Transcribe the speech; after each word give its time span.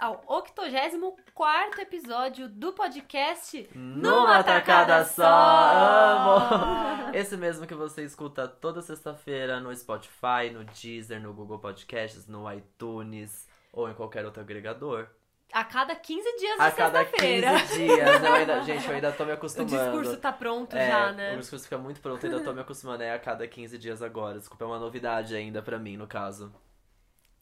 ao 0.00 0.22
84 0.26 1.80
episódio 1.82 2.48
do 2.48 2.72
podcast 2.72 3.68
Numa 3.74 4.42
tacada 4.42 5.04
só. 5.04 5.24
Amo! 5.26 7.14
Esse 7.14 7.36
mesmo 7.36 7.66
que 7.66 7.74
você 7.74 8.02
escuta 8.04 8.48
toda 8.48 8.80
sexta-feira 8.82 9.60
no 9.60 9.74
Spotify, 9.76 10.50
no 10.52 10.64
Deezer, 10.64 11.20
no 11.20 11.32
Google 11.34 11.58
Podcasts, 11.58 12.26
no 12.26 12.50
iTunes 12.52 13.46
ou 13.72 13.88
em 13.90 13.94
qualquer 13.94 14.24
outro 14.24 14.40
agregador. 14.40 15.06
A 15.52 15.64
cada 15.64 15.94
15 15.96 16.36
dias 16.38 16.56
de 16.56 16.62
A 16.62 16.70
cada 16.70 17.04
15 17.04 17.10
sexta-feira. 17.10 17.52
dias. 17.66 18.22
Eu 18.22 18.32
ainda, 18.34 18.60
gente, 18.64 18.86
eu 18.88 18.94
ainda 18.94 19.12
tô 19.12 19.24
me 19.24 19.32
O 19.32 19.34
acostumando. 19.34 19.76
discurso 19.76 20.16
tá 20.16 20.32
pronto 20.32 20.76
É, 20.76 20.88
já, 20.88 21.12
né? 21.12 21.34
O 21.34 21.38
discurso 21.38 21.64
fica 21.64 21.76
muito 21.76 22.00
pronto, 22.00 22.24
ainda 22.24 22.40
tô 22.40 22.52
me 22.52 22.60
acostumando. 22.60 23.02
É 23.02 23.12
a 23.12 23.18
cada 23.18 23.46
15 23.46 23.76
dias 23.76 24.00
agora. 24.00 24.38
Desculpa, 24.38 24.64
é 24.64 24.66
uma 24.66 24.78
novidade 24.78 25.34
ainda 25.34 25.60
pra 25.60 25.78
mim, 25.78 25.96
no 25.96 26.06
caso. 26.06 26.52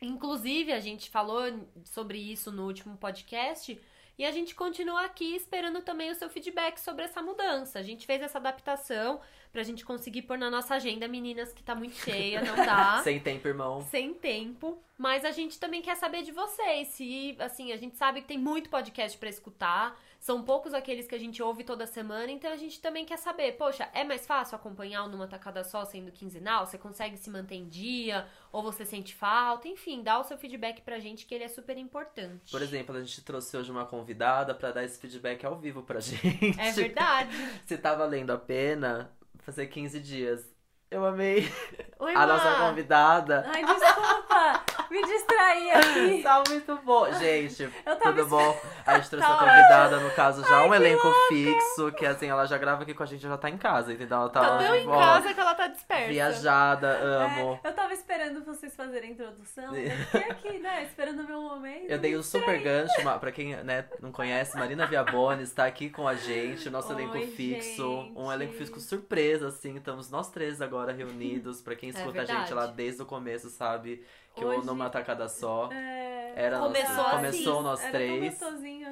Inclusive, 0.02 0.72
a 0.72 0.80
gente 0.80 1.10
falou 1.10 1.42
sobre 1.84 2.18
isso 2.18 2.52
no 2.52 2.66
último 2.66 2.96
podcast 2.96 3.80
e 4.18 4.24
a 4.24 4.32
gente 4.32 4.54
continua 4.54 5.04
aqui 5.04 5.36
esperando 5.36 5.80
também 5.80 6.10
o 6.10 6.14
seu 6.14 6.28
feedback 6.28 6.78
sobre 6.78 7.04
essa 7.04 7.22
mudança. 7.22 7.78
A 7.78 7.82
gente 7.82 8.04
fez 8.04 8.20
essa 8.20 8.38
adaptação 8.38 9.20
pra 9.52 9.62
gente 9.62 9.84
conseguir 9.84 10.22
pôr 10.22 10.36
na 10.36 10.50
nossa 10.50 10.74
agenda, 10.74 11.06
meninas, 11.06 11.52
que 11.52 11.62
tá 11.62 11.74
muito 11.74 11.94
cheia, 11.94 12.42
não 12.42 12.56
dá. 12.56 13.00
Sem 13.04 13.20
tempo, 13.20 13.46
irmão. 13.46 13.80
sem 13.90 14.12
tempo, 14.12 14.76
mas 14.96 15.24
a 15.24 15.30
gente 15.30 15.58
também 15.58 15.80
quer 15.80 15.96
saber 15.96 16.22
de 16.22 16.32
vocês. 16.32 16.88
Se, 16.88 17.36
assim, 17.38 17.72
a 17.72 17.76
gente 17.76 17.96
sabe 17.96 18.20
que 18.20 18.26
tem 18.26 18.38
muito 18.38 18.68
podcast 18.68 19.16
pra 19.16 19.28
escutar, 19.28 19.96
são 20.18 20.42
poucos 20.42 20.74
aqueles 20.74 21.06
que 21.06 21.14
a 21.14 21.18
gente 21.18 21.42
ouve 21.42 21.64
toda 21.64 21.86
semana, 21.86 22.30
então 22.30 22.50
a 22.50 22.56
gente 22.56 22.80
também 22.80 23.05
quer 23.05 23.16
saber, 23.16 23.52
poxa, 23.52 23.88
é 23.94 24.05
mais 24.05 24.27
fácil 24.27 24.56
acompanhar 24.56 25.05
o 25.05 25.08
numa 25.08 25.27
tacada 25.27 25.62
só 25.64 25.84
sendo 25.84 26.11
quinzenal? 26.11 26.66
Você 26.66 26.77
consegue 26.77 27.16
se 27.16 27.30
manter 27.30 27.55
em 27.55 27.69
dia 27.69 28.27
ou 28.52 28.62
você 28.62 28.84
sente 28.84 29.14
falta? 29.14 29.69
Enfim, 29.69 30.02
dá 30.02 30.19
o 30.19 30.24
seu 30.24 30.36
feedback 30.36 30.83
pra 30.83 30.98
gente 30.98 31.27
que 31.27 31.34
ele 31.34 31.44
é 31.44 31.48
super 31.48 31.77
importante. 31.78 32.50
Por 32.50 32.62
exemplo, 32.62 32.96
a 32.96 33.00
gente 33.00 33.22
trouxe 33.22 33.56
hoje 33.56 33.70
uma 33.70 33.86
convidada 33.86 34.55
pra 34.55 34.72
dar 34.72 34.84
esse 34.84 34.98
feedback 34.98 35.44
ao 35.44 35.58
vivo 35.58 35.83
pra 35.83 36.00
gente. 36.00 36.58
É 36.61 36.72
verdade. 36.72 37.30
Se 37.66 37.78
tá 37.78 37.94
valendo 37.94 38.30
a 38.30 38.39
pena 38.39 39.11
fazer 39.39 39.66
15 39.66 40.00
dias. 40.00 40.58
Eu 40.91 41.05
amei 41.05 41.53
Oi, 41.98 42.14
a 42.14 42.27
nossa 42.27 42.55
convidada. 42.67 43.44
Ai, 43.53 43.62
desculpa! 43.62 44.62
Me 44.91 45.03
distraí 45.05 45.70
aqui. 45.70 46.22
Tá 46.22 46.42
muito 46.48 46.77
bom. 46.77 47.12
Gente, 47.12 47.69
tudo 48.03 48.27
bom? 48.27 48.58
A 48.86 48.95
gente 48.97 49.11
trouxe 49.11 49.27
Tá 49.27 49.34
a 49.34 49.39
convidada, 49.39 50.00
no 50.00 50.11
caso, 50.12 50.42
já 50.48 50.64
um 50.64 50.75
elenco 50.75 51.12
fixo, 51.28 51.92
que 51.92 52.06
assim, 52.06 52.28
ela 52.28 52.47
já 52.47 52.56
grava 52.56 52.84
aqui 52.84 52.95
com 52.95 53.03
a 53.03 53.06
gente, 53.06 53.20
já 53.20 53.36
tá 53.36 53.50
em 53.50 53.58
casa, 53.58 53.92
entendeu? 53.92 54.17
Ela 54.17 54.30
tá, 54.30 54.41
Tá 54.41 54.58
tão 54.58 54.75
em 54.77 54.86
casa 54.86 55.34
que 55.34 55.41
ela 55.41 55.55
tá 55.55 55.67
dispersa. 55.67 56.08
Viajada, 56.08 56.89
amo. 57.02 57.61
É, 57.62 57.69
eu 57.69 57.73
tava 57.75 57.92
esperando 57.92 58.42
vocês 58.45 58.75
fazerem 58.75 59.11
a 59.11 59.12
introdução. 59.12 59.77
Eu 59.77 59.91
fiquei 59.91 60.30
aqui, 60.30 60.58
né? 60.61 60.84
Esperando 60.84 61.20
o 61.20 61.27
meu 61.27 61.42
momento. 61.42 61.91
Eu 61.91 61.98
dei 61.98 62.17
um 62.17 62.23
super 62.23 62.58
gancho, 62.62 62.95
pra 63.20 63.30
quem 63.30 63.56
né, 63.56 63.84
não 64.00 64.11
conhece, 64.11 64.56
Marina 64.56 64.86
Viabones 64.86 65.52
tá 65.52 65.67
aqui 65.67 65.91
com 65.91 66.08
a 66.08 66.14
gente, 66.14 66.69
o 66.69 66.70
nosso 66.70 66.95
Oi, 66.95 67.02
elenco 67.02 67.20
fixo. 67.33 67.86
Um 68.17 68.30
gente. 68.30 68.33
elenco 68.33 68.52
fixo 68.55 68.80
surpresa, 68.80 69.48
assim. 69.48 69.77
Estamos 69.77 70.11
nós 70.11 70.30
três 70.30 70.62
agora 70.62 70.77
reunidos. 70.92 71.60
Pra 71.62 71.74
quem 71.74 71.90
É 71.90 71.92
escuta 71.92 72.22
a 72.22 72.24
gente 72.24 72.52
lá 72.54 72.66
desde 72.66 73.02
o 73.02 73.06
começo, 73.06 73.48
sabe 73.50 74.04
que 74.34 74.44
Hoje- 74.44 74.60
o 74.60 74.64
Numa 74.64 74.88
Tacada 74.90 75.28
Só 75.28 75.70
É, 75.72 76.32
era 76.36 76.58
Começou 76.58 76.88
nosso, 76.96 77.00
assim, 77.08 77.16
começou 77.16 77.62
nós 77.62 77.80
era 77.82 77.92
três. 77.92 78.40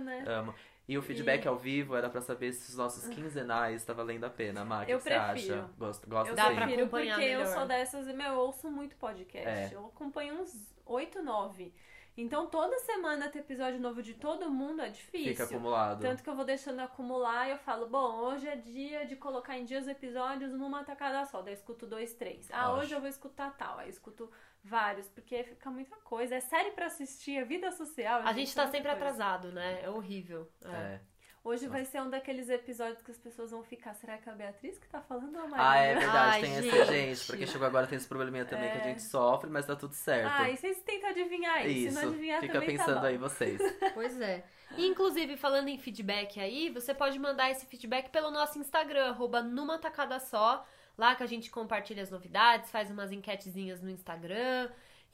né? 0.00 0.24
Amo. 0.26 0.54
E 0.88 0.96
o 0.96 1.02
feedback 1.02 1.46
ao 1.48 1.56
vivo 1.56 1.96
era 1.96 2.08
pra 2.08 2.20
saber 2.20 2.52
se 2.52 2.70
os 2.70 2.76
nossos 2.76 3.08
quinzenais 3.08 3.84
tá 3.84 3.92
valendo 3.92 4.22
a 4.24 4.30
pena, 4.30 4.64
Má. 4.64 4.82
O 4.82 4.86
que 4.86 4.92
Eu 4.92 5.00
você 5.00 5.10
prefiro. 5.10 5.54
acha? 5.56 5.70
Gosta, 5.76 6.06
gosta 6.06 6.30
Eu 6.30 6.36
Dá 6.36 6.44
pra 6.52 6.64
acompanhar 6.64 7.16
porque 7.16 7.30
eu 7.30 7.38
melhor. 7.40 7.54
sou 7.54 7.66
dessas, 7.66 8.06
meu, 8.14 8.26
eu 8.34 8.38
ouço 8.38 8.70
muito 8.70 8.94
podcast. 8.96 9.48
É. 9.48 9.70
Eu 9.76 9.86
acompanho 9.86 10.40
uns 10.40 10.52
8, 10.84 11.20
9. 11.22 11.74
Então 12.16 12.46
toda 12.46 12.78
semana 12.78 13.28
ter 13.28 13.40
episódio 13.40 13.78
novo 13.78 14.02
de 14.02 14.14
todo 14.14 14.50
mundo 14.50 14.80
é 14.80 14.88
difícil. 14.88 15.32
Fica 15.32 15.44
acumulado. 15.44 16.00
Tanto 16.00 16.22
que 16.22 16.30
eu 16.30 16.34
vou 16.34 16.44
deixando 16.44 16.80
acumular 16.80 17.46
e 17.46 17.50
eu 17.50 17.58
falo, 17.58 17.86
bom, 17.86 18.16
hoje 18.20 18.48
é 18.48 18.56
dia 18.56 19.04
de 19.04 19.16
colocar 19.16 19.58
em 19.58 19.64
dia 19.64 19.78
os 19.78 19.86
episódios 19.86 20.52
numa 20.52 20.82
tacada 20.82 21.24
só. 21.26 21.42
Daí 21.42 21.52
eu 21.52 21.58
escuto 21.58 21.86
dois, 21.86 22.14
três. 22.14 22.48
Ah, 22.50 22.72
hoje 22.72 22.94
eu 22.94 23.00
vou 23.00 23.08
escutar 23.08 23.54
tal. 23.56 23.78
Aí 23.78 23.86
eu 23.86 23.90
escuto 23.90 24.30
vários, 24.64 25.08
porque 25.08 25.44
fica 25.44 25.70
muita 25.70 25.96
coisa. 25.96 26.36
É 26.36 26.40
série 26.40 26.70
pra 26.70 26.86
assistir, 26.86 27.36
é 27.36 27.44
vida 27.44 27.70
social. 27.70 28.22
A 28.22 28.32
gente 28.32 28.54
tá 28.54 28.62
é 28.62 28.66
sempre 28.66 28.90
coisa. 28.90 28.96
atrasado, 28.96 29.52
né? 29.52 29.80
É 29.82 29.90
horrível. 29.90 30.50
É. 30.64 30.68
É. 30.68 31.00
Hoje 31.46 31.68
vai 31.68 31.84
ser 31.84 32.02
um 32.02 32.10
daqueles 32.10 32.48
episódios 32.48 33.00
que 33.02 33.10
as 33.12 33.18
pessoas 33.18 33.52
vão 33.52 33.62
ficar. 33.62 33.94
Será 33.94 34.18
que 34.18 34.28
é 34.28 34.32
a 34.32 34.34
Beatriz 34.34 34.78
que 34.78 34.88
tá 34.88 35.00
falando 35.00 35.32
ou 35.36 35.42
a 35.44 35.46
Maria? 35.46 35.64
Ah, 35.70 35.76
é 35.78 35.94
verdade, 35.94 36.18
Ai, 36.34 36.40
tem 36.40 36.52
esse, 36.58 36.70
gente. 36.70 36.86
gente. 36.88 37.26
Pra 37.28 37.36
quem 37.36 37.46
chegou 37.46 37.66
agora 37.68 37.86
tem 37.86 37.96
esse 37.96 38.08
probleminha 38.08 38.44
também 38.44 38.68
que 38.68 38.78
a 38.78 38.80
É. 38.80 38.84
gente 38.88 39.02
sofre, 39.02 39.48
mas 39.48 39.64
tá 39.64 39.76
tudo 39.76 39.94
certo. 39.94 40.28
Ah, 40.28 40.50
e 40.50 40.56
vocês 40.56 40.82
tentam 40.82 41.08
adivinhar. 41.10 41.62
Se 41.62 41.68
Isso, 41.68 41.94
não 42.02 42.08
adivinhar 42.08 42.40
fica 42.40 42.52
também 42.54 42.76
pensando 42.76 42.94
tá 42.96 43.00
bom. 43.02 43.06
aí 43.06 43.16
vocês. 43.16 43.60
Pois 43.94 44.20
é. 44.20 44.44
E, 44.76 44.86
inclusive, 44.88 45.36
falando 45.36 45.68
em 45.68 45.78
feedback 45.78 46.40
aí, 46.40 46.68
você 46.68 46.92
pode 46.92 47.16
mandar 47.16 47.48
esse 47.48 47.64
feedback 47.64 48.10
pelo 48.10 48.32
nosso 48.32 48.58
Instagram, 48.58 49.10
arroba 49.10 49.40
numa 49.40 49.78
tacada 49.78 50.18
só. 50.18 50.66
Lá 50.98 51.14
que 51.14 51.22
a 51.22 51.26
gente 51.26 51.48
compartilha 51.50 52.02
as 52.02 52.10
novidades, 52.10 52.70
faz 52.72 52.90
umas 52.90 53.12
enquetezinhas 53.12 53.80
no 53.80 53.88
Instagram. 53.90 54.68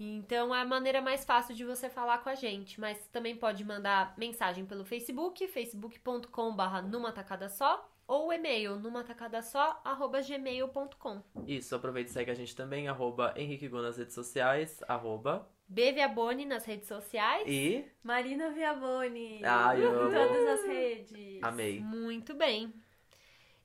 Então 0.05 0.53
é 0.55 0.61
a 0.61 0.65
maneira 0.65 1.01
mais 1.01 1.25
fácil 1.25 1.55
de 1.55 1.65
você 1.65 1.89
falar 1.89 2.19
com 2.19 2.29
a 2.29 2.35
gente. 2.35 2.81
Mas 2.81 3.07
também 3.09 3.37
pode 3.37 3.65
mandar 3.65 4.15
mensagem 4.19 4.67
pelo 4.67 4.85
Facebook, 4.85 5.47
facebook.com.br 5.47 6.83
numa 6.91 7.13
tacada 7.13 7.49
só, 7.49 7.89
ou 8.07 8.29
o 8.29 8.33
e-mail 8.33 8.79
numatacadasó.gmail.com. 8.81 11.23
Isso, 11.47 11.75
aproveita 11.75 12.11
e 12.11 12.13
segue 12.13 12.31
a 12.31 12.35
gente 12.35 12.55
também, 12.57 12.89
arroba 12.89 13.33
Henrique 13.37 13.69
Gu 13.69 13.81
nas 13.83 13.97
redes 13.97 14.15
sociais, 14.15 14.83
arroba 14.89 15.49
Beviabone 15.69 16.45
nas 16.45 16.65
redes 16.65 16.89
sociais. 16.89 17.45
e 17.47 17.85
Marina 18.03 18.51
Viaboni. 18.51 19.41
Ai, 19.45 19.83
eu 19.85 19.91
Em 19.91 19.95
amo. 19.95 20.11
todas 20.13 20.49
as 20.61 20.67
redes. 20.67 21.43
amei. 21.43 21.81
Muito 21.81 22.35
bem. 22.35 22.73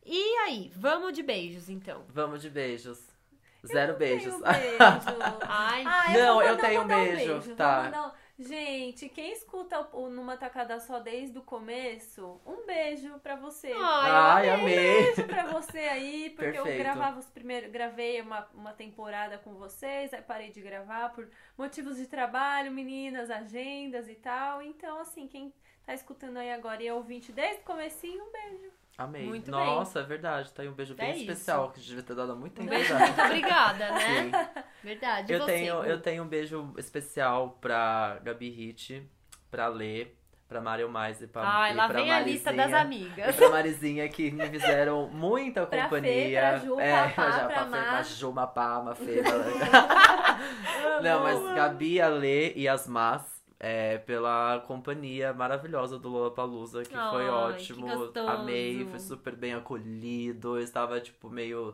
E 0.06 0.22
aí, 0.46 0.72
vamos 0.76 1.14
de 1.14 1.22
beijos 1.24 1.70
então. 1.70 2.06
Vamos 2.08 2.42
de 2.42 2.50
beijos. 2.50 3.06
Zero 3.68 3.96
beijos. 3.98 4.34
Tenho 4.34 4.38
um 4.38 4.42
beijo. 4.42 4.78
Ai, 5.48 5.84
Ah, 5.86 6.12
Não, 6.14 6.34
vou 6.36 6.44
eu 6.44 6.58
tenho 6.58 6.82
um 6.82 6.88
beijo, 6.88 7.40
Vou 7.42 7.56
tá. 7.56 7.84
mandar 7.84 8.08
um- 8.08 8.28
Gente, 8.40 9.10
quem 9.10 9.32
escuta 9.34 9.80
o 9.94 10.10
Numa 10.10 10.38
Tacada 10.38 10.80
Só 10.80 11.00
desde 11.00 11.40
o 11.40 11.42
começo, 11.42 12.40
um 12.46 12.68
beijo 12.68 13.18
pra 13.20 13.36
você. 13.36 13.72
Ai, 13.74 14.12
Ai, 14.12 14.50
eu 14.50 14.54
amei. 14.54 14.76
beijo 14.76 15.24
pra 15.26 15.46
você 15.48 15.80
aí, 15.80 16.30
porque 16.38 16.50
eu 16.56 16.64
Perfeito. 16.64 16.78
gravava 16.84 17.18
os 17.20 17.26
primeiros, 17.26 17.72
gravei 17.72 18.22
uma, 18.22 18.48
uma 18.54 18.74
temporada 18.74 19.40
com 19.40 19.56
vocês, 19.56 20.14
aí 20.14 20.22
parei 20.22 20.52
de 20.52 20.62
gravar 20.62 21.10
por 21.14 21.28
motivos 21.58 21.98
de 21.98 22.06
trabalho, 22.06 22.72
meninas, 22.72 23.32
agendas 23.32 24.08
e 24.08 24.14
tal. 24.16 24.62
Então, 24.62 25.00
assim, 25.00 25.28
quem 25.28 25.52
tá 25.84 25.96
escutando 25.96 26.38
aí 26.38 26.52
agora 26.52 26.84
e 26.84 26.88
é 26.88 26.94
ouvinte 26.94 27.32
desde 27.32 27.62
o 27.62 27.66
comecinho, 27.66 28.24
um 28.24 28.32
beijo. 28.32 28.72
Amei. 28.98 29.28
Muito 29.28 29.52
Nossa, 29.52 30.00
é 30.00 30.04
verdade. 30.04 30.52
Tá 30.52 30.64
aí 30.64 30.68
um 30.70 30.74
beijo 30.74 30.96
bem 30.96 31.08
É 31.08 31.12
isso. 31.16 31.22
especial 31.32 31.70
que 31.70 31.80
devia 31.80 32.02
ter 32.02 32.16
dado 32.16 32.32
há 32.32 32.36
muito 32.36 32.54
tempo 32.54 32.68
Um 32.68 32.70
beijo 32.70 32.90
já. 32.90 32.98
muito 33.00 33.22
obrigada, 33.22 33.92
né? 33.92 34.00
Sim. 34.00 34.32
Verdade. 34.84 35.34
Eu 35.34 35.40
você? 35.40 35.46
tenho, 35.52 35.84
eu 35.84 36.02
tenho 36.02 36.24
um 36.24 36.28
beijo 36.28 36.74
especial 36.78 37.58
pra 37.62 38.18
Gabi 38.24 38.50
Hit, 38.50 39.08
pra 39.52 39.68
Lê, 39.68 40.08
pra 40.48 40.60
Mario 40.62 40.90
Mais 40.90 41.22
e 41.22 41.28
pra, 41.28 41.44
Ai, 41.48 41.74
e 41.74 41.76
lá 41.76 41.88
pra 41.88 42.00
vem 42.02 42.12
a 42.12 42.20
lista 42.22 42.52
das 42.52 42.72
Marizinha. 42.72 43.08
E 43.08 43.12
amigas. 43.12 43.36
pra 43.36 43.50
Marizinha 43.50 44.10
que 44.10 44.32
me 44.32 44.50
fizeram 44.50 45.08
muita 45.14 45.68
Pra 45.68 45.78
Fê, 45.78 45.84
companhia. 45.84 46.40
pra 46.42 46.58
Ju, 46.58 46.80
é, 46.80 47.08
Papá, 47.14 47.32
já, 47.32 47.46
pra 47.46 47.66
Fê, 47.66 47.70
pra 47.70 48.02
Ju, 48.02 48.32
Mapá, 48.34 48.82
Mafê. 48.82 49.22
Não, 51.04 51.22
mas 51.24 51.56
Gabi, 51.56 52.02
a 52.02 52.08
Lê 52.08 52.54
e 52.56 52.68
as 52.68 52.88
Más. 52.88 53.37
É, 53.60 53.98
pela 53.98 54.60
companhia 54.68 55.34
maravilhosa 55.34 55.98
do 55.98 56.10
Lollapalooza, 56.10 56.84
que 56.84 56.94
foi 57.10 57.24
ótimo. 57.28 57.88
que. 57.88 58.20
Amei, 58.30 58.86
foi 58.86 59.00
super 59.00 59.36
bem 59.36 59.54
acolhido. 59.56 60.58
Eu 60.58 60.64
estava, 60.64 61.00
tipo, 61.02 61.30
meio. 61.30 61.74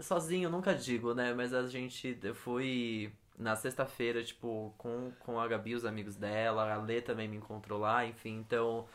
Sozinho, 0.00 0.48
nunca 0.48 0.74
digo, 0.74 1.12
né? 1.14 1.34
Mas 1.34 1.52
a 1.52 1.66
gente. 1.66 2.18
Eu 2.22 2.34
fui 2.34 3.12
na 3.38 3.54
sexta-feira, 3.56 4.22
tipo, 4.24 4.72
com, 4.78 5.12
com 5.20 5.38
a 5.38 5.46
Gabi, 5.46 5.74
os 5.74 5.84
amigos 5.84 6.16
dela. 6.16 6.72
A 6.72 6.76
Lê 6.76 7.00
também 7.02 7.28
me 7.28 7.36
encontrou 7.36 7.78
lá, 7.78 8.06
enfim. 8.06 8.38
Então, 8.38 8.86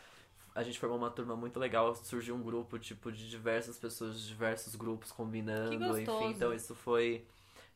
a 0.55 0.63
gente 0.63 0.79
formou 0.79 0.97
uma 0.97 1.11
turma 1.11 1.35
muito 1.35 1.59
legal. 1.59 1.93
Surgiu 1.95 2.33
um 2.35 2.41
grupo, 2.41 2.79
tipo, 2.79 3.11
de 3.11 3.29
diversas 3.29 3.77
pessoas, 3.77 4.19
de 4.19 4.27
diversos 4.27 4.75
grupos 4.75 5.11
combinando. 5.11 5.69
Enfim, 6.01 6.31
então 6.35 6.51
isso 6.55 6.73
foi. 6.73 7.25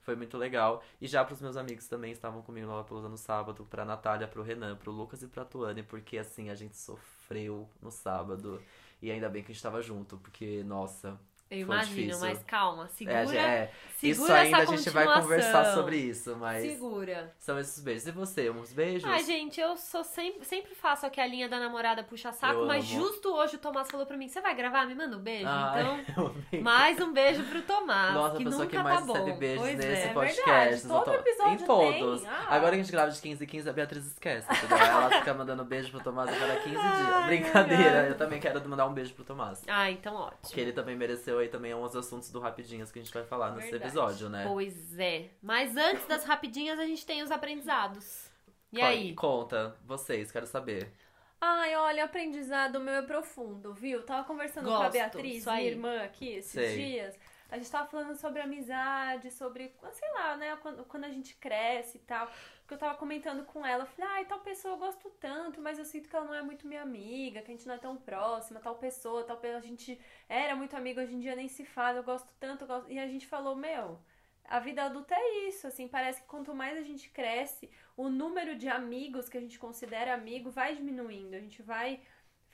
Foi 0.01 0.15
muito 0.15 0.37
legal. 0.37 0.83
E 0.99 1.07
já 1.07 1.23
pros 1.23 1.41
meus 1.41 1.55
amigos 1.57 1.87
também 1.87 2.11
estavam 2.11 2.41
comigo 2.41 2.65
no 2.65 2.73
Lollapalooza 2.73 3.09
no 3.09 3.17
sábado, 3.17 3.65
pra 3.69 3.85
Natália, 3.85 4.27
pro 4.27 4.43
Renan, 4.43 4.75
pro 4.75 4.91
Lucas 4.91 5.21
e 5.21 5.27
pra 5.27 5.45
Tuane, 5.45 5.83
porque 5.83 6.17
assim, 6.17 6.49
a 6.49 6.55
gente 6.55 6.77
sofreu 6.77 7.69
no 7.81 7.91
sábado. 7.91 8.61
E 9.01 9.11
ainda 9.11 9.29
bem 9.29 9.43
que 9.43 9.51
a 9.51 9.53
gente 9.53 9.63
tava 9.63 9.81
junto, 9.81 10.17
porque, 10.17 10.63
nossa, 10.63 11.19
Eu 11.51 11.57
imagino, 11.59 11.95
difícil. 11.95 12.19
mas 12.27 12.43
calma, 12.43 12.87
segura. 12.87 13.37
É, 13.37 13.41
é, 13.41 13.71
isso 14.01 14.21
segura 14.21 14.39
ainda 14.39 14.57
a 14.57 14.65
gente 14.65 14.89
vai 14.89 15.21
conversar 15.21 15.73
sobre 15.73 15.97
isso, 15.97 16.35
mas 16.37 16.63
Segura. 16.63 17.31
são 17.37 17.59
esses 17.59 17.83
beijos. 17.83 18.07
E 18.07 18.11
você, 18.11 18.49
uns 18.49 18.71
beijos? 18.71 19.03
Ai, 19.07 19.21
gente, 19.23 19.59
eu 19.59 19.75
sou 19.75 20.03
sempre, 20.03 20.45
sempre 20.45 20.73
faço 20.73 21.05
aquela 21.05 21.31
da 21.49 21.59
namorada 21.59 22.03
puxa 22.03 22.31
saco, 22.31 22.61
Eu 22.61 22.65
mas 22.65 22.89
amo. 22.91 23.01
justo 23.03 23.29
hoje 23.33 23.57
o 23.57 23.59
Tomás 23.59 23.91
falou 23.91 24.05
pra 24.05 24.15
mim: 24.17 24.27
você 24.29 24.39
vai 24.41 24.55
gravar? 24.55 24.85
Me 24.85 24.95
manda 24.95 25.17
um 25.17 25.19
beijo. 25.19 25.45
Ai, 25.47 25.81
Então, 25.81 26.35
mais 26.63 26.99
um 27.01 27.11
beijo 27.13 27.43
pro 27.43 27.61
Tomás. 27.61 28.13
Nossa, 28.13 28.37
que 28.37 28.43
a 28.43 28.45
pessoa 28.45 28.63
nunca 28.63 28.77
que 28.77 28.83
mais 28.83 28.99
tá 28.99 29.05
bom. 29.05 29.13
recebe 29.13 29.37
beijos 29.37 29.61
pois 29.61 29.77
nesse 29.77 30.07
é. 30.07 30.13
podcast. 30.13 30.45
verdade, 30.87 30.87
todo 30.87 31.13
episódio 31.15 31.53
Em 31.53 31.65
todos. 31.67 32.21
tem. 32.21 32.29
Ah. 32.29 32.45
Agora 32.49 32.71
que 32.71 32.79
a 32.79 32.83
gente 32.83 32.91
grava 32.91 33.11
de 33.11 33.21
15 33.21 33.43
em 33.43 33.47
15, 33.47 33.69
a 33.69 33.73
Beatriz 33.73 34.05
esquece, 34.05 34.47
entendeu? 34.51 34.77
Ela 34.77 35.09
fica 35.11 35.33
mandando 35.33 35.65
beijo 35.65 35.91
pro 35.91 36.01
Tomás 36.01 36.29
a 36.29 36.39
cada 36.39 36.55
15 36.55 36.69
dias. 36.71 36.81
Ai, 36.85 37.27
Brincadeira, 37.27 38.07
eu 38.07 38.17
também 38.17 38.39
quero 38.39 38.67
mandar 38.69 38.87
um 38.87 38.93
beijo 38.93 39.13
pro 39.13 39.23
Tomás. 39.25 39.61
Ah, 39.67 39.91
então 39.91 40.15
ótimo. 40.15 40.53
Que 40.53 40.59
ele 40.61 40.71
também 40.71 40.95
mereceu 40.95 41.40
aí 41.41 41.49
também 41.49 41.73
uns 41.75 41.95
assuntos 41.95 42.31
do 42.31 42.39
Rapidinhas 42.39 42.91
que 42.91 42.99
a 42.99 43.01
gente 43.01 43.13
vai 43.13 43.23
falar 43.25 43.51
nesse 43.51 43.71
Verdade. 43.71 43.91
episódio, 43.97 44.29
né? 44.29 44.45
Pois 44.47 44.97
é. 44.97 45.29
Mas 45.41 45.75
antes 45.75 46.05
das 46.07 46.23
rapidinhas, 46.23 46.79
a 46.79 46.85
gente 46.85 47.05
tem 47.05 47.21
os 47.23 47.31
aprendizados. 47.31 48.29
E 48.71 48.77
Qual- 48.77 48.89
aí? 48.89 49.13
Conta, 49.15 49.75
vocês, 49.85 50.31
quero 50.31 50.47
saber. 50.47 50.91
Ai, 51.39 51.75
olha, 51.75 52.03
o 52.03 52.05
aprendizado 52.05 52.79
meu 52.79 52.93
é 52.93 53.01
profundo, 53.01 53.73
viu? 53.73 54.03
Tava 54.03 54.25
conversando 54.27 54.65
com 54.67 54.73
a 54.75 54.77
Gosto, 54.83 54.91
Beatriz, 54.93 55.45
minha 55.45 55.61
irmã, 55.63 56.03
aqui, 56.03 56.29
esses 56.35 56.51
Sei. 56.51 56.75
dias. 56.75 57.15
A 57.51 57.57
gente 57.57 57.69
tava 57.69 57.87
falando 57.87 58.15
sobre 58.15 58.41
amizade, 58.41 59.29
sobre, 59.29 59.75
sei 59.91 60.11
lá, 60.13 60.37
né, 60.37 60.55
quando, 60.61 60.85
quando 60.85 61.03
a 61.03 61.09
gente 61.09 61.35
cresce 61.35 61.97
e 61.97 62.01
tal. 62.01 62.25
Porque 62.61 62.73
eu 62.73 62.77
tava 62.77 62.97
comentando 62.97 63.45
com 63.45 63.65
ela, 63.65 63.83
eu 63.83 63.87
falei, 63.87 64.09
ai, 64.09 64.25
tal 64.25 64.39
pessoa 64.39 64.75
eu 64.75 64.79
gosto 64.79 65.09
tanto, 65.19 65.61
mas 65.61 65.77
eu 65.77 65.83
sinto 65.83 66.07
que 66.09 66.15
ela 66.15 66.25
não 66.25 66.33
é 66.33 66.41
muito 66.41 66.65
minha 66.65 66.81
amiga, 66.81 67.41
que 67.41 67.51
a 67.51 67.55
gente 67.55 67.67
não 67.67 67.75
é 67.75 67.77
tão 67.77 67.97
próxima, 67.97 68.61
tal 68.61 68.75
pessoa, 68.75 69.25
tal 69.25 69.35
pessoa, 69.35 69.59
a 69.59 69.61
gente 69.61 69.99
era 70.29 70.55
muito 70.55 70.77
amiga, 70.77 71.01
hoje 71.01 71.13
em 71.13 71.19
dia 71.19 71.35
nem 71.35 71.49
se 71.49 71.65
fala, 71.65 71.97
eu 71.97 72.03
gosto 72.03 72.33
tanto, 72.39 72.63
eu 72.63 72.67
gosto... 72.67 72.89
E 72.89 72.97
a 72.97 73.07
gente 73.07 73.27
falou, 73.27 73.55
meu, 73.55 73.99
a 74.45 74.59
vida 74.59 74.83
adulta 74.83 75.13
é 75.13 75.47
isso, 75.49 75.67
assim, 75.67 75.89
parece 75.89 76.21
que 76.21 76.27
quanto 76.27 76.55
mais 76.55 76.77
a 76.77 76.81
gente 76.81 77.09
cresce, 77.09 77.69
o 77.97 78.07
número 78.07 78.55
de 78.55 78.69
amigos 78.69 79.27
que 79.27 79.37
a 79.37 79.41
gente 79.41 79.59
considera 79.59 80.13
amigo 80.13 80.49
vai 80.49 80.73
diminuindo. 80.73 81.35
A 81.35 81.39
gente 81.39 81.61
vai 81.61 82.01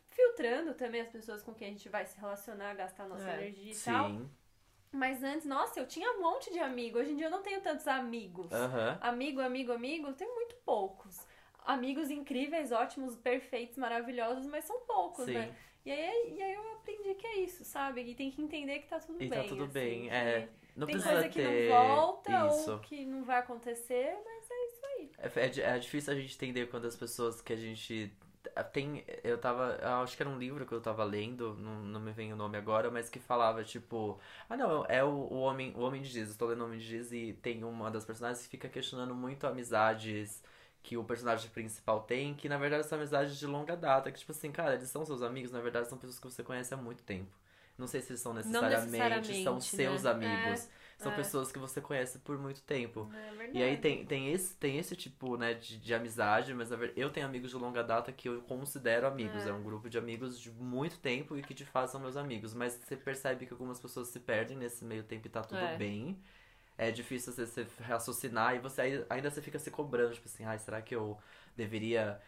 filtrando 0.09 0.73
também 0.73 1.01
as 1.01 1.09
pessoas 1.09 1.43
com 1.43 1.53
quem 1.53 1.67
a 1.67 1.71
gente 1.71 1.89
vai 1.89 2.05
se 2.05 2.19
relacionar, 2.19 2.73
gastar 2.73 3.07
nossa 3.07 3.29
É, 3.29 3.35
energia 3.35 3.71
e 3.71 3.79
tal. 3.79 4.21
Mas 4.97 5.23
antes, 5.23 5.45
nossa, 5.45 5.79
eu 5.79 5.87
tinha 5.87 6.11
um 6.13 6.21
monte 6.21 6.51
de 6.51 6.59
amigos. 6.59 7.01
Hoje 7.01 7.11
em 7.11 7.15
dia 7.15 7.27
eu 7.27 7.31
não 7.31 7.43
tenho 7.43 7.61
tantos 7.61 7.87
amigos. 7.87 8.51
Aham. 8.51 8.97
Amigo, 9.01 9.39
amigo, 9.41 9.71
amigo, 9.71 10.07
eu 10.07 10.13
tenho 10.13 10.33
muito 10.35 10.55
poucos. 10.65 11.25
Amigos 11.65 12.09
incríveis, 12.09 12.71
ótimos, 12.71 13.15
perfeitos, 13.15 13.77
maravilhosos, 13.77 14.45
mas 14.47 14.65
são 14.65 14.79
poucos, 14.81 15.25
Sim. 15.25 15.33
né? 15.33 15.55
E 15.85 15.91
aí, 15.91 16.33
e 16.37 16.41
aí 16.41 16.53
eu 16.53 16.71
aprendi 16.73 17.13
que 17.15 17.27
é 17.27 17.39
isso, 17.39 17.63
sabe? 17.63 18.01
E 18.01 18.15
tem 18.15 18.31
que 18.31 18.41
entender 18.41 18.79
que 18.79 18.87
tá 18.87 18.99
tudo 18.99 19.15
E 19.21 19.29
bem. 19.29 19.29
tá 19.29 19.43
tudo 19.43 19.63
assim, 19.63 19.73
bem, 19.73 20.09
é. 20.09 20.49
Não 20.75 20.85
tem 20.87 20.95
precisa 20.95 21.13
coisa 21.13 21.29
que 21.29 21.41
ter 21.41 21.69
não 21.69 21.77
volta 21.77 22.47
isso. 22.47 22.71
ou 22.73 22.79
que 22.79 23.05
não 23.05 23.23
vai 23.23 23.39
acontecer, 23.39 24.17
mas 24.25 24.49
é 24.51 24.65
isso 24.65 24.85
aí. 24.85 25.11
É, 25.17 25.39
é 25.39 25.75
é 25.75 25.79
difícil 25.79 26.13
a 26.13 26.15
gente 26.15 26.35
entender 26.35 26.67
quando 26.69 26.85
as 26.85 26.95
pessoas 26.95 27.41
que 27.41 27.53
a 27.53 27.55
gente 27.55 28.11
tem. 28.71 29.03
Eu 29.23 29.37
tava. 29.37 29.77
eu 29.81 29.89
acho 30.03 30.15
que 30.15 30.23
era 30.23 30.29
um 30.29 30.37
livro 30.37 30.65
que 30.65 30.71
eu 30.73 30.81
tava 30.81 31.03
lendo, 31.03 31.55
não, 31.55 31.81
não 31.83 31.99
me 31.99 32.11
vem 32.11 32.33
o 32.33 32.35
nome 32.35 32.57
agora, 32.57 32.89
mas 32.89 33.09
que 33.09 33.19
falava, 33.19 33.63
tipo. 33.63 34.19
Ah, 34.49 34.57
não, 34.57 34.85
é 34.85 35.03
o, 35.03 35.07
o 35.07 35.39
homem, 35.39 35.73
o 35.75 35.81
homem 35.81 36.01
de 36.01 36.09
Giz. 36.09 36.29
Estou 36.29 36.47
lendo 36.47 36.61
o 36.61 36.65
Homem 36.65 36.79
de 36.79 36.85
Giz 36.85 37.11
e 37.11 37.33
tem 37.41 37.63
uma 37.63 37.91
das 37.91 38.05
personagens 38.05 38.43
que 38.43 38.49
fica 38.49 38.69
questionando 38.69 39.13
muito 39.15 39.45
amizades 39.45 40.43
que 40.83 40.95
o 40.95 41.03
personagem 41.03 41.49
principal 41.49 42.01
tem, 42.01 42.33
que 42.33 42.47
na 42.47 42.57
verdade 42.57 42.85
são 42.85 42.97
amizades 42.97 43.37
de 43.37 43.45
longa 43.45 43.75
data. 43.75 44.11
Que, 44.11 44.19
tipo 44.19 44.31
assim, 44.31 44.51
cara, 44.51 44.75
eles 44.75 44.89
são 44.89 45.05
seus 45.05 45.21
amigos, 45.21 45.51
na 45.51 45.59
verdade 45.59 45.87
são 45.89 45.97
pessoas 45.97 46.19
que 46.19 46.27
você 46.27 46.43
conhece 46.43 46.73
há 46.73 46.77
muito 46.77 47.03
tempo. 47.03 47.31
Não 47.77 47.87
sei 47.87 48.01
se 48.01 48.11
eles 48.11 48.21
são 48.21 48.33
necessariamente, 48.33 48.85
necessariamente, 48.85 49.43
são 49.43 49.55
né? 49.55 49.61
seus 49.61 50.05
amigos. 50.05 50.69
São 50.97 51.11
é. 51.11 51.15
pessoas 51.15 51.51
que 51.51 51.59
você 51.59 51.79
conhece 51.79 52.19
por 52.19 52.37
muito 52.39 52.61
tempo. 52.63 53.09
É 53.13 53.29
verdade. 53.35 53.57
E 53.57 53.63
aí 53.63 53.77
tem, 53.77 54.05
tem, 54.05 54.31
esse, 54.33 54.55
tem 54.55 54.77
esse 54.79 54.95
tipo, 54.95 55.37
né, 55.37 55.53
de, 55.53 55.77
de 55.77 55.93
amizade, 55.93 56.53
mas 56.53 56.69
eu 56.95 57.09
tenho 57.11 57.25
amigos 57.25 57.51
de 57.51 57.57
longa 57.57 57.83
data 57.83 58.11
que 58.11 58.27
eu 58.27 58.41
considero 58.41 59.05
amigos. 59.07 59.45
É. 59.45 59.49
É. 59.49 59.53
um 59.53 59.63
grupo 59.63 59.89
de 59.89 59.97
amigos 59.97 60.39
de 60.39 60.51
muito 60.51 60.97
tempo 60.99 61.37
e 61.37 61.43
que 61.43 61.53
de 61.53 61.65
fato 61.65 61.91
são 61.91 62.01
meus 62.01 62.17
amigos. 62.17 62.53
Mas 62.53 62.73
você 62.73 62.95
percebe 62.97 63.45
que 63.45 63.53
algumas 63.53 63.79
pessoas 63.79 64.07
se 64.07 64.19
perdem 64.19 64.57
nesse 64.57 64.83
meio 64.83 65.03
tempo 65.03 65.27
e 65.27 65.29
tá 65.29 65.41
tudo 65.43 65.59
É. 65.59 65.77
bem. 65.77 66.19
É 66.77 66.91
difícil 66.91 67.33
você 67.33 67.47
se 67.47 67.65
raciocinar 67.81 68.55
e 68.55 68.59
você 68.59 69.05
ainda 69.09 69.29
você 69.31 69.41
fica 69.41 69.57
se 69.59 69.71
cobrando, 69.71 70.13
tipo 70.13 70.27
assim, 70.27 70.45
ai, 70.45 70.59
será 70.59 70.81
que 70.81 70.95
eu 70.95 71.17
deveria 71.55 72.21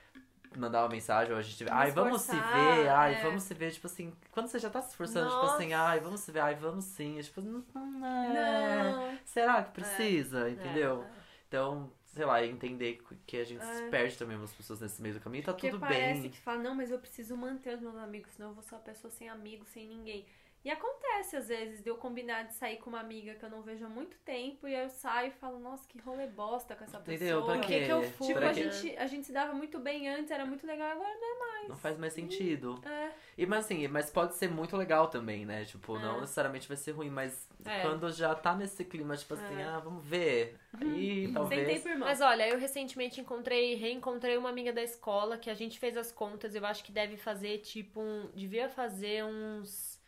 mandar 0.58 0.82
uma 0.84 0.90
mensagem 0.90 1.34
ou 1.34 1.40
a 1.40 1.42
gente. 1.42 1.64
Me 1.64 1.70
Ai, 1.72 1.92
vamos 1.92 2.22
se 2.22 2.36
ver, 2.36 2.90
ai, 2.90 3.16
é. 3.16 3.24
vamos 3.24 3.44
se 3.44 3.54
ver, 3.54 3.72
tipo 3.72 3.88
assim, 3.88 4.14
quando 4.32 4.48
você 4.48 4.60
já 4.60 4.70
tá 4.70 4.82
se 4.82 4.90
esforçando, 4.90 5.30
tipo 5.30 5.42
assim, 5.46 5.70
Nossa. 5.70 5.84
ai, 5.84 6.00
vamos 6.00 6.20
se 6.22 6.32
ver, 6.32 6.40
ai, 6.40 6.56
vamos 6.56 6.86
sim. 6.86 7.20
Tipo, 7.22 7.42
não, 7.42 7.64
não, 7.76 8.06
é. 8.06 8.92
Não. 8.92 9.18
Será 9.26 9.64
que 9.64 9.72
precisa? 9.72 10.50
Entendeu? 10.50 11.04
É. 11.04 11.20
Então, 11.48 11.92
sei 12.06 12.26
lá, 12.26 12.44
entender 12.46 13.02
que 13.26 13.38
a 13.38 13.44
gente 13.44 13.64
se 13.64 13.84
É. 13.84 13.90
perde 13.90 14.18
também 14.18 14.38
umas 14.38 14.54
pessoas 14.54 14.80
nesse 14.82 15.02
meio 15.02 15.16
do 15.16 15.22
caminho, 15.22 15.44
tá 15.44 15.54
Porque 15.54 15.70
tudo 15.70 15.80
parece 15.80 16.22
bem. 16.22 16.30
que 16.32 16.40
fala, 16.40 16.62
não, 16.62 16.76
mas 16.76 16.92
eu 16.92 17.00
preciso 17.00 17.36
manter 17.38 17.76
os 17.76 17.82
meus 17.82 17.96
amigos, 17.96 18.32
senão 18.34 18.50
eu 18.50 18.54
vou 18.56 18.64
ser 18.64 18.76
uma 18.76 18.82
pessoa 18.82 19.12
sem 19.12 19.30
amigos, 19.30 19.68
sem 19.70 19.88
ninguém. 19.88 20.26
E 20.64 20.70
acontece, 20.70 21.38
às 21.38 21.48
vezes, 21.48 21.82
de 21.82 21.90
eu 21.90 21.96
combinar 21.96 22.44
de 22.44 22.54
sair 22.54 22.78
com 22.78 22.90
uma 22.90 23.00
amiga 23.00 23.34
que 23.36 23.44
eu 23.46 23.50
não 23.50 23.62
vejo 23.62 23.86
há 23.86 23.90
muito 23.90 24.18
tempo, 24.20 24.68
e 24.68 24.76
aí 24.76 24.84
eu 24.84 24.90
saio 24.90 25.30
e 25.30 25.32
falo, 25.32 25.58
nossa, 25.60 25.88
que 25.88 25.98
rolê 26.00 26.28
bosta 26.28 26.76
com 26.76 26.84
essa 26.84 26.98
Entendeu? 26.98 27.38
pessoa. 27.42 27.46
Pra 27.46 27.60
que 27.62 27.68
quê? 27.80 27.86
que 27.86 27.92
eu 27.92 28.04
fui? 28.04 28.28
Tipo, 28.28 28.40
Pra 28.40 28.50
a 28.50 28.54
quê? 28.54 28.70
gente, 28.70 28.98
a 28.98 29.08
gente 29.08 29.26
se 29.28 29.32
dava 29.32 29.54
muito 29.54 29.80
bem 29.80 30.10
antes, 30.10 30.30
era 30.32 30.46
muito 30.46 30.68
legal, 30.68 30.92
agora 30.92 31.14
não 31.20 31.70
Não 31.70 31.78
faz 31.78 31.98
mais 31.98 32.14
sentido. 32.14 32.82
é. 32.86 33.12
E, 33.38 33.46
mas 33.46 33.64
assim, 33.66 33.88
mas 33.88 34.10
pode 34.10 34.36
ser 34.36 34.50
muito 34.50 34.76
legal 34.76 35.08
também, 35.08 35.46
né? 35.46 35.64
Tipo, 35.64 35.96
É. 35.96 36.02
não 36.02 36.20
necessariamente 36.22 36.68
vai 36.68 36.76
ser 36.76 36.92
ruim, 36.92 37.10
mas 37.10 37.48
É. 37.64 37.82
quando 37.82 38.12
já 38.12 38.34
tá 38.36 38.54
nesse 38.56 38.84
clima, 38.84 39.16
tipo 39.16 39.36
assim, 39.36 39.62
É. 39.62 39.64
ah, 39.64 39.80
vamos 39.80 40.04
ver. 40.06 40.58
Aí 40.74 41.28
Sentei 41.28 41.34
talvez. 41.34 41.82
por 41.84 41.92
irmão. 41.92 42.08
Mas 42.08 42.20
olha, 42.22 42.48
eu 42.50 42.58
recentemente 42.60 43.22
encontrei, 43.22 43.76
reencontrei 43.76 44.36
uma 44.36 44.50
amiga 44.50 44.74
da 44.74 44.84
escola 44.84 45.38
que 45.38 45.50
a 45.50 45.54
gente 45.54 45.80
fez 45.80 45.96
as 45.96 46.12
contas. 46.12 46.54
Eu 46.56 46.66
acho 46.66 46.84
que 46.84 46.92
deve 46.92 47.16
fazer 47.18 47.60
tipo 47.60 48.02
um. 48.02 48.30
Devia 48.34 48.68
fazer 48.68 49.24
uns. 49.24 49.99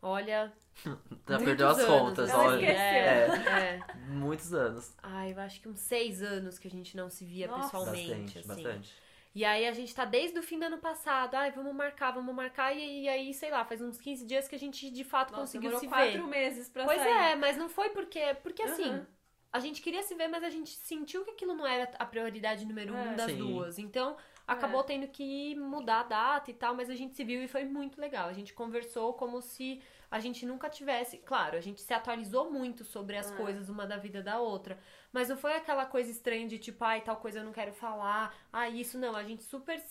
Olha. 0.00 0.52
Já 1.28 1.38
perdeu 1.38 1.68
as 1.68 1.78
anos, 1.78 1.88
contas, 2.00 2.30
assim, 2.30 2.40
Ela 2.40 2.44
olha. 2.52 2.60
esqueceu. 2.60 3.52
É, 3.52 3.74
é. 3.74 3.80
Muitos 4.08 4.54
anos. 4.54 4.94
Ai, 5.02 5.32
eu 5.32 5.40
acho 5.40 5.60
que 5.60 5.68
uns 5.68 5.80
seis 5.80 6.22
anos 6.22 6.58
que 6.58 6.68
a 6.68 6.70
gente 6.70 6.96
não 6.96 7.10
se 7.10 7.24
via 7.24 7.48
Nossa. 7.48 7.62
pessoalmente. 7.64 8.08
Bastante, 8.10 8.38
assim. 8.38 8.48
bastante. 8.48 8.94
E 9.34 9.44
aí 9.44 9.66
a 9.68 9.72
gente 9.72 9.94
tá 9.94 10.04
desde 10.04 10.38
o 10.38 10.42
fim 10.42 10.58
do 10.58 10.64
ano 10.66 10.78
passado. 10.78 11.34
Ai, 11.34 11.50
vamos 11.52 11.74
marcar, 11.74 12.12
vamos 12.12 12.34
marcar. 12.34 12.74
E, 12.76 13.02
e 13.02 13.08
aí, 13.08 13.34
sei 13.34 13.50
lá, 13.50 13.64
faz 13.64 13.80
uns 13.80 14.00
15 14.00 14.24
dias 14.26 14.48
que 14.48 14.54
a 14.54 14.58
gente 14.58 14.90
de 14.90 15.04
fato 15.04 15.30
Nossa, 15.32 15.42
conseguiu 15.42 15.78
se 15.78 15.86
quatro 15.88 16.22
ver. 16.24 16.28
meses 16.28 16.68
pra 16.68 16.84
Pois 16.84 17.00
sair. 17.00 17.32
é, 17.32 17.36
mas 17.36 17.56
não 17.56 17.68
foi 17.68 17.90
porque. 17.90 18.20
Porque 18.42 18.62
assim, 18.62 18.88
Uhum. 18.90 19.06
a 19.52 19.58
gente 19.60 19.82
queria 19.82 20.02
se 20.02 20.14
ver, 20.14 20.28
mas 20.28 20.42
a 20.42 20.50
gente 20.50 20.70
sentiu 20.70 21.24
que 21.24 21.32
aquilo 21.32 21.54
não 21.54 21.66
era 21.66 21.90
a 21.98 22.04
prioridade 22.06 22.64
número 22.64 22.94
um 22.94 22.98
É. 23.12 23.14
das 23.14 23.30
Sim. 23.30 23.38
duas. 23.38 23.78
Então, 23.78 24.16
acabou 24.48 24.82
tendo 24.82 25.06
que 25.08 25.54
mudar 25.56 26.00
a 26.00 26.04
data 26.04 26.50
e 26.50 26.54
tal, 26.54 26.74
mas 26.74 26.88
a 26.90 26.94
gente 26.94 27.14
se 27.14 27.22
viu 27.22 27.42
e 27.42 27.46
foi 27.48 27.64
muito 27.64 28.00
legal. 28.00 28.28
A 28.28 28.32
gente 28.32 28.52
conversou 28.54 29.12
como 29.12 29.40
se 29.42 29.80
a 30.10 30.18
gente 30.20 30.46
nunca 30.46 30.70
tivesse. 30.70 31.18
Claro, 31.18 31.54
a 31.56 31.60
gente 31.60 31.82
se 31.82 31.92
atualizou 31.92 32.50
muito 32.50 32.82
sobre 32.82 33.14
as 33.14 33.30
É. 33.30 33.36
coisas 33.36 33.68
uma 33.68 33.86
da 33.86 33.98
vida 33.98 34.22
da 34.22 34.38
outra. 34.40 34.78
Mas 35.12 35.28
não 35.28 35.36
foi 35.36 35.52
aquela 35.54 35.84
coisa 35.84 36.10
estranha 36.10 36.48
de 36.48 36.58
tipo, 36.58 36.82
ai, 36.82 37.02
tal 37.02 37.16
coisa 37.16 37.40
eu 37.40 37.44
não 37.44 37.52
quero 37.52 37.74
falar. 37.74 38.34
Ah, 38.50 38.70
isso 38.70 38.98
não. 38.98 39.14
A 39.14 39.22
gente 39.22 39.42
super 39.42 39.82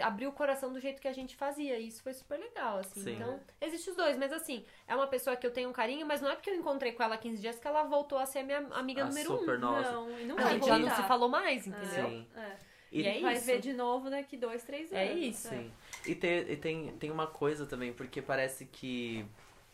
abriu 0.00 0.28
o 0.28 0.32
coração 0.32 0.70
do 0.74 0.78
jeito 0.78 1.00
que 1.00 1.08
a 1.08 1.12
gente 1.12 1.34
fazia. 1.36 1.78
E 1.78 1.88
isso 1.88 2.02
foi 2.02 2.12
super 2.12 2.38
legal, 2.38 2.78
assim. 2.78 3.02
Sim. 3.02 3.14
Então, 3.14 3.40
existe 3.62 3.88
os 3.88 3.96
dois. 3.96 4.18
Mas 4.18 4.30
assim, 4.30 4.62
é 4.86 4.94
uma 4.94 5.06
pessoa 5.06 5.36
que 5.36 5.46
eu 5.46 5.50
tenho 5.50 5.70
um 5.70 5.72
carinho, 5.72 6.06
mas 6.06 6.20
não 6.20 6.28
é 6.30 6.34
porque 6.34 6.50
eu 6.50 6.54
encontrei 6.54 6.92
com 6.92 7.02
ela 7.02 7.14
há 7.14 7.18
15 7.18 7.40
dias 7.40 7.58
que 7.58 7.66
ela 7.66 7.82
voltou 7.84 8.18
a 8.18 8.26
ser 8.26 8.42
minha 8.42 8.58
amiga 8.72 9.04
Ah, 9.04 9.06
número 9.06 9.38
super 9.38 9.56
um. 9.56 9.60
nossa. 9.60 9.90
Não, 9.90 10.18
e 10.20 10.24
não 10.26 10.36
A 10.38 10.44
gente 10.52 10.66
já 10.66 10.78
não 10.78 10.90
se 10.94 11.02
falou 11.04 11.30
mais, 11.30 11.66
entendeu? 11.66 12.08
Sim. 12.10 12.26
É. 12.36 12.71
E 12.92 13.06
é 13.06 13.20
vai 13.20 13.34
isso. 13.36 13.46
ver 13.46 13.60
de 13.60 13.72
novo 13.72 14.10
daqui 14.10 14.36
dois, 14.36 14.62
três 14.64 14.92
anos. 14.92 14.94
É 14.94 15.12
isso. 15.12 15.48
Sim. 15.48 15.72
E, 16.06 16.14
tem, 16.14 16.38
e 16.50 16.56
tem, 16.56 16.96
tem 16.98 17.10
uma 17.10 17.26
coisa 17.26 17.66
também, 17.66 17.92
porque 17.92 18.20
parece 18.22 18.66
que. 18.66 19.24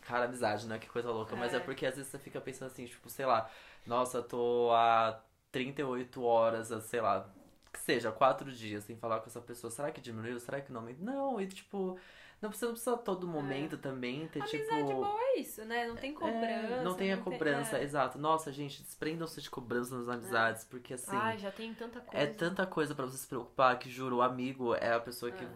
Cara, 0.02 0.24
amizade, 0.26 0.66
né? 0.66 0.78
Que 0.78 0.88
coisa 0.88 1.10
louca. 1.10 1.36
Mas 1.36 1.52
É. 1.52 1.56
é 1.56 1.60
porque 1.60 1.84
às 1.84 1.96
vezes 1.96 2.10
você 2.10 2.18
fica 2.18 2.40
pensando 2.40 2.68
assim, 2.70 2.86
tipo, 2.86 3.10
sei 3.10 3.26
lá, 3.26 3.50
nossa, 3.86 4.22
tô 4.22 4.70
há 4.72 5.20
38 5.52 6.22
horas, 6.22 6.68
sei 6.84 7.00
lá, 7.00 7.28
que 7.72 7.80
seja, 7.80 8.10
quatro 8.12 8.50
dias 8.52 8.84
sem 8.84 8.96
falar 8.96 9.20
com 9.20 9.26
essa 9.26 9.40
pessoa. 9.40 9.70
Será 9.70 9.90
que 9.90 10.00
diminuiu? 10.00 10.38
Será 10.40 10.60
que 10.60 10.72
não? 10.72 10.82
Não, 10.98 11.40
e 11.40 11.46
tipo, 11.46 11.98
não 12.40 12.50
precisa, 12.50 12.66
não 12.66 12.74
precisa 12.74 12.96
todo 12.96 13.26
momento 13.26 13.76
também 13.76 14.28
ter, 14.28 14.40
Amizade 14.40 14.66
tipo. 14.66 14.94
boa 14.94 15.20
é 15.20 15.40
isso, 15.40 15.64
né? 15.64 15.86
Não 15.86 15.96
tem 15.96 16.14
cobrança. 16.14 16.44
É, 16.46 16.82
não 16.84 16.94
tem 16.94 17.12
a 17.12 17.16
cobrança, 17.16 17.78
é. 17.78 17.82
exato. 17.82 18.18
Nossa, 18.18 18.52
gente, 18.52 18.82
desprendam-se 18.82 19.40
de 19.42 19.50
cobrança 19.50 19.96
nas 19.96 20.08
amizades, 20.08 20.64
porque 20.64 20.94
assim. 20.94 21.16
Ai, 21.16 21.38
já 21.38 21.50
tem 21.50 21.74
tanta 21.74 22.00
coisa. 22.00 22.24
É 22.24 22.26
tanta 22.26 22.66
coisa 22.66 22.94
pra 22.94 23.06
você 23.06 23.16
se 23.18 23.26
preocupar 23.26 23.78
que, 23.78 23.90
juro, 23.90 24.16
o 24.16 24.22
amigo 24.22 24.74
é 24.74 24.92
a 24.92 25.00
pessoa 25.00 25.32
que. 25.32 25.44
É. 25.44 25.48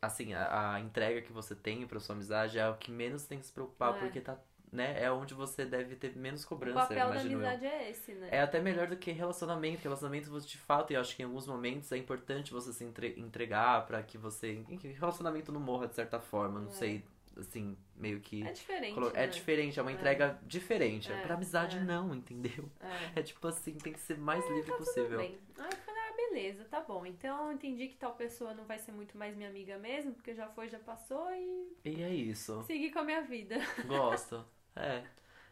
Assim, 0.00 0.32
a, 0.32 0.74
a 0.74 0.80
entrega 0.80 1.20
que 1.22 1.32
você 1.32 1.54
tem 1.54 1.86
pra 1.86 2.00
sua 2.00 2.14
amizade 2.14 2.58
é 2.58 2.68
o 2.68 2.74
que 2.76 2.90
menos 2.90 3.24
tem 3.26 3.38
que 3.38 3.46
se 3.46 3.52
preocupar, 3.52 3.94
É. 3.96 3.98
porque 3.98 4.20
tá. 4.20 4.38
Né, 4.72 5.02
é 5.02 5.10
onde 5.10 5.34
você 5.34 5.64
deve 5.64 5.96
ter 5.96 6.14
menos 6.16 6.44
O 6.44 6.48
cobrança, 6.48 6.78
papel 6.82 7.08
da 7.08 7.14
imagino 7.14 7.32
eu. 7.42 7.48
amizade 7.48 7.66
é 7.66 7.90
esse, 7.90 8.12
né? 8.12 8.28
É 8.30 8.40
até 8.40 8.60
melhor 8.60 8.86
do 8.86 8.96
que 8.96 9.10
relacionamento. 9.10 9.82
Relacionamento, 9.82 10.30
você, 10.30 10.46
de 10.46 10.58
fato, 10.58 10.92
eu 10.92 11.00
acho 11.00 11.16
que 11.16 11.22
em 11.22 11.24
alguns 11.24 11.44
momentos 11.46 11.90
é 11.90 11.96
importante 11.96 12.52
você 12.52 12.72
se 12.72 12.84
entre- 12.84 13.14
entregar 13.18 13.84
pra 13.86 14.00
que 14.00 14.16
você. 14.16 14.64
enfim, 14.68 14.92
relacionamento 14.92 15.50
não 15.50 15.60
morra 15.60 15.88
de 15.88 15.96
certa 15.96 16.20
forma, 16.20 16.60
não 16.60 16.68
É. 16.68 16.72
sei. 16.72 17.04
assim, 17.36 17.76
meio 17.96 18.20
que. 18.20 18.42
É 18.46 18.52
diferente. 18.52 18.92
colo- 18.94 19.10
né? 19.12 19.24
É 19.24 19.26
diferente, 19.26 19.78
é 19.78 19.82
uma 19.82 19.90
É. 19.92 19.94
entrega 19.94 20.38
diferente. 20.42 21.10
É, 21.10 21.22
Pra 21.22 21.34
amizade, 21.36 21.78
é. 21.78 21.80
não, 21.80 22.14
entendeu? 22.14 22.68
É. 22.80 23.20
É 23.20 23.22
tipo 23.22 23.46
assim, 23.48 23.72
tem 23.78 23.92
que 23.92 24.00
ser 24.00 24.18
mais 24.18 24.44
livre 24.50 24.70
Tudo 24.72 24.78
possível. 24.84 25.16
bem. 25.18 25.38
Aí 25.58 25.64
eu 25.70 25.76
falei, 25.78 26.00
ah, 26.02 26.12
beleza, 26.16 26.64
tá 26.64 26.80
bom. 26.80 27.06
Então 27.06 27.46
eu 27.46 27.52
entendi 27.52 27.86
que 27.88 27.96
tal 27.96 28.14
pessoa 28.14 28.52
não 28.52 28.64
vai 28.64 28.78
ser 28.78 28.92
muito 28.92 29.16
mais 29.16 29.34
minha 29.36 29.48
amiga 29.48 29.78
mesmo, 29.78 30.12
porque 30.12 30.34
já 30.34 30.48
foi, 30.48 30.68
já 30.68 30.78
passou 30.80 31.30
e 31.32 31.72
E 31.84 32.02
é 32.02 32.10
isso. 32.14 32.62
segui 32.64 32.90
com 32.90 32.98
a 32.98 33.04
minha 33.04 33.22
vida. 33.22 33.56
Gosto. 33.86 34.44
É. 34.76 35.02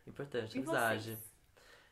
Importante, 0.06 0.56
E 0.56 0.58
amizade. 0.58 1.02
vocês? 1.04 1.28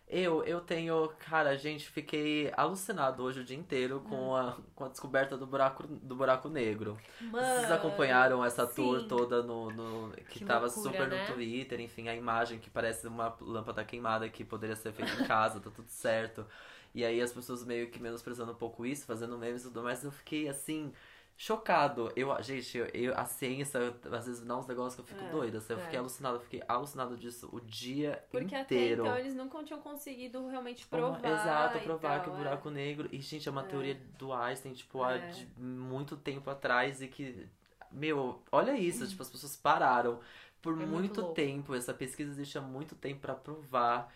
Eu, 0.09 0.45
eu 0.45 0.61
tenho, 0.61 1.09
cara, 1.19 1.57
gente, 1.59 1.89
fiquei 1.91 2.53
alucinado 2.57 3.25
hoje 3.25 3.41
o 3.41 3.45
dia 3.45 3.57
inteiro 3.57 4.01
com, 4.09 4.31
Hum. 4.31 4.37
a, 4.37 4.57
com 4.75 4.85
a 4.85 4.89
descoberta 4.89 5.37
do 5.37 5.45
buraco, 5.49 5.85
do 5.85 6.15
buraco 6.15 6.49
negro. 6.49 6.97
Mano, 7.21 7.45
Vocês 7.61 7.73
acompanharam 7.73 8.45
essa 8.45 8.65
tour 8.67 9.01
sim. 9.01 9.09
toda 9.09 9.43
no, 9.43 9.69
no- 9.73 10.13
que, 10.29 10.39
Que 10.39 10.45
tava 10.45 10.67
loucura, 10.67 10.91
super 10.93 11.09
né? 11.09 11.27
no 11.29 11.35
Twitter, 11.35 11.81
enfim, 11.81 12.09
a 12.09 12.15
imagem 12.15 12.61
que 12.61 12.71
parece 12.71 13.09
uma 13.09 13.37
lâmpada 13.41 13.85
queimada 13.85 14.29
que 14.29 14.45
poderia 14.45 14.77
ser 14.77 14.93
feita 14.93 15.11
em 15.21 15.27
casa, 15.27 15.59
tá 15.59 15.71
tudo 15.71 15.89
certo. 15.91 16.47
E 16.95 17.05
aí 17.05 17.21
as 17.21 17.33
pessoas 17.33 17.65
meio 17.65 17.91
que 17.91 18.01
menosprezando 18.01 18.53
um 18.53 18.57
pouco 18.57 18.87
isso, 18.87 19.05
fazendo 19.07 19.37
memes 19.37 19.63
e 19.63 19.65
tudo 19.65 19.83
mais, 19.83 20.05
eu 20.05 20.13
fiquei 20.13 20.49
assim, 20.49 20.93
chocado. 21.37 22.11
Eu, 22.17 22.43
gente, 22.43 22.77
eu, 22.79 22.87
eu- 22.95 23.15
a 23.19 23.25
ciência 23.27 23.95
às 24.11 24.27
vezes 24.27 24.41
dá 24.41 24.57
uns 24.57 24.67
negócios 24.67 24.95
que 24.95 25.01
eu 25.03 25.05
fico 25.07 25.29
É, 25.29 25.31
doida. 25.31 25.59
assim, 25.59 25.73
eu 25.75 25.79
é. 25.79 25.83
fiquei 25.83 25.99
alucinado, 25.99 26.37
eu 26.37 26.41
fiquei 26.41 26.63
alucinado 26.67 27.17
disso 27.17 27.49
o 27.53 27.61
dia 27.61 28.25
Porque 28.31 28.57
inteiro. 28.57 29.03
até 29.03 29.11
então 29.11 29.19
eles 29.19 29.35
nunca 29.35 29.63
tinham 29.65 29.81
conseguido 29.81 30.47
realmente 30.49 30.87
Uma- 30.91 30.99
provar. 31.19 31.25
Exato, 31.29 31.79
provar 31.81 32.15
tal, 32.17 32.21
que 32.25 32.31
o 32.31 32.35
é. 32.35 32.37
buraco 32.37 32.71
negro. 32.71 33.09
E, 33.13 33.21
gente, 33.21 33.49
é 33.49 33.53
uma 33.53 33.63
É. 33.63 33.67
teoria 33.67 33.95
do 34.19 34.33
Einstein, 34.33 34.73
tipo, 34.73 35.03
há 35.03 35.15
É. 35.17 35.31
de 35.31 35.47
muito 35.61 36.17
tempo 36.17 36.49
atrás 36.51 37.03
e 37.03 37.09
que. 37.09 37.47
Meu, 37.93 38.43
olha 38.51 38.77
isso, 38.77 39.07
tipo, 39.07 39.23
as 39.23 39.31
pessoas 39.31 39.57
pararam 39.57 40.21
por 40.61 40.73
É 40.81 40.87
muito 40.87 41.21
muito, 41.21 41.33
tempo. 41.35 41.75
Essa 41.75 41.95
pesquisa 41.95 42.31
existe 42.31 42.59
há 42.59 42.61
muito 42.61 42.95
tempo 42.97 43.21
pra 43.21 43.35
provar 43.35 44.13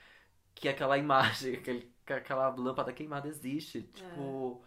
que 0.54 0.68
aquela 0.68 0.98
imagem, 0.98 1.54
aquele, 1.56 1.92
que 2.04 2.12
aquela 2.12 2.48
lâmpada 2.48 2.92
queimada 2.92 3.28
existe. 3.28 3.82
Tipo, 3.82 4.62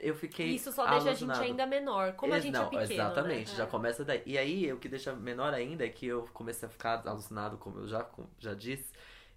eu 0.00 0.14
fiquei. 0.14 0.48
Isso 0.48 0.72
só 0.72 0.86
deixa 0.88 1.10
a 1.10 1.14
gente 1.14 1.32
ainda 1.38 1.66
menor. 1.66 2.14
Como 2.14 2.32
a 2.32 2.36
Ex- 2.36 2.44
gente 2.44 2.54
não, 2.54 2.62
é 2.66 2.70
pequeno, 2.70 2.92
Exatamente, 2.92 3.50
né? 3.52 3.56
já 3.56 3.64
É. 3.64 3.66
começa 3.66 4.04
daí. 4.04 4.22
E 4.26 4.38
aí, 4.38 4.72
o 4.72 4.78
que 4.78 4.88
deixa 4.88 5.14
menor 5.14 5.52
ainda 5.54 5.84
é 5.84 5.88
que 5.88 6.06
eu 6.06 6.28
comecei 6.32 6.66
a 6.66 6.70
ficar 6.70 7.06
alucinado, 7.06 7.56
como 7.58 7.80
eu 7.80 7.88
já, 7.88 8.06
já 8.38 8.54
disse. 8.54 8.92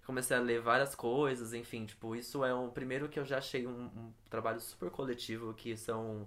Comecei 0.06 0.36
a 0.36 0.40
ler 0.40 0.60
várias 0.60 0.94
coisas, 0.94 1.54
enfim, 1.54 1.86
tipo, 1.86 2.14
isso 2.14 2.44
é 2.44 2.54
um. 2.54 2.68
Primeiro 2.70 3.08
que 3.08 3.18
eu 3.18 3.24
já 3.24 3.38
achei 3.38 3.66
um, 3.66 3.84
um 3.84 4.12
trabalho 4.28 4.60
super 4.60 4.90
coletivo, 4.90 5.54
que 5.54 5.76
são. 5.76 6.26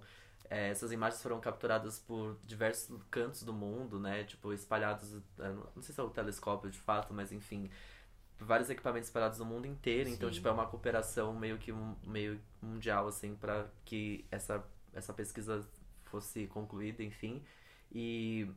é, 0.50 0.70
essas 0.70 0.90
imagens 0.92 1.22
foram 1.22 1.38
capturadas 1.40 1.98
por 2.00 2.36
diversos 2.44 3.00
cantos 3.10 3.42
do 3.44 3.52
mundo, 3.52 4.00
né? 4.00 4.24
Tipo, 4.24 4.52
espalhados. 4.52 5.14
é, 5.38 5.48
Não 5.76 5.82
sei 5.82 5.94
se 5.94 6.00
é 6.00 6.02
o 6.02 6.10
telescópio 6.10 6.70
de 6.70 6.78
fato, 6.78 7.12
mas 7.14 7.30
enfim. 7.32 7.70
Vários 8.40 8.70
equipamentos 8.70 9.08
espalhados 9.08 9.38
no 9.38 9.44
mundo 9.44 9.66
inteiro. 9.66 10.08
Então, 10.08 10.28
Sim. 10.28 10.36
tipo, 10.36 10.48
é 10.48 10.52
uma 10.52 10.66
cooperação 10.66 11.34
meio 11.34 11.58
que 11.58 11.72
meio 12.06 12.40
mundial, 12.62 13.08
assim, 13.08 13.34
pra 13.34 13.66
que 13.84 14.24
essa, 14.30 14.64
essa 14.92 15.12
pesquisa 15.12 15.68
fosse 16.04 16.46
concluída, 16.46 17.02
enfim. 17.02 17.42
E 17.92 18.48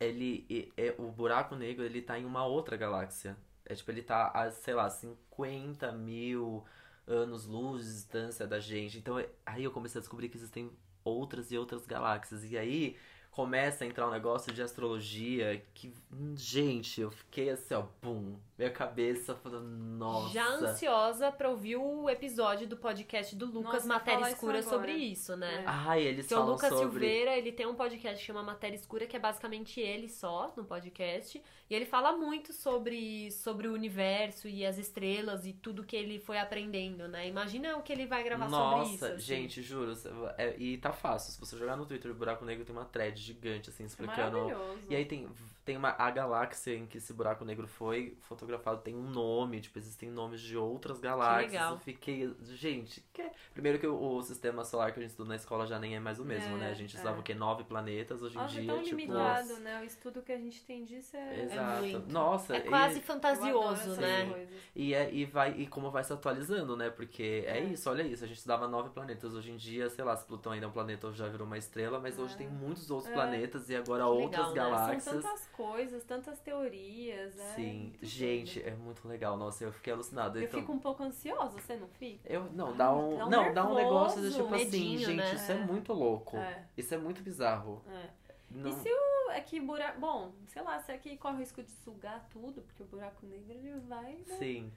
ele 0.00 0.46
e- 0.48 0.72
é, 0.76 0.94
o 0.98 1.10
buraco 1.10 1.54
negro 1.56 1.84
ele 1.84 2.02
tá 2.02 2.18
em 2.18 2.24
uma 2.24 2.44
outra 2.46 2.76
galáxia. 2.76 3.36
É 3.64 3.74
tipo, 3.74 3.90
ele 3.90 4.02
tá 4.02 4.28
a, 4.34 4.50
sei 4.50 4.74
lá, 4.74 4.88
50 4.90 5.92
mil 5.92 6.64
anos 7.06 7.46
luz 7.46 7.84
de 7.86 7.92
distância 7.92 8.46
da 8.46 8.60
gente. 8.60 8.98
Então 8.98 9.16
aí 9.44 9.64
eu 9.64 9.70
comecei 9.72 9.98
a 9.98 10.02
descobrir 10.02 10.28
que 10.28 10.36
existem 10.36 10.70
outras 11.04 11.50
e 11.52 11.58
outras 11.58 11.86
galáxias. 11.86 12.44
E 12.44 12.56
aí 12.58 12.96
começa 13.30 13.84
a 13.84 13.86
entrar 13.86 14.06
um 14.08 14.10
negócio 14.10 14.52
de 14.52 14.62
astrologia 14.62 15.62
que, 15.74 15.92
gente, 16.36 17.00
eu 17.00 17.10
fiquei 17.10 17.50
assim, 17.50 17.74
ó, 17.74 17.84
bum, 18.02 18.36
minha 18.58 18.70
cabeça 18.70 19.34
falando, 19.34 19.68
nossa. 19.68 20.32
Já 20.32 20.48
ansiosa 20.48 21.30
pra 21.30 21.50
ouvir 21.50 21.76
o 21.76 22.08
episódio 22.08 22.66
do 22.66 22.76
podcast 22.76 23.36
do 23.36 23.46
Lucas 23.46 23.84
Nossa, 23.84 23.86
Matéria 23.88 24.20
isso 24.22 24.32
Escura 24.32 24.58
agora. 24.60 24.76
sobre 24.76 24.92
isso, 24.92 25.36
né? 25.36 25.62
É. 25.62 25.64
Ai, 25.66 26.02
eles 26.02 26.26
Porque 26.26 26.34
o 26.34 26.38
falam 26.38 26.52
Lucas 26.54 26.68
sobre 26.70 26.84
Silveira, 27.06 27.36
ele 27.36 27.52
tem 27.52 27.66
um 27.66 27.74
podcast 27.74 28.18
que 28.18 28.24
chama 28.26 28.42
Matéria 28.42 28.74
Escura, 28.76 29.06
que 29.06 29.14
é 29.14 29.18
basicamente 29.18 29.78
ele 29.80 30.08
só 30.08 30.54
no 30.56 30.64
podcast. 30.64 31.42
E 31.68 31.74
ele 31.74 31.84
fala 31.84 32.16
muito 32.16 32.52
sobre, 32.52 33.30
sobre 33.32 33.68
o 33.68 33.74
universo 33.74 34.48
e 34.48 34.64
as 34.64 34.78
estrelas 34.78 35.44
e 35.46 35.52
tudo 35.52 35.84
que 35.84 35.96
ele 35.96 36.18
foi 36.18 36.38
aprendendo, 36.38 37.08
né? 37.08 37.28
Imagina 37.28 37.76
o 37.76 37.82
que 37.82 37.92
ele 37.92 38.06
vai 38.06 38.22
gravar 38.22 38.48
Nossa, 38.48 38.78
sobre 38.84 38.94
isso. 38.94 39.04
assim. 39.04 39.18
gente, 39.18 39.62
juro. 39.62 39.92
é- 40.38 40.56
e 40.56 40.78
tá 40.78 40.92
fácil. 40.92 41.32
Se 41.32 41.40
você 41.40 41.56
jogar 41.58 41.76
no 41.76 41.84
Twitter 41.84 42.10
o 42.10 42.14
Buraco 42.14 42.44
Negro 42.44 42.64
tem 42.64 42.74
uma 42.74 42.84
thread 42.84 43.20
gigante, 43.20 43.68
assim, 43.68 43.84
explicando. 43.84 44.38
Maravilhoso. 44.38 44.78
E 44.88 44.94
aí 44.96 45.04
tem, 45.04 45.28
tem 45.66 45.76
uma, 45.76 45.90
a 45.98 46.10
galáxia 46.12 46.74
em 46.76 46.86
que 46.86 46.98
esse 46.98 47.12
buraco 47.12 47.44
negro 47.44 47.66
foi 47.66 48.16
fotografado, 48.22 48.80
tem 48.80 48.94
um 48.94 49.02
nome, 49.10 49.60
tipo, 49.60 49.76
existem 49.78 50.08
nomes 50.08 50.40
de 50.40 50.56
outras 50.56 51.00
galáxias. 51.00 51.52
legal. 51.52 51.72
Eu 51.72 51.78
fiquei, 51.80 52.32
gente, 52.52 53.04
que... 53.12 53.28
primeiro 53.52 53.78
que 53.78 53.86
o, 53.86 54.00
o 54.00 54.22
sistema 54.22 54.64
solar 54.64 54.92
que 54.92 55.00
a 55.00 55.02
gente 55.02 55.10
estuda 55.10 55.28
na 55.30 55.36
escola 55.36 55.66
já 55.66 55.78
nem 55.78 55.96
é 55.96 56.00
mais 56.00 56.20
o 56.20 56.24
mesmo, 56.24 56.54
É, 56.56 56.58
né? 56.60 56.70
A 56.70 56.74
gente 56.74 56.96
é. 56.96 57.00
usava 57.00 57.18
o 57.20 57.22
quê? 57.22 57.34
Nove 57.34 57.64
planetas, 57.64 58.22
hoje 58.22 58.36
em 58.36 58.40
Nossa, 58.40 58.56
é 58.58 58.60
dia, 58.60 58.72
tão 58.72 58.82
tipo. 58.82 58.96
limitado, 58.96 59.48
Nossa. 59.48 59.60
né? 59.60 59.80
O 59.80 59.84
estudo 59.84 60.22
que 60.22 60.30
a 60.32 60.38
gente 60.38 60.62
tem 60.64 60.84
disso 60.84 61.16
é. 61.16 61.42
Exato. 61.42 61.82
muito. 61.82 62.12
Nossa, 62.12 62.56
É 62.56 62.58
e- 62.60 62.68
quase 62.68 62.96
Eu 62.98 63.02
fantasioso, 63.02 64.00
né? 64.00 64.46
E, 64.74 64.94
é, 64.94 65.12
e, 65.12 65.24
vai, 65.24 65.50
e 65.58 65.66
como 65.66 65.90
vai 65.90 66.04
se 66.04 66.12
atualizando, 66.12 66.76
né? 66.76 66.90
Porque 66.90 67.44
é. 67.44 67.58
É. 67.58 67.64
isso, 67.64 67.90
olha 67.90 68.02
isso. 68.02 68.22
A 68.22 68.28
gente 68.28 68.36
estudava 68.36 68.68
nove 68.68 68.90
planetas. 68.90 69.34
Hoje 69.34 69.50
em 69.50 69.56
dia, 69.56 69.90
sei 69.90 70.04
lá, 70.04 70.14
se 70.16 70.24
Plutão 70.24 70.52
ainda 70.52 70.66
é 70.66 70.68
um 70.68 70.72
planeta 70.72 71.08
ou 71.08 71.12
já 71.12 71.26
virou 71.28 71.44
uma 71.46 71.58
estrela, 71.58 71.98
mas 71.98 72.18
hoje 72.20 72.34
É. 72.34 72.38
tem 72.38 72.48
muitos 72.48 72.88
outros 72.88 73.10
É. 73.10 73.14
planetas 73.14 73.68
e 73.68 73.74
agora 73.74 74.04
Que 74.04 74.10
outras 74.10 74.48
legal, 74.50 74.70
né? 74.70 74.76
galáxias. 74.76 75.02
São 75.02 75.22
tantas 75.22 75.46
coisas, 75.56 76.04
tantas 76.04 76.38
teorias, 76.40 77.34
né? 77.34 77.52
Sim, 77.54 77.92
gente, 78.02 78.60
doido. 78.60 78.74
é 78.74 78.76
muito 78.76 79.08
legal. 79.08 79.36
Nossa, 79.36 79.64
eu 79.64 79.72
fiquei 79.72 79.92
alucinado. 79.92 80.38
Eu 80.38 80.44
então, 80.44 80.60
fico 80.60 80.72
um 80.72 80.78
pouco 80.78 81.02
ansiosa, 81.02 81.58
você 81.58 81.76
não 81.76 81.88
fica? 81.88 82.30
eu 82.30 82.44
não, 82.52 82.76
dá 82.76 82.94
um, 82.94 83.16
dá 83.16 83.26
um 83.26 83.30
não, 83.30 83.54
dá 83.54 83.68
um 83.68 83.74
negócio 83.74 84.20
de 84.20 84.28
nervoso, 84.28 84.44
tipo 84.44 84.54
assim, 84.54 84.64
medinho, 84.64 84.98
gente, 84.98 85.16
né? 85.16 85.34
isso 85.34 85.52
é. 85.52 85.54
É. 85.54 85.58
muito 85.58 85.92
louco. 85.92 86.36
É, 86.36 86.64
Isso 86.76 86.94
é 86.94 86.98
muito 86.98 87.22
bizarro. 87.22 87.82
é. 87.88 88.26
Não, 88.50 88.70
E 88.70 88.72
se 88.74 88.88
o. 88.88 89.30
É 89.30 89.40
que 89.40 89.60
buraco. 89.60 89.98
Bom, 89.98 90.32
sei 90.46 90.62
lá, 90.62 90.78
será 90.80 90.96
que 90.98 91.16
corre 91.16 91.34
o 91.34 91.38
risco 91.38 91.62
de 91.62 91.70
sugar 91.70 92.26
tudo? 92.30 92.62
Porque 92.62 92.82
o 92.82 92.86
buraco 92.86 93.26
negro 93.26 93.52
ele 93.52 93.80
vai. 93.80 94.14
Né? 94.26 94.36
Sim. 94.38 94.72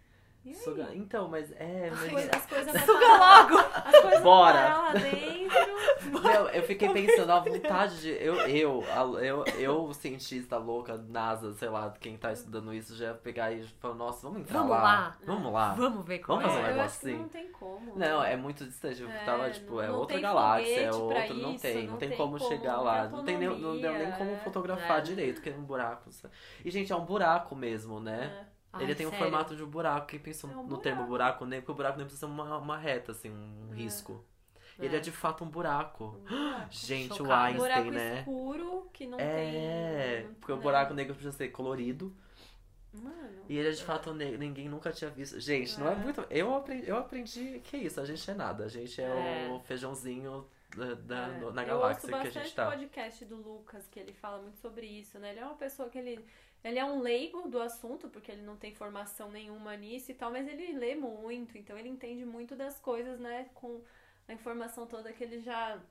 Suga- 0.56 0.90
Então, 0.94 1.28
mas 1.28 1.52
é. 1.54 1.90
As 1.92 2.00
Mas... 2.00 2.12
coisas, 2.12 2.30
as 2.34 2.46
coisas 2.46 2.82
Suga 2.86 3.08
logo! 3.08 3.58
As 3.86 4.00
coisas 4.02 4.22
Bora. 4.22 4.60
lá 4.78 4.94
dentro. 4.94 5.80
Meu, 6.24 6.48
eu 6.50 6.64
fiquei 6.64 6.90
pensando, 6.90 7.32
a 7.32 7.40
vontade 7.40 8.02
de. 8.02 8.10
Eu, 8.12 8.36
eu, 8.48 8.84
a- 8.92 9.22
eu, 9.24 9.44
eu, 9.58 9.94
cientista 9.94 10.58
louca, 10.58 10.98
NASA, 10.98 11.54
sei 11.54 11.70
lá, 11.70 11.94
quem 12.00 12.18
tá 12.18 12.32
estudando 12.32 12.74
isso, 12.74 12.96
já 12.96 13.08
ia 13.08 13.14
pegar 13.14 13.52
e 13.52 13.64
falar, 13.80 13.96
nossa, 13.96 14.22
vamos 14.24 14.42
entrar 14.42 14.60
Vamos 14.60 14.72
lá. 14.72 14.82
lá. 14.84 15.18
Vamos 15.26 15.54
lá. 15.54 15.74
Vamos 15.74 16.06
ver 16.06 16.20
como 16.20 16.40
Vamos 16.42 16.54
fazer 16.56 16.64
um 16.64 16.68
é. 16.68 16.72
eu 16.72 16.76
negócio 16.78 17.10
assim. 17.10 17.18
não 17.20 17.30
tem 17.30 17.48
como. 17.52 17.96
Não, 17.98 18.22
né? 18.22 18.34
é 18.34 18.38
muito 18.38 18.66
distante. 18.66 19.02
Eu 19.02 19.10
É, 19.10 19.24
tava, 19.26 19.50
tipo, 19.52 19.82
é 19.82 19.88
não 19.88 19.96
outra 20.00 20.20
galáxia, 20.20 20.80
é 20.82 20.92
outro. 20.92 21.34
Não 21.36 21.52
isso, 21.54 21.62
tem, 21.62 21.84
não, 21.86 21.92
não 21.92 21.98
tem 21.98 22.10
tem 22.10 22.18
como 22.18 22.38
como 22.38 22.50
chegar 22.52 22.80
lá. 22.82 23.08
Não, 23.10 23.24
tem 23.24 23.38
nem, 23.38 23.48
não 23.50 23.80
deu 23.80 23.94
nem 23.94 24.12
como 24.14 24.38
fotografar 24.38 25.00
é. 25.00 25.02
direito, 25.02 25.42
que 25.42 25.50
é 25.50 25.54
um 25.54 25.64
buraco. 25.64 26.12
sabe? 26.12 26.34
E, 26.64 26.72
gente, 26.72 26.92
é 26.92 26.96
um 26.96 27.06
buraco 27.06 27.56
mesmo, 27.56 28.00
né? 28.00 28.46
É. 28.46 28.59
Ai, 28.72 28.84
Ele 28.84 28.96
tem 28.96 29.06
o 29.06 29.10
sério. 29.10 29.26
formato 29.26 29.56
de 29.56 29.64
um 29.64 29.68
buraco. 29.68 30.08
Quem 30.08 30.20
pensou 30.20 30.50
É 30.52 30.56
um 30.56 30.64
no 30.68 30.78
termo 30.78 31.06
buraco 31.06 31.46
negro? 31.46 31.64
Porque 31.64 31.72
o 31.72 31.76
buraco 31.76 31.98
negro 31.98 32.10
precisa 32.12 32.28
ser 32.28 32.32
uma, 32.34 32.58
uma 32.58 32.78
reta, 32.78 33.12
assim, 33.12 33.30
um 33.32 33.70
É. 33.74 33.76
risco. 33.76 34.24
É. 34.78 34.86
Ele 34.86 34.96
é 34.96 35.00
de 35.00 35.12
fato 35.12 35.44
um 35.44 35.50
buraco. 35.50 36.06
Um 36.06 36.12
buraco. 36.24 36.68
Gente, 36.72 37.12
o 37.14 37.16
Chocada. 37.18 37.34
Um 37.42 37.46
Einstein, 37.46 37.60
buraco 37.84 37.92
né? 37.92 38.20
escuro 38.20 38.90
que 38.94 39.08
não 39.08 39.20
É, 39.20 40.22
tem. 40.24 40.34
porque 40.36 40.52
o 40.52 40.56
né? 40.58 40.62
buraco 40.62 40.94
negro 40.94 41.14
precisa 41.16 41.36
ser 41.36 41.50
colorido. 41.50 42.16
Mano. 42.94 43.44
E 43.48 43.56
ele 43.58 43.70
é 43.70 43.72
de 43.72 43.84
fato 43.84 44.14
negro, 44.14 44.40
ninguém 44.40 44.68
nunca 44.68 44.92
tinha 44.92 45.10
visto. 45.12 45.40
Gente, 45.40 45.80
não 45.80 45.88
é 45.90 45.92
É. 45.92 45.96
muito. 45.96 46.26
Eu 46.30 46.56
aprendi, 46.56 46.88
eu 46.90 46.98
aprendi 46.98 47.60
que 47.64 47.76
é 47.76 47.80
isso, 47.80 48.00
a 48.02 48.06
gente 48.06 48.30
é 48.30 48.34
nada. 48.34 48.66
A 48.66 48.68
gente 48.68 49.00
é, 49.02 49.48
É. 49.48 49.52
o 49.52 49.60
feijãozinho 49.60 50.48
da, 50.76 50.94
da- 50.96 51.28
É. 51.28 51.52
na 51.52 51.64
eu 51.64 51.68
galáxia 51.68 52.08
que 52.10 52.16
a 52.16 52.18
bastante 52.18 52.46
gente 52.46 52.56
tá. 52.56 52.66
podcast 52.68 53.26
do 53.26 53.36
Lucas, 53.36 53.88
que 53.88 54.00
ele 54.00 54.14
fala 54.14 54.42
muito 54.42 54.58
sobre 54.58 54.86
isso, 54.88 55.20
né? 55.20 55.32
Ele 55.32 55.40
é 55.40 55.46
uma 55.46 55.56
pessoa 55.56 55.88
que 55.90 55.98
ele. 56.00 56.26
Ele 56.64 56.78
é 56.78 56.84
um 56.84 57.00
leigo 57.00 57.48
do 57.48 57.62
assunto, 57.62 58.10
porque 58.10 58.32
ele 58.32 58.42
não 58.42 58.58
tem 58.58 58.74
formação 58.74 59.32
nenhuma 59.32 59.76
nisso 59.78 60.12
e 60.12 60.14
tal, 60.14 60.32
mas 60.32 60.48
ele 60.48 60.74
lê 60.74 60.94
muito, 60.96 61.58
então 61.58 61.78
ele 61.78 61.90
entende 61.90 62.26
muito 62.26 62.56
das 62.56 62.80
coisas, 62.80 63.20
né? 63.20 63.50
Com 63.54 63.82
a 64.28 64.34
informação 64.34 64.86
toda 64.86 65.14
que 65.14 65.24
ele 65.24 65.40
já 65.40 65.82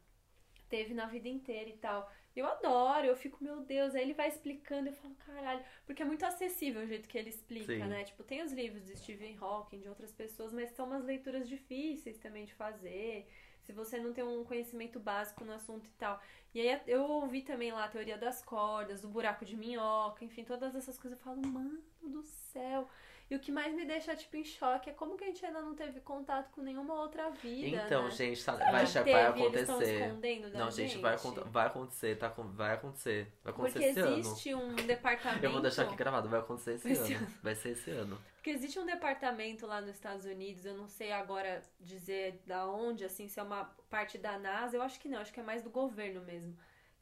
teve 0.69 0.93
na 0.93 1.07
vida 1.07 1.29
inteira 1.29 1.71
e 1.71 1.77
tal. 1.77 2.11
Eu 2.37 2.47
adoro, 2.47 3.07
eu 3.07 3.17
fico, 3.17 3.43
meu 3.43 3.61
Deus, 3.61 3.95
aí 3.95 4.03
ele 4.03 4.13
vai 4.15 4.29
explicando, 4.29 4.89
eu 4.89 4.93
falo, 4.93 5.15
caralho, 5.27 5.65
porque 5.85 6.03
é 6.03 6.05
muito 6.05 6.25
acessível 6.25 6.83
o 6.83 6.87
jeito 6.87 7.09
que 7.09 7.19
ele 7.19 7.31
explica, 7.31 7.73
Sim. 7.73 7.85
né? 7.87 8.05
Tipo, 8.05 8.23
tem 8.23 8.43
os 8.43 8.53
livros 8.53 8.85
de 8.85 8.97
Stephen 8.97 9.37
Hawking, 9.41 9.81
de 9.81 9.89
outras 9.89 10.13
pessoas, 10.13 10.53
mas 10.53 10.71
são 10.71 10.87
umas 10.87 11.05
leituras 11.05 11.49
difíceis 11.49 12.19
também 12.19 12.45
de 12.45 12.55
fazer, 12.55 13.27
se 13.69 13.73
você 13.75 13.99
não 13.99 14.15
tem 14.15 14.25
um 14.25 14.45
conhecimento 14.45 14.99
básico 14.99 15.45
no 15.45 15.53
assunto 15.53 15.85
e 15.87 15.93
tal. 15.99 16.19
E 16.55 16.61
aí 16.67 16.81
eu 16.87 17.03
ouvi 17.03 17.43
também 17.43 17.71
lá 17.71 17.85
a 17.85 17.89
teoria 17.89 18.17
das 18.17 18.41
cordas, 18.43 19.03
do 19.03 19.09
buraco 19.09 19.45
de 19.45 19.55
minhoca, 19.55 20.25
enfim, 20.25 20.43
todas 20.43 20.75
essas 20.75 20.99
coisas. 20.99 21.19
Eu 21.19 21.23
falo, 21.23 21.47
mano 21.47 21.79
do 22.03 22.23
céu. 22.23 22.89
E 23.31 23.37
o 23.37 23.39
que 23.39 23.53
mais 23.53 23.75
me 23.75 23.85
deixa, 23.85 24.17
tipo, 24.17 24.39
em 24.39 24.43
choque 24.45 24.89
é 24.89 24.93
como 24.95 25.15
que 25.15 25.25
a 25.25 25.27
gente 25.27 25.45
ainda 25.45 25.61
não 25.61 25.75
teve 25.75 26.01
contato 26.01 26.51
com 26.51 26.63
nenhuma 26.63 26.95
outra 26.95 27.29
vida, 27.29 27.77
Então, 27.85 28.05
né? 28.05 28.11
gente, 28.11 28.43
tá- 28.43 28.55
vai, 28.57 28.87
gente 28.87 28.95
vai 28.95 29.05
teve, 29.05 29.67
tão 29.67 29.77
acontecer. 29.77 30.49
Não, 30.55 30.71
gente, 30.71 30.97
vai, 30.97 31.15
acon- 31.15 31.45
vai 31.45 31.67
acontecer, 31.67 32.17
tá? 32.17 32.29
Vai 32.35 32.73
acontecer. 32.73 33.31
Vai 33.45 33.53
acontecer 33.53 33.79
Porque 33.81 33.91
esse 33.91 34.01
ano. 34.01 34.17
existe 34.19 34.55
um 34.55 34.75
departamento... 34.75 35.45
Eu 35.45 35.53
vou 35.53 35.61
deixar 35.61 35.83
aqui 35.83 35.95
gravado, 35.95 36.27
vai 36.31 36.41
acontecer 36.41 36.77
esse, 36.77 36.91
Esse 36.91 37.13
ano. 37.13 37.27
Vai 37.43 37.55
ser 37.55 37.69
esse 37.73 37.91
ano. 37.91 38.19
Porque 38.49 38.57
existe 38.61 38.79
um 38.79 38.87
departamento 38.87 39.67
lá 39.67 39.79
nos 39.83 39.91
Estados 39.91 40.25
Unidos, 40.25 40.65
eu 40.65 40.75
não 40.75 40.89
sei 40.89 41.13
agora 41.13 41.63
dizer 41.79 42.41
da 42.47 42.67
onde, 42.67 43.05
assim, 43.05 43.29
se 43.29 43.39
é 43.39 43.43
uma 43.43 43.67
parte 43.91 44.17
da 44.17 44.39
NASA, 44.39 44.75
eu 44.75 44.81
acho 44.81 44.99
que 44.99 45.07
não, 45.07 45.19
acho 45.19 45.31
que 45.35 45.39
é 45.41 45.43
mais 45.43 45.63
do 45.63 45.69
governo 45.69 46.23
mesmo. 46.23 46.57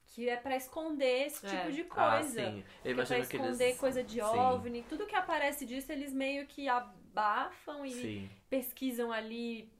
Que 0.06 0.28
é 0.28 0.34
pra 0.36 0.56
esconder 0.56 1.26
esse 1.28 1.46
É. 1.46 1.48
tipo 1.50 1.70
de 1.70 1.82
Ah, 1.90 2.18
coisa. 2.18 2.44
sim. 2.50 2.64
Eu 2.84 2.94
Que 2.96 3.00
é 3.00 3.04
pra 3.04 3.18
esconder 3.20 3.64
eles. 3.66 3.78
coisa 3.78 4.02
de 4.02 4.14
Sim. 4.14 4.20
OVNI, 4.22 4.82
tudo 4.88 5.06
que 5.06 5.14
aparece 5.14 5.64
disso 5.64 5.92
eles 5.92 6.12
meio 6.12 6.48
que 6.48 6.68
abafam 6.68 7.86
e 7.86 7.92
Sim. 7.92 8.30
pesquisam 8.50 9.12
ali 9.12 9.70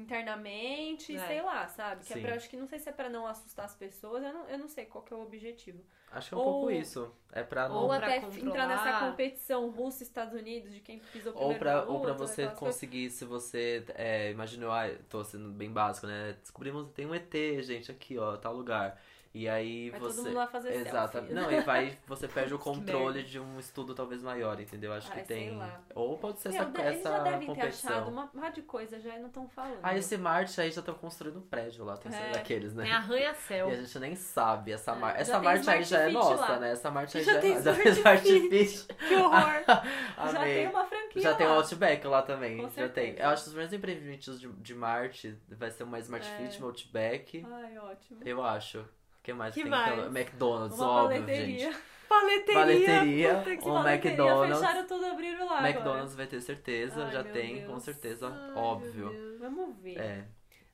internamente, 0.00 1.14
É. 1.16 1.26
sei 1.26 1.42
lá, 1.42 1.66
sabe? 1.68 2.04
Que 2.04 2.12
é 2.12 2.16
Sim. 2.16 2.22
pra, 2.22 2.34
acho 2.34 2.48
que 2.50 2.56
não 2.56 2.66
sei 2.66 2.78
se 2.78 2.88
é 2.88 2.92
pra 2.92 3.08
não 3.08 3.26
assustar 3.26 3.64
as 3.64 3.74
pessoas, 3.74 4.22
eu 4.22 4.32
não, 4.32 4.48
eu 4.48 4.58
não 4.58 4.68
sei 4.68 4.84
qual 4.86 5.02
que 5.04 5.12
é 5.12 5.16
o 5.16 5.20
objetivo. 5.22 5.82
Acho 6.12 6.28
que 6.28 6.34
é 6.34 6.38
um 6.38 6.40
Ou- 6.40 6.52
pouco 6.52 6.70
isso. 6.70 7.12
É 7.32 7.42
pra 7.42 7.68
não. 7.68 7.76
Ou 7.82 7.88
pra 7.88 7.96
até 7.98 8.20
controlar. 8.20 8.48
entrar 8.48 8.68
nessa 8.68 9.06
competição 9.10 9.68
Rússia-Estados 9.70 10.34
Unidos 10.34 10.72
de 10.72 10.80
quem 10.80 11.00
pisou 11.12 11.32
Ou 11.32 11.38
primeiro 11.38 11.58
pra, 11.58 11.74
na 11.76 11.82
ou 11.90 12.00
pra 12.00 12.12
você 12.12 12.42
aquelas 12.42 12.58
coisas. 12.58 12.76
conseguir, 12.76 13.10
se 13.10 13.24
você. 13.24 13.84
É, 13.96 14.30
imagina, 14.30 14.64
eu 14.66 14.72
ah, 14.72 14.88
tô 15.08 15.24
sendo 15.24 15.48
bem 15.50 15.70
básico, 15.72 16.06
né? 16.06 16.36
Descobrimos 16.40 16.88
tem 16.92 17.04
um 17.06 17.14
ET, 17.14 17.32
gente, 17.62 17.90
aqui, 17.90 18.16
ó, 18.16 18.36
tal 18.36 18.54
lugar. 18.54 19.00
E 19.34 19.48
aí 19.48 19.90
Vai 19.90 19.98
você. 19.98 20.16
todo 20.16 20.26
mundo 20.26 20.36
lá 20.36 20.46
fazer 20.46 20.72
Exato. 20.74 21.12
selfie. 21.18 21.34
Não, 21.34 21.50
e 21.50 21.60
vai, 21.62 21.98
você 22.06 22.28
perde 22.28 22.54
o 22.54 22.58
controle 22.58 23.24
de 23.24 23.40
um 23.40 23.58
estudo 23.58 23.92
talvez 23.92 24.22
maior, 24.22 24.60
entendeu? 24.60 24.92
Acho 24.92 25.10
Ai, 25.10 25.22
que 25.22 25.26
sei 25.26 25.48
tem. 25.48 25.56
lá. 25.58 25.80
Ou 25.92 26.16
pode 26.16 26.38
ser 26.38 26.50
Meu, 26.50 26.62
essa, 26.62 26.70
eles 26.82 27.00
essa 27.00 27.10
já 27.10 27.18
devem 27.24 27.40
ter 27.40 27.46
competição. 27.46 27.90
achado 27.90 28.10
uma 28.12 28.30
uma 28.32 28.50
de 28.50 28.62
coisa, 28.62 29.00
já 29.00 29.18
não 29.18 29.26
estão 29.26 29.48
falando. 29.48 29.80
Ah, 29.82 29.96
esse 29.96 30.16
Marte 30.16 30.60
aí 30.60 30.70
já 30.70 30.78
estão 30.78 30.94
construindo 30.94 31.38
um 31.38 31.42
prédio 31.42 31.84
lá, 31.84 31.96
tem 31.96 32.14
É. 32.14 32.30
daqueles, 32.30 32.74
né? 32.74 32.84
Tem 32.84 32.92
arranha-céu. 32.92 33.70
E 33.70 33.72
a 33.72 33.76
gente 33.82 33.98
nem 33.98 34.14
sabe. 34.14 34.70
Essa, 34.70 34.92
É, 34.92 34.94
mar... 34.94 35.14
já 35.14 35.18
essa 35.18 35.38
Marte 35.40 35.68
aí 35.70 35.82
já 35.82 35.98
é 35.98 36.10
nossa, 36.10 36.34
lá. 36.36 36.58
né? 36.60 36.70
Essa 36.70 36.90
Marte 36.92 37.18
aí 37.18 37.24
Já 37.24 37.32
já, 37.34 37.40
tem 37.40 37.52
é 37.54 37.60
já 37.62 37.72
Smart 37.72 38.22
Fit. 38.48 38.86
Que 39.08 39.14
horror! 39.16 39.64
já 40.32 40.40
tem 40.44 40.68
uma 40.68 40.84
franquia 40.84 41.22
Já 41.22 41.34
tem 41.34 41.46
o 41.46 41.50
lá. 41.50 41.56
Outback 41.56 42.06
lá 42.06 42.22
também. 42.22 42.56
Com 42.58 42.68
já 42.70 42.88
tem. 42.88 43.16
Eu 43.18 43.30
acho 43.30 43.42
que 43.42 43.48
os 43.48 43.52
primeiros 43.54 43.72
empreendimentos 43.72 44.40
de, 44.40 44.48
de 44.48 44.74
Marte 44.76 45.36
vai 45.48 45.72
ser 45.72 45.82
uma 45.82 45.98
Smart 45.98 46.24
É. 46.24 46.36
Fit, 46.36 46.58
uma 46.58 46.68
Outback. 46.68 47.44
Ai, 47.50 47.78
ótimo. 47.78 48.20
Eu 48.24 48.40
acho. 48.40 48.84
Que 49.24 49.32
mais 49.32 49.52
Que 49.54 49.62
tem? 49.62 49.70
mais? 49.70 49.92
Pelo- 49.94 50.06
McDonald's, 50.16 50.78
Uma 50.78 50.88
óbvio, 50.88 51.20
paleteria. 51.22 51.72
gente. 51.72 51.82
Paleteria. 52.08 52.54
Paleteria, 52.60 53.34
Puta 53.38 53.56
que 53.56 53.64
paleteria. 53.64 54.10
McDonald's. 54.12 54.58
Fecharam 54.60 54.86
tudo, 54.86 55.06
abriram 55.06 55.46
lá 55.46 55.68
McDonald's 55.68 56.14
vai 56.14 56.26
ter 56.28 56.40
certeza, 56.40 57.04
Ai, 57.06 57.10
já 57.12 57.24
tem, 57.24 57.56
Deus. 57.56 57.66
com 57.72 57.80
certeza, 57.80 58.26
agora. 58.28 58.44
Ai, 58.50 58.56
óbvio. 58.62 59.36
Vamos 59.40 59.76
ver. 59.78 59.98
É. 59.98 60.24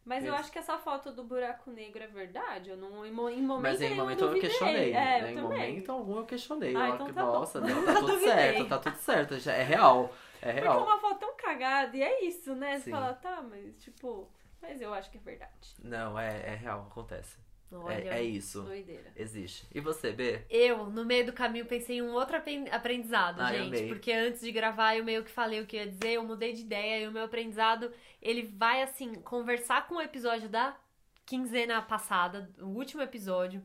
Mas 0.05 0.25
eu 0.25 0.35
acho 0.35 0.51
que 0.51 0.59
essa 0.59 0.77
foto 0.77 1.13
do 1.13 1.23
buraco 1.23 1.71
negro 1.71 2.03
é 2.03 2.07
verdade. 2.09 2.71
Eu 2.71 2.77
não, 2.77 3.07
em, 3.07 3.13
mo- 3.13 3.29
em 3.29 3.41
momento 3.41 3.63
Mas 3.63 3.81
em 3.81 3.95
momento 3.95 4.23
eu 4.25 4.29
duvidei. 4.29 4.49
questionei. 4.51 4.91
É, 4.91 4.93
né? 4.93 5.23
eu 5.23 5.29
Em 5.31 5.35
também. 5.37 5.43
momento 5.43 5.93
algum 5.93 6.17
eu 6.17 6.25
questionei. 6.25 6.75
Ah, 6.75 6.89
Eu, 6.89 6.95
então 6.95 7.07
que, 7.07 7.13
tá 7.13 7.25
bom. 7.25 7.33
nossa, 7.33 7.61
não, 7.63 7.85
tá 7.87 7.93
Eu 7.93 8.01
tudo 8.01 8.19
certo, 8.19 8.65
tá 8.69 8.79
tudo 8.79 8.97
certo. 8.97 9.39
Já 9.39 9.53
é 9.53 9.63
real. 9.63 10.13
É 10.43 10.47
Porque 10.53 10.61
real. 10.63 10.83
uma 10.83 10.99
foto 10.99 11.21
tão 11.21 11.37
cagada, 11.37 11.97
e 11.97 12.03
é 12.03 12.25
isso, 12.25 12.55
né? 12.57 12.79
Você 12.79 12.85
Sim. 12.87 12.91
fala, 12.91 13.13
tá, 13.15 13.41
mas 13.43 13.77
tipo... 13.83 14.29
Mas 14.61 14.81
eu 14.81 14.93
acho 14.93 15.11
que 15.11 15.17
é 15.19 15.21
verdade. 15.21 15.75
Não, 15.83 16.19
é, 16.19 16.43
é 16.45 16.55
real, 16.57 16.87
acontece. 16.91 17.37
Olha, 17.73 17.95
É, 17.95 18.19
é 18.19 18.23
isso. 18.23 18.63
Doideira. 18.63 19.13
Existe. 19.17 19.67
E 19.73 19.81
você, 19.81 20.11
B? 20.13 20.41
Eu, 20.51 20.87
no 20.91 21.05
meio 21.05 21.27
do 21.27 21.33
caminho, 21.33 21.67
pensei 21.67 21.99
em 21.99 22.03
um 22.03 22.13
outro 22.13 22.37
apren- 22.37 22.69
aprendizado, 22.71 23.41
Ai, 23.41 23.59
gente. 23.71 23.89
Porque 23.89 24.13
antes 24.13 24.41
de 24.41 24.51
gravar, 24.51 24.97
eu 24.97 25.05
meio 25.05 25.23
que 25.23 25.31
falei 25.31 25.61
o 25.61 25.67
que 25.67 25.77
eu 25.77 25.81
ia 25.81 25.87
dizer, 25.87 26.13
eu 26.15 26.25
mudei 26.25 26.53
de 26.53 26.63
ideia 26.63 27.05
e 27.05 27.09
o 27.09 27.13
meu 27.13 27.25
aprendizado, 27.25 27.93
ele 28.21 28.43
vai, 28.43 28.83
assim, 28.83 29.15
conversar 29.15 29.87
com 29.87 29.97
o 29.97 30.01
episódio 30.03 30.49
da 30.49 30.77
quinzena 31.25 31.81
passada, 31.81 32.51
o 32.59 32.67
último 32.67 33.03
episódio, 33.03 33.63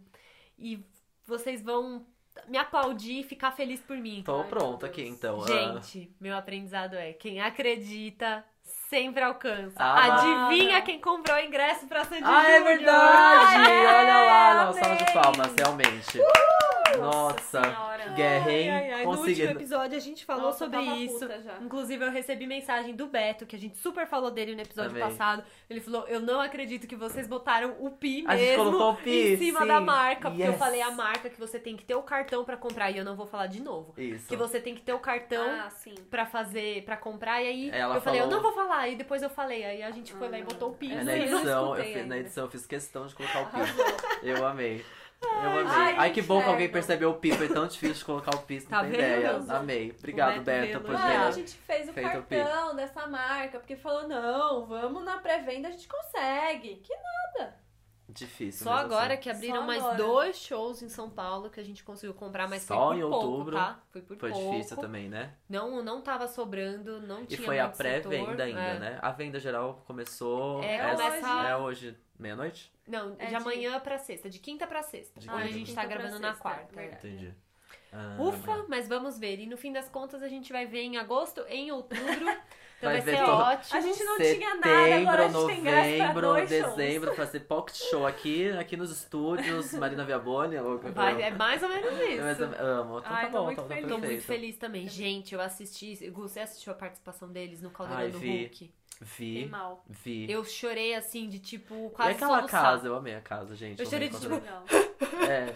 e 0.58 0.86
vocês 1.26 1.64
vão 1.64 2.06
me 2.48 2.58
aplaudir 2.58 3.22
e 3.22 3.24
ficar 3.24 3.52
feliz 3.54 3.82
por 3.82 3.98
mim. 3.98 4.22
Tô 4.24 4.42
Ai, 4.42 4.48
pronto 4.50 4.86
aqui 4.86 5.02
então. 5.02 5.42
Ah, 5.42 5.48
Gente, 5.82 6.14
meu 6.20 6.36
aprendizado 6.36 6.94
é: 6.96 7.14
quem 7.14 7.40
acredita 7.42 8.46
sempre 8.90 9.24
alcança. 9.24 9.76
Ah, 9.78 10.46
Adivinha 10.48 10.82
quem 10.82 11.00
comprou 11.00 11.36
o 11.38 11.40
ingresso 11.40 11.88
pra 11.88 12.04
Sandy 12.06 12.24
Ah, 12.24 12.44
é 12.50 12.58
Júnior? 12.60 12.64
verdade! 12.78 13.56
Ah, 13.56 13.70
é, 13.70 13.88
Olha 13.88 14.24
lá, 14.26 14.66
não, 14.66 14.74
salva 14.74 14.96
de 14.96 15.14
palmas, 15.14 15.54
realmente. 15.58 16.20
Nossa, 16.98 17.62
Senhora. 17.62 18.08
guerra, 18.16 18.52
hein? 18.52 18.70
Ai, 18.70 18.84
ai, 18.86 18.92
ai, 18.94 19.04
No 19.06 19.12
último 19.12 19.50
episódio 19.52 19.98
a 19.98 20.02
gente 20.02 20.26
falou 20.26 20.44
Nossa, 20.46 20.60
sobre 20.66 20.82
isso. 20.82 21.20
Inclusive, 21.62 22.06
eu 22.06 22.12
recebi 22.12 22.46
mensagem 22.48 22.96
do 22.96 23.08
Beto, 23.08 23.46
que 23.46 23.56
a 23.56 23.60
gente 23.60 23.78
super 23.78 24.08
falou 24.08 24.32
dele 24.32 24.56
no 24.56 24.62
episódio 24.62 24.92
Amei. 24.92 25.04
passado. 25.04 25.44
Ele 25.70 25.80
falou: 25.82 26.08
Eu 26.08 26.20
não 26.20 26.40
acredito 26.40 26.88
que 26.88 26.96
vocês 26.96 27.28
botaram 27.28 27.76
o 27.80 27.90
Pi 27.92 28.24
A 28.28 28.36
gente 28.36 28.48
mesmo 28.50 28.64
colocou 28.72 28.92
o 28.92 28.96
Pi, 28.98 29.34
em 29.34 29.38
cima 29.38 29.62
sim. 29.62 29.68
da 29.68 29.82
marca. 29.82 30.30
Porque 30.30 30.44
eu 30.44 30.48
Yes. 30.52 30.58
falei 30.60 30.82
a 30.82 30.92
marca 30.92 31.30
que 31.30 31.40
você 31.40 31.60
tem 31.60 31.76
que 31.76 31.84
ter 31.84 31.96
o 31.96 32.04
cartão 32.04 32.44
pra 32.46 32.58
comprar. 32.58 32.92
E 32.92 32.98
eu 32.98 33.06
não 33.06 33.16
vou 33.16 33.26
falar 33.26 33.48
de 33.48 33.62
novo. 33.62 33.94
Isso. 33.98 34.28
Que 34.28 34.36
você 34.36 34.60
tem 34.60 34.76
que 34.76 34.82
ter 34.82 34.94
o 34.94 35.00
cartão 35.00 35.44
Ah, 35.46 35.70
pra 36.10 36.26
fazer, 36.26 36.84
pra 36.84 36.98
comprar. 36.98 37.42
E 37.42 37.48
aí 37.48 37.70
Ela 37.72 37.96
eu 37.96 38.02
falei: 38.02 38.20
Eu 38.20 38.26
falou- 38.26 38.42
não 38.42 38.44
vou 38.44 38.54
falar. 38.54 38.88
E 38.90 38.96
depois 38.96 39.22
eu 39.22 39.30
falei. 39.30 39.64
Aí 39.66 39.84
a 39.84 39.92
gente 39.92 40.14
foi 40.14 40.30
lá 40.30 40.38
e 40.38 40.42
Ah. 40.42 40.46
botou 40.46 40.70
o 40.70 40.74
Pi. 40.74 40.92
É, 40.92 41.04
na 41.04 41.18
edição, 41.18 41.76
eu 41.78 41.84
fiz, 41.84 42.08
na 42.08 42.18
edição 42.18 42.44
eu 42.46 42.50
fiz 42.52 42.66
questão 42.66 43.08
de 43.08 43.16
colocar 43.16 43.42
o 43.42 43.46
pi. 43.48 43.60
Eu 44.24 44.46
amei. 44.46 44.84
Eu 45.22 45.30
amei. 45.50 45.64
Ai, 45.68 45.96
Ai, 45.98 46.12
que 46.12 46.22
bom 46.22 46.42
que 46.42 46.50
alguém 46.50 46.70
percebeu 46.70 47.10
o 47.12 47.16
pi. 47.16 47.32
Foi 47.32 47.48
tão 47.50 47.68
difícil 47.68 47.96
de 47.96 48.06
colocar 48.06 48.36
o 48.36 48.40
pi, 48.44 48.60
você 48.60 48.68
Tá 48.68 48.84
não 48.84 48.90
tem 48.90 49.00
vendo? 49.00 49.20
ideia. 49.20 49.44
Amei. 49.58 49.96
Obrigado, 49.98 50.38
O 50.40 50.42
Beto, 50.44 50.68
Beto 50.68 50.80
por 50.82 50.96
veio 50.96 51.00
Mano, 51.10 51.26
a 51.26 51.32
gente 51.32 51.56
fez 51.56 51.90
o 51.90 51.94
Feito 51.94 52.18
o 52.20 52.24
cartão 52.24 52.76
dessa 52.76 53.08
marca, 53.08 53.60
porque 53.60 53.76
falou, 53.76 54.08
não, 54.08 54.66
vamos 54.66 55.04
na 55.04 55.18
pré-venda, 55.18 55.68
a 55.68 55.72
gente 55.72 55.88
consegue. 55.88 56.76
Que 56.78 56.94
Difícil. 58.08 58.64
Só 58.64 58.76
mesmo 58.76 58.86
agora 58.86 59.14
assim. 59.16 59.24
que 59.24 59.30
abriram 59.30 59.56
Só 59.62 59.62
mais 59.64 59.82
agora. 59.84 59.98
dois 59.98 60.38
shows 60.38 60.82
em 60.82 60.88
São 60.88 61.10
Paulo 61.10 61.50
que 61.50 61.60
a 61.60 61.64
gente 61.64 61.84
conseguiu 61.84 62.14
comprar, 62.14 62.48
mas 62.48 62.62
Só 62.62 62.88
foi 62.88 62.98
em 62.98 63.02
por 63.02 63.10
pouco, 63.10 63.26
outubro. 63.28 63.56
tá? 63.58 63.80
Foi 63.92 64.02
por 64.02 64.18
Foi 64.18 64.32
pouco. 64.32 64.52
difícil 64.52 64.78
também, 64.78 65.10
né? 65.10 65.34
Não, 65.50 65.84
não 65.84 66.02
tava 66.02 66.28
sobrando, 66.28 67.02
não 67.02 67.24
E 67.24 67.26
tinha 67.28 67.42
foi 67.46 67.60
a 67.60 67.68
pré-venda 67.68 68.44
ainda, 68.44 68.62
É. 68.62 68.80
né? 68.80 69.00
A 69.02 69.12
venda 69.12 69.38
geral 69.40 69.84
começou. 69.86 70.64
É, 70.64 70.76
essa- 70.76 71.04
começa- 71.04 71.48
é 71.50 71.58
hoje, 71.58 71.98
meia-noite? 72.20 72.72
Não, 72.88 73.16
É 73.20 73.26
de 73.26 73.30
de- 73.30 73.36
amanhã 73.36 73.80
pra 73.80 73.98
sexta, 73.98 74.30
de 74.30 74.40
quinta 74.40 74.66
pra 74.68 74.82
sexta. 74.84 75.20
De 75.20 75.30
Hoje 75.30 75.44
a 75.44 75.52
gente 75.52 75.74
tá 75.74 75.86
gravando 75.86 76.20
na 76.20 76.30
sexta, 76.30 76.42
quarta. 76.42 76.76
verdade. 76.76 77.08
Entendi. 77.08 77.34
Ah, 77.92 78.18
Ufa, 78.20 78.66
mas 78.68 78.88
vamos 78.88 79.18
ver. 79.18 79.40
E 79.40 79.48
no 79.48 79.56
fim 79.58 79.72
das 79.72 79.88
contas 79.88 80.22
a 80.22 80.28
gente 80.28 80.52
vai 80.52 80.66
ver 80.66 80.82
em 80.82 80.98
agosto, 80.98 81.42
em 81.48 81.72
outubro. 81.72 82.04
Então 82.78 82.92
Vai 82.92 83.00
vai, 83.02 83.16
ser 83.16 83.24
todo- 83.24 83.42
ótimo. 83.42 83.78
A 83.78 83.82
gente 83.82 84.04
não 84.04 84.18
Setembro, 84.18 84.38
tinha 84.38 84.56
nada, 84.56 84.96
agora 84.98 85.26
a 85.26 85.28
gente 85.30 85.46
tem 85.48 85.64
graça 85.64 85.88
pra 85.88 85.98
novembro, 86.08 86.22
dois 86.28 86.50
shows. 86.50 86.76
dezembro, 86.76 87.16
fazer 87.16 87.40
pocket 87.40 87.76
show 87.78 88.06
aqui, 88.06 88.52
aqui 88.52 88.76
nos 88.76 88.92
estúdios, 88.92 89.72
Marina 89.80 90.04
Viaboni, 90.04 90.60
louca. 90.60 90.92
Vai- 90.92 91.22
é 91.22 91.32
mais 91.32 91.64
ou 91.64 91.70
menos 91.70 91.86
Mas 92.22 92.38
isso. 92.38 92.44
eu 92.44 92.66
amo, 92.66 93.00
então 93.00 93.12
Ai, 93.14 93.26
tá 93.26 93.32
tô 93.32 93.38
bom, 93.38 93.46
muito 93.46 93.62
tá, 93.62 93.68
tá 93.70 93.76
feliz. 93.76 93.90
Tô 93.90 93.98
muito 93.98 94.24
feliz 94.24 94.58
também. 94.58 94.90
Gente, 94.90 95.34
eu 95.34 95.40
assisti. 95.40 95.96
Gu, 96.10 96.22
Você 96.28 96.42
assistiu 96.42 96.74
a 96.74 96.76
participação 96.76 97.32
deles 97.32 97.62
no 97.62 97.72
Caldeirão 97.72 98.04
Ai, 98.04 98.12
do 98.12 98.20
vi. 98.20 98.40
Hulk? 98.42 98.74
Vi, 99.02 99.46
mal. 99.48 99.84
vi. 99.90 100.30
Eu 100.32 100.44
chorei 100.46 100.96
assim, 100.96 101.28
de 101.28 101.40
tipo, 101.40 101.88
E 101.88 101.90
quase 101.92 102.12
aquela 102.12 102.38
soluçar. 102.38 102.62
casa, 102.62 102.88
eu 102.88 102.96
amei 102.96 103.16
a 103.16 103.22
casa, 103.22 103.56
gente. 103.56 103.80
Eu 103.82 103.86
chorei 103.90 104.08
de 104.10 104.18
quando- 104.18 104.42
É, 105.30 105.48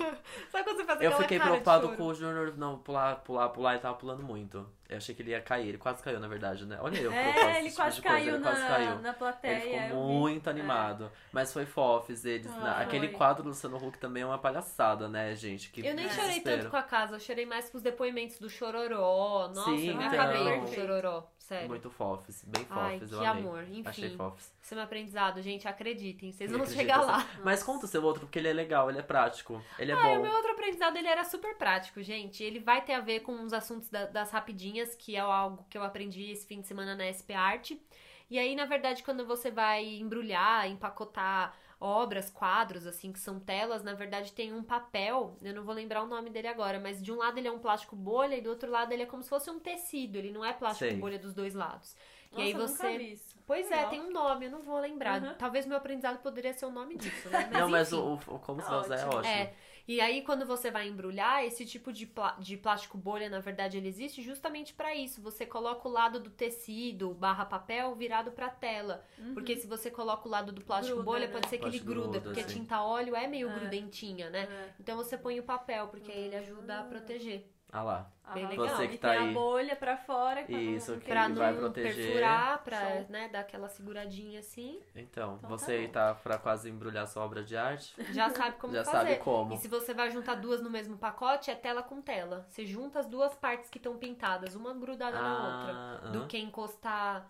Sabe 0.51 0.63
quando 0.63 0.77
você 0.77 0.83
faz 0.85 1.01
eu 1.01 1.07
aquela 1.09 1.21
fiquei 1.21 1.39
preocupado 1.39 1.89
com 1.95 2.03
o 2.07 2.13
Junior 2.13 2.53
não 2.57 2.77
pular, 2.77 3.17
pular, 3.17 3.49
pular, 3.49 3.73
ele 3.73 3.81
tava 3.81 3.95
pulando 3.95 4.21
muito. 4.23 4.67
Eu 4.87 4.97
achei 4.97 5.13
que 5.15 5.21
ele 5.21 5.31
ia 5.31 5.41
cair, 5.41 5.69
ele 5.69 5.77
quase 5.77 6.01
caiu, 6.03 6.19
na 6.19 6.27
verdade, 6.27 6.65
né? 6.65 6.77
Olha 6.81 6.97
eu, 6.99 7.11
É, 7.11 7.59
ele 7.59 7.69
tipo 7.69 7.75
quase 7.77 8.01
coisa, 8.01 8.17
caiu 8.17 8.35
ele 8.35 8.43
quase 8.43 8.61
na, 8.61 8.67
caiu. 8.67 8.99
na 8.99 9.13
plateia. 9.13 9.51
Ele 9.53 9.61
ficou 9.61 9.79
eu 9.79 9.87
vi. 10.07 10.13
muito 10.13 10.49
animado. 10.49 11.11
Mas 11.31 11.53
foi 11.53 11.65
fofes 11.65 12.25
eles. 12.25 12.47
na- 12.57 12.73
Ah, 12.77 12.81
aquele 12.81 13.07
foi. 13.09 13.17
quadro 13.17 13.43
do 13.43 13.49
Luciano 13.49 13.77
Huck 13.77 13.97
também 13.99 14.23
é 14.23 14.25
uma 14.25 14.37
palhaçada, 14.39 15.07
né, 15.07 15.33
gente? 15.35 15.69
Que 15.71 15.85
Eu 15.85 15.93
nem 15.95 16.05
É. 16.05 16.09
chorei 16.09 16.27
desespero. 16.29 16.57
tanto 16.63 16.71
com 16.71 16.77
a 16.77 16.83
casa, 16.83 17.15
eu 17.15 17.19
chorei 17.19 17.45
mais 17.45 17.69
com 17.69 17.77
os 17.77 17.83
depoimentos 17.83 18.37
do 18.39 18.49
Chororó. 18.49 19.47
Nossa, 19.49 19.63
Sim, 19.65 19.89
eu 19.89 19.97
me 19.97 20.05
então. 20.05 20.19
acabei 20.21 20.57
com 20.59 20.65
o. 20.65 20.67
Chororó, 20.73 21.23
sério. 21.49 21.67
Muito 21.67 21.89
fofes, 21.89 22.43
bem 22.45 22.65
Ai, 22.69 22.99
fofes, 22.99 23.09
que 23.09 23.25
amei. 23.25 23.43
amor. 23.43 23.59
Achei 23.85 24.05
Enfim, 24.05 24.17
fofes. 24.17 24.53
esse 24.63 24.73
é 24.73 24.75
meu 24.75 24.83
aprendizado, 24.85 25.41
gente, 25.41 25.67
acreditem, 25.67 26.31
vocês 26.31 26.49
vão 26.51 26.61
acredita, 26.61 26.81
chegar 26.81 27.01
lá. 27.01 27.27
Mas 27.43 27.61
conta 27.63 27.85
o 27.85 27.87
seu 27.89 28.03
outro, 28.03 28.21
porque 28.21 28.39
ele 28.39 28.47
é 28.47 28.53
legal, 28.53 28.89
ele 28.89 28.99
é 28.99 29.03
prático. 29.03 29.61
Ele 29.77 29.91
é 29.91 29.95
Ah, 29.95 30.13
e 30.13 30.17
o 30.17 30.19
bom. 30.19 30.23
meu 30.27 30.33
outro 30.33 30.51
aprendizado, 30.51 30.95
ele 30.95 31.07
era 31.07 31.23
super 31.25 31.55
prático, 31.57 32.01
gente. 32.01 32.43
Ele 32.43 32.59
vai 32.59 32.81
ter 32.83 32.93
a 32.93 32.99
ver 33.01 33.19
com 33.21 33.43
os 33.43 33.51
assuntos 33.51 33.89
da- 33.89 34.05
das 34.05 34.31
rapidinhas, 34.31 34.95
que 34.95 35.15
é 35.15 35.19
algo 35.19 35.65
que 35.69 35.77
eu 35.77 35.83
aprendi 35.83 36.31
esse 36.31 36.45
fim 36.47 36.61
de 36.61 36.67
semana 36.67 36.95
na 36.95 37.05
SP 37.05 37.33
Arte. 37.33 37.81
E 38.29 38.37
aí, 38.37 38.55
na 38.55 38.65
verdade, 38.65 39.01
quando 39.03 39.25
você 39.25 39.49
vai 39.49 39.83
embrulhar, 39.85 40.67
empacotar 40.69 41.53
obras, 41.79 42.29
quadros, 42.29 42.85
assim, 42.85 43.11
que 43.11 43.19
são 43.19 43.39
telas, 43.39 43.83
na 43.83 43.93
verdade 43.93 44.33
tem 44.33 44.53
um 44.53 44.61
papel, 44.63 45.37
eu 45.41 45.53
não 45.53 45.63
vou 45.63 45.73
lembrar 45.73 46.03
o 46.03 46.07
nome 46.07 46.29
dele 46.29 46.47
agora, 46.47 46.79
mas 46.79 47.01
de 47.01 47.11
um 47.11 47.15
lado 47.17 47.37
ele 47.37 47.47
é 47.47 47.51
um 47.51 47.59
plástico 47.59 47.95
bolha 47.95 48.35
e 48.35 48.41
do 48.41 48.49
outro 48.49 48.69
lado 48.69 48.91
ele 48.91 49.03
é 49.03 49.05
como 49.05 49.23
se 49.23 49.29
fosse 49.29 49.49
um 49.49 49.59
tecido, 49.59 50.17
ele 50.17 50.31
não 50.31 50.43
é 50.43 50.51
plástico 50.51 50.89
Sei. 50.91 50.99
bolha 50.99 51.17
dos 51.17 51.33
dois 51.33 51.53
lados. 51.53 51.95
Nossa, 52.31 52.43
e 52.43 52.47
aí 52.47 52.53
você 52.53 52.97
vi 52.97 53.11
isso. 53.13 53.35
Pois 53.47 53.65
é, 53.71 53.75
Legal. 53.77 53.89
tem 53.89 54.01
um 54.01 54.11
nome, 54.11 54.45
eu 54.45 54.51
não 54.51 54.61
vou 54.61 54.79
lembrar. 54.79 55.21
Uhum. 55.23 55.33
Talvez 55.35 55.65
meu 55.65 55.77
aprendizado 55.77 56.19
poderia 56.19 56.53
ser 56.53 56.65
o 56.65 56.71
nome 56.71 56.95
disso, 56.95 57.27
né? 57.29 57.49
não, 57.51 57.67
mas 57.69 57.91
enfim. 57.91 58.01
o, 58.01 58.35
o- 58.35 58.39
como 58.39 58.61
você 58.61 58.69
vai 58.69 58.79
usar 58.79 58.95
é 58.95 59.05
Ótimo. 59.05 59.17
ótimo. 59.17 59.33
É. 59.33 59.53
E 59.91 59.99
aí, 59.99 60.21
quando 60.21 60.45
você 60.45 60.69
vai 60.69 60.87
embrulhar, 60.87 61.43
esse 61.43 61.65
tipo 61.65 61.91
de, 61.91 62.05
plá- 62.05 62.35
de 62.39 62.55
plástico 62.55 62.95
bolha, 62.95 63.27
na 63.27 63.39
verdade, 63.39 63.75
ele 63.77 63.87
existe 63.87 64.21
justamente 64.21 64.71
pra 64.71 64.93
isso. 64.95 65.19
Você 65.19 65.47
coloca 65.47 65.87
o 65.87 65.91
lado 65.91 66.19
do 66.19 66.29
tecido 66.29 67.11
barra 67.15 67.43
papel 67.43 67.95
virado 67.95 68.31
pra 68.31 68.49
tela. 68.49 69.03
Porque 69.33 69.57
se 69.57 69.65
você 69.65 69.89
coloca 69.89 70.27
o 70.27 70.31
lado 70.31 70.51
do 70.51 70.61
plástico 70.61 70.97
Gruda, 70.97 71.11
bolha, 71.11 71.25
né? 71.27 71.33
pode 71.33 71.49
ser 71.49 71.57
que 71.57 71.65
ele 71.65 71.79
gruda, 71.79 72.01
gruda, 72.19 72.21
porque 72.21 72.43
sim. 72.43 72.59
tinta 72.59 72.83
óleo 72.83 73.15
é 73.15 73.25
meio 73.25 73.49
É. 73.49 73.53
grudentinha, 73.59 74.29
né? 74.29 74.43
É. 74.43 74.73
Então 74.79 74.95
você 74.95 75.17
põe 75.17 75.39
o 75.39 75.43
papel, 75.43 75.87
porque 75.87 76.11
aí 76.11 76.25
ele 76.25 76.35
ajuda 76.35 76.81
a 76.81 76.83
proteger. 76.83 77.49
Ah 77.71 77.83
lá. 77.83 78.11
Bem 78.33 78.43
Aham. 78.43 78.51
legal. 78.51 78.67
Você 78.69 78.87
que 78.87 78.95
e 78.95 78.97
tá 78.97 79.09
tem 79.09 79.17
aí. 79.19 79.29
a 79.29 79.33
bolha 79.33 79.75
pra 79.75 79.97
fora. 79.97 80.43
pra 80.43 80.51
não- 80.55 80.59
Isso, 80.59 80.91
não 80.91 80.99
que 80.99 81.05
Pra 81.07 81.27
vai 81.29 81.51
não 81.51 81.59
proteger. 81.59 81.95
perfurar, 81.95 82.63
pra 82.63 82.79
Show. 82.79 83.05
né, 83.09 83.27
dar 83.29 83.39
aquela 83.41 83.69
seguradinha 83.69 84.39
assim. 84.39 84.79
Então, 84.95 85.35
Então 85.35 85.37
tá 85.37 85.47
você 85.47 85.71
aí 85.73 85.85
bom. 85.87 85.93
tá 85.93 86.13
pra 86.15 86.37
quase 86.37 86.69
embrulhar 86.69 87.07
sua 87.07 87.23
obra 87.23 87.43
de 87.43 87.55
arte, 87.57 87.93
Já 88.13 88.29
sabe 88.29 88.57
como 88.57 88.73
já 88.73 88.83
fazer. 88.83 88.97
sabe 88.97 89.15
como. 89.17 89.53
E 89.53 89.57
se 89.57 89.67
você 89.67 89.93
vai 89.93 90.09
juntar 90.11 90.35
duas 90.35 90.61
no 90.61 90.69
mesmo 90.69 90.97
pacote, 90.97 91.49
é 91.51 91.55
tela 91.55 91.81
com 91.83 92.01
tela. 92.01 92.45
Você 92.49 92.65
junta 92.65 92.99
as 92.99 93.07
duas 93.07 93.33
partes 93.35 93.69
que 93.69 93.77
estão 93.77 93.97
pintadas, 93.97 94.55
uma 94.55 94.73
grudada 94.73 95.19
na 95.19 95.33
outra. 95.59 95.73
Ah, 96.07 96.09
Do 96.11 96.19
aham. 96.19 96.27
que 96.27 96.37
encostar. 96.37 97.27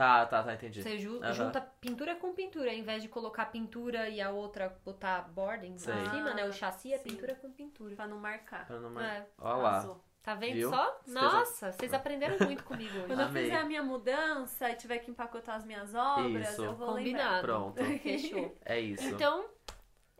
Tá, 0.00 0.24
tá, 0.24 0.42
tá, 0.42 0.54
entendi. 0.54 0.82
Você 0.82 0.96
ju- 0.96 1.20
Aham. 1.22 1.32
junta 1.34 1.60
pintura 1.60 2.14
com 2.16 2.32
pintura, 2.32 2.70
ao 2.70 2.74
invés 2.76 3.02
de 3.02 3.08
colocar 3.08 3.44
pintura 3.46 4.08
e 4.08 4.18
a 4.20 4.30
outra 4.30 4.74
botar 4.82 5.22
boarding 5.28 5.76
Sei. 5.76 5.92
em 5.94 6.10
cima, 6.10 6.32
né? 6.32 6.46
O 6.48 6.52
chassi 6.52 6.92
é 6.94 6.96
Sim. 6.98 7.10
pintura 7.10 7.34
com 7.34 7.52
pintura. 7.52 7.94
Pra 7.94 8.06
não 8.06 8.18
marcar. 8.18 8.66
Pra 8.66 8.80
não 8.80 8.88
mar- 8.90 9.04
É. 9.04 9.26
Ó 9.38 9.56
lá. 9.56 9.96
Tá 10.22 10.34
vendo 10.34 10.54
Viu? 10.54 10.70
só? 10.70 10.98
Você 11.04 11.12
Nossa, 11.12 11.72
vocês 11.72 11.92
aprenderam 11.92 12.38
muito 12.46 12.64
comigo 12.64 12.94
hoje. 12.96 13.06
Quando 13.08 13.20
eu 13.20 13.26
Amei. 13.26 13.44
fizer 13.44 13.56
a 13.56 13.64
minha 13.64 13.82
mudança 13.82 14.70
e 14.70 14.74
tiver 14.76 14.98
que 15.00 15.10
empacotar 15.10 15.56
as 15.56 15.64
minhas 15.66 15.94
obras, 15.94 16.50
Isso. 16.50 16.64
eu 16.64 16.74
vou 16.74 16.92
lembrar. 16.92 17.42
Combinado. 17.42 17.42
Pronto. 17.46 17.76
Fechou. 18.02 18.56
É 18.64 18.80
isso. 18.80 19.04
Então, 19.06 19.44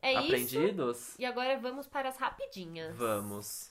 é 0.02 0.12
isso. 0.12 0.24
Aprendidos? 0.24 1.18
E 1.18 1.24
agora 1.24 1.58
vamos 1.58 1.86
para 1.86 2.08
as 2.10 2.16
rapidinhas. 2.18 2.94
Vamos. 2.96 3.69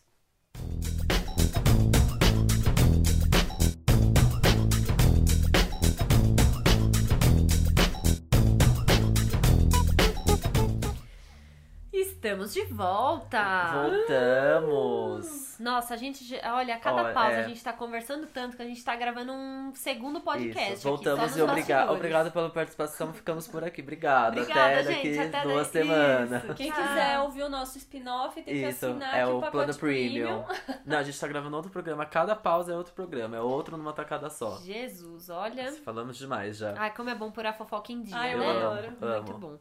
Estamos 12.30 12.54
de 12.54 12.64
volta! 12.66 13.72
Voltamos! 13.74 15.58
Nossa, 15.60 15.96
a 15.96 15.98
gente. 15.98 16.24
já- 16.24 16.56
Olha, 16.56 16.76
a 16.76 16.80
cada 16.80 17.04
Olha, 17.06 17.14
pausa 17.14 17.32
é. 17.32 17.44
a 17.44 17.48
gente 17.48 17.64
tá 17.64 17.74
conversando 17.74 18.28
tanto 18.28 18.56
que 18.56 18.62
a 18.62 18.66
gente 18.66 18.84
tá 18.86 18.96
gravando 18.96 19.32
um 19.34 19.74
segundo 19.74 20.22
podcast. 20.22 20.74
Isso, 20.74 20.88
aqui, 20.88 21.04
voltamos 21.06 21.32
só 21.32 21.40
e 21.40 21.42
obriga 21.42 21.74
bastidores. 21.76 21.90
obrigado 21.98 22.32
pela 22.32 22.50
participação. 22.52 23.12
Ficamos 23.14 23.48
por 23.48 23.64
aqui. 23.64 23.82
Obrigado. 23.82 24.40
Obrigada, 24.40 24.80
até 24.80 24.84
gente, 24.84 25.18
daqui 25.18 25.36
até 25.36 25.42
duas 25.48 25.72
daqui. 25.72 25.88
semanas. 25.88 26.44
Isso. 26.44 26.54
Quem 26.54 26.72
Tchau. 26.72 26.82
quiser 26.88 27.20
ouvir 27.20 27.44
o 27.44 27.50
nosso 27.50 27.78
spin-off 27.80 28.36
tem 28.36 28.44
que 28.44 28.52
Isso, 28.68 28.86
assinar 28.86 29.18
é 29.18 29.24
aqui 29.24 29.32
o 29.32 29.40
pacote 29.40 29.52
plano 29.52 29.76
premium. 29.76 30.46
Não, 30.86 30.98
a 31.00 31.04
gente 31.04 31.20
tá 31.20 31.28
gravando 31.28 31.56
outro 31.56 31.72
programa. 31.72 32.06
Cada 32.06 32.36
pausa 32.36 32.72
é 32.74 32.76
outro 32.78 32.94
programa. 32.94 33.36
É 33.38 33.42
outro 33.42 33.76
numa 33.76 33.92
tacada 33.92 34.30
só. 34.30 34.60
Jesus, 34.60 35.30
olha. 35.30 35.72
Falamos 35.84 36.16
demais 36.18 36.58
já. 36.58 36.76
Ai, 36.78 36.94
como 36.94 37.10
é 37.10 37.16
bom 37.16 37.32
pôr 37.32 37.46
a 37.48 37.54
fofoca 37.54 37.92
em 37.92 38.04
dia, 38.04 38.16
Ai, 38.16 38.36
eu 38.36 38.40
né? 38.40 38.50
adoro. 38.52 38.88
Muito 38.92 39.06
Amo. 39.06 39.34
bom. 39.40 39.58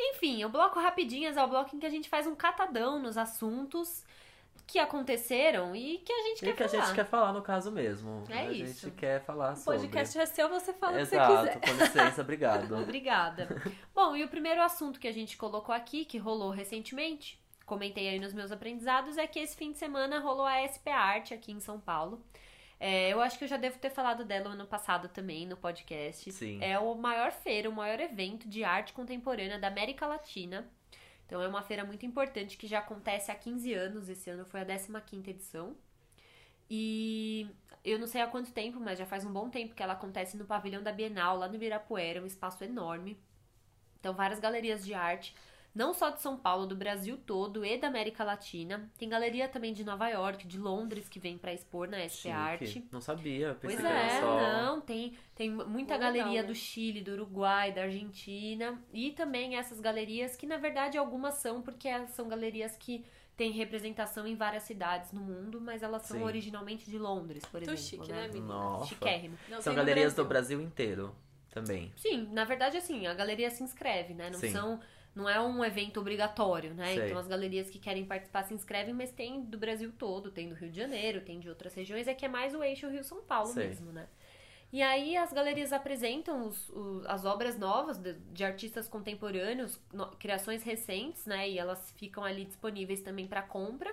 Enfim, 0.00 0.44
o 0.44 0.48
bloco 0.48 0.80
Rapidinhas 0.80 1.36
é 1.36 1.44
o 1.44 1.48
bloco 1.48 1.74
em 1.76 1.78
que 1.78 1.86
a 1.86 1.90
gente 1.90 2.08
faz 2.08 2.26
um 2.26 2.34
catadão 2.34 2.98
nos 2.98 3.18
assuntos 3.18 4.04
que 4.66 4.78
aconteceram 4.78 5.74
e 5.74 5.98
que 5.98 6.12
a 6.12 6.22
gente 6.28 6.38
E 6.42 6.46
quer 6.46 6.54
que 6.56 6.62
a 6.62 6.68
falar. 6.68 6.84
gente 6.84 6.94
quer 6.94 7.04
falar 7.04 7.32
no 7.32 7.42
caso 7.42 7.72
mesmo. 7.72 8.22
É 8.28 8.38
a 8.38 8.52
isso. 8.52 8.86
gente 8.86 8.96
quer 8.96 9.20
falar 9.24 9.52
O 9.52 9.56
sobre. 9.56 9.80
podcast 9.80 10.18
é 10.18 10.26
seu, 10.26 10.48
você 10.48 10.72
fala 10.72 10.92
o 10.92 11.00
que 11.00 11.06
você 11.06 11.16
Exato, 11.16 11.58
quiser. 11.60 11.60
com 11.60 11.82
licença, 11.84 12.22
obrigado. 12.22 12.76
Obrigada. 12.80 13.62
Bom, 13.94 14.14
e 14.16 14.22
o 14.24 14.28
primeiro 14.28 14.62
assunto 14.62 15.00
que 15.00 15.08
a 15.08 15.12
gente 15.12 15.36
colocou 15.36 15.74
aqui, 15.74 16.04
que 16.04 16.18
rolou 16.18 16.50
recentemente, 16.50 17.36
comentei 17.66 18.08
aí 18.08 18.20
nos 18.20 18.32
meus 18.32 18.52
aprendizados, 18.52 19.18
é 19.18 19.26
que 19.26 19.40
esse 19.40 19.56
fim 19.56 19.72
de 19.72 19.78
semana 19.78 20.20
rolou 20.20 20.46
a 20.46 20.60
SP 20.62 20.86
Arte 20.90 21.34
aqui 21.34 21.50
em 21.52 21.60
São 21.60 21.80
Paulo. 21.80 22.22
É, 22.82 23.10
eu 23.12 23.20
acho 23.20 23.36
que 23.36 23.44
eu 23.44 23.48
já 23.48 23.58
devo 23.58 23.78
ter 23.78 23.90
falado 23.90 24.24
dela 24.24 24.48
ano 24.48 24.66
passado 24.66 25.06
também 25.06 25.46
no 25.46 25.54
podcast. 25.54 26.32
Sim. 26.32 26.58
É 26.62 26.78
o 26.78 26.94
maior 26.94 27.30
feira, 27.30 27.68
o 27.68 27.72
maior 27.72 28.00
evento 28.00 28.48
de 28.48 28.64
arte 28.64 28.94
contemporânea 28.94 29.58
da 29.58 29.68
América 29.68 30.06
Latina. 30.06 30.66
Então 31.26 31.42
é 31.42 31.46
uma 31.46 31.62
feira 31.62 31.84
muito 31.84 32.06
importante 32.06 32.56
que 32.56 32.66
já 32.66 32.78
acontece 32.78 33.30
há 33.30 33.34
15 33.34 33.74
anos. 33.74 34.08
Esse 34.08 34.30
ano 34.30 34.46
foi 34.46 34.62
a 34.62 34.64
15ª 34.64 35.28
edição. 35.28 35.76
E 36.70 37.46
eu 37.84 37.98
não 37.98 38.06
sei 38.06 38.22
há 38.22 38.26
quanto 38.26 38.50
tempo, 38.50 38.80
mas 38.80 38.98
já 38.98 39.04
faz 39.04 39.26
um 39.26 39.32
bom 39.32 39.50
tempo 39.50 39.74
que 39.74 39.82
ela 39.82 39.92
acontece 39.92 40.38
no 40.38 40.46
pavilhão 40.46 40.82
da 40.82 40.90
Bienal, 40.90 41.36
lá 41.36 41.48
no 41.48 41.56
Ibirapuera, 41.56 42.22
um 42.22 42.26
espaço 42.26 42.64
enorme. 42.64 43.18
Então 43.98 44.14
várias 44.14 44.40
galerias 44.40 44.84
de 44.86 44.94
arte, 44.94 45.34
não 45.74 45.94
só 45.94 46.10
de 46.10 46.20
São 46.20 46.36
Paulo, 46.36 46.66
do 46.66 46.74
Brasil 46.74 47.16
todo 47.16 47.64
e 47.64 47.78
da 47.78 47.88
América 47.88 48.24
Latina. 48.24 48.90
Tem 48.98 49.08
galeria 49.08 49.48
também 49.48 49.72
de 49.72 49.84
Nova 49.84 50.08
York, 50.08 50.46
de 50.46 50.58
Londres 50.58 51.08
que 51.08 51.20
vem 51.20 51.38
pra 51.38 51.52
expor 51.52 51.88
na 51.88 51.98
SP 52.02 52.30
Chique. 52.30 52.30
Arte. 52.30 52.88
Não 52.90 53.00
sabia, 53.00 53.56
Pois 53.60 53.74
pensei 53.74 53.90
que 53.90 53.96
era 53.98 54.06
é, 54.06 54.20
só. 54.20 54.40
não, 54.40 54.80
tem, 54.80 55.16
tem 55.34 55.50
muita 55.50 55.94
Legal, 55.94 56.12
galeria 56.12 56.42
né? 56.42 56.48
do 56.48 56.54
Chile, 56.54 57.00
do 57.02 57.12
Uruguai, 57.12 57.72
da 57.72 57.82
Argentina 57.82 58.82
e 58.92 59.12
também 59.12 59.56
essas 59.56 59.80
galerias 59.80 60.36
que 60.36 60.46
na 60.46 60.56
verdade 60.56 60.98
algumas 60.98 61.34
são 61.34 61.62
porque 61.62 61.88
elas 61.88 62.10
são 62.10 62.28
galerias 62.28 62.76
que 62.76 63.04
têm 63.36 63.52
representação 63.52 64.26
em 64.26 64.34
várias 64.34 64.64
cidades 64.64 65.12
no 65.12 65.20
mundo, 65.22 65.60
mas 65.60 65.82
elas 65.82 66.02
são 66.02 66.18
Sim. 66.18 66.24
originalmente 66.24 66.90
de 66.90 66.98
Londres, 66.98 67.42
por 67.46 67.62
Muito 67.62 67.72
exemplo, 67.72 68.04
chique, 68.04 68.12
né? 68.12 68.22
né, 68.22 68.28
menina? 68.28 68.46
Nossa. 68.54 68.86
Chiquérrimo. 68.86 69.38
Não 69.48 69.62
São 69.62 69.72
tem 69.72 69.76
galerias 69.76 70.12
do 70.14 70.24
Brasil 70.26 70.60
inteiro 70.60 71.14
também. 71.48 71.90
Sim, 71.96 72.28
na 72.32 72.44
verdade 72.44 72.76
assim, 72.76 73.06
a 73.06 73.14
galeria 73.14 73.48
se 73.50 73.62
inscreve, 73.62 74.12
né? 74.12 74.28
Não 74.28 74.38
Sim. 74.38 74.52
são 74.52 74.80
não 75.14 75.28
é 75.28 75.40
um 75.40 75.64
evento 75.64 76.00
obrigatório, 76.00 76.72
né? 76.74 76.94
Sei. 76.94 77.06
Então 77.06 77.18
as 77.18 77.26
galerias 77.26 77.68
que 77.68 77.78
querem 77.78 78.04
participar 78.06 78.44
se 78.44 78.54
inscrevem, 78.54 78.94
mas 78.94 79.10
tem 79.10 79.42
do 79.42 79.58
Brasil 79.58 79.92
todo, 79.98 80.30
tem 80.30 80.48
do 80.48 80.54
Rio 80.54 80.70
de 80.70 80.76
Janeiro, 80.76 81.20
tem 81.20 81.40
de 81.40 81.48
outras 81.48 81.74
regiões, 81.74 82.06
é 82.08 82.14
que 82.14 82.24
é 82.24 82.28
mais 82.28 82.54
o 82.54 82.62
eixo 82.62 82.88
Rio-São 82.88 83.22
Paulo 83.22 83.48
Sei. 83.52 83.68
mesmo, 83.68 83.92
né? 83.92 84.06
E 84.72 84.82
aí 84.82 85.16
as 85.16 85.32
galerias 85.32 85.72
apresentam 85.72 86.46
os- 86.46 86.68
os- 86.70 87.04
as 87.06 87.24
obras 87.24 87.58
novas 87.58 87.98
de, 87.98 88.14
de 88.32 88.44
artistas 88.44 88.88
contemporâneos, 88.88 89.80
no- 89.92 90.06
criações 90.12 90.62
recentes, 90.62 91.26
né? 91.26 91.48
E 91.50 91.58
elas 91.58 91.90
ficam 91.96 92.22
ali 92.24 92.44
disponíveis 92.44 93.02
também 93.02 93.26
para 93.26 93.42
compra. 93.42 93.92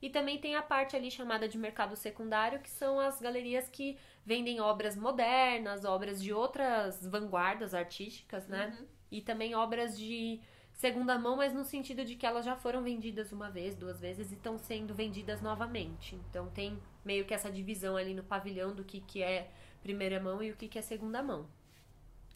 E 0.00 0.10
também 0.10 0.38
tem 0.38 0.54
a 0.54 0.62
parte 0.62 0.96
ali 0.96 1.10
chamada 1.10 1.46
de 1.48 1.56
mercado 1.58 1.94
secundário, 1.94 2.58
que 2.60 2.70
são 2.70 2.98
as 3.00 3.20
galerias 3.20 3.68
que 3.68 3.98
vendem 4.24 4.60
obras 4.60 4.96
modernas, 4.96 5.84
obras 5.84 6.22
de 6.22 6.32
outras 6.32 7.06
vanguardas 7.06 7.74
artísticas, 7.74 8.46
né? 8.48 8.74
Uhum. 8.78 8.86
E 9.10 9.20
também 9.20 9.54
obras 9.54 9.96
de 9.98 10.40
segunda 10.74 11.18
mão, 11.18 11.36
mas 11.36 11.52
no 11.52 11.64
sentido 11.64 12.04
de 12.04 12.16
que 12.16 12.26
elas 12.26 12.44
já 12.44 12.56
foram 12.56 12.82
vendidas 12.82 13.32
uma 13.32 13.50
vez, 13.50 13.74
duas 13.74 14.00
vezes 14.00 14.30
e 14.30 14.34
estão 14.34 14.58
sendo 14.58 14.94
vendidas 14.94 15.40
novamente. 15.40 16.16
Então 16.28 16.48
tem 16.50 16.78
meio 17.04 17.24
que 17.24 17.34
essa 17.34 17.50
divisão 17.50 17.96
ali 17.96 18.14
no 18.14 18.22
pavilhão 18.22 18.74
do 18.74 18.84
que, 18.84 19.00
que 19.00 19.22
é 19.22 19.50
primeira 19.82 20.20
mão 20.20 20.42
e 20.42 20.50
o 20.50 20.56
que, 20.56 20.68
que 20.68 20.78
é 20.78 20.82
segunda 20.82 21.22
mão. 21.22 21.46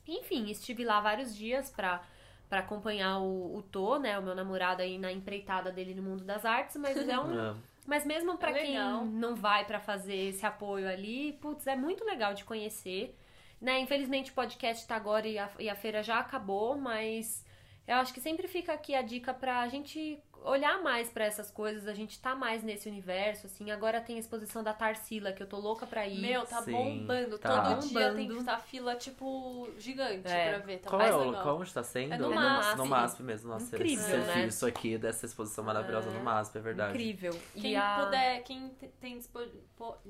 Enfim, 0.06 0.48
estive 0.50 0.84
lá 0.84 1.00
vários 1.00 1.36
dias 1.36 1.70
pra, 1.70 2.02
pra 2.48 2.60
acompanhar 2.60 3.18
o, 3.18 3.56
o 3.56 3.62
Tô, 3.62 3.98
né? 3.98 4.18
O 4.18 4.22
meu 4.22 4.34
namorado 4.34 4.82
aí 4.82 4.98
na 4.98 5.12
empreitada 5.12 5.70
dele 5.70 5.94
no 5.94 6.02
mundo 6.02 6.24
das 6.24 6.44
artes, 6.44 6.76
mas 6.76 6.96
é 6.96 7.18
um 7.18 7.38
Ah, 7.38 7.56
mas 7.86 8.04
mesmo 8.06 8.36
pra 8.36 8.50
É 8.50 8.54
quem 8.54 8.78
não 9.06 9.34
vai 9.34 9.64
pra 9.64 9.80
fazer 9.80 10.14
esse 10.14 10.44
apoio 10.44 10.88
ali, 10.88 11.32
putz, 11.40 11.66
é 11.66 11.74
muito 11.74 12.04
legal 12.04 12.34
de 12.34 12.44
conhecer. 12.44 13.16
Né? 13.60 13.80
Infelizmente 13.80 14.30
o 14.30 14.34
podcast 14.34 14.86
tá 14.86 14.94
agora 14.94 15.26
e 15.26 15.38
a, 15.38 15.50
e 15.58 15.68
a 15.68 15.74
feira 15.74 16.02
já 16.02 16.20
acabou, 16.20 16.76
mas 16.76 17.44
eu 17.88 17.96
acho 17.96 18.12
que 18.12 18.20
sempre 18.20 18.46
fica 18.46 18.72
aqui 18.72 18.94
a 18.94 19.00
dica 19.00 19.32
pra 19.32 19.66
gente 19.68 20.18
olhar 20.44 20.82
mais 20.82 21.08
pra 21.10 21.24
essas 21.24 21.50
coisas, 21.50 21.86
a 21.86 21.94
gente 21.94 22.18
tá 22.20 22.34
mais 22.34 22.62
nesse 22.62 22.88
universo, 22.88 23.46
assim. 23.46 23.70
Agora 23.70 24.00
tem 24.00 24.16
a 24.16 24.18
exposição 24.18 24.62
da 24.62 24.72
Tarsila, 24.72 25.32
que 25.32 25.42
eu 25.42 25.46
tô 25.46 25.58
louca 25.58 25.86
pra 25.86 26.06
ir. 26.06 26.20
Meu, 26.20 26.46
tá 26.46 26.62
Sim, 26.62 26.72
bombando. 26.72 27.38
tá. 27.38 27.74
Todo 27.74 27.80
dia 27.88 27.98
Bombando. 28.00 28.16
tem 28.16 28.28
que 28.28 28.34
estar 28.38 28.58
fila, 28.58 28.94
tipo, 28.96 29.68
gigante 29.78 30.26
É. 30.28 30.48
pra 30.50 30.58
ver. 30.58 30.78
Tá 30.78 30.90
Qual 30.90 30.98
mais 31.02 31.12
é 31.12 31.16
o 31.16 31.24
legal. 31.24 31.42
qual 31.42 31.60
onde 31.60 31.72
tá 31.74 31.82
sendo? 31.82 32.14
É 32.14 32.18
no 32.18 32.32
É 32.32 32.34
MASP. 32.34 32.76
No 32.78 32.86
MASP 32.86 33.22
mesmo. 33.22 33.50
Nossa, 33.50 33.76
Incrível, 33.76 34.04
esse 34.06 34.16
né? 34.16 34.32
serviço 34.34 34.66
aqui 34.66 34.96
dessa 34.98 35.26
exposição 35.26 35.64
maravilhosa 35.64 36.10
no 36.10 36.20
MASP, 36.22 36.56
é 36.56 36.60
verdade. 36.60 36.90
Incrível. 36.92 37.38
Quem 37.54 37.72
e 37.72 37.76
a... 37.76 38.04
puder, 38.04 38.42
quem 38.44 38.68
te- 38.70 38.88
tem 39.00 39.18
dispo- 39.18 39.40
po- 39.76 39.96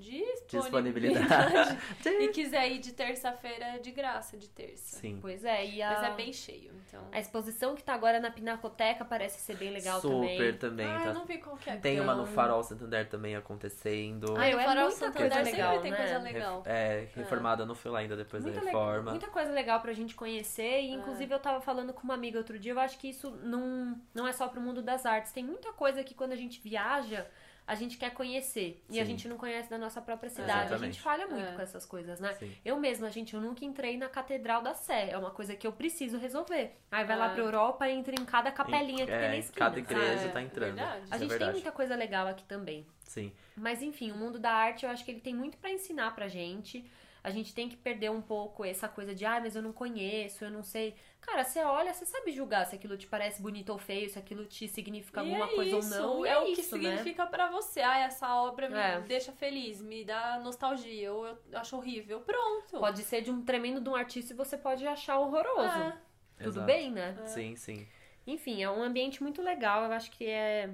Disponibilidade. 0.48 1.78
e 2.06 2.28
quiser 2.28 2.70
ir 2.70 2.78
de 2.78 2.92
terça-feira 2.92 3.64
é 3.64 3.78
de 3.78 3.90
graça, 3.90 4.36
de 4.36 4.48
terça. 4.48 4.96
Sim. 4.98 5.18
Pois 5.20 5.44
é, 5.44 5.64
e 5.66 5.82
a... 5.82 5.90
Mas 5.92 6.02
é 6.12 6.14
bem 6.14 6.32
cheio, 6.32 6.70
então. 6.86 7.02
a 7.12 7.18
exposição 7.20 7.74
que 7.74 7.82
tá 7.82 7.94
agora 7.94 8.20
na 8.20 8.30
Pinacoteca 8.30 9.04
parece 9.04 9.40
ser 9.40 9.56
bem 9.56 9.70
legal 9.70 10.00
Super 10.00 10.14
também. 10.14 10.17
Também. 10.58 10.86
ah, 10.86 10.98
tá- 11.00 11.06
eu 11.06 11.14
não 11.14 11.24
vi 11.24 11.38
qual 11.38 11.56
que 11.56 11.70
é. 11.70 11.76
Tem 11.76 12.00
uma 12.00 12.14
no 12.14 12.26
Farol 12.26 12.62
Santander 12.62 13.08
também 13.08 13.36
acontecendo. 13.36 14.34
Ai, 14.36 14.52
no 14.52 14.60
é 14.60 14.64
Farol 14.64 14.82
muita 14.84 14.96
Santander 14.98 15.30
coisa 15.30 15.44
sempre 15.44 15.50
legal, 15.52 15.80
tem 15.80 15.90
né? 15.90 15.96
coisa 15.96 16.18
Ref- 16.18 16.22
legal. 16.32 16.62
É, 16.66 17.06
reformada, 17.14 17.66
não 17.66 17.74
fui 17.74 17.90
lá 17.90 17.98
ainda 18.00 18.16
depois 18.16 18.42
Muita 18.42 18.58
da 18.60 18.64
le- 18.64 18.70
reforma. 18.70 19.10
Muita 19.10 19.26
coisa 19.28 19.50
legal 19.52 19.80
pra 19.80 19.92
gente 19.92 20.14
conhecer. 20.14 20.80
E, 20.82 20.90
inclusive, 20.92 21.32
eu 21.34 21.38
tava 21.38 21.60
falando 21.60 21.92
com 21.92 22.02
uma 22.02 22.14
amiga 22.14 22.38
outro 22.38 22.58
dia. 22.58 22.72
Eu 22.72 22.80
acho 22.80 22.98
que 22.98 23.08
isso 23.08 23.30
não, 23.42 23.98
não 24.14 24.26
é 24.26 24.32
só 24.32 24.48
pro 24.48 24.60
mundo 24.60 24.82
das 24.82 25.04
artes. 25.06 25.32
Tem 25.32 25.44
muita 25.44 25.72
coisa 25.72 26.02
que 26.04 26.14
quando 26.14 26.32
a 26.32 26.36
gente 26.36 26.60
viaja, 26.60 27.26
a 27.68 27.74
gente 27.74 27.98
quer 27.98 28.10
conhecer. 28.14 28.82
E 28.88 28.98
a 28.98 29.04
gente 29.04 29.28
não 29.28 29.36
conhece 29.36 29.68
da 29.68 29.76
nossa 29.76 30.00
própria 30.00 30.30
cidade. 30.30 30.72
A 30.72 30.78
gente 30.78 30.98
falha 31.00 31.26
muito 31.26 31.46
É. 31.50 31.52
com 31.52 31.60
essas 31.60 31.84
coisas, 31.84 32.18
né? 32.18 32.32
Sim. 32.34 32.50
Eu 32.64 32.78
mesma, 32.80 33.10
gente, 33.10 33.34
eu 33.34 33.40
nunca 33.42 33.62
entrei 33.62 33.98
na 33.98 34.08
Catedral 34.08 34.62
da 34.62 34.72
Sé. 34.72 35.10
É 35.10 35.18
uma 35.18 35.30
coisa 35.30 35.54
que 35.54 35.66
eu 35.66 35.72
preciso 35.72 36.16
resolver. 36.16 36.72
Aí 36.90 37.04
vai 37.04 37.16
lá 37.16 37.26
Ah. 37.26 37.30
pra 37.34 37.42
Europa 37.42 37.86
e 37.86 37.92
entra 37.92 38.14
em 38.18 38.24
cada 38.24 38.50
capelinha 38.50 39.04
que 39.04 39.12
É, 39.12 39.18
tem 39.20 39.28
na 39.28 39.36
em 39.36 39.40
esquina. 39.40 39.66
cada 39.66 39.78
igreja 39.78 40.24
É, 40.24 40.28
tá 40.28 40.40
entrando. 40.42 40.76
verdade. 40.76 41.04
Isso 41.04 41.12
A 41.12 41.16
é 41.16 41.18
gente 41.18 41.28
tem 41.28 41.28
verdade. 41.28 41.52
muita 41.52 41.70
coisa 41.72 41.94
legal 41.94 42.26
aqui 42.26 42.44
também. 42.44 42.86
Sim. 43.04 43.30
Mas 43.54 43.82
enfim, 43.82 44.10
o 44.12 44.16
mundo 44.16 44.38
da 44.38 44.50
arte 44.50 44.86
eu 44.86 44.90
acho 44.90 45.04
que 45.04 45.10
ele 45.10 45.20
tem 45.20 45.34
muito 45.34 45.58
pra 45.58 45.70
ensinar 45.70 46.14
pra 46.14 46.26
gente. 46.26 46.90
A 47.22 47.30
gente 47.30 47.52
tem 47.54 47.68
que 47.68 47.76
perder 47.76 48.10
um 48.10 48.22
pouco 48.22 48.64
essa 48.64 48.88
coisa 48.88 49.14
de, 49.14 49.26
ah, 49.26 49.40
mas 49.40 49.54
eu 49.54 49.60
não 49.60 49.72
conheço, 49.74 50.42
eu 50.44 50.50
não 50.50 50.62
sei. 50.62 50.94
Cara, 51.20 51.44
você 51.44 51.60
olha, 51.62 51.92
você 51.92 52.06
sabe 52.06 52.32
julgar 52.32 52.64
se 52.66 52.74
aquilo 52.74 52.96
te 52.96 53.06
parece 53.06 53.42
bonito 53.42 53.70
ou 53.70 53.78
feio, 53.78 54.08
se 54.08 54.18
aquilo 54.18 54.46
te 54.46 54.66
significa 54.66 55.22
E 55.22 55.26
alguma 55.34 55.44
é 55.52 55.54
coisa 55.54 55.78
isso, 55.78 56.02
ou 56.02 56.14
não. 56.18 56.26
E 56.26 56.28
é, 56.28 56.38
o 56.38 56.44
que 56.46 56.60
isso, 56.60 56.78
né? 56.78 56.96
significa 56.96 57.26
pra 57.26 57.50
você. 57.50 57.80
Ah, 57.80 57.98
essa 57.98 58.34
obra 58.36 58.68
me 58.68 58.76
É. 58.78 59.00
deixa 59.00 59.30
feliz, 59.32 59.82
me 59.82 60.04
dá 60.04 60.40
nostalgia, 60.42 61.12
ou 61.12 61.26
eu 61.26 61.38
acho 61.54 61.76
horrível. 61.76 62.20
Pronto. 62.20 62.78
Pode 62.78 63.02
ser 63.02 63.20
de 63.22 63.30
um 63.30 63.44
tremendo 63.44 63.80
de 63.80 63.88
um 63.88 63.94
artista 63.94 64.32
e 64.32 64.36
você 64.36 64.56
pode 64.56 64.86
achar 64.86 65.18
horroroso. 65.18 65.68
É. 65.78 65.96
Tudo 66.38 66.48
Exato. 66.50 66.66
bem, 66.66 66.90
né? 66.90 67.16
Sim, 67.26 67.56
sim. 67.56 67.86
Enfim, 68.26 68.62
é 68.62 68.70
um 68.70 68.82
ambiente 68.82 69.22
muito 69.22 69.42
legal. 69.42 69.84
Eu 69.84 69.92
acho 69.92 70.10
que 70.12 70.24
é. 70.24 70.70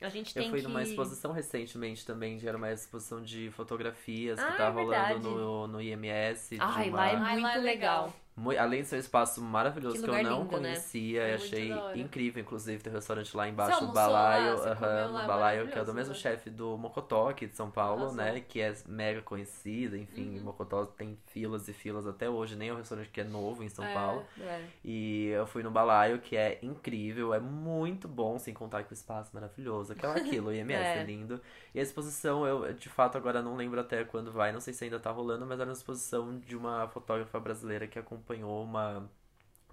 A 0.00 0.08
gente 0.08 0.32
tem 0.32 0.44
Eu 0.44 0.50
fui 0.50 0.60
que. 0.60 0.66
numa 0.68 0.82
exposição 0.82 1.32
recentemente 1.32 2.06
também, 2.06 2.38
que 2.38 2.46
era 2.46 2.56
uma 2.56 2.70
exposição 2.70 3.20
de 3.20 3.50
fotografias 3.50 4.38
Ah, 4.38 4.46
que 4.52 4.56
tá 4.58 4.64
é 4.66 4.68
rolando 4.70 4.90
verdade. 4.92 5.20
no, 5.28 5.66
no 5.66 5.80
IMS. 5.82 6.56
Ai, 6.60 6.88
uma- 6.88 6.96
lá 6.98 7.08
é 7.08 7.16
Ai, 7.16 7.32
muito 7.32 7.42
lá 7.42 7.54
é 7.54 7.58
legal. 7.58 8.04
legal. 8.04 8.14
Além 8.58 8.82
de 8.82 8.88
ser 8.88 8.96
um 8.96 8.98
espaço 9.00 9.40
maravilhoso 9.42 9.96
Que 9.96 10.02
que, 10.02 10.08
eu 10.08 10.22
não 10.22 10.42
lindo, 10.42 10.58
né? 10.60 10.68
conhecia, 10.74 11.22
É 11.22 11.30
muito 11.32 11.42
achei 11.44 11.72
incrível. 11.94 12.42
Inclusive, 12.42 12.82
tem 12.82 12.92
um 12.92 12.96
restaurante 12.96 13.36
lá 13.36 13.48
embaixo 13.48 13.84
lá? 13.86 13.92
Balaio, 13.92 14.52
aham, 14.62 14.74
comeu 14.76 15.08
no 15.08 15.12
lá? 15.14 15.26
Balaio, 15.26 15.68
que 15.68 15.78
é 15.78 15.84
do 15.84 15.94
mesmo 15.94 16.12
né? 16.14 16.18
chefe 16.18 16.50
do 16.50 16.76
Mocotó 16.78 17.28
aqui 17.28 17.46
de 17.46 17.56
São 17.56 17.70
Paulo, 17.70 18.02
Arrasou. 18.02 18.16
né? 18.16 18.40
Que 18.40 18.60
é 18.60 18.74
mega 18.86 19.22
conhecida, 19.22 19.96
enfim, 19.96 20.38
Uhum. 20.38 20.44
Mocotó 20.44 20.86
tem 20.86 21.18
filas 21.26 21.68
e 21.68 21.72
filas 21.72 22.06
até 22.06 22.28
hoje, 22.28 22.54
nem 22.56 22.68
é 22.68 22.72
um 22.72 22.76
restaurante 22.76 23.08
que 23.10 23.20
é 23.20 23.24
novo 23.24 23.62
em 23.62 23.68
São 23.68 23.84
É. 23.84 23.94
Paulo. 23.94 24.24
É. 24.40 24.62
E 24.84 25.26
eu 25.28 25.46
fui 25.46 25.62
no 25.62 25.70
Balaio, 25.70 26.18
que 26.20 26.36
é 26.36 26.58
incrível, 26.62 27.32
é 27.34 27.40
muito 27.40 28.06
bom, 28.08 28.38
sem 28.38 28.54
contar 28.54 28.82
que 28.84 28.92
o 28.92 28.94
espaço 28.94 29.30
é 29.32 29.34
maravilhoso. 29.40 29.92
Aquela 29.92 30.14
aquilo, 30.18 30.48
o 30.48 30.52
IMS 30.52 30.72
é. 30.74 30.98
É. 30.98 31.04
lindo. 31.04 31.40
E 31.78 31.80
a 31.80 31.84
exposição, 31.84 32.44
eu 32.44 32.72
de 32.74 32.88
fato 32.88 33.16
agora 33.16 33.40
não 33.40 33.54
lembro 33.54 33.78
até 33.78 34.02
quando 34.02 34.32
vai, 34.32 34.50
não 34.50 34.58
sei 34.58 34.74
se 34.74 34.82
ainda 34.82 34.98
tá 34.98 35.12
rolando, 35.12 35.46
mas 35.46 35.60
era 35.60 35.70
uma 35.70 35.72
exposição 35.76 36.36
de 36.40 36.56
uma 36.56 36.88
fotógrafa 36.88 37.38
brasileira 37.38 37.86
que 37.86 37.96
acompanhou 37.96 38.64
uma 38.64 39.08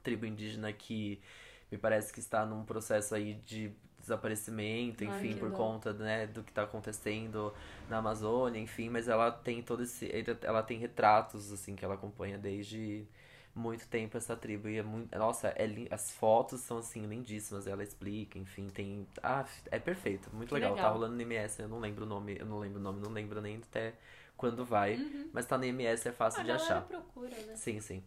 tribo 0.03 0.23
indígena 0.27 0.71
que 0.71 1.19
me 1.71 1.79
parece 1.79 2.13
que 2.13 2.19
está 2.19 2.45
num 2.45 2.63
processo 2.63 3.15
aí 3.15 3.33
de 3.43 3.73
desaparecimento, 3.99 5.03
Ai, 5.03 5.09
enfim, 5.09 5.33
que 5.33 5.39
por 5.39 5.49
dó. 5.49 5.57
conta, 5.57 5.93
né, 5.93 6.27
do 6.27 6.43
que 6.43 6.51
tá 6.53 6.61
acontecendo 6.61 7.51
na 7.89 7.97
Amazônia, 7.97 8.59
enfim, 8.59 8.87
mas 8.87 9.07
ela 9.07 9.31
tem 9.31 9.63
todo 9.63 9.81
esse 9.81 10.07
ela 10.43 10.61
tem 10.61 10.77
retratos 10.77 11.51
assim 11.51 11.75
que 11.75 11.83
ela 11.83 11.95
acompanha 11.95 12.37
desde 12.37 13.07
muito 13.55 13.87
tempo 13.87 14.17
essa 14.17 14.35
tribo 14.35 14.67
e 14.69 14.77
é 14.77 14.83
muito, 14.83 15.17
nossa, 15.17 15.47
é 15.49 15.65
lin- 15.65 15.87
as 15.91 16.11
fotos 16.11 16.61
são 16.61 16.77
assim 16.79 17.05
lindíssimas, 17.05 17.67
ela 17.67 17.83
explica, 17.83 18.37
enfim, 18.37 18.67
tem, 18.69 19.07
ah, 19.23 19.45
é 19.71 19.79
perfeito, 19.79 20.29
muito 20.35 20.53
legal. 20.53 20.71
legal. 20.71 20.85
Tá 20.91 20.93
rolando 20.93 21.15
no 21.15 21.21
MS, 21.21 21.61
eu 21.61 21.67
não 21.69 21.79
lembro 21.79 22.03
o 22.05 22.07
nome, 22.07 22.37
eu 22.39 22.45
não 22.45 22.59
lembro 22.59 22.79
o 22.79 22.83
nome, 22.83 22.99
não 23.01 23.11
lembro 23.11 23.41
nem 23.41 23.57
até 23.57 23.93
quando 24.37 24.65
vai, 24.65 24.95
Uhum. 24.95 25.29
mas 25.33 25.45
tá 25.45 25.57
no 25.57 25.63
MS 25.65 26.07
é 26.09 26.11
fácil 26.11 26.41
A 26.41 26.43
de 26.43 26.51
achar. 26.51 26.81
procura, 26.81 27.35
né? 27.47 27.55
Sim, 27.55 27.79
sim. 27.79 28.03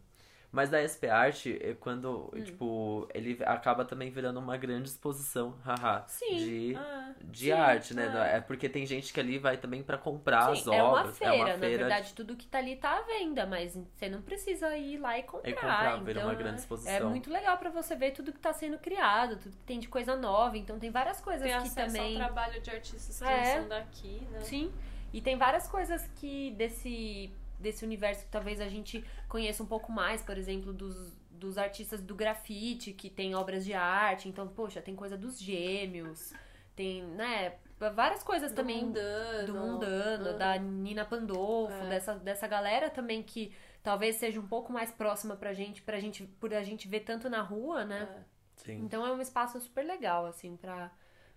Mas 0.50 0.70
da 0.70 0.78
SP 0.80 1.08
Art, 1.10 1.44
é 1.46 1.74
quando, 1.78 2.30
Hum. 2.34 2.40
tipo, 2.42 3.06
ele 3.12 3.38
acaba 3.44 3.84
também 3.84 4.10
virando 4.10 4.40
uma 4.40 4.56
grande 4.56 4.88
exposição, 4.88 5.54
haha, 5.62 6.04
Sim. 6.06 6.36
de, 6.36 6.74
Ah, 6.74 7.14
de 7.22 7.38
sim, 7.44 7.50
arte, 7.52 7.92
né? 7.94 8.10
é. 8.32 8.36
É 8.38 8.40
porque 8.40 8.66
tem 8.66 8.86
gente 8.86 9.12
que 9.12 9.20
ali 9.20 9.38
vai 9.38 9.58
também 9.58 9.82
pra 9.82 9.98
comprar 9.98 10.48
as 10.50 10.60
Sim, 10.62 10.74
é 10.74 10.82
uma 10.82 11.00
obras. 11.00 11.18
feira, 11.18 11.56
na 11.58 11.68
verdade, 11.68 12.14
tudo 12.14 12.34
que 12.34 12.46
tá 12.46 12.58
ali 12.58 12.76
tá 12.76 12.96
à 12.96 13.02
venda, 13.02 13.44
mas 13.44 13.76
você 13.94 14.08
não 14.08 14.22
precisa 14.22 14.74
ir 14.74 14.96
lá 14.96 15.18
e 15.18 15.22
comprar. 15.22 15.50
E 15.50 15.52
comprar, 15.52 15.92
então, 15.92 16.04
vira 16.04 16.20
uma 16.24 16.34
grande 16.34 16.60
exposição. 16.60 16.92
É 16.94 17.00
muito 17.00 17.30
legal 17.30 17.58
pra 17.58 17.68
você 17.68 17.94
ver 17.94 18.12
tudo 18.12 18.32
que 18.32 18.40
tá 18.40 18.52
sendo 18.54 18.78
criado, 18.78 19.36
tudo 19.36 19.54
que 19.54 19.64
tem 19.64 19.78
de 19.78 19.88
coisa 19.88 20.16
nova. 20.16 20.56
Então 20.56 20.78
tem 20.78 20.90
várias 20.90 21.20
coisas 21.20 21.42
Tem 21.42 21.50
que 21.60 21.68
acesso 21.68 21.92
também. 21.94 22.20
ao 22.20 22.24
trabalho 22.26 22.58
de 22.62 22.70
artistas 22.70 23.18
que 23.18 23.24
É. 23.24 23.58
são 23.60 23.68
daqui, 23.68 24.26
né? 24.32 24.40
Sim. 24.40 24.72
E 25.12 25.20
tem 25.20 25.36
várias 25.36 25.68
coisas 25.68 26.06
que 26.16 26.52
desse, 26.52 27.30
desse 27.58 27.84
universo 27.84 28.24
que 28.24 28.30
talvez 28.30 28.60
a 28.60 28.68
gente 28.68 29.04
conheça 29.28 29.62
um 29.62 29.66
pouco 29.66 29.90
mais, 29.92 30.22
por 30.22 30.36
exemplo, 30.38 30.72
dos, 30.72 31.12
dos 31.30 31.58
artistas 31.58 32.00
do 32.02 32.14
grafite, 32.14 32.92
que 32.92 33.10
tem 33.10 33.34
obras 33.34 33.64
de 33.64 33.72
arte. 33.74 34.28
Então, 34.28 34.46
poxa, 34.48 34.80
tem 34.80 34.94
coisa 34.94 35.16
dos 35.16 35.38
gêmeos, 35.40 36.32
tem, 36.76 37.02
né, 37.02 37.54
várias 37.94 38.22
coisas 38.22 38.50
Do 38.52 38.56
também 38.56 38.84
mundano. 38.84 39.46
do 39.46 39.54
Mundano, 39.54 40.28
Ah. 40.30 40.32
da 40.34 40.56
Nina 40.58 41.04
Pandolfo, 41.04 41.72
É. 41.74 41.88
dessa, 41.88 42.14
dessa 42.14 42.46
galera 42.46 42.88
também 42.90 43.22
que 43.22 43.52
talvez 43.82 44.16
seja 44.16 44.38
um 44.40 44.46
pouco 44.46 44.72
mais 44.72 44.90
próxima 44.92 45.34
pra 45.36 45.52
gente, 45.52 45.82
pra 45.82 45.98
gente, 46.00 46.24
por 46.24 46.52
a 46.54 46.62
gente 46.62 46.86
ver 46.88 47.00
tanto 47.00 47.28
na 47.28 47.40
rua, 47.42 47.84
né? 47.84 48.08
É. 48.24 48.38
Sim. 48.56 48.80
Então 48.84 49.06
é 49.06 49.12
um 49.12 49.20
espaço 49.20 49.60
super 49.60 49.84
legal, 49.84 50.26
assim, 50.26 50.56
pra, 50.56 50.90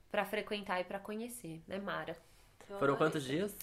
pra 0.10 0.26
frequentar 0.26 0.80
e 0.82 0.84
pra 0.84 1.00
conhecer, 1.00 1.62
né, 1.68 1.78
Mara? 1.80 2.18
Foram 2.80 2.96
quantos 2.96 3.24
dias? 3.24 3.56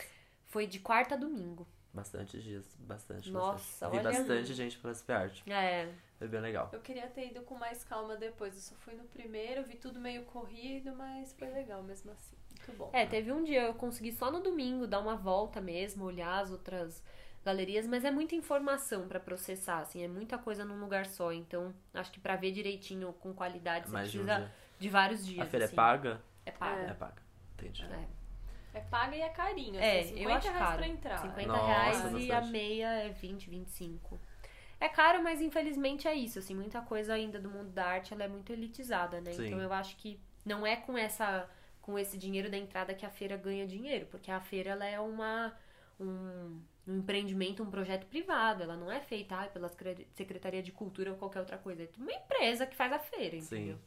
Foi 0.46 0.66
de 0.66 0.78
quarta 0.78 1.14
a 1.14 1.18
domingo. 1.18 1.66
Bastante 1.92 2.40
dias, 2.40 2.64
bastante. 2.80 3.30
Nossa, 3.30 3.88
bastante. 3.88 3.90
Vi 3.90 3.98
olha- 4.08 4.18
bastante 4.18 4.54
gente 4.54 4.78
pela 4.78 4.92
SP 4.94 5.12
Art. 5.12 5.42
É, 5.48 5.88
Foi 6.18 6.28
bem 6.28 6.40
legal. 6.40 6.68
Eu 6.72 6.80
queria 6.80 7.06
ter 7.08 7.28
ido 7.28 7.42
com 7.42 7.54
mais 7.56 7.82
calma 7.84 8.16
depois. 8.16 8.54
Eu 8.54 8.60
só 8.60 8.74
fui 8.76 8.94
no 8.94 9.04
primeiro, 9.04 9.64
vi 9.64 9.76
tudo 9.76 9.98
meio 9.98 10.24
corrido, 10.24 10.94
mas 10.94 11.32
foi 11.32 11.48
legal 11.48 11.82
mesmo 11.82 12.10
assim. 12.12 12.36
Muito 12.50 12.72
bom. 12.78 12.90
é, 12.92 13.06
teve 13.06 13.32
um 13.32 13.42
dia 13.44 13.62
eu 13.62 13.74
consegui 13.74 14.12
só 14.12 14.30
no 14.30 14.40
domingo 14.40 14.86
dar 14.86 14.98
uma 15.00 15.16
volta 15.16 15.60
mesmo, 15.60 16.04
olhar 16.04 16.40
as 16.40 16.50
outras 16.50 17.02
galerias, 17.44 17.86
mas 17.86 18.04
é 18.04 18.10
muita 18.10 18.34
informação 18.34 19.08
pra 19.08 19.18
processar, 19.20 19.78
assim, 19.78 20.02
é 20.02 20.08
muita 20.08 20.36
coisa 20.36 20.64
num 20.64 20.78
lugar 20.80 21.06
só. 21.06 21.32
Então, 21.32 21.72
acho 21.94 22.10
que 22.12 22.20
pra 22.20 22.36
ver 22.36 22.50
direitinho 22.52 23.12
com 23.14 23.32
qualidade, 23.32 23.86
você 23.86 23.92
Mais 23.92 24.10
de 24.10 24.20
um 24.20 24.24
precisa 24.24 24.52
de 24.78 24.88
vários 24.90 25.24
dias. 25.26 25.46
A 25.46 25.50
feira 25.50 25.64
assim. 25.64 25.74
é 25.74 25.76
paga? 25.76 26.22
É 26.44 26.50
paga. 26.50 26.82
É 26.82 26.94
paga. 26.94 27.22
Entendi. 27.54 27.84
É. 27.84 28.17
É 28.78 28.80
paga 28.90 29.16
e 29.16 29.20
é 29.20 29.28
carinho. 29.28 29.78
É, 29.80 30.00
assim, 30.00 30.14
50 30.16 30.22
eu 30.30 30.32
acho 30.36 30.48
reais 30.48 30.58
caro. 30.64 30.76
pra 30.78 30.88
entrar. 30.88 31.18
50 31.18 31.46
Nossa, 31.48 31.66
reais 31.66 31.98
e 31.98 32.02
bastante. 32.02 32.32
a 32.32 32.40
meia 32.42 32.88
é 33.04 33.08
20, 33.10 33.50
25. 33.50 34.18
É 34.80 34.88
caro, 34.88 35.22
mas 35.22 35.40
infelizmente 35.40 36.06
é 36.06 36.14
isso, 36.14 36.38
assim, 36.38 36.54
muita 36.54 36.80
coisa 36.80 37.14
ainda 37.14 37.40
do 37.40 37.50
mundo 37.50 37.70
da 37.70 37.84
arte, 37.84 38.14
ela 38.14 38.24
é 38.24 38.28
muito 38.28 38.52
elitizada, 38.52 39.20
né? 39.20 39.32
Sim. 39.32 39.46
Então 39.46 39.60
eu 39.60 39.72
acho 39.72 39.96
que 39.96 40.20
não 40.44 40.66
é 40.66 40.76
com 40.76 40.96
essa 40.96 41.48
com 41.82 41.98
esse 41.98 42.18
dinheiro 42.18 42.50
da 42.50 42.56
entrada 42.58 42.94
que 42.94 43.04
a 43.06 43.10
feira 43.10 43.36
ganha 43.36 43.66
dinheiro, 43.66 44.06
porque 44.10 44.30
a 44.30 44.40
feira 44.40 44.70
ela 44.70 44.84
é 44.86 45.00
uma 45.00 45.56
um, 45.98 46.60
um 46.86 46.98
empreendimento, 46.98 47.62
um 47.62 47.70
projeto 47.70 48.06
privado, 48.06 48.62
ela 48.62 48.76
não 48.76 48.92
é 48.92 49.00
feita 49.00 49.34
ai, 49.36 49.48
pela 49.48 49.68
Secre- 49.68 50.06
Secretaria 50.12 50.62
de 50.62 50.70
Cultura 50.70 51.10
ou 51.12 51.16
qualquer 51.16 51.40
outra 51.40 51.58
coisa, 51.58 51.82
é 51.82 51.88
uma 51.96 52.12
empresa 52.12 52.66
que 52.66 52.76
faz 52.76 52.92
a 52.92 52.98
feira, 52.98 53.40
Sim. 53.40 53.56
entendeu? 53.56 53.78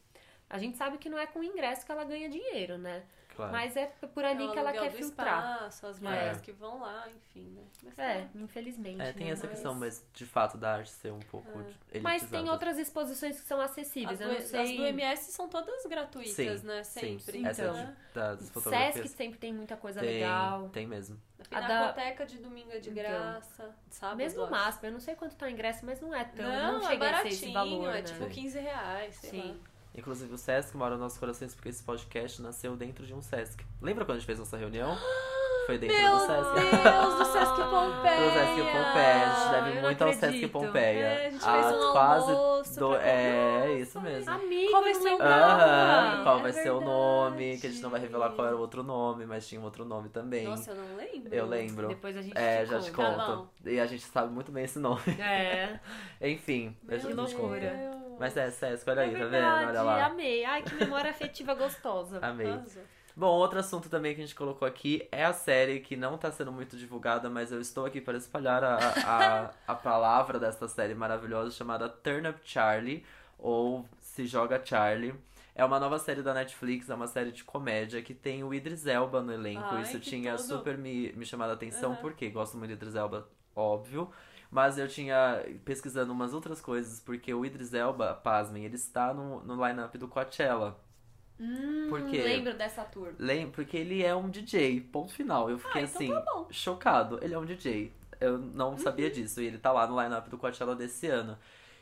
A 0.49 0.57
gente 0.57 0.75
sabe 0.77 0.97
que 0.97 1.09
não 1.09 1.17
é 1.17 1.25
com 1.27 1.39
o 1.39 1.43
ingresso 1.43 1.85
que 1.85 1.91
ela 1.91 2.03
ganha 2.03 2.27
dinheiro, 2.27 2.77
né? 2.77 3.03
Claro. 3.35 3.51
Mas 3.51 3.75
é 3.77 3.85
por 4.13 4.23
ali 4.25 4.45
É 4.45 4.51
que 4.51 4.59
ela 4.59 4.71
quer 4.73 4.91
do 4.91 4.97
filtrar. 4.97 5.53
Espaço, 5.55 5.87
as 5.87 5.99
marcas 5.99 6.37
É. 6.37 6.41
que 6.41 6.51
vão 6.51 6.79
lá, 6.81 7.05
enfim, 7.09 7.49
né? 7.51 7.63
Mas 7.83 7.97
É, 7.99 8.21
tá. 8.21 8.27
infelizmente. 8.35 9.01
É, 9.01 9.13
tem 9.13 9.27
né? 9.27 9.31
essa 9.33 9.43
Mas- 9.43 9.51
questão, 9.53 9.73
mas 9.75 10.05
de 10.13 10.25
fato 10.25 10.57
da 10.57 10.73
arte 10.75 10.89
ser 10.91 11.11
um 11.11 11.19
pouco 11.19 11.47
elitizada. 11.59 12.01
Mas 12.01 12.29
tem 12.29 12.49
outras 12.49 12.77
exposições 12.77 13.39
que 13.39 13.47
são 13.47 13.59
acessíveis. 13.61 14.19
As 14.19 14.27
eu 14.27 14.33
do, 14.35 14.39
não 14.41 14.47
sei. 14.47 14.59
as 14.61 14.77
do 14.77 14.85
MS 14.85 15.31
são 15.31 15.47
todas 15.49 15.85
gratuitas, 15.85 16.33
Sim, 16.35 16.67
né? 16.67 16.83
sim. 16.83 17.19
Sempre. 17.19 17.45
Essa 17.45 17.63
Então. 17.63 17.73
né? 17.73 17.95
de, 18.07 18.13
das 18.13 18.39
Sesc 18.41 19.07
sempre 19.07 19.39
tem 19.39 19.53
muita 19.53 19.77
coisa 19.77 19.99
tem, 20.01 20.09
legal. 20.15 20.69
tem 20.69 20.85
mesmo. 20.85 21.17
A 21.49 21.57
A 21.57 21.61
da- 21.93 22.25
de 22.25 22.37
domingo 22.37 22.71
é 22.71 22.79
de 22.79 22.89
Então. 22.89 23.01
graça. 23.03 23.75
Sábado, 23.89 24.17
Mesmo 24.17 24.43
o. 24.43 24.49
MASP, 24.51 24.83
eu 24.85 24.91
não 24.91 24.99
sei 24.99 25.15
quanto 25.15 25.35
tá 25.35 25.45
o 25.45 25.49
ingresso, 25.49 25.85
mas 25.85 25.99
não 26.01 26.13
é 26.13 26.23
tão. 26.25 26.45
Não, 26.45 26.73
Não, 26.73 26.81
é 26.81 26.87
chega 26.89 27.05
a 27.05 27.07
ser 27.07 27.13
baratinho, 27.13 27.29
esse 27.33 27.51
valor, 27.53 27.89
é 27.89 27.93
né? 27.93 28.01
tipo 28.03 28.23
Sim. 28.25 28.29
15 28.29 28.59
reais, 28.59 29.15
sei 29.15 29.29
Sim. 29.29 29.47
lá. 29.51 29.70
Inclusive 29.93 30.33
o 30.33 30.37
Sesc 30.37 30.75
mora 30.77 30.91
nos 30.91 31.01
nossos 31.01 31.17
corações 31.17 31.53
porque 31.53 31.69
esse 31.69 31.83
podcast 31.83 32.41
nasceu 32.41 32.75
dentro 32.75 33.05
de 33.05 33.13
um 33.13 33.21
Sesc. 33.21 33.63
Lembra 33.81 34.05
quando 34.05 34.17
a 34.17 34.19
gente 34.19 34.25
fez 34.27 34.39
nossa 34.39 34.55
reunião? 34.57 34.97
Foi 35.67 35.77
dentro 35.77 35.95
Meu 35.95 36.13
do 36.13 36.19
Sesc. 36.25 36.53
Deus, 36.53 37.15
do 37.15 37.25
Sesc 37.31 37.55
Pompeia! 37.55 38.17
Do 38.17 38.33
Sesc 38.33 38.55
Pompeia. 38.71 39.27
A 39.27 39.35
gente 39.35 39.51
deve 39.51 39.81
muito 39.81 40.01
ao 40.03 40.13
Sesc. 40.13 40.47
Pompeia. 40.47 41.05
É, 41.05 41.27
a 41.27 41.29
gente 41.29 41.43
fez 41.43 41.65
um 41.75 41.91
quase 41.91 42.31
almoço 42.31 42.79
do... 42.79 42.89
pra- 42.89 43.01
É, 43.03 43.57
Nossa, 43.59 43.71
isso 43.73 44.01
mesmo. 44.01 44.31
Amigo, 44.31 44.71
Qual 44.71 44.81
vai 44.81 44.93
ser 44.95 45.09
o. 45.13 45.21
Aham, 45.21 46.23
qual 46.23 46.39
É 46.39 46.41
vai 46.41 46.53
ser 46.53 46.69
o 46.71 46.81
nome, 46.81 47.57
que 47.59 47.67
a 47.67 47.69
gente 47.69 47.81
não 47.83 47.89
vai 47.91 47.99
verdade. 47.99 48.21
revelar 48.23 48.35
qual 48.35 48.47
era 48.47 48.55
o 48.55 48.59
outro 48.59 48.81
nome, 48.83 49.25
mas 49.25 49.47
tinha 49.47 49.61
um 49.61 49.63
outro 49.65 49.85
nome 49.85 50.09
também. 50.09 50.45
Nossa, 50.47 50.71
eu 50.71 50.75
não 50.77 50.95
lembro. 50.95 51.33
eu 51.35 51.45
lembro. 51.45 51.87
Depois 51.89 52.17
a 52.17 52.21
gente 52.21 52.37
É, 52.37 52.63
te 52.63 52.69
já 52.71 52.79
te 52.79 52.91
conta. 52.91 53.15
Tá 53.17 53.25
conto. 53.25 53.49
E 53.69 53.79
a 53.79 53.85
gente 53.85 54.03
sabe 54.05 54.33
muito 54.33 54.51
bem 54.51 54.63
esse 54.63 54.79
nome. 54.79 55.01
É, 55.19 55.79
Enfim, 56.21 56.75
Meu 56.83 56.95
a 56.95 56.99
gente 56.99 57.13
Deus. 57.15 57.33
conta. 57.33 58.00
Mas 58.21 58.37
é, 58.37 58.49
Sesc, 58.51 58.89
olha 58.89 59.01
aí, 59.01 59.09
é 59.09 59.17
tá 59.17 59.25
vendo? 59.25 59.31
verdade, 59.31 59.65
Olha 59.69 59.81
lá. 59.81 60.05
amei. 60.05 60.45
Ai, 60.45 60.61
que 60.61 60.75
memória 60.75 61.09
afetiva 61.11 61.53
gostosa. 61.55 62.19
Amei. 62.23 62.47
Arrasou. 62.47 62.83
Bom, 63.15 63.27
outro 63.27 63.59
assunto 63.59 63.89
também 63.89 64.15
que 64.15 64.21
a 64.21 64.23
gente 64.23 64.35
colocou 64.35 64.65
aqui 64.65 65.05
é 65.11 65.25
a 65.25 65.33
série 65.33 65.81
que 65.81 65.97
não 65.97 66.17
tá 66.17 66.31
sendo 66.31 66.51
muito 66.51 66.77
divulgada, 66.77 67.29
mas 67.29 67.51
eu 67.51 67.59
estou 67.59 67.85
aqui 67.85 67.99
para 67.99 68.17
espalhar 68.17 68.63
a, 68.63 68.77
a, 68.77 69.51
a 69.67 69.75
palavra 69.75 70.39
desta 70.39 70.67
série 70.69 70.93
maravilhosa 70.95 71.51
chamada 71.51 71.89
Turn 71.89 72.29
Up 72.29 72.39
Charlie, 72.45 73.03
ou 73.37 73.85
Se 73.99 74.25
Joga 74.25 74.61
Charlie. 74.63 75.13
É 75.53 75.65
uma 75.65 75.77
nova 75.79 75.99
série 75.99 76.21
da 76.21 76.33
Netflix, 76.33 76.89
é 76.89 76.95
uma 76.95 77.07
série 77.07 77.31
de 77.33 77.43
comédia 77.43 78.01
que 78.01 78.13
tem 78.13 78.43
o 78.45 78.53
Idris 78.53 78.85
Elba 78.87 79.21
no 79.21 79.33
elenco. 79.33 79.65
Ai, 79.71 79.81
Isso 79.81 79.99
tinha 79.99 80.37
tudo. 80.37 80.47
super 80.47 80.77
me, 80.77 81.11
me 81.11 81.25
chamado 81.25 81.49
a 81.49 81.53
atenção, 81.55 81.91
Aham. 81.91 82.01
porque 82.01 82.29
gosto 82.29 82.55
muito 82.57 82.69
do 82.69 82.73
Idris 82.75 82.95
Elba, 82.95 83.27
óbvio. 83.53 84.09
Mas 84.51 84.77
eu 84.77 84.87
tinha 84.87 85.43
pesquisando 85.65 86.11
umas 86.13 86.33
outras 86.33 86.61
coisas, 86.61 86.99
porque 86.99 87.33
o 87.33 87.45
Idris 87.45 87.73
Elba, 87.73 88.13
pasmem, 88.15 88.65
ele 88.65 88.75
está 88.75 89.13
no, 89.13 89.41
no 89.43 89.65
line-up 89.65 89.97
do 89.97 90.07
Coachella. 90.09 90.77
Hum, 91.39 91.87
Por 91.89 92.01
quê? 92.09 92.21
Lembro 92.21 92.53
dessa 92.55 92.83
tour. 92.83 93.13
Lembro, 93.17 93.53
porque 93.53 93.77
ele 93.77 94.03
é 94.03 94.13
um 94.15 94.29
DJ, 94.29 94.81
ponto 94.81 95.13
final. 95.13 95.49
Eu 95.49 95.57
fiquei 95.57 95.81
Ah, 95.81 95.85
então 95.85 95.95
assim, 95.95 96.09
tá 96.09 96.47
chocado. 96.51 97.19
Ele 97.23 97.33
é 97.33 97.39
um 97.39 97.45
DJ. 97.45 97.91
Eu 98.19 98.37
não 98.37 98.77
sabia 98.77 99.09
disso. 99.09 99.41
E 99.41 99.45
ele 99.47 99.57
tá 99.57 99.71
lá 99.71 99.87
no 99.87 99.99
line-up 100.01 100.29
do 100.29 100.37
Coachella 100.37 100.75
desse 100.75 101.07
ano. 101.07 101.37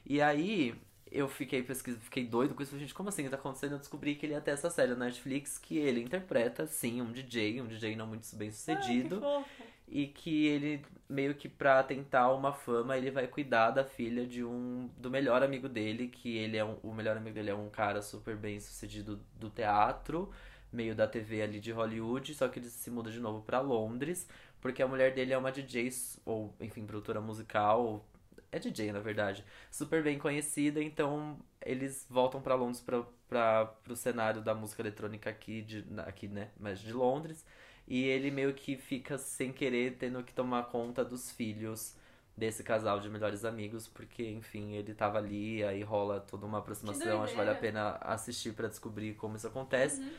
E 0.05 0.21
aí, 0.21 0.75
eu 1.11 1.27
fiquei 1.27 1.61
pesquisando, 1.63 2.03
fiquei 2.03 2.25
doido 2.25 2.53
com 2.55 2.63
isso. 2.63 2.77
Gente, 2.79 2.93
como 2.93 3.09
assim? 3.09 3.27
Tá 3.29 3.35
acontecendo? 3.35 3.73
Eu 3.73 3.79
descobri 3.79 4.15
que 4.15 4.25
ele 4.25 4.33
ia 4.33 4.41
ter 4.41 4.51
essa 4.51 4.69
série 4.69 4.91
na 4.95 5.05
Netflix 5.05 5.57
que 5.57 5.77
ele 5.77 6.01
interpreta, 6.01 6.65
sim, 6.67 7.01
um 7.01 7.11
DJ, 7.11 7.61
um 7.61 7.67
DJ 7.67 7.95
não 7.95 8.07
muito 8.07 8.33
bem 8.35 8.49
Ai, 8.49 8.53
sucedido. 8.53 9.19
fofo. 9.19 9.68
E 9.91 10.07
que 10.07 10.45
ele, 10.47 10.85
meio 11.07 11.35
que 11.35 11.49
pra 11.49 11.83
tentar 11.83 12.31
uma 12.33 12.53
fama, 12.53 12.97
ele 12.97 13.11
vai 13.11 13.27
cuidar 13.27 13.71
da 13.71 13.83
filha 13.83 14.25
de 14.25 14.43
um. 14.43 14.89
do 14.97 15.09
melhor 15.09 15.43
amigo 15.43 15.67
dele, 15.69 16.07
que 16.07 16.37
ele 16.37 16.57
é 16.57 16.63
um, 16.65 16.77
o 16.83 16.93
melhor 16.93 17.17
amigo 17.17 17.35
dele 17.35 17.49
é 17.49 17.55
um 17.55 17.69
cara 17.69 18.01
super 18.01 18.35
bem 18.35 18.59
sucedido 18.59 19.19
do 19.39 19.49
teatro, 19.49 20.31
meio 20.71 20.95
da 20.95 21.07
TV 21.07 21.41
ali 21.41 21.59
de 21.59 21.71
Hollywood, 21.71 22.33
só 22.35 22.47
que 22.47 22.59
ele 22.59 22.69
se 22.69 22.89
muda 22.91 23.11
de 23.11 23.19
novo 23.19 23.41
pra 23.41 23.59
Londres, 23.59 24.27
porque 24.61 24.81
a 24.83 24.87
mulher 24.87 25.13
dele 25.13 25.33
é 25.33 25.37
uma 25.37 25.51
DJ, 25.51 25.89
ou 26.25 26.53
enfim, 26.59 26.85
produtora 26.85 27.19
musical, 27.21 28.05
é 28.51 28.59
DJ 28.59 28.91
na 28.91 28.99
verdade, 28.99 29.43
super 29.71 30.03
bem 30.03 30.17
conhecida, 30.19 30.81
então 30.81 31.39
eles 31.65 32.05
voltam 32.09 32.41
pra 32.41 32.55
Londres 32.55 32.81
pra, 32.81 33.03
pra, 33.27 33.65
pro 33.65 33.95
cenário 33.95 34.41
da 34.41 34.53
música 34.55 34.81
eletrônica 34.81 35.29
aqui, 35.29 35.61
de, 35.61 35.85
aqui, 35.99 36.27
né, 36.27 36.49
mas 36.59 36.79
de 36.79 36.93
Londres. 36.93 37.45
E 37.89 38.03
ele 38.05 38.31
meio 38.31 38.53
que 38.53 38.77
fica 38.77 39.17
sem 39.17 39.51
querer 39.53 39.97
tendo 39.97 40.23
que 40.23 40.33
tomar 40.33 40.65
conta 40.65 41.03
dos 41.05 41.31
filhos 41.31 41.95
desse 42.37 42.63
casal 42.63 42.99
de 43.01 43.09
melhores 43.09 43.43
amigos, 43.45 43.87
porque, 43.87 44.29
enfim, 44.29 44.73
ele 44.73 44.93
tava 44.93 45.17
ali, 45.17 45.63
aí 45.63 45.83
rola 45.83 46.21
toda 46.21 46.45
uma 46.45 46.59
aproximação. 46.59 47.23
Acho 47.23 47.33
que 47.33 47.37
vale 47.37 47.49
a 47.51 47.55
pena 47.55 47.97
assistir 48.01 48.53
pra 48.53 48.67
descobrir 48.69 49.15
como 49.15 49.35
isso 49.37 49.47
acontece. 49.47 50.01
Uhum. 50.01 50.09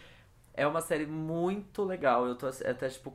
É 0.52 0.66
uma 0.66 0.80
série 0.80 1.06
muito 1.06 1.84
legal. 1.84 2.26
Eu 2.26 2.34
tô 2.34 2.46
até 2.48 2.88
tipo 2.88 3.14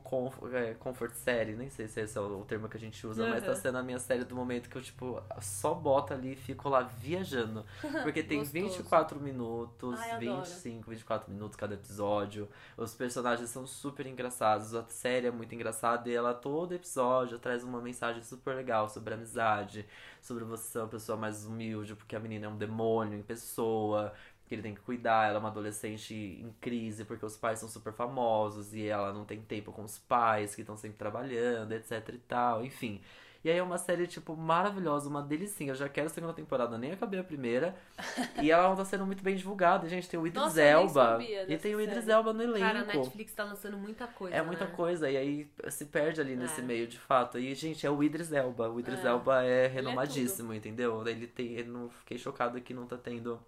é, 0.52 0.74
comfort 0.74 1.12
série, 1.14 1.54
nem 1.54 1.68
sei 1.70 1.86
se 1.86 2.00
esse 2.00 2.16
é 2.18 2.20
o 2.20 2.44
termo 2.44 2.68
que 2.68 2.76
a 2.76 2.80
gente 2.80 3.06
usa, 3.06 3.26
mas 3.28 3.44
tá 3.44 3.50
Uhum. 3.50 3.56
sendo 3.56 3.78
a 3.78 3.82
minha 3.82 3.98
série 3.98 4.24
do 4.24 4.34
momento 4.34 4.68
que 4.68 4.76
eu, 4.76 4.82
tipo, 4.82 5.22
só 5.40 5.74
boto 5.74 6.12
ali 6.14 6.32
e 6.32 6.36
fico 6.36 6.68
lá 6.68 6.80
viajando. 6.82 7.64
Porque 8.02 8.22
tem 8.22 8.38
Gostoso. 8.38 8.52
24 8.52 9.20
minutos, 9.20 10.00
Ai, 10.00 10.10
adoro. 10.12 10.36
25, 10.40 10.90
24 10.90 11.30
minutos 11.32 11.56
cada 11.56 11.74
episódio. 11.74 12.48
Os 12.76 12.94
personagens 12.94 13.48
são 13.50 13.66
super 13.66 14.06
engraçados, 14.06 14.74
a 14.74 14.84
série 14.88 15.26
é 15.26 15.30
muito 15.30 15.54
engraçada 15.54 16.08
e 16.08 16.14
ela 16.14 16.34
todo 16.34 16.72
episódio 16.74 17.38
traz 17.38 17.62
uma 17.62 17.80
mensagem 17.80 18.22
super 18.22 18.56
legal 18.56 18.88
sobre 18.88 19.14
amizade, 19.14 19.86
sobre 20.20 20.42
você 20.44 20.64
ser 20.72 20.78
uma 20.80 20.88
pessoa 20.88 21.16
mais 21.18 21.44
humilde, 21.46 21.94
porque 21.94 22.16
a 22.16 22.20
menina 22.20 22.46
é 22.46 22.48
um 22.48 22.56
demônio 22.56 23.18
em 23.18 23.22
pessoa, 23.22 24.12
que 24.46 24.54
ele 24.54 24.62
tem 24.62 24.74
que 24.74 24.80
cuidar, 24.80 25.28
ela 25.28 25.36
é 25.36 25.38
uma 25.38 25.48
adolescente 25.48 26.14
em 26.14 26.54
crise 26.60 27.04
porque 27.04 27.24
os 27.24 27.36
pais 27.36 27.58
são 27.58 27.68
super 27.68 27.92
famosos 27.92 28.74
e 28.74 28.86
ela 28.86 29.12
não 29.12 29.24
tem 29.24 29.40
tempo 29.40 29.72
com 29.72 29.84
os 29.84 29.98
pais 29.98 30.54
que 30.54 30.62
estão 30.62 30.76
sempre 30.76 30.96
trabalhando, 30.96 31.72
etc 31.72 32.08
e 32.08 32.18
tal, 32.18 32.64
enfim. 32.64 33.00
E 33.46 33.50
aí 33.50 33.58
é 33.58 33.62
uma 33.62 33.78
série, 33.78 34.08
tipo, 34.08 34.36
maravilhosa, 34.36 35.08
uma 35.08 35.22
delicinha. 35.22 35.70
Eu 35.70 35.76
já 35.76 35.88
quero 35.88 36.08
a 36.08 36.10
segunda 36.10 36.32
temporada, 36.32 36.76
nem 36.76 36.90
acabei 36.90 37.20
a 37.20 37.22
primeira. 37.22 37.76
e 38.42 38.50
ela 38.50 38.74
tá 38.74 38.84
sendo 38.84 39.06
muito 39.06 39.22
bem 39.22 39.36
divulgada. 39.36 39.88
Gente, 39.88 40.08
tem 40.08 40.18
o 40.18 40.26
Idris 40.26 40.42
Nossa, 40.46 40.60
eu 40.60 40.80
Elba. 40.80 41.18
E 41.46 41.56
tem 41.56 41.76
o 41.76 41.80
Idris 41.80 42.00
série. 42.00 42.10
Elba 42.10 42.32
no 42.32 42.42
elenco. 42.42 42.58
Cara, 42.58 42.80
a 42.80 42.84
Netflix 42.84 43.32
tá 43.32 43.44
lançando 43.44 43.76
muita 43.76 44.08
coisa. 44.08 44.34
É 44.34 44.42
muita 44.42 44.64
né? 44.64 44.72
coisa, 44.74 45.08
e 45.08 45.16
aí 45.16 45.50
se 45.68 45.84
perde 45.84 46.20
ali 46.20 46.34
nesse 46.34 46.60
É. 46.60 46.64
meio 46.64 46.88
de 46.88 46.98
fato. 46.98 47.38
E, 47.38 47.54
gente, 47.54 47.86
é 47.86 47.90
o 47.90 48.02
Idris 48.02 48.32
Elba. 48.32 48.68
O 48.68 48.80
Idris 48.80 49.04
É. 49.04 49.08
Elba 49.08 49.44
é 49.44 49.66
é 49.66 49.68
renomadíssimo, 49.68 50.52
entendeu? 50.52 51.06
Ele 51.06 51.28
tem. 51.28 51.52
Ele 51.52 51.68
não 51.68 51.88
fiquei 51.88 52.18
chocado 52.18 52.60
que 52.60 52.74
não 52.74 52.84
tá 52.84 52.96
tendo 52.96 53.40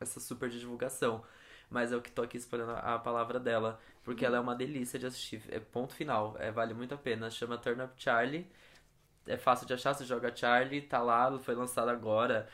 essa 0.00 0.20
super 0.20 0.48
divulgação. 0.48 1.24
Mas 1.68 1.92
eu 1.92 2.00
que 2.00 2.12
tô 2.12 2.22
aqui 2.22 2.36
esperando 2.36 2.70
a 2.72 2.98
palavra 2.98 3.40
dela. 3.40 3.80
Porque 4.04 4.24
ela 4.24 4.36
é 4.36 4.40
uma 4.40 4.54
delícia 4.54 4.98
de 4.98 5.06
assistir. 5.06 5.42
É 5.48 5.58
ponto 5.58 5.94
final. 5.94 6.36
É, 6.38 6.50
vale 6.50 6.74
muito 6.74 6.94
a 6.94 6.98
pena. 6.98 7.30
Chama 7.30 7.58
Turn 7.58 7.82
Up 7.82 7.94
Charlie. 7.96 8.48
É 9.26 9.36
fácil 9.36 9.66
de 9.66 9.74
achar, 9.74 9.92
você 9.92 10.04
joga 10.04 10.34
Charlie, 10.34 10.82
tá 10.82 11.02
lá, 11.02 11.36
foi 11.40 11.54
lançado 11.54 11.88
agora 11.88 12.48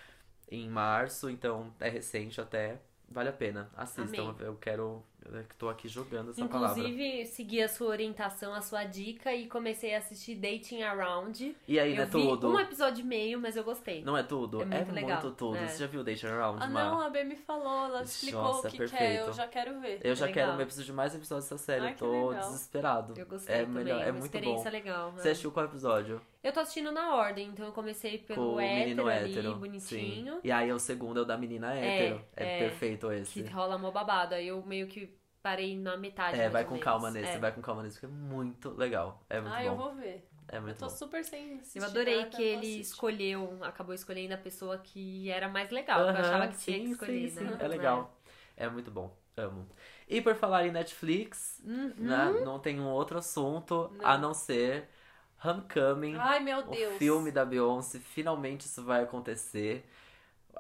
em 0.51 0.69
março, 0.69 1.29
então 1.31 1.73
é 1.79 1.89
recente 1.89 2.41
até. 2.41 2.81
Vale 3.09 3.29
a 3.29 3.33
pena. 3.33 3.71
Assistam. 3.77 4.31
Amei. 4.31 4.47
Eu 4.47 4.57
quero. 4.57 5.05
Eu 5.25 5.43
que 5.45 5.55
tô 5.57 5.69
aqui 5.69 5.89
jogando 5.89 6.31
essa 6.31 6.47
palavra. 6.47 6.79
Inclusive, 6.83 7.27
segui 7.27 7.63
a 7.63 7.69
sua 7.69 7.89
orientação, 7.89 8.53
a 8.55 8.61
sua 8.61 8.85
dica 8.85 9.33
e 9.35 9.47
comecei 9.47 9.95
a 9.95 9.99
assistir 9.99 10.35
Dating 10.35 10.83
Around. 10.83 11.57
E 11.69 11.79
aí, 11.79 11.91
eu 11.93 11.97
não 11.97 12.03
é 12.03 12.07
tudo? 12.07 12.49
um 12.49 12.59
episódio 12.61 13.03
e 13.03 13.07
meio, 13.07 13.41
mas 13.41 13.57
eu 13.57 13.63
gostei. 13.65 14.03
Não 14.03 14.17
é 14.17 14.23
tudo? 14.23 14.63
É 14.63 14.67
muito 14.67 14.93
legal. 14.93 15.21
tudo. 15.33 15.57
É. 15.57 15.69
Você 15.69 15.79
já 15.79 15.87
viu 15.87 16.03
Dating 16.03 16.27
Around, 16.27 16.63
Ah, 16.63 16.69
Mar? 16.69 16.85
não, 16.91 17.01
a 17.01 17.09
B 17.11 17.25
me 17.25 17.37
falou, 17.37 17.87
ela 17.87 18.03
explicou 18.03 18.43
Nossa, 18.43 18.69
o 18.69 18.71
que, 18.71 18.77
é, 18.77 18.79
perfeito. 18.81 19.23
eu 19.27 19.33
já 19.33 19.47
quero 19.47 19.81
ver. 19.81 20.01
Eu 20.03 20.15
já 20.15 20.29
É 20.29 20.33
quero, 20.33 20.47
legal. 20.49 20.61
eu 20.61 20.67
preciso 20.67 20.87
de 20.87 20.93
mais 20.93 21.15
episódios 21.15 21.49
dessa 21.49 21.63
série. 21.63 21.87
Ai, 21.87 21.93
eu 21.93 21.97
tô 21.97 22.29
legal. 22.31 22.49
desesperado. 22.51 23.15
Eu 23.17 23.27
gostei 23.27 23.55
É 23.55 23.59
também, 23.65 23.85
melhor, 23.85 24.01
é 24.01 24.05
uma 24.07 24.13
muito 24.13 24.25
experiência 24.25 24.65
bom. 24.71 24.77
legal. 24.77 25.13
Você 25.13 25.25
né? 25.25 25.31
assistiu 25.31 25.53
qual 25.53 25.67
episódio? 25.67 26.21
Eu 26.43 26.53
tô 26.53 26.59
assistindo 26.59 26.91
na 26.91 27.15
ordem, 27.15 27.49
então 27.51 27.65
eu 27.65 27.73
comecei 27.73 28.19
Com 28.19 28.27
pelo 28.27 28.55
o 28.55 28.61
hétero 28.61 28.81
menino 28.81 29.07
ali, 29.07 29.31
hétero. 29.31 29.55
bonitinho. 29.55 30.35
Sim. 30.35 30.41
E 30.43 30.51
aí 30.51 30.73
o 30.73 30.79
segundo 30.81 31.21
é 31.21 31.23
o 31.23 31.25
da 31.25 31.39
menina 31.39 31.73
hétero. 31.73 32.21
É, 32.37 32.57
é, 32.57 32.59
perfeito 32.59 33.13
esse. 33.13 33.45
Que 33.45 33.49
rola 33.49 33.79
mó 33.79 33.93
babado. 33.93 34.35
Aí 34.35 34.49
eu 34.49 34.61
meio 34.67 34.89
que 34.89 35.07
parei 35.43 35.77
na 35.77 35.97
metade. 35.97 36.41
É, 36.41 36.49
vai 36.49 36.65
com 36.65 36.79
menos. 36.79 36.79
calma 36.79 37.11
nesse, 37.11 37.39
É. 37.39 37.39
vai 37.39 37.53
com 37.53 37.61
calma 37.63 37.83
nesse, 37.83 38.01
porque 38.01 38.13
é 38.13 38.17
muito 38.19 38.71
legal. 38.71 39.25
É 39.29 39.41
muito 39.41 39.55
Ah, 39.55 39.63
bom. 39.63 39.75
eu 39.75 39.77
vou 39.77 39.95
ver. 39.95 40.29
É 40.49 40.61
Eu 40.67 40.75
muito 40.75 40.77
tô 40.77 40.89
bom. 40.89 40.89
super 40.89 41.25
sem 41.25 41.59
assistir 41.61 41.79
Eu 41.79 41.85
adorei 41.85 42.27
que 42.27 42.43
ele 42.43 42.81
assistir. 42.81 42.81
escolheu, 42.81 43.59
acabou 43.65 43.95
escolhendo 43.95 44.35
a 44.35 44.39
pessoa 44.39 44.79
que 44.79 45.31
era 45.31 45.49
mais 45.49 45.71
legal. 45.71 46.09
que 46.09 46.17
eu 46.17 46.21
Aham, 46.21 46.21
achava 46.21 46.49
que 46.49 46.57
sim, 46.57 46.63
tinha 46.63 46.81
que 46.81 46.89
escolher, 46.89 47.29
sim, 47.29 47.29
né? 47.33 47.43
sim. 47.43 47.57
É 47.59 47.69
legal. 47.69 48.17
É 48.57 48.69
muito 48.69 48.91
bom. 48.91 49.15
Amo. 49.37 49.67
E 50.09 50.21
por 50.21 50.35
falar 50.35 50.67
em 50.67 50.71
Netflix, 50.73 51.63
Uhum. 51.65 51.93
né, 51.97 52.33
não 52.41 52.59
tem 52.59 52.81
um 52.81 52.87
outro 52.89 53.19
assunto 53.19 53.91
Não. 53.91 53.99
a 53.99 54.17
não 54.19 54.35
ser 54.35 54.89
Homecoming. 55.45 56.27
Ai, 56.27 56.41
meu 56.41 56.63
O 56.65 56.77
Deus. 56.77 57.03
filme 57.03 57.31
da 57.33 57.45
Beyoncé, 57.45 57.99
finalmente 57.99 58.67
isso 58.67 58.85
vai 58.85 59.03
acontecer. 59.03 59.89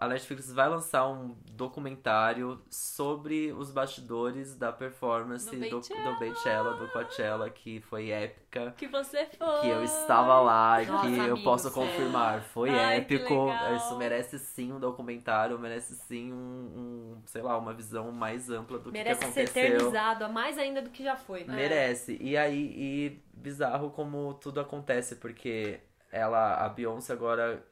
A 0.03 0.09
Netflix 0.09 0.53
vai 0.53 0.69
lançar 0.69 1.09
um 1.09 1.37
documentário 1.53 2.61
sobre 2.69 3.53
os 3.53 3.71
bastidores 3.71 4.57
da 4.57 4.73
performance 4.73 5.49
Do 5.49 5.57
Beychella. 5.57 6.13
do 6.13 6.19
Beychella, 6.19 6.75
do 6.75 6.89
Coachella, 6.89 7.49
que 7.49 7.81
foi 7.83 8.11
épica. 8.11 8.75
Que 8.77 8.89
você 8.89 9.27
foi. 9.27 9.61
Que 9.61 9.69
eu 9.69 9.85
estava 9.85 10.41
lá 10.41 10.83
e 10.83 10.87
que 10.87 10.91
eu 10.91 10.97
amigo, 10.99 11.45
posso 11.45 11.71
confirmar. 11.71 12.43
Foi 12.43 12.71
Ai, 12.71 12.97
épico. 12.97 13.49
Isso 13.77 13.97
merece 13.97 14.41
sim 14.41 14.73
um 14.73 14.81
documentário, 14.81 15.57
merece 15.57 15.95
sim 15.95 16.33
um, 16.33 16.37
um, 16.37 17.23
sei 17.25 17.43
lá, 17.43 17.57
uma 17.57 17.73
visão 17.73 18.11
mais 18.11 18.51
ampla 18.51 18.81
do 18.81 18.91
que, 18.91 18.99
que 18.99 19.05
Merece 19.05 19.21
ser 19.21 19.43
aconteceu. 19.43 19.65
eternizado, 19.65 20.29
mais 20.33 20.59
ainda 20.59 20.83
do 20.83 20.91
que 20.91 21.05
já 21.05 21.15
foi. 21.15 21.45
Merece. 21.45 22.19
E 22.21 22.37
aí, 22.37 22.75
e 22.77 23.23
bizarro 23.33 23.91
como 23.91 24.35
tudo 24.35 24.59
acontece, 24.59 25.15
porque 25.15 25.79
ela, 26.11 26.57
a 26.57 26.69
Beyoncé 26.69 27.13
agora 27.13 27.65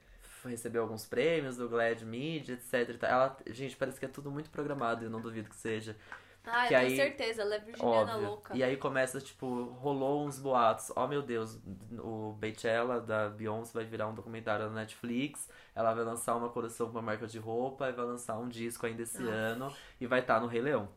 recebeu 0.49 0.83
alguns 0.83 1.07
prêmios 1.07 1.57
do 1.57 1.69
Glad 1.69 2.03
Media, 2.03 2.55
etc. 2.55 3.03
Ela, 3.03 3.37
gente, 3.49 3.77
parece 3.77 3.99
que 3.99 4.07
é 4.07 4.09
tudo 4.09 4.31
muito 4.31 4.51
programado, 4.51 5.03
e 5.03 5.07
eu 5.07 5.11
não 5.11 5.21
duvido 5.21 5.49
que 5.49 5.57
seja. 5.57 5.97
Ah, 6.43 6.63
eu 6.65 6.69
que 6.69 6.69
tenho 6.75 6.81
aí- 6.89 6.97
certeza, 6.97 7.43
ela 7.43 7.55
é 7.55 7.59
virginiana 7.59 8.13
Óbvio. 8.15 8.29
louca. 8.29 8.57
E 8.57 8.65
aí 8.65 8.75
começa, 8.79 9.21
tipo, 9.21 9.65
rolou 9.79 10.25
uns 10.27 10.39
boatos. 10.39 10.91
Oh 10.97 11.07
meu 11.07 11.21
Deus, 11.21 11.59
o 11.99 12.33
Beychella 12.39 12.99
da 12.99 13.29
Beyoncé 13.29 13.73
vai 13.75 13.85
virar 13.85 14.07
um 14.09 14.15
documentário 14.15 14.67
na 14.69 14.73
Netflix. 14.73 15.51
Ela 15.75 15.93
vai 15.93 16.03
lançar 16.03 16.35
uma 16.37 16.49
coleção 16.49 16.87
com 16.87 16.93
uma 16.93 17.03
marca 17.03 17.27
de 17.27 17.39
roupa 17.39 17.91
e 17.91 17.93
vai 17.93 18.07
lançar 18.07 18.39
um 18.39 18.49
disco 18.49 18.87
ainda 18.87 19.03
esse 19.03 19.21
Nossa. 19.21 19.35
ano 19.37 19.75
e 20.01 20.07
vai 20.07 20.21
estar 20.21 20.41
no 20.41 20.47
Rei 20.47 20.63
Leão. 20.63 20.89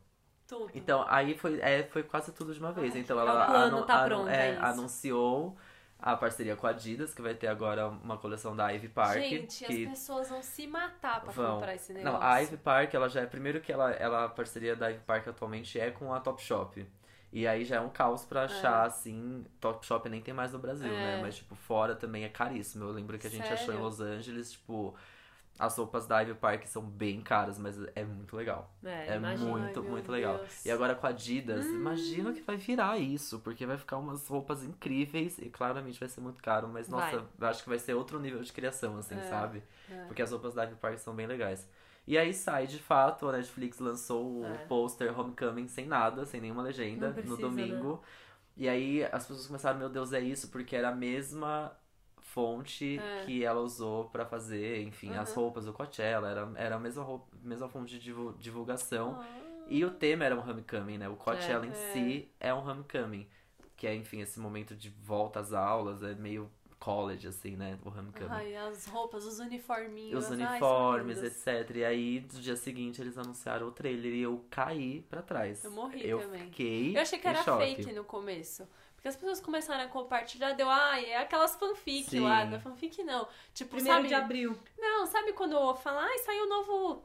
Tudo. 0.48 0.72
Então, 0.74 1.06
aí 1.10 1.38
foi, 1.38 1.60
é, 1.62 1.84
foi 1.84 2.04
quase 2.04 2.32
tudo 2.32 2.54
de 2.54 2.60
uma 2.62 2.72
vez. 2.72 2.94
Ai, 2.96 3.02
então 3.02 3.18
que 3.18 3.22
ela 3.22 3.46
plano 3.46 3.78
anu- 3.78 3.86
tá 3.86 3.96
anu- 4.00 4.08
pronto, 4.08 4.30
é, 4.30 4.52
é 4.52 4.58
anunciou 4.60 5.58
a 6.06 6.18
parceria 6.18 6.54
com 6.58 6.68
a 6.68 6.72
Adidas, 6.72 7.14
que 7.14 7.22
vai 7.22 7.34
ter 7.34 7.48
agora 7.48 7.88
uma 7.88 8.18
coleção 8.18 8.54
da 8.54 8.68
Ivy 8.72 8.90
Park. 8.90 9.20
Gente, 9.20 9.64
que 9.64 9.86
as 9.86 9.90
pessoas 9.92 10.30
vão 10.30 10.44
se 10.44 10.68
matar 10.68 11.22
pra 11.22 11.32
vão. 11.32 11.56
comprar 11.56 11.76
esse 11.76 11.94
negócio. 11.94 12.20
Não, 12.20 12.28
a 12.28 12.40
Ivy 12.40 12.58
Park, 12.58 12.94
ela 12.94 13.08
já 13.08 13.22
é. 13.22 13.26
Primeiro 13.26 13.62
que 13.62 13.72
ela, 13.72 13.90
ela, 13.92 14.26
a 14.26 14.30
parceria 14.30 14.76
da 14.76 14.90
Ivy 14.90 15.00
Park 15.06 15.30
atualmente 15.30 15.80
é 15.80 15.92
com 15.92 16.14
a 16.14 16.20
Topshop. 16.20 16.86
E 17.32 17.48
aí 17.48 17.64
já 17.64 17.78
é 17.78 17.80
um 17.80 17.90
caos 17.90 18.26
pra 18.26 18.44
achar, 18.44 18.86
assim. 18.86 19.46
Topshop 19.62 20.10
nem 20.10 20.22
tem 20.22 20.34
mais 20.34 20.52
no 20.52 20.60
Brasil, 20.60 20.92
né? 20.92 21.20
É. 21.20 21.22
Mas, 21.22 21.38
tipo, 21.38 21.56
fora 21.56 21.96
também 21.96 22.26
é 22.26 22.30
caríssimo. 22.30 22.84
Eu 22.84 22.92
lembro 22.92 23.18
que 23.18 23.26
a 23.26 23.30
gente 23.30 23.48
achou 23.48 23.74
em 23.74 23.78
Sério? 23.78 23.82
Los 23.82 24.02
Angeles, 24.02 24.52
tipo. 24.52 24.94
As 25.60 25.78
roupas 25.78 26.08
da 26.08 26.20
Ivy 26.22 26.34
Park 26.36 26.66
são 26.66 26.82
bem 26.84 27.22
caras, 27.22 27.58
mas 27.58 27.78
é 27.96 28.04
muito 28.04 28.36
legal. 28.36 28.72
É, 28.84 29.08
É 29.08 29.18
imagina. 29.18 29.50
muito, 29.52 29.82
Ai, 29.84 29.90
muito 29.90 30.12
legal. 30.12 30.38
Deus. 30.40 30.66
E 30.66 30.72
agora 30.72 30.96
com 30.96 31.06
a 31.06 31.10
Adidas, 31.10 31.72
Hum. 31.72 31.76
imagina 31.76 32.34
que 32.34 32.42
vai 32.42 32.58
virar 32.58 32.98
isso, 32.98 33.40
porque 33.40 33.66
vai 33.66 33.78
ficar 33.78 33.98
umas 33.98 34.28
roupas 34.28 34.64
incríveis 34.64 35.38
e 35.40 35.50
claramente 35.50 36.00
vai 36.00 36.10
ser 36.10 36.22
muito 36.22 36.42
caro, 36.42 36.68
mas 36.68 36.90
nossa, 36.90 37.20
Vai. 37.20 37.50
acho 37.50 37.64
que 37.64 37.70
vai 37.70 37.80
ser 37.80 37.94
outro 37.94 38.20
nível 38.20 38.42
de 38.42 38.52
criação, 38.52 38.98
assim, 38.98 39.16
É, 39.18 39.22
sabe? 39.22 39.62
é. 39.92 40.06
Porque 40.08 40.22
as 40.22 40.32
roupas 40.32 40.54
da 40.54 40.64
Ivy 40.64 40.76
Park 40.76 40.98
são 41.00 41.14
bem 41.16 41.28
legais. 41.28 41.68
E 42.08 42.18
aí 42.18 42.34
sai 42.34 42.68
de 42.68 42.80
fato, 42.80 43.28
a 43.30 43.32
Netflix 43.34 43.80
lançou 43.80 44.26
o 44.26 44.60
É. 44.60 44.68
pôster 44.68 45.18
Homecoming 45.18 45.68
sem 45.68 45.86
nada, 45.86 46.26
sem 46.26 46.42
nenhuma 46.42 46.62
legenda, 46.64 47.12
precisa, 47.12 47.30
no 47.30 47.38
domingo. 47.38 48.04
E 48.56 48.70
aí 48.70 49.04
as 49.06 49.26
pessoas 49.26 49.48
começaram, 49.48 49.80
meu 49.80 49.90
Deus, 49.90 50.14
é 50.14 50.20
isso, 50.20 50.50
porque 50.50 50.76
era 50.76 50.90
a 50.90 50.96
mesma 50.96 51.72
fonte 52.34 52.98
É. 53.00 53.26
que 53.26 53.44
ela 53.44 53.62
usou 53.62 54.06
pra 54.06 54.26
fazer, 54.26 54.82
enfim, 54.82 55.14
as 55.16 55.30
Uhum. 55.30 55.44
roupas 55.44 55.66
do 55.66 55.72
Coachella, 55.74 56.28
era, 56.30 56.52
era 56.56 56.76
a 56.76 56.80
mesma, 56.80 57.04
roupa, 57.04 57.28
mesma 57.44 57.70
fonte 57.70 57.92
de 57.94 58.00
divu- 58.00 58.34
divulgação. 58.40 59.20
Ah. 59.22 59.40
E 59.68 59.86
o 59.86 59.92
tema 59.92 60.26
era 60.26 60.36
um 60.36 60.40
homecoming, 60.50 60.98
né? 60.98 61.08
O 61.08 61.16
Coachella 61.16 61.66
É. 61.66 61.70
em 61.70 61.72
É. 61.72 61.94
si 61.94 62.32
é 62.40 62.54
um 62.54 62.68
homecoming. 62.68 63.28
Que 63.78 63.88
é, 63.88 63.96
enfim, 63.96 64.20
esse 64.22 64.40
momento 64.40 64.76
de 64.76 64.90
volta 64.90 65.40
às 65.40 65.54
aulas, 65.54 66.02
é 66.04 66.14
meio 66.16 66.50
college, 66.80 67.28
assim, 67.28 67.56
né? 67.56 67.78
O 67.86 67.90
homecoming. 67.90 68.30
Ai, 68.32 68.56
as 68.56 68.86
roupas, 68.88 69.26
os 69.26 69.40
uniforminhos. 69.40 70.26
Os 70.26 70.32
ai, 70.32 70.38
uniformes, 70.50 71.18
lindos. 71.20 71.48
etc. 71.48 71.78
E 71.78 71.86
aí, 71.86 72.20
no 72.34 72.40
dia 72.42 72.56
seguinte, 72.56 73.00
eles 73.02 73.18
anunciaram 73.18 73.68
o 73.68 73.72
trailer 73.72 74.14
e 74.14 74.22
eu 74.22 74.44
caí 74.50 75.02
pra 75.10 75.22
trás. 75.22 75.64
Eu 75.64 75.72
morri 75.72 76.08
eu 76.08 76.20
também. 76.20 76.42
Fiquei 76.46 76.98
Eu 76.98 77.02
achei 77.02 77.20
que 77.20 77.28
era 77.28 77.44
choque. 77.44 77.76
fake 77.76 77.94
no 77.94 78.04
começo. 78.04 78.68
Porque 79.04 79.10
as 79.10 79.16
pessoas 79.18 79.42
começaram 79.42 79.84
a 79.84 79.88
compartilhar, 79.90 80.54
deu, 80.54 80.70
ai, 80.70 81.08
é 81.12 81.18
aquelas 81.18 81.58
fanfic 81.58 82.10
Sim. 82.10 82.22
lá. 82.22 82.46
Da 82.46 82.58
fanfic 82.58 83.04
não. 83.04 83.28
Tipo, 83.54 83.72
Primeiro 83.72 83.98
sabe? 83.98 84.08
de 84.08 84.14
abril. 84.14 84.58
Não, 84.80 85.06
sabe 85.06 85.34
quando 85.34 85.58
eu 85.58 85.76
falo, 85.76 86.00
ai, 86.00 86.20
saiu 86.20 86.46
o 86.46 86.48
novo 86.48 87.04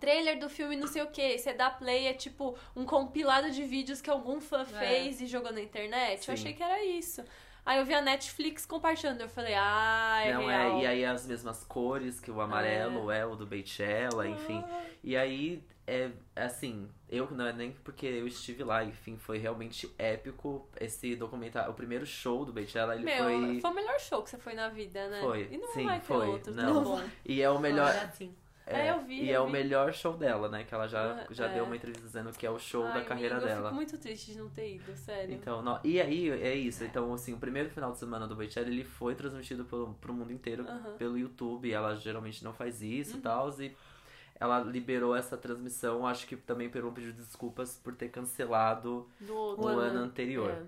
trailer 0.00 0.40
do 0.40 0.48
filme 0.48 0.74
não 0.74 0.88
sei 0.88 1.02
o 1.02 1.06
que, 1.08 1.38
você 1.38 1.52
dá 1.52 1.70
play, 1.70 2.06
é 2.06 2.14
tipo 2.14 2.58
um 2.74 2.84
compilado 2.86 3.48
de 3.50 3.62
vídeos 3.62 4.00
que 4.00 4.08
algum 4.10 4.40
fã 4.40 4.64
fez 4.64 5.20
e 5.20 5.26
jogou 5.26 5.52
na 5.52 5.60
internet? 5.60 6.18
Eu 6.18 6.24
Sim. 6.24 6.32
achei 6.42 6.52
que 6.52 6.62
era 6.64 6.82
isso. 6.84 7.22
Aí 7.64 7.78
eu 7.78 7.84
vi 7.84 7.94
a 7.94 8.00
Netflix 8.02 8.66
compartilhando, 8.66 9.20
eu 9.20 9.28
falei, 9.28 9.54
ah, 9.54 10.22
é 10.24 10.32
Não, 10.32 10.46
real. 10.46 10.78
é, 10.78 10.82
e 10.82 10.86
aí 10.86 11.04
as 11.04 11.26
mesmas 11.26 11.62
cores 11.62 12.18
que 12.18 12.30
o 12.30 12.40
amarelo 12.40 13.08
é, 13.08 13.24
o 13.24 13.36
do 13.36 13.46
Beychella, 13.46 14.26
enfim. 14.26 14.64
Ah, 14.66 14.82
E 15.04 15.16
aí, 15.16 15.62
é 15.90 16.10
assim, 16.36 16.88
eu 17.08 17.30
não 17.30 17.46
é 17.46 17.52
nem 17.52 17.72
porque 17.72 18.06
eu 18.06 18.26
estive 18.26 18.62
lá, 18.62 18.84
enfim, 18.84 19.16
foi 19.16 19.38
realmente 19.38 19.90
épico 19.98 20.68
esse 20.80 21.16
documentário. 21.16 21.70
O 21.70 21.74
primeiro 21.74 22.06
show 22.06 22.44
do 22.44 22.52
Beychella, 22.52 22.94
ele 22.94 23.04
Meu, 23.04 23.24
foi. 23.24 23.60
foi... 23.60 23.70
o 23.70 23.74
melhor 23.74 23.98
show 24.00 24.22
que 24.22 24.30
você 24.30 24.38
foi 24.38 24.54
na 24.54 24.68
vida, 24.68 25.08
né? 25.08 25.20
Foi, 25.20 25.48
E 25.50 25.58
não 25.58 25.68
sim, 25.72 25.84
vai 25.84 25.98
ter 26.00 26.06
foi. 26.06 26.28
outro, 26.28 26.54
Não. 26.54 26.74
tá 26.74 26.80
bom. 26.80 27.02
E 27.24 27.42
é 27.42 27.50
o 27.50 27.58
melhor. 27.58 27.94
Assim. 27.96 28.34
É, 28.66 28.92
eu 28.92 29.00
vi, 29.00 29.24
E 29.24 29.30
eu 29.30 29.34
é 29.34 29.40
o 29.40 29.46
vi. 29.46 29.52
melhor 29.52 29.92
show 29.92 30.12
dela, 30.16 30.48
né? 30.48 30.62
Que 30.62 30.72
ela 30.72 30.86
já, 30.86 31.26
já 31.30 31.46
é. 31.46 31.54
deu 31.54 31.64
uma 31.64 31.74
entrevista 31.74 32.06
dizendo 32.06 32.30
que 32.30 32.46
é 32.46 32.50
o 32.50 32.58
show 32.58 32.84
Ai, 32.84 33.00
da 33.00 33.04
carreira 33.04 33.34
amigo, 33.36 33.48
Eu 33.48 33.54
dela. 33.54 33.64
fico 33.70 33.74
muito 33.74 33.98
triste 33.98 34.30
de 34.32 34.38
não 34.38 34.48
ter 34.48 34.76
ido, 34.76 34.96
sério. 34.96 35.34
Então, 35.34 35.60
no- 35.60 35.80
e 35.82 36.00
aí, 36.00 36.30
é 36.30 36.54
isso. 36.54 36.84
Então, 36.84 37.12
assim, 37.12 37.32
o 37.34 37.38
primeiro 37.38 37.68
final 37.70 37.90
de 37.90 37.98
semana 37.98 38.28
do 38.28 38.36
Beychella, 38.36 38.68
ele 38.68 38.84
foi 38.84 39.16
transmitido 39.16 39.64
pelo, 39.64 39.94
pro 39.94 40.14
mundo 40.14 40.32
inteiro 40.32 40.64
Aham. 40.68 40.94
pelo 40.96 41.18
YouTube. 41.18 41.68
Ela 41.72 41.96
geralmente 41.96 42.44
não 42.44 42.52
faz 42.52 42.80
isso 42.80 43.16
e 43.16 43.20
tal. 43.20 43.50
E 43.60 43.74
ela 44.40 44.60
liberou 44.60 45.14
essa 45.14 45.36
transmissão, 45.36 46.06
acho 46.06 46.26
que 46.26 46.36
também 46.36 46.70
por 46.70 46.84
um 46.84 46.92
pedido 46.92 47.12
de 47.14 47.22
desculpas 47.24 47.76
por 47.76 47.94
ter 47.94 48.08
cancelado 48.08 49.08
Do 49.20 49.34
o 49.34 49.36
outro. 49.36 49.68
ano 49.78 50.00
anterior. 50.00 50.50
É. 50.50 50.62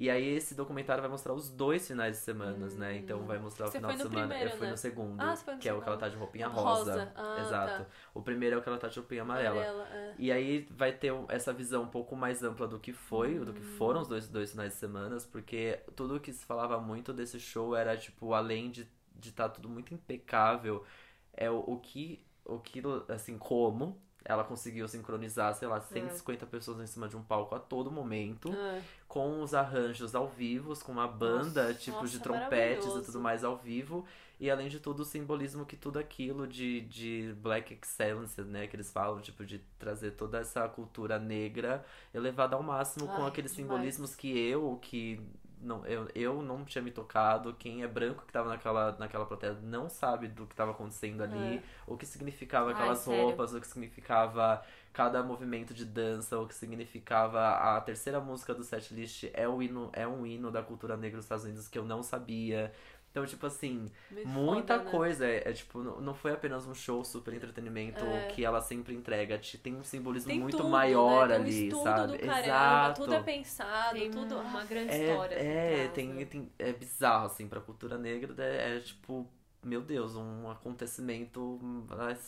E 0.00 0.08
aí 0.08 0.28
esse 0.28 0.54
documentário 0.54 1.02
vai 1.02 1.10
mostrar 1.10 1.32
os 1.34 1.50
dois 1.50 1.84
finais 1.88 2.16
de 2.18 2.22
semanas, 2.22 2.76
né? 2.76 2.96
Então 2.96 3.26
vai 3.26 3.36
mostrar 3.40 3.66
o 3.66 3.68
Hum. 3.68 3.72
Você 3.72 3.78
final 3.78 3.90
de 3.90 3.98
no 3.98 4.02
semana. 4.04 4.28
primeiro, 4.28 4.50
eu 4.50 4.56
fui 4.56 4.66
né? 4.66 4.70
no 4.70 4.76
segundo, 4.78 5.20
Ah, 5.20 5.34
no 5.34 5.58
que 5.58 5.68
é 5.68 5.72
o 5.74 5.82
que 5.82 5.88
ela 5.88 5.98
tá 5.98 6.08
de 6.08 6.16
roupinha 6.16 6.46
Rosa. 6.46 6.92
rosa. 6.92 7.12
Ah, 7.16 7.40
Exato. 7.40 7.82
tá. 7.84 7.90
O 8.14 8.22
primeiro 8.22 8.54
é 8.54 8.58
o 8.60 8.62
que 8.62 8.68
ela 8.68 8.78
tá 8.78 8.86
de 8.86 8.96
roupinha 9.00 9.22
amarela. 9.22 9.56
Amarela, 9.60 9.88
é. 9.88 10.14
E 10.16 10.30
aí 10.30 10.68
vai 10.70 10.92
ter 10.92 11.12
essa 11.28 11.52
visão 11.52 11.82
um 11.82 11.88
pouco 11.88 12.14
mais 12.14 12.44
ampla 12.44 12.68
do 12.68 12.78
que 12.78 12.92
foi, 12.92 13.40
do 13.40 13.52
que 13.52 13.60
Hum. 13.60 13.76
foram 13.76 14.00
os 14.02 14.06
dois, 14.06 14.28
dois 14.28 14.52
finais 14.52 14.72
de 14.74 14.78
semana, 14.78 15.16
porque 15.32 15.80
tudo 15.96 16.20
que 16.20 16.32
se 16.32 16.44
falava 16.46 16.78
muito 16.80 17.12
desse 17.12 17.40
show 17.40 17.74
era, 17.74 17.96
tipo, 17.96 18.32
além 18.34 18.70
de 18.70 18.82
estar 18.82 18.92
de 19.18 19.32
tá 19.32 19.48
tudo 19.48 19.68
muito 19.68 19.92
impecável, 19.92 20.84
é 21.32 21.50
o, 21.50 21.58
o 21.58 21.78
que, 21.80 22.24
o 22.48 22.58
que, 22.58 22.82
assim, 23.08 23.38
como 23.38 23.96
ela 24.24 24.44
conseguiu 24.44 24.88
sincronizar, 24.88 25.54
sei 25.54 25.68
É. 25.68 25.70
lá, 25.70 25.80
150 25.80 26.46
pessoas 26.46 26.80
em 26.80 26.86
cima 26.86 27.08
de 27.08 27.16
um 27.16 27.22
palco 27.22 27.54
a 27.54 27.60
todo 27.60 27.90
momento, 27.90 28.50
Ah, 28.52 28.80
com 29.06 29.42
os 29.42 29.54
arranjos 29.54 30.14
ao 30.14 30.28
vivo, 30.28 30.74
com 30.84 30.92
uma 30.92 31.08
banda, 31.08 31.64
Nossa, 31.68 31.74
tipo, 31.74 31.92
nossa, 31.92 32.12
de 32.12 32.18
trompetes 32.20 32.94
e 32.94 33.02
tudo 33.02 33.20
mais 33.20 33.44
ao 33.44 33.56
vivo. 33.56 34.04
E 34.40 34.50
além 34.50 34.68
de 34.68 34.78
tudo, 34.80 35.00
o 35.00 35.04
simbolismo 35.04 35.64
que 35.66 35.76
tudo 35.76 35.98
aquilo 35.98 36.46
de, 36.46 36.82
de 36.82 37.34
Black 37.40 37.74
Excellence, 37.74 38.40
né, 38.42 38.66
que 38.66 38.76
eles 38.76 38.90
falam, 38.92 39.20
tipo, 39.20 39.44
de 39.44 39.58
trazer 39.78 40.12
toda 40.12 40.38
essa 40.38 40.68
cultura 40.68 41.18
negra 41.18 41.84
elevada 42.14 42.54
ao 42.56 42.62
máximo 42.62 43.08
com 43.08 43.22
Ai, 43.22 43.28
aqueles 43.28 43.54
demais. 43.56 43.56
simbolismos 43.56 44.14
que 44.14 44.28
eu, 44.38 44.78
que 44.82 45.20
não, 45.60 45.84
eu, 45.86 46.08
eu 46.14 46.42
não 46.42 46.64
tinha 46.64 46.82
me 46.82 46.90
tocado, 46.90 47.54
quem 47.54 47.82
é 47.82 47.88
branco 47.88 48.24
que 48.26 48.32
tava 48.32 48.48
naquela, 48.48 48.92
naquela 48.98 49.26
plateia 49.26 49.54
não 49.62 49.88
sabe 49.88 50.28
do 50.28 50.46
que 50.46 50.54
tava 50.54 50.70
acontecendo 50.72 51.22
ali, 51.22 51.58
É. 51.58 51.62
o 51.86 51.96
que 51.96 52.06
significava 52.06 52.72
Ai, 52.74 52.74
aquelas 52.74 52.98
sério. 52.98 53.20
roupas, 53.24 53.52
o 53.54 53.60
que 53.60 53.66
significava 53.66 54.62
cada 54.92 55.22
movimento 55.22 55.72
de 55.74 55.84
dança, 55.84 56.38
o 56.38 56.46
que 56.46 56.54
significava 56.54 57.40
a 57.76 57.80
terceira 57.80 58.20
música 58.20 58.54
do 58.54 58.64
setlist 58.64 59.24
é 59.32 59.48
o 59.48 59.62
hino, 59.62 59.90
é 59.92 60.06
um 60.06 60.26
hino 60.26 60.50
da 60.50 60.62
cultura 60.62 60.96
negra 60.96 61.16
dos 61.18 61.24
Estados 61.24 61.44
Unidos 61.44 61.68
que 61.68 61.78
eu 61.78 61.84
não 61.84 62.02
sabia. 62.02 62.72
Então, 63.10 63.24
tipo 63.26 63.46
assim, 63.46 63.90
muito 64.10 64.28
muita 64.28 64.74
foda, 64.74 64.84
né? 64.84 64.90
coisa. 64.90 65.26
É, 65.26 65.48
é, 65.48 65.52
tipo, 65.52 65.82
não 65.82 66.00
não 66.00 66.14
foi 66.14 66.32
apenas 66.32 66.66
um 66.66 66.74
show 66.74 67.04
super 67.04 67.34
entretenimento 67.34 68.04
É. 68.04 68.28
que 68.28 68.44
ela 68.44 68.60
sempre 68.60 68.94
entrega. 68.94 69.38
Te- 69.38 69.58
Tem 69.58 69.74
um 69.74 69.82
simbolismo 69.82 70.28
Tem 70.30 70.38
muito 70.40 70.58
tudo, 70.58 70.68
maior 70.68 71.28
né? 71.28 71.34
Tem 71.36 71.44
um 71.44 71.46
ali, 71.46 71.70
sabe? 71.82 72.12
do 72.18 72.18
caramba, 72.26 72.44
Exato. 72.44 73.00
tudo 73.02 73.14
é 73.14 73.22
pensado, 73.22 73.98
Tem 73.98 74.10
tudo. 74.10 74.36
uma 74.38 74.64
grande 74.64 74.92
É, 74.92 75.10
história. 75.10 75.36
por 75.36 75.44
é, 75.46 75.88
tem, 75.88 76.08
né? 76.08 76.24
tem, 76.26 76.52
é 76.58 76.72
bizarro, 76.72 77.26
assim, 77.26 77.48
pra 77.48 77.60
cultura 77.60 77.98
negra, 77.98 78.34
é, 78.44 78.76
é, 78.76 78.80
tipo, 78.80 79.28
meu 79.62 79.80
Deus, 79.82 80.14
um 80.14 80.50
acontecimento 80.50 81.58
hum, 81.62 81.84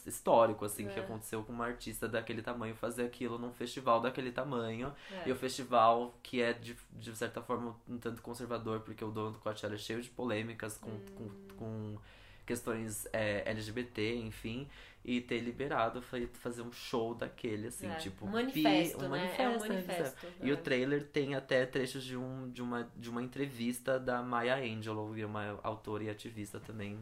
histórico, 0.07 0.65
assim, 0.65 0.87
que 0.89 0.99
É. 0.99 1.03
aconteceu 1.03 1.43
com 1.45 1.53
uma 1.53 1.67
artista 1.67 2.09
daquele 2.09 2.43
tamanho 2.43 2.75
fazer 2.75 3.05
aquilo 3.05 3.39
num 3.39 3.53
festival 3.53 4.01
daquele 4.01 4.33
tamanho. 4.33 4.93
É. 5.11 5.29
E 5.29 5.33
o 5.33 5.37
festival, 5.37 6.15
que 6.23 6.43
é 6.43 6.53
de, 6.53 6.77
de 6.93 7.17
certa 7.17 7.41
forma 7.41 7.77
um 7.89 7.99
tanto 7.99 8.21
conservador, 8.21 8.81
porque 8.81 9.05
o 9.05 9.11
dono 9.11 9.33
do 9.33 9.39
Coachella 9.39 9.75
é 9.75 9.79
cheio 9.79 10.03
de 10.03 10.09
polêmicas 10.11 10.77
com, 10.77 10.91
com, 11.17 11.31
com 11.57 11.99
questões 12.47 13.07
é, 13.13 13.43
LGBT, 13.51 14.17
enfim, 14.17 14.69
e 15.05 15.21
ter 15.21 15.39
liberado 15.41 16.03
foi 16.03 16.27
fazer 16.27 16.63
um 16.63 16.71
show 16.73 17.15
daquele, 17.15 17.69
assim, 17.69 17.89
É. 17.89 17.95
tipo, 17.95 18.27
um 18.27 18.29
pi- 18.29 18.35
manifesto, 18.35 19.05
um 19.05 19.09
né? 19.09 19.35
É 19.39 19.49
um 19.49 19.53
manifesto, 19.53 19.69
né, 19.69 19.75
manifesto. 19.75 20.27
e 20.43 20.51
é. 20.51 20.53
o 20.53 20.57
trailer 20.59 21.05
tem 21.07 21.35
até 21.35 21.65
trechos 21.65 22.05
de, 22.05 22.17
um, 22.17 22.51
de, 22.51 22.61
uma, 22.63 22.91
de 22.97 23.09
uma 23.09 23.23
entrevista 23.23 23.99
da 23.99 24.23
Maya 24.23 24.57
Angelou, 24.57 25.15
que 25.15 25.23
é 25.23 25.27
uma 25.27 25.59
autora 25.63 26.05
e 26.05 26.11
ativista 26.11 26.61
também 26.61 26.99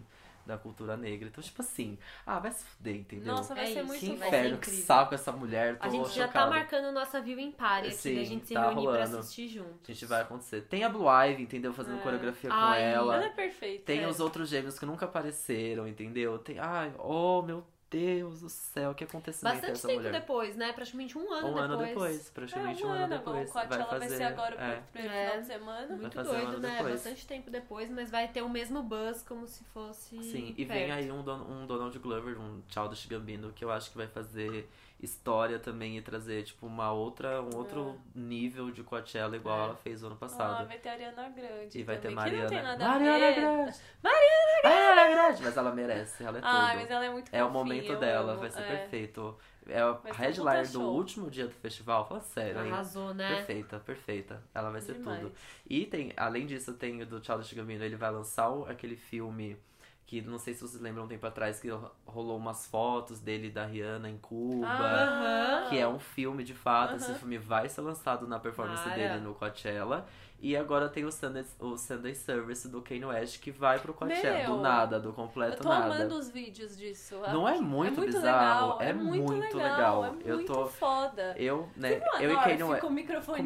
da 0.49 0.59
cultura 0.59 0.97
negra. 0.97 1.29
Então, 1.29 1.43
tipo 1.45 1.63
assim, 1.63 1.99
ah, 2.27 2.39
vai 2.41 2.51
se 2.51 2.65
fuder, 2.65 2.97
entendeu? 2.97 3.35
Nossa, 3.35 3.55
vai 3.55 3.65
É 3.65 3.67
ser 3.67 3.79
isso. 3.81 3.87
muito 3.87 4.01
que 4.01 4.07
inferno, 4.11 4.59
que 4.59 4.71
saco 4.71 5.15
essa 5.15 5.31
mulher. 5.31 5.79
Tô 5.79 5.87
A 5.87 5.91
gente 5.91 6.11
já 6.11 6.27
tá 6.27 6.47
marcando 6.47 6.91
nossa 6.93 7.21
view 7.21 7.39
em 7.39 7.53
pare 7.53 7.89
aqui, 7.89 7.97
Sim, 7.97 8.15
da 8.17 8.25
gente 8.25 8.49
se 8.49 8.55
tá 8.55 8.63
reunir 8.63 8.83
pra 8.87 8.93
rolando. 9.05 9.19
assistir 9.19 9.49
junto. 9.49 9.79
A 9.89 9.93
gente 9.93 10.07
vai 10.07 10.23
acontecer. 10.23 10.63
Tem 10.63 10.83
a 10.85 10.89
Blue 10.89 11.07
Ivy, 11.09 11.43
entendeu? 11.43 11.73
Fazendo 11.73 11.99
É. 11.99 12.03
coreografia 12.03 12.51
com 12.51 12.57
Ai, 12.57 12.83
ela. 12.83 13.15
Ela 13.15 13.27
é 13.27 13.31
perfeita. 13.31 13.85
Tem 13.85 14.03
é. 14.03 14.09
os 14.09 14.19
outros 14.19 14.49
gêmeos 14.49 14.79
que 14.79 14.87
nunca 14.87 15.05
apareceram, 15.05 15.87
entendeu? 15.87 16.39
Tem. 16.39 16.59
Ai, 16.59 16.93
oh 16.99 17.43
meu 17.43 17.65
Deus 17.91 18.41
do 18.43 18.49
céu, 18.49 18.95
que 18.95 19.05
acontecimento 19.05 19.53
é 19.55 19.61
Bastante 19.61 19.73
essa 19.79 19.89
tempo 19.89 20.01
mulher? 20.01 20.13
depois, 20.21 20.57
né? 20.57 20.73
Praticamente 20.73 21.17
um 21.17 21.33
ano 21.33 21.47
um 21.49 21.55
depois. 21.55 21.71
ano 21.71 21.77
depois, 21.87 22.29
É, 22.29 22.33
praticamente 22.33 22.85
um 22.85 22.89
um 22.89 22.91
ano 22.93 23.05
ano, 23.05 23.17
depois. 23.19 23.49
o 23.49 23.53
Coachella 23.53 23.85
vai, 23.87 24.01
fazer, 24.01 24.17
ser 24.17 24.23
agora 24.25 24.55
é. 24.57 24.75
pro 24.77 24.83
primeiro 24.93 25.15
É. 25.17 25.25
final 25.31 25.41
de 25.41 25.47
semana. 25.47 25.97
Muito 25.97 26.15
fazer 26.15 26.29
um 26.29 26.33
doido, 26.33 26.49
ano 26.49 26.59
né? 26.59 26.71
depois. 26.77 26.93
Bastante 26.95 27.27
tempo 27.27 27.51
depois, 27.51 27.91
mas 27.91 28.11
vai 28.11 28.29
ter 28.29 28.43
o 28.43 28.49
mesmo 28.49 28.83
buzz 28.83 29.23
como 29.23 29.47
se 29.47 29.65
fosse. 29.65 30.23
Sim, 30.23 30.55
e 30.57 30.65
perto. 30.67 30.79
vem 30.79 30.91
aí 30.93 31.11
um, 31.11 31.23
Don- 31.23 31.47
um 31.49 31.67
Donald 31.67 31.99
Glover, 31.99 32.39
um 32.39 32.63
Childish 32.69 33.07
Gambino, 33.07 33.53
que 33.53 33.65
eu 33.65 33.71
acho 33.71 33.91
que 33.91 33.97
vai 33.97 34.07
fazer 34.07 34.69
história 35.01 35.59
também 35.59 35.97
e 35.97 36.03
trazer, 36.03 36.43
tipo, 36.43 36.67
uma 36.67 36.91
outra, 36.93 37.41
um 37.41 37.57
outro 37.57 37.97
nível 38.15 38.71
de 38.71 38.83
Coachella 38.83 39.37
igual 39.37 39.59
É. 39.61 39.65
ela 39.67 39.77
fez 39.77 40.03
ano 40.03 40.15
Ah, 40.17 40.19
passado. 40.19 40.67
vai 40.67 40.79
ter 40.79 40.89
a 40.89 40.93
Ariana 40.93 41.29
Grande. 41.29 41.79
e 41.79 41.83
vai 41.85 41.99
ter 41.99 42.11
Mariana. 42.11 42.49
Que 42.49 42.55
não 42.55 42.63
tem 42.63 42.63
nada 42.63 42.89
Mariana 42.89 43.15
a 43.15 43.19
ver. 43.31 43.35
Grande! 43.41 43.79
Mariana 44.65 45.09
Grande! 45.09 45.43
Mas 45.43 45.57
ela 45.57 45.73
merece, 45.73 46.25
ela 46.25 46.39
é 46.39 46.41
Ah, 46.43 46.67
tudo. 46.69 46.81
mas 46.81 46.91
ela 46.91 47.05
é 47.05 47.11
muito 47.11 47.29
É 47.35 47.45
o 47.45 47.51
momento 47.51 47.93
eu 47.93 47.99
dela, 47.99 48.33
amo, 48.33 48.41
vai 48.41 48.51
ser 48.51 48.61
é. 48.63 48.77
perfeito. 48.77 49.37
É 49.69 49.81
a 49.83 49.93
puta 49.95 50.63
do 50.73 50.81
último 50.83 51.31
dia 51.31 51.47
do 51.47 51.53
festival, 51.53 52.09
fala 52.09 52.21
sério, 52.21 52.65
hein? 52.65 52.73
Arrasou, 52.73 53.13
né? 53.13 53.37
Perfeita, 53.37 53.79
perfeita. 53.79 54.43
Ela 54.55 54.71
vai 54.71 54.81
ser 54.81 54.95
Demais. 54.95 55.21
tudo. 55.21 55.33
E 55.69 55.85
tem, 55.85 56.13
além 56.17 56.47
disso, 56.47 56.73
tem 56.73 57.03
o 57.03 57.07
do 57.07 57.23
Childish 57.23 57.53
Gambino, 57.53 57.85
ele 57.85 57.95
vai 57.97 58.11
lançar 58.11 58.49
o- 58.49 58.65
aquele 58.65 58.97
filme 58.97 59.59
que 60.09 60.23
não 60.23 60.39
sei 60.39 60.55
se 60.55 60.63
vocês 60.63 60.81
lembram 60.81 61.05
um 61.05 61.07
tempo 61.07 61.27
atrás 61.27 61.61
que 61.61 61.69
rolou 62.07 62.39
umas 62.39 62.67
fotos 62.67 63.21
dele 63.21 63.51
da 63.51 63.67
Rihanna 63.67 64.09
em 64.09 64.17
Cuba. 64.17 64.67
Ah, 64.67 65.67
Que 65.69 65.79
é 65.79 65.87
um 65.87 65.99
filme 65.99 66.43
de 66.43 66.55
fato, 66.55 66.97
esse 66.97 67.11
Aham. 67.11 67.19
filme 67.19 67.37
vai 67.37 67.69
ser 67.69 67.83
lançado 67.83 68.27
na 68.27 68.39
performance 68.41 68.89
dele 68.89 69.21
no 69.21 69.35
Coachella. 69.35 70.07
E 70.41 70.57
agora 70.57 70.89
tem 70.89 71.05
o 71.05 71.13
Sunday, 71.13 71.45
o 71.59 71.77
Sunday 71.77 72.15
Service 72.15 72.67
do 72.69 72.81
Kanye 72.81 73.05
West 73.05 73.39
que 73.39 73.51
vai 73.51 73.79
pro 73.81 73.93
Coachella. 73.93 74.39
Meu, 74.39 74.57
do 74.57 74.63
nada, 74.63 74.99
do 74.99 75.11
Eu 75.11 75.13
completo 75.13 75.63
tô 75.63 75.69
nada. 75.69 75.95
amando 75.97 76.15
os 76.17 76.31
vídeos 76.31 76.75
disso. 76.79 77.17
Não 77.31 77.47
é 77.47 77.61
muito, 77.61 77.93
é 77.93 77.97
muito 77.99 78.15
bizarro, 78.17 78.79
legal. 78.79 78.81
é, 78.81 78.93
muito, 78.95 79.33
legal. 79.59 80.01
legal. 80.01 80.05
É 80.25 80.31
eu 80.31 80.37
muito 80.37 80.53
tô. 80.55 80.67
foda. 80.69 81.35
Eu, 81.37 81.69
né? 81.77 82.01
Eu 82.19 82.33
e 82.33 82.37
Kanye 82.37 82.63
West. 82.63 82.81
com 82.81 82.87
o 82.87 82.91
microfone 82.93 83.41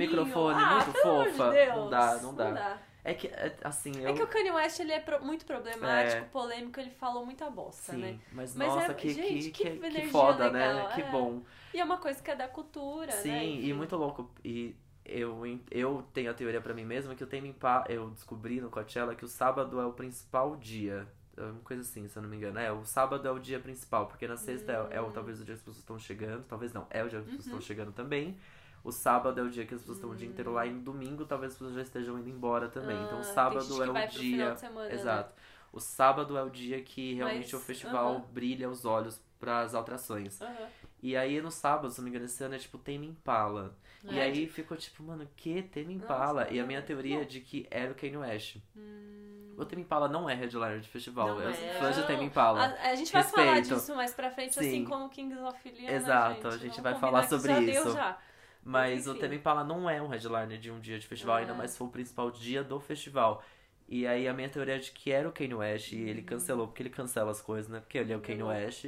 ah, 0.62 0.74
muito 0.76 0.92
de 0.92 1.00
fofa. 1.02 1.50
Deus. 1.50 1.76
Não 1.76 1.90
dá, 1.90 2.18
não 2.22 2.34
dá. 2.36 2.78
É 3.04 3.14
que, 3.14 3.26
é, 3.26 3.56
assim, 3.64 3.92
eu... 4.00 4.10
É 4.10 4.12
que 4.12 4.22
o 4.22 4.26
Kanye 4.28 4.52
West 4.52 4.78
ele 4.78 4.92
é 4.92 5.00
pro- 5.00 5.24
muito 5.24 5.44
problemático, 5.44 6.22
É. 6.22 6.28
polêmico, 6.28 6.78
ele 6.78 6.90
falou 6.90 7.26
muita 7.26 7.50
bosta, 7.50 7.92
Sim, 7.92 7.98
né? 7.98 8.18
mas, 8.32 8.54
Mas 8.54 8.68
nossa, 8.68 8.92
é- 8.92 8.94
que, 8.94 9.08
gente, 9.10 9.50
que, 9.50 9.70
que 9.70 9.80
que, 9.90 10.06
foda, 10.08 10.50
né? 10.50 10.72
legal, 10.72 10.88
Que 10.94 11.02
é. 11.02 11.10
bom. 11.10 11.42
E 11.74 11.80
é 11.80 11.84
uma 11.84 11.98
coisa 11.98 12.22
que 12.22 12.30
é 12.30 12.36
da 12.36 12.46
cultura, 12.46 13.06
né? 13.06 13.12
Sim, 13.12 13.60
e 13.60 13.72
muito 13.74 13.96
louco. 13.96 14.30
E 14.44 14.76
eu, 15.04 15.42
eu 15.70 16.06
tenho 16.14 16.30
a 16.30 16.34
teoria 16.34 16.60
pra 16.60 16.72
mim 16.74 16.84
mesma 16.84 17.14
que 17.16 17.24
o 17.24 17.26
Tame 17.26 17.48
Impala, 17.48 17.86
eu 17.88 18.08
descobri 18.10 18.60
no 18.60 18.70
Coachella 18.70 19.16
que 19.16 19.24
o 19.24 19.28
sábado 19.28 19.80
é 19.80 19.84
o 19.84 19.92
principal 19.92 20.54
dia. 20.54 21.08
É 21.36 21.40
uma 21.42 21.60
coisa 21.62 21.82
assim, 21.82 22.06
se 22.06 22.16
eu 22.16 22.22
não 22.22 22.28
me 22.30 22.36
engano. 22.36 22.58
É, 22.60 22.70
o 22.70 22.84
sábado 22.84 23.26
é 23.26 23.30
o 23.32 23.38
dia 23.40 23.58
principal, 23.58 24.06
porque 24.06 24.28
na 24.28 24.36
sexta 24.36 24.70
é, 24.92 24.96
é 24.98 25.00
o, 25.00 25.10
talvez 25.10 25.40
o 25.40 25.44
dia 25.44 25.54
que 25.54 25.58
as 25.58 25.60
pessoas 25.60 25.78
estão 25.78 25.98
chegando. 25.98 26.44
Talvez 26.44 26.72
não, 26.72 26.86
é 26.90 27.02
o 27.02 27.08
dia 27.08 27.18
que 27.18 27.24
as 27.24 27.36
pessoas 27.36 27.46
estão 27.46 27.58
Uhum. 27.58 27.60
chegando 27.62 27.90
também. 27.92 28.36
O 28.84 28.90
sábado 28.90 29.38
é 29.40 29.42
o 29.44 29.48
dia 29.48 29.64
que 29.64 29.74
as 29.74 29.80
pessoas 29.80 29.98
estão 29.98 30.10
o 30.10 30.14
dia 30.16 30.28
inteiro 30.28 30.52
lá 30.52 30.66
e 30.66 30.72
no 30.72 30.80
domingo 30.80 31.24
talvez 31.24 31.52
as 31.52 31.58
pessoas 31.58 31.74
já 31.74 31.82
estejam 31.82 32.18
indo 32.18 32.28
embora 32.28 32.68
também. 32.68 32.96
então 32.96 33.18
Ah, 33.18 33.20
o 33.20 33.24
tem 33.24 33.34
sábado 33.34 33.60
gente 33.62 33.80
é 33.82 33.90
o 33.90 34.08
dia. 34.08 34.50
de 34.52 34.60
semana, 34.60 34.88
né? 34.88 34.94
Exato. 34.94 35.34
O 35.72 35.80
sábado 35.80 36.36
é 36.36 36.42
o 36.42 36.50
dia 36.50 36.82
que 36.82 37.14
realmente 37.14 37.52
Mas, 37.52 37.54
o 37.54 37.64
festival 37.64 38.12
aham. 38.16 38.24
brilha 38.32 38.68
os 38.68 38.84
olhos 38.84 39.20
pras 39.38 39.74
atrações. 39.74 40.40
Aham. 40.42 40.66
E 41.02 41.16
aí 41.16 41.40
no 41.40 41.50
sábado, 41.50 41.90
se 41.90 41.98
não 41.98 42.04
me 42.04 42.10
engano, 42.10 42.24
esse 42.26 42.42
ano 42.44 42.54
é 42.54 42.58
tipo 42.58 42.78
Tame 42.78 43.06
Impala. 43.06 43.76
E 44.04 44.18
É. 44.18 44.22
aí 44.22 44.46
ficou 44.48 44.76
tipo, 44.76 45.02
mano, 45.02 45.28
que 45.36 45.62
Tame 45.62 45.94
Impala? 45.94 46.42
Nossa, 46.42 46.54
e 46.54 46.60
a 46.60 46.66
minha 46.66 46.82
teoria 46.82 47.16
é 47.16 47.20
bom. 47.20 47.24
de 47.26 47.40
que 47.40 47.66
era 47.70 47.90
o 47.92 47.94
Kanye 47.94 48.16
West. 48.16 48.56
Hum. 48.76 49.54
O 49.56 49.64
Tame 49.64 49.82
Impala 49.82 50.08
não 50.08 50.28
é 50.28 50.34
headliner 50.34 50.80
de 50.80 50.88
festival. 50.88 51.28
Não 51.28 51.40
eu 51.42 51.50
é. 51.50 51.54
sou 51.54 51.68
fã 51.78 51.92
de 51.92 52.12
Não, 52.16 52.22
Impala. 52.24 52.60
A, 52.64 52.90
a 52.90 52.94
gente 52.94 53.12
vai 53.12 53.22
falar 53.22 53.54
Respeito. 53.54 53.74
disso 53.80 53.94
mais 53.96 54.12
pra 54.14 54.30
frente, 54.30 54.58
assim 54.58 54.70
Sim. 54.70 54.84
como 54.84 55.08
Kings 55.08 55.40
of 55.40 55.70
Leon, 55.70 55.88
Exato, 55.90 56.48
né, 56.48 56.54
a 56.54 56.58
gente 56.58 56.80
vai 56.80 56.94
falar 56.94 57.22
sobre 57.28 57.52
já 57.52 57.60
isso. 57.60 57.84
Deu 57.84 57.94
já. 57.94 58.18
Mas 58.64 59.06
o 59.06 59.10
enfim. 59.12 59.20
Tame 59.20 59.36
Impala 59.36 59.64
não 59.64 59.88
é 59.90 60.00
um 60.00 60.06
headliner 60.08 60.58
de 60.58 60.70
um 60.70 60.78
dia 60.80 60.98
de 60.98 61.06
festival, 61.06 61.36
ainda 61.36 61.52
É. 61.52 61.56
mais 61.56 61.76
foi 61.76 61.86
o 61.86 61.90
principal 61.90 62.30
dia 62.30 62.62
do 62.62 62.78
festival. 62.78 63.42
E 63.88 64.06
aí 64.06 64.26
a 64.28 64.32
minha 64.32 64.48
teoria 64.48 64.76
é 64.76 64.78
de 64.78 64.90
que 64.92 65.10
era 65.10 65.28
o 65.28 65.32
Kanye 65.32 65.54
West 65.54 65.92
e 65.92 66.00
ele 66.00 66.22
cancelou, 66.22 66.66
porque 66.68 66.82
ele 66.82 66.90
cancela 66.90 67.30
as 67.30 67.42
coisas, 67.42 67.68
né? 67.70 67.80
Porque 67.80 67.98
ele 67.98 68.12
é 68.12 68.16
o 68.16 68.20
Kanye 68.20 68.42
Uhum. 68.42 68.48
West. 68.48 68.86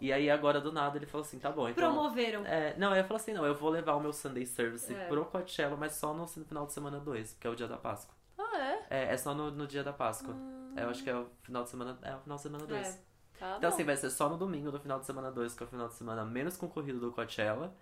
E 0.00 0.12
aí 0.12 0.28
agora 0.28 0.60
do 0.60 0.72
nada 0.72 0.98
ele 0.98 1.06
falou 1.06 1.24
assim, 1.24 1.38
tá 1.38 1.48
bom, 1.50 1.68
então... 1.68 1.92
Promoveram. 1.92 2.44
É, 2.44 2.76
não, 2.76 2.94
eu 2.94 3.04
falou 3.04 3.16
assim, 3.16 3.32
não, 3.32 3.46
eu 3.46 3.54
vou 3.54 3.70
levar 3.70 3.94
o 3.94 4.00
meu 4.00 4.12
Sunday 4.12 4.44
Service 4.44 4.92
É. 4.92 5.06
pro 5.06 5.24
Coachella, 5.26 5.76
mas 5.76 5.92
só 5.92 6.12
no 6.12 6.26
final 6.26 6.66
de 6.66 6.72
semana 6.72 6.98
2, 6.98 7.34
que 7.40 7.46
é 7.46 7.50
o 7.50 7.54
dia 7.54 7.68
da 7.68 7.76
Páscoa. 7.76 8.12
Ah, 8.36 8.58
é? 8.58 8.86
É, 8.90 9.12
é 9.12 9.16
só 9.16 9.32
no, 9.32 9.52
no 9.52 9.64
dia 9.66 9.84
da 9.84 9.92
Páscoa. 9.92 10.34
Hum, 10.34 10.74
Eu 10.76 10.88
acho 10.90 11.04
que 11.04 11.08
é 11.10 11.14
o 11.16 11.28
final 11.42 11.62
de 11.62 11.70
semana. 11.70 11.96
É 12.02 12.16
o 12.16 12.18
final 12.18 12.36
de 12.36 12.42
semana 12.42 12.66
2. 12.66 12.86
É. 12.86 13.00
tá 13.38 13.54
Então 13.58 13.60
bom. 13.60 13.66
assim, 13.68 13.84
vai 13.84 13.96
ser 13.96 14.10
só 14.10 14.28
no 14.28 14.36
domingo 14.36 14.72
do 14.72 14.80
final 14.80 14.98
de 14.98 15.06
semana 15.06 15.30
2, 15.30 15.54
que 15.54 15.62
é 15.62 15.66
o 15.66 15.68
final 15.68 15.86
de 15.86 15.94
semana 15.94 16.24
menos 16.24 16.56
concorrido 16.56 16.98
do 16.98 17.12
Coachella. 17.12 17.72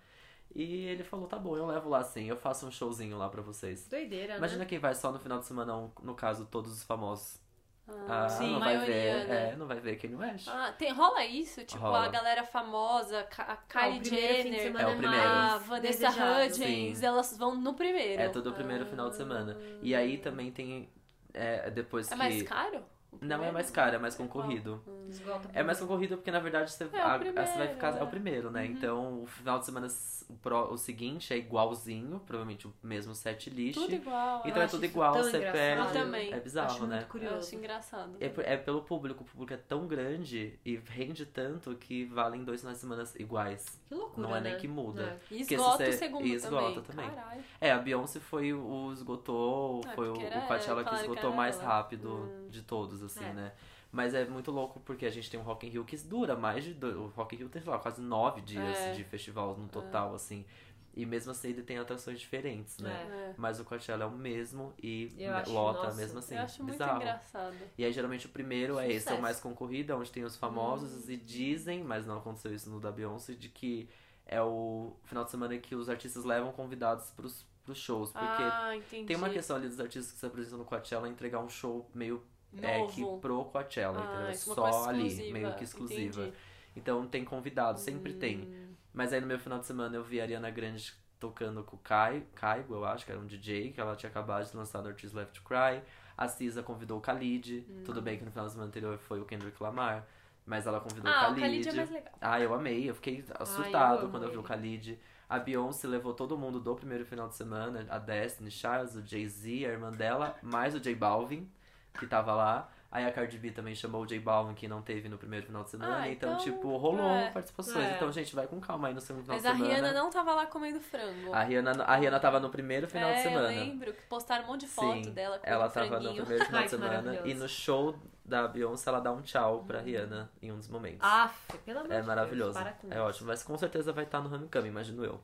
E 0.53 0.85
ele 0.85 1.03
falou, 1.03 1.27
tá 1.27 1.37
bom, 1.39 1.55
eu 1.55 1.65
levo 1.65 1.89
lá 1.89 2.03
sim, 2.03 2.25
eu 2.25 2.35
faço 2.35 2.65
um 2.67 2.71
showzinho 2.71 3.17
lá 3.17 3.29
pra 3.29 3.41
vocês. 3.41 3.87
Doideira, 3.87 4.35
Imagina 4.37 4.59
né? 4.59 4.65
quem 4.65 4.79
vai 4.79 4.93
só 4.93 5.11
no 5.11 5.19
final 5.19 5.39
de 5.39 5.45
semana 5.45 5.75
1, 5.75 5.91
no 6.03 6.13
caso, 6.13 6.45
todos 6.45 6.71
os 6.73 6.83
famosos. 6.83 7.39
Ah, 7.87 8.25
Ah, 8.25 8.29
sim, 8.29 8.51
não 8.53 8.59
vai 8.59 8.75
maioria, 8.77 8.93
ver. 8.95 9.27
né? 9.27 9.49
É, 9.51 9.55
não 9.55 9.65
vai 9.67 9.79
ver 9.79 9.95
Kanye 9.97 10.15
West. 10.15 10.47
Ah, 10.49 10.71
tem, 10.77 10.93
rola 10.93 11.25
isso? 11.25 11.63
Tipo, 11.65 11.81
Rola. 11.81 12.05
a 12.05 12.07
galera 12.09 12.43
famosa, 12.43 13.19
a 13.37 13.53
Ah, 13.53 13.57
Kylie 13.67 13.99
de 13.99 14.09
Jenner, 14.09 14.75
É 14.81 14.87
o 14.87 14.97
primeiro. 14.97 15.23
a 15.27 15.57
Vanessa. 15.57 16.09
Hudgens, 16.09 16.97
Sim. 16.99 17.05
elas 17.05 17.37
vão 17.37 17.55
no 17.55 17.73
primeiro. 17.73 18.21
É 18.21 18.29
todo 18.29 18.49
o 18.49 18.53
primeiro 18.53 18.85
final 18.85 19.09
de 19.09 19.15
semana. 19.15 19.57
E 19.81 19.93
aí 19.95 20.17
também 20.17 20.51
tem. 20.51 20.89
É, 21.33 21.69
depois 21.71 22.07
É 22.07 22.11
que. 22.11 22.17
mais 22.17 22.43
caro? 22.43 22.83
Não 23.19 23.43
é 23.43 23.51
mais 23.51 23.69
caro, 23.69 23.95
é 23.95 23.99
mais 23.99 24.15
concorrido. 24.15 24.81
Esgota 25.09 25.49
É 25.53 25.61
mais 25.61 25.79
concorrido 25.79 26.15
porque, 26.15 26.31
na 26.31 26.39
verdade, 26.39 26.71
você, 26.71 26.85
É 26.93 27.01
a- 27.01 27.17
você 27.17 27.57
vai 27.57 27.67
ficar. 27.67 27.97
É 27.97 28.01
o 28.01 28.05
é. 28.07 28.09
primeiro, 28.09 28.49
né? 28.49 28.61
Uhum. 28.63 28.71
Então, 28.71 29.23
o 29.23 29.27
final 29.27 29.59
de 29.59 29.65
semana 29.65 29.87
o, 30.29 30.33
pro- 30.35 30.71
o 30.71 30.77
seguinte 30.77 31.33
é 31.33 31.37
igualzinho, 31.37 32.21
provavelmente 32.25 32.67
o 32.67 32.73
mesmo 32.81 33.13
set 33.13 33.49
list. 33.49 33.77
Tudo 33.77 33.93
igual. 33.93 34.39
Então 34.45 34.55
eu 34.55 34.61
é 34.61 34.65
acho 34.65 34.75
tudo 34.75 34.85
igual, 34.85 35.13
você 35.13 35.37
engraçado. 35.37 35.51
perde. 35.51 35.81
Eu 35.97 36.03
também. 36.05 36.29
É 36.31 36.33
Acho 36.35 36.43
bizarro, 36.43 36.79
muito 36.79 36.87
né? 36.87 36.99
Eu 37.01 37.07
curioso. 37.07 37.35
acho 37.37 37.55
engraçado. 37.55 38.17
É, 38.19 38.53
é 38.53 38.57
pelo 38.57 38.81
público, 38.83 39.23
o 39.23 39.27
público 39.27 39.53
é 39.53 39.57
tão 39.57 39.87
grande 39.87 40.57
e 40.65 40.77
rende 40.77 41.25
tanto 41.25 41.75
que 41.75 42.05
valem 42.05 42.43
dois 42.45 42.61
finais 42.61 42.77
de 42.77 42.81
semana 42.81 43.03
iguais. 43.19 43.81
Que 43.89 43.93
loucura, 43.93 44.25
Não 44.27 44.35
é 44.35 44.39
né? 44.39 44.49
nem 44.51 44.59
que 44.59 44.67
muda. 44.69 45.19
É. 45.29 45.33
E 45.35 45.41
esgota 45.41 45.83
você- 45.83 45.89
o 45.89 45.93
segundo 45.93 46.25
e 46.25 46.33
esgota 46.33 46.81
também. 46.81 47.09
também. 47.09 47.43
É, 47.59 47.71
a 47.73 47.77
Beyoncé 47.77 48.19
foi 48.21 48.53
o 48.53 48.91
esgotou, 48.93 49.81
Ah, 49.85 49.91
foi 49.95 50.09
o, 50.09 50.13
o 50.13 50.47
Coachella 50.47 50.83
que 50.85 50.95
esgotou 50.95 51.33
mais 51.33 51.57
ela. 51.59 51.65
rápido 51.67 52.09
Hum. 52.09 52.47
de 52.49 52.61
todos, 52.61 53.00
assim, 53.01 53.23
É. 53.25 53.33
né? 53.33 53.51
Mas 53.91 54.13
é 54.13 54.23
muito 54.25 54.51
louco 54.51 54.79
porque 54.79 55.05
a 55.05 55.09
gente 55.09 55.29
tem 55.29 55.39
um 55.39 55.43
Rock 55.43 55.67
in 55.67 55.69
Rio 55.69 55.83
que 55.83 55.97
dura 55.97 56.35
mais 56.35 56.63
de... 56.63 56.73
do- 56.73 57.03
O 57.03 57.07
Rock 57.09 57.35
in 57.35 57.39
Rio 57.39 57.49
tem, 57.49 57.61
sei 57.61 57.69
lá, 57.71 57.77
quase 57.77 58.01
nove 58.01 58.39
dias 58.41 58.77
É. 58.77 58.93
de 58.93 59.03
festival 59.03 59.57
no 59.57 59.67
total, 59.67 60.15
assim. 60.15 60.45
E 60.93 61.05
mesmo 61.05 61.31
assim 61.31 61.49
ele 61.49 61.61
tem 61.63 61.77
atrações 61.77 62.19
diferentes, 62.19 62.77
né? 62.79 62.91
É. 62.91 63.33
Mas 63.37 63.59
o 63.59 63.63
Coachella 63.65 64.03
é 64.03 64.07
o 64.07 64.11
mesmo 64.11 64.73
e 64.81 65.09
acho, 65.25 65.51
lota 65.53 65.83
nossa, 65.83 65.95
mesmo 65.97 66.19
assim. 66.19 66.35
eu 66.35 66.41
acho 66.41 66.63
muito 66.63 66.73
bizarro. 66.73 66.97
engraçado. 67.01 67.55
E 67.77 67.85
aí, 67.85 67.91
geralmente, 67.93 68.25
o 68.25 68.29
primeiro 68.29 68.77
é 68.77 68.87
esse, 68.87 68.95
é 68.95 68.97
o 68.97 69.01
Sucesso. 69.01 69.21
mais 69.21 69.39
concorrido, 69.39 69.93
é 69.93 69.95
onde 69.95 70.11
tem 70.11 70.23
os 70.25 70.35
famosos, 70.35 71.07
Hum. 71.07 71.11
e 71.11 71.17
dizem, 71.17 71.81
mas 71.83 72.05
não 72.05 72.17
aconteceu 72.17 72.53
isso 72.53 72.69
no 72.69 72.79
da 72.79 72.91
Beyoncé, 72.91 73.33
de 73.33 73.47
que 73.47 73.89
é 74.25 74.41
o 74.41 74.93
final 75.05 75.23
de 75.23 75.31
semana 75.31 75.57
que 75.57 75.75
os 75.75 75.89
artistas 75.89 76.23
levam 76.25 76.51
convidados 76.51 77.09
pros, 77.11 77.45
pros 77.63 77.77
shows. 77.77 78.11
Porque 78.11 78.43
ah, 78.43 78.71
tem 79.07 79.15
uma 79.15 79.29
questão 79.29 79.55
ali 79.55 79.69
dos 79.69 79.79
artistas 79.79 80.11
que 80.11 80.19
se 80.19 80.25
apresentam 80.25 80.59
no 80.59 80.65
Coachella 80.65 81.07
entregar 81.07 81.39
um 81.39 81.49
show 81.49 81.89
meio 81.93 82.21
é, 82.61 82.85
que 82.87 83.03
pro 83.21 83.45
Coachella, 83.45 83.99
Ah, 83.99 84.05
entendeu? 84.13 84.27
É 84.29 84.33
só 84.33 84.89
ali, 84.89 85.31
meio 85.31 85.53
que 85.55 85.63
exclusiva. 85.63 86.21
entendi. 86.23 86.37
Então 86.75 87.05
tem 87.07 87.23
convidado, 87.25 87.79
sempre 87.79 88.13
tem. 88.13 88.39
Hum. 88.41 88.73
Mas 88.93 89.13
aí 89.13 89.21
no 89.21 89.27
meu 89.27 89.39
final 89.39 89.59
de 89.59 89.65
semana 89.65 89.95
eu 89.95 90.03
vi 90.03 90.19
a 90.19 90.23
Ariana 90.23 90.49
Grande 90.49 90.93
tocando 91.19 91.63
com 91.63 91.75
o 91.75 91.79
Kai, 91.79 92.23
Kaigo, 92.35 92.73
eu 92.73 92.83
acho, 92.85 93.05
que 93.05 93.11
era 93.11 93.19
um 93.21 93.25
DJ, 93.27 93.71
que 93.71 93.79
ela 93.79 93.95
tinha 93.95 94.09
acabado 94.09 94.49
de 94.49 94.57
lançar 94.57 94.81
no 94.81 94.87
Artist 94.89 95.15
Left 95.15 95.33
to 95.39 95.43
Cry. 95.47 95.81
A 96.17 96.27
Cisa 96.27 96.61
convidou 96.63 96.97
o 96.97 97.01
Khalid. 97.01 97.65
Hum. 97.69 97.83
Tudo 97.85 98.01
bem 98.01 98.17
que 98.17 98.25
no 98.25 98.31
final 98.31 98.45
de 98.47 98.51
semana 98.53 98.67
anterior 98.69 98.97
foi 98.97 99.19
o 99.21 99.25
Kendrick 99.25 99.61
Lamar. 99.61 100.05
Mas 100.45 100.65
ela 100.65 100.79
convidou 100.79 101.09
Ah, 101.11 101.29
o 101.29 101.31
o 101.33 101.35
Khalid. 101.35 101.41
Khalid 101.63 101.69
é 101.69 101.73
mais 101.73 101.89
legal. 101.91 102.13
Ah, 102.19 102.39
eu 102.39 102.53
amei. 102.53 102.89
Eu 102.89 102.95
fiquei 102.95 103.23
surtado 103.45 104.01
amo 104.01 104.11
quando 104.11 104.23
eu 104.23 104.31
vi 104.31 104.37
o. 104.37 104.43
Khalid. 104.43 104.99
A 105.29 105.39
Beyoncé 105.39 105.87
levou 105.87 106.13
todo 106.13 106.37
mundo 106.37 106.59
do 106.59 106.75
primeiro 106.75 107.05
final 107.05 107.29
de 107.29 107.35
semana. 107.35 107.85
A 107.89 107.97
Destiny 107.99 108.51
Charles, 108.51 108.95
o 108.95 109.05
Jay-Z, 109.05 109.65
a 109.65 109.69
irmã 109.69 109.91
dela, 109.91 110.35
mais 110.41 110.75
o 110.75 110.79
J 110.79 110.93
Balvin, 110.95 111.49
que 111.97 112.05
tava 112.07 112.33
lá. 112.33 112.69
Aí 112.91 113.05
a 113.05 113.11
Cardi 113.11 113.37
B 113.37 113.51
também 113.51 113.73
chamou 113.73 114.01
o 114.01 114.05
J 114.05 114.19
Balvin, 114.19 114.53
que 114.53 114.67
não 114.67 114.81
teve 114.81 115.07
no 115.07 115.17
primeiro 115.17 115.45
final 115.45 115.63
de 115.63 115.69
semana. 115.69 115.99
Ah, 116.01 116.09
então, 116.09 116.33
então, 116.33 116.43
tipo, 116.43 116.75
rolou 116.75 117.09
é. 117.09 117.31
participações. 117.31 117.85
É. 117.85 117.95
Então, 117.95 118.11
gente, 118.11 118.35
vai 118.35 118.45
com 118.47 118.59
calma 118.59 118.89
aí 118.89 118.93
no 118.93 118.99
segundo 118.99 119.23
final 119.23 119.37
Mas 119.37 119.43
de 119.43 119.47
a 119.47 119.53
semana. 119.53 119.73
Rihanna 119.73 119.93
não 119.93 120.09
tava 120.09 120.33
lá 120.33 120.45
comendo 120.45 120.81
frango. 120.81 121.33
A 121.33 121.41
Rihanna, 121.41 121.83
a 121.85 121.95
Rihanna 121.95 122.19
tava 122.19 122.41
no 122.41 122.49
primeiro 122.49 122.89
final 122.89 123.09
é, 123.09 123.13
de 123.13 123.21
semana. 123.21 123.53
eu 123.53 123.61
lembro 123.61 123.93
que 123.93 124.01
postaram 124.03 124.43
um 124.43 124.47
monte 124.47 124.61
de 124.61 124.67
foto 124.67 125.05
Sim, 125.05 125.11
dela 125.11 125.39
com 125.39 125.49
ela 125.49 125.67
um 125.67 125.69
tava 125.69 125.85
no 125.85 126.01
franguinho. 126.01 126.25
primeiro 126.25 126.45
final 126.45 126.59
Ai, 126.59 126.65
de 126.65 126.69
semana. 126.69 127.21
E 127.23 127.33
no 127.33 127.47
show 127.47 127.95
da 128.25 128.45
Beyoncé, 128.49 128.89
ela 128.89 128.99
dá 128.99 129.13
um 129.13 129.21
tchau 129.21 129.63
pra 129.65 129.79
Rihanna 129.79 130.29
em 130.41 130.51
um 130.51 130.57
dos 130.57 130.67
momentos. 130.67 130.99
Aff, 131.01 131.57
pelo 131.59 131.79
amor 131.79 131.87
de 131.87 131.93
é 131.93 131.97
Deus, 131.97 132.07
maravilhoso. 132.07 132.59
com 132.81 132.91
É 132.93 132.99
ótimo. 132.99 133.27
Mas 133.27 133.41
com 133.41 133.57
certeza 133.57 133.93
vai 133.93 134.03
estar 134.03 134.19
no 134.19 134.35
Homecoming, 134.35 134.67
imagino 134.67 135.05
eu. 135.05 135.17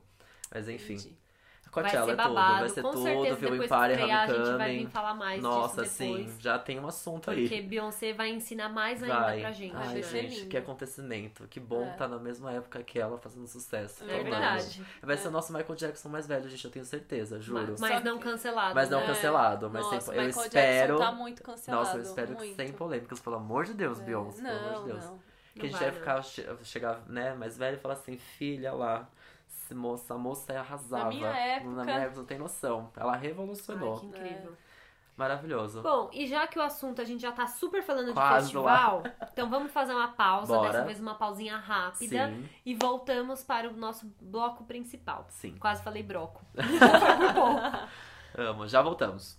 Mas 0.50 0.70
enfim. 0.70 0.94
Entendi. 0.94 1.27
Coachella 1.82 2.06
vai 2.06 2.14
é 2.14 2.16
ser 2.16 2.22
tudo, 2.22 2.34
babado. 2.34 2.58
vai 2.60 2.68
ser 2.68 2.82
Com 2.82 2.90
tudo, 2.90 3.02
certeza, 3.02 3.36
viu? 3.36 3.48
Empire, 3.54 3.58
que 3.68 3.92
estrear, 3.92 4.22
a 4.22 4.26
gente 4.34 4.56
vai 4.58 4.76
vir 4.78 4.88
falar 4.88 5.14
mais 5.14 5.42
Nossa, 5.42 5.82
disso 5.82 5.98
depois. 5.98 6.26
sim, 6.30 6.36
já 6.40 6.58
tem 6.58 6.80
um 6.80 6.86
assunto 6.86 7.24
Porque 7.32 7.54
aí. 7.54 7.62
Beyoncé 7.62 8.12
vai 8.12 8.30
ensinar 8.30 8.68
mais 8.68 9.02
ainda 9.02 9.20
Vai. 9.20 9.40
pra 9.40 9.52
gente. 9.52 9.74
Ai, 9.76 10.02
ser 10.02 10.22
gente, 10.22 10.34
lindo. 10.40 10.48
que 10.50 10.56
acontecimento. 10.56 11.46
Que 11.48 11.60
bom 11.60 11.84
É. 11.84 11.90
tá 11.92 12.08
na 12.08 12.18
mesma 12.18 12.52
época 12.52 12.82
que 12.82 12.98
ela 12.98 13.18
fazendo 13.18 13.46
sucesso. 13.46 14.04
É 14.08 14.18
É 14.18 14.22
verdade. 14.22 14.82
Vai 15.02 15.16
ser 15.16 15.28
o 15.28 15.30
nosso 15.30 15.52
Michael 15.52 15.74
Jackson 15.76 16.08
mais 16.08 16.26
velho, 16.26 16.48
gente, 16.48 16.64
eu 16.64 16.70
tenho 16.70 16.84
certeza, 16.84 17.40
juro. 17.40 17.74
Mas 17.78 17.94
Só 17.98 18.00
não 18.04 18.18
que- 18.18 18.24
cancelado. 18.24 18.74
Mas 18.74 18.90
não 18.90 19.00
né? 19.00 19.06
cancelado, 19.06 19.70
mas 19.70 19.82
Nossa, 19.84 20.00
sem, 20.00 20.14
eu 20.14 20.24
Michael 20.26 20.46
espero. 20.46 20.96
Jackson 20.98 21.10
tá 21.10 21.12
muito 21.12 21.42
cancelado. 21.42 21.84
Nossa, 21.84 21.96
eu 21.98 22.02
espero 22.02 22.28
que 22.28 22.34
muito. 22.34 22.56
sem 22.56 22.72
polêmicas, 22.72 23.20
pelo 23.20 23.36
amor 23.36 23.64
de 23.64 23.74
Deus, 23.74 24.00
É, 24.00 24.04
Beyoncé, 24.04 24.42
pelo 24.42 24.58
amor 24.58 24.72
Não, 24.72 24.80
de 24.84 24.92
Deus. 24.92 25.04
não. 25.04 25.28
Que 25.54 25.66
a 25.66 25.68
gente 25.70 25.78
vai, 25.80 25.90
vai 25.90 25.98
ficar, 25.98 26.22
che- 26.22 26.46
chegar, 26.62 27.00
né, 27.08 27.34
mais 27.34 27.58
velho 27.58 27.76
e 27.76 27.80
falar 27.80 27.94
assim, 27.94 28.16
filha 28.16 28.72
lá, 28.72 29.08
moça, 29.74 30.14
a 30.14 30.18
moça 30.18 30.58
arrasava. 30.58 31.04
Na 31.04 31.08
minha 31.10 31.28
época- 31.28 31.70
Na 31.76 31.84
minha 31.84 31.98
época, 31.98 32.16
não 32.18 32.24
tem 32.26 32.38
noção. 32.38 32.90
Ela 32.96 33.12
Ai, 33.14 33.20
revolucionou. 33.20 33.98
que 34.00 34.06
incrível. 34.06 34.52
Maravilhoso. 35.16 35.82
Bom, 35.82 36.08
e 36.12 36.28
já 36.28 36.46
que 36.46 36.56
o 36.60 36.62
assunto 36.62 37.02
a 37.02 37.04
gente 37.04 37.20
já 37.22 37.32
tá 37.32 37.44
super 37.48 37.82
falando 37.82 38.12
Quase 38.14 38.46
de 38.46 38.52
festival, 38.52 39.02
então 39.32 39.50
vamos 39.50 39.72
fazer 39.72 39.92
uma 39.92 40.08
pausa, 40.12 40.54
Bora. 40.54 40.70
dessa 40.70 40.84
vez 40.84 41.00
uma 41.00 41.16
pausinha 41.16 41.56
rápida, 41.56 42.28
Sim, 42.28 42.48
e 42.64 42.72
voltamos 42.76 43.42
para 43.42 43.68
o 43.68 43.72
nosso 43.76 44.06
bloco 44.20 44.62
principal. 44.64 45.26
sim. 45.28 45.56
Quase 45.58 45.82
falei 45.82 46.04
broco. 46.04 46.40
Amo. 48.38 48.68
Já 48.68 48.80
voltamos. 48.80 49.36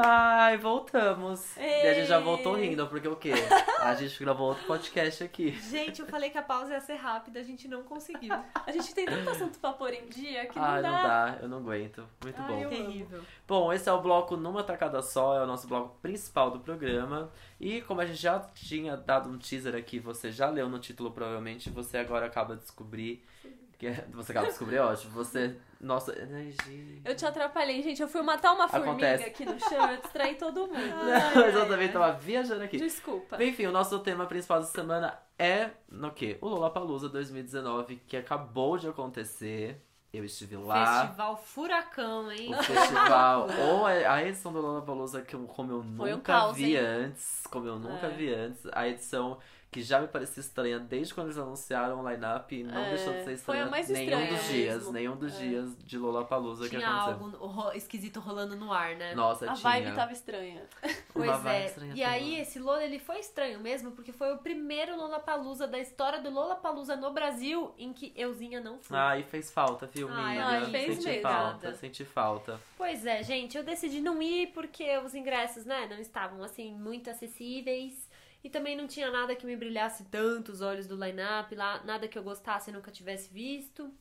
Ai, 0.00 0.56
voltamos. 0.56 1.56
E 1.56 1.60
a 1.60 1.94
gente 1.94 2.06
já 2.06 2.18
voltou 2.20 2.56
Ei. 2.56 2.68
rindo, 2.68 2.86
porque 2.86 3.08
o 3.08 3.16
quê? 3.16 3.32
A 3.80 3.94
gente 3.94 4.18
gravou 4.22 4.48
outro 4.48 4.64
podcast 4.66 5.24
aqui. 5.24 5.50
Gente, 5.50 6.00
eu 6.00 6.06
falei 6.06 6.30
que 6.30 6.38
a 6.38 6.42
pausa 6.42 6.72
ia 6.72 6.80
ser 6.80 6.94
rápida, 6.94 7.40
a 7.40 7.42
gente 7.42 7.66
não 7.66 7.82
conseguiu. 7.82 8.32
A 8.66 8.70
gente 8.70 8.94
tem 8.94 9.06
tanto 9.06 9.28
assunto 9.30 9.58
pra 9.58 9.72
pôr 9.72 9.92
em 9.92 10.06
dia 10.06 10.46
que 10.46 10.58
não 10.58 10.64
Ai, 10.64 10.82
dá. 10.82 10.90
não 10.90 11.02
dá, 11.02 11.38
eu 11.42 11.48
não 11.48 11.58
aguento. 11.58 12.08
Muito 12.22 12.40
Ai, 12.40 12.48
bom. 12.64 12.68
Terrível. 12.68 13.22
Bom, 13.46 13.72
esse 13.72 13.88
é 13.88 13.92
o 13.92 14.00
bloco 14.00 14.36
numa 14.36 14.62
tacada 14.62 15.02
só, 15.02 15.36
é 15.36 15.42
o 15.42 15.46
nosso 15.46 15.66
bloco 15.66 15.96
principal 16.00 16.50
do 16.50 16.60
programa. 16.60 17.30
E 17.60 17.80
como 17.82 18.00
a 18.00 18.06
gente 18.06 18.20
já 18.20 18.38
tinha 18.54 18.96
dado 18.96 19.28
um 19.28 19.38
teaser 19.38 19.74
aqui, 19.74 19.98
você 19.98 20.30
já 20.30 20.48
leu 20.48 20.68
no 20.68 20.78
título 20.78 21.10
provavelmente, 21.10 21.70
você 21.70 21.98
agora 21.98 22.26
acaba 22.26 22.54
de 22.54 22.62
descobrir. 22.62 23.24
Que 23.42 23.48
é- 23.86 24.04
você 24.12 24.32
acaba 24.32 24.46
de 24.46 24.52
descobrir, 24.52 24.78
ótimo. 24.78 25.12
Você. 25.12 25.56
Nossa, 25.80 26.12
energia. 26.20 27.00
Eu 27.04 27.14
te 27.14 27.24
atrapalhei, 27.24 27.80
gente. 27.82 28.02
Eu 28.02 28.08
fui 28.08 28.20
matar 28.22 28.52
uma 28.52 28.66
formiga 28.68 28.90
Acontece. 28.90 29.24
aqui 29.24 29.44
no 29.44 29.58
chão, 29.60 29.90
eu 29.92 30.00
distraí 30.00 30.34
todo 30.34 30.66
mundo. 30.66 30.74
Não, 30.74 31.34
mas 31.36 31.54
eu 31.54 31.68
também 31.68 31.88
tava 31.88 32.12
viajando 32.12 32.64
aqui. 32.64 32.78
Desculpa. 32.78 33.42
Enfim, 33.42 33.66
o 33.66 33.72
nosso 33.72 33.98
tema 34.00 34.26
principal 34.26 34.58
da 34.60 34.66
semana 34.66 35.16
é 35.38 35.70
no 35.88 36.10
quê? 36.10 36.36
O 36.40 36.48
Lollapalooza 36.48 37.08
2019, 37.08 37.96
que 38.06 38.16
acabou 38.16 38.76
de 38.76 38.88
acontecer. 38.88 39.80
Eu 40.10 40.24
estive 40.24 40.56
lá. 40.56 41.02
Festival 41.02 41.36
Furacão, 41.36 42.32
hein? 42.32 42.54
O 42.54 42.56
festival, 42.64 43.46
ou 43.68 43.84
a 43.86 44.24
edição 44.24 44.50
do 44.52 44.60
Lollapalooza 44.60 45.20
que 45.20 45.34
eu, 45.34 45.40
como 45.46 45.70
eu 45.70 45.82
Foi 45.96 46.12
um 46.12 46.16
nunca 46.16 46.32
caos, 46.32 46.56
vi 46.56 46.74
hein? 46.76 46.82
antes, 46.82 47.44
como 47.50 47.66
eu 47.68 47.78
nunca 47.78 48.06
É. 48.06 48.10
vi 48.10 48.32
antes, 48.32 48.66
a 48.72 48.88
edição 48.88 49.36
que 49.70 49.82
já 49.82 50.00
me 50.00 50.08
parecia 50.08 50.40
estranha 50.40 50.78
desde 50.78 51.12
quando 51.12 51.26
eles 51.26 51.36
anunciaram 51.38 52.02
o 52.02 52.08
line-up 52.10 52.54
e 52.56 52.62
não 52.64 52.80
É, 52.80 52.88
deixou 52.94 53.12
de 53.12 53.18
ser 53.24 53.36
foi 53.36 53.56
a 53.58 53.64
estranha 53.64 53.66
mais 53.66 53.88
nenhum 53.90 54.26
dos 54.28 54.44
dias, 54.48 54.74
mesmo. 54.76 54.92
nenhum 54.92 55.16
dos 55.16 55.34
É. 55.34 55.38
dias 55.38 55.76
de 55.84 55.98
Lollapalooza 55.98 56.64
que 56.68 56.76
Tinha 56.76 56.88
aconteceu. 56.88 57.24
algo 57.26 57.46
ro- 57.46 57.72
esquisito 57.72 58.18
rolando 58.18 58.56
no 58.56 58.72
ar, 58.72 58.96
né? 58.96 59.14
Nossa, 59.14 59.44
A 59.50 59.54
tinha. 59.54 59.70
vibe 59.70 59.94
tava 59.94 60.12
estranha. 60.12 60.62
Pois 61.12 61.28
uma 61.28 61.36
vibe 61.38 61.62
é. 61.62 61.66
estranha 61.66 61.92
E 61.94 62.02
aí, 62.04 62.30
toda. 62.30 62.42
esse 62.42 62.58
Lola, 62.60 62.84
ele 62.84 62.98
foi 62.98 63.18
estranho 63.18 63.60
mesmo, 63.60 63.90
porque 63.90 64.12
foi 64.12 64.32
o 64.32 64.38
primeiro 64.38 64.96
Lollapalooza 64.96 65.66
da 65.66 65.78
história 65.78 66.20
do 66.20 66.30
Lollapalooza 66.30 66.96
no 66.96 67.10
Brasil 67.12 67.74
em 67.76 67.92
que 67.92 68.12
euzinha 68.16 68.60
não 68.60 68.78
foi. 68.78 68.96
Ai, 68.96 69.22
fez 69.24 69.50
falta, 69.50 69.86
viu, 69.86 70.08
Ai, 70.10 70.38
ai, 70.38 70.70
fez 70.70 70.94
senti 70.94 71.06
mesmo. 71.08 71.22
falta, 71.22 71.74
senti 71.74 72.04
falta. 72.04 72.60
Pois 72.76 73.04
é, 73.04 73.22
gente, 73.22 73.56
eu 73.58 73.64
decidi 73.64 74.00
não 74.00 74.22
ir 74.22 74.48
porque 74.52 74.96
os 74.98 75.14
ingressos, 75.14 75.64
né, 75.66 75.86
não 75.90 75.98
estavam, 75.98 76.42
assim, 76.42 76.72
muito 76.74 77.10
acessíveis. 77.10 78.07
E 78.42 78.48
também 78.48 78.76
não 78.76 78.86
tinha 78.86 79.10
nada 79.10 79.34
que 79.34 79.44
me 79.44 79.56
brilhasse 79.56 80.04
tanto 80.04 80.52
os 80.52 80.60
olhos 80.60 80.86
do 80.86 80.94
line-up 80.96 81.54
lá, 81.54 81.82
nada 81.84 82.06
que 82.06 82.18
eu 82.18 82.22
gostasse 82.22 82.70
e 82.70 82.72
nunca 82.72 82.90
tivesse 82.90 83.32
visto. 83.32 83.92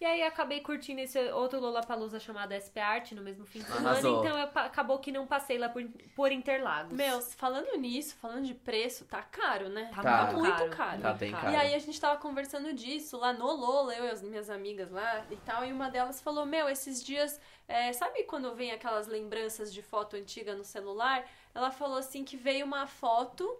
E 0.00 0.04
aí 0.04 0.20
acabei 0.24 0.60
curtindo 0.60 1.00
esse 1.00 1.16
outro 1.30 1.60
Lollapalooza 1.60 2.18
chamado 2.18 2.50
SP 2.58 2.80
Art 2.80 3.12
no 3.12 3.22
mesmo 3.22 3.46
fim 3.46 3.60
de 3.60 3.66
semana, 3.66 3.90
Arrasou. 3.90 4.24
então 4.24 4.36
eu 4.36 4.48
acabou 4.52 4.98
que 4.98 5.12
não 5.12 5.28
passei 5.28 5.58
lá 5.58 5.68
por, 5.68 5.84
por 6.16 6.32
Interlagos. 6.32 6.92
Meu, 6.92 7.20
falando 7.22 7.72
nisso, 7.78 8.16
falando 8.16 8.44
de 8.44 8.52
preço, 8.52 9.04
tá 9.04 9.22
caro, 9.22 9.68
né? 9.68 9.92
Tá, 9.94 10.02
Tá. 10.02 10.32
Muito 10.32 10.68
caro. 10.70 11.00
Tá 11.00 11.12
bem 11.12 11.30
caro. 11.30 11.52
E 11.52 11.54
aí 11.54 11.72
a 11.72 11.78
gente 11.78 12.00
tava 12.00 12.18
conversando 12.18 12.72
disso 12.72 13.16
lá 13.16 13.32
no 13.32 13.46
Lola, 13.46 13.94
eu 13.94 14.06
e 14.06 14.10
as 14.10 14.22
minhas 14.22 14.50
amigas 14.50 14.90
lá 14.90 15.24
e 15.30 15.36
tal, 15.36 15.64
e 15.64 15.72
uma 15.72 15.88
delas 15.88 16.20
falou, 16.20 16.44
meu, 16.44 16.68
esses 16.68 17.00
dias, 17.04 17.40
é, 17.68 17.92
sabe 17.92 18.24
quando 18.24 18.52
vem 18.56 18.72
aquelas 18.72 19.06
lembranças 19.06 19.72
de 19.72 19.82
foto 19.82 20.16
antiga 20.16 20.56
no 20.56 20.64
celular? 20.64 21.24
Ela 21.54 21.70
falou 21.70 21.98
assim 21.98 22.24
que 22.24 22.36
veio 22.36 22.66
uma 22.66 22.88
foto 22.88 23.56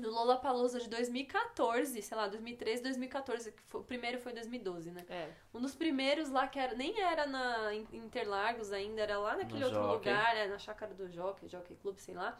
do 0.00 0.10
Lollapalooza 0.10 0.78
de 0.80 0.88
2014, 0.88 2.00
sei 2.02 2.16
lá, 2.16 2.26
2013, 2.28 2.82
2014, 2.82 3.52
que 3.52 3.62
foi- 3.62 3.80
o 3.80 3.84
primeiro 3.84 4.18
foi 4.18 4.32
2012, 4.32 4.90
né? 4.90 5.04
É. 5.08 5.28
Um 5.54 5.60
dos 5.60 5.74
primeiros 5.74 6.30
lá 6.30 6.46
que 6.46 6.58
era, 6.58 6.74
nem 6.74 7.00
era 7.00 7.26
na 7.26 7.74
Interlagos 7.74 8.72
ainda, 8.72 9.00
era 9.02 9.18
lá 9.18 9.36
naquele 9.36 9.60
No 9.60 9.66
outro 9.66 9.80
Jockey. 9.82 10.08
lugar, 10.10 10.36
é, 10.36 10.46
na 10.48 10.58
chácara 10.58 10.94
do 10.94 11.10
Jockey, 11.10 11.48
Jockey 11.48 11.74
Club, 11.76 11.96
sei 11.98 12.14
lá. 12.14 12.38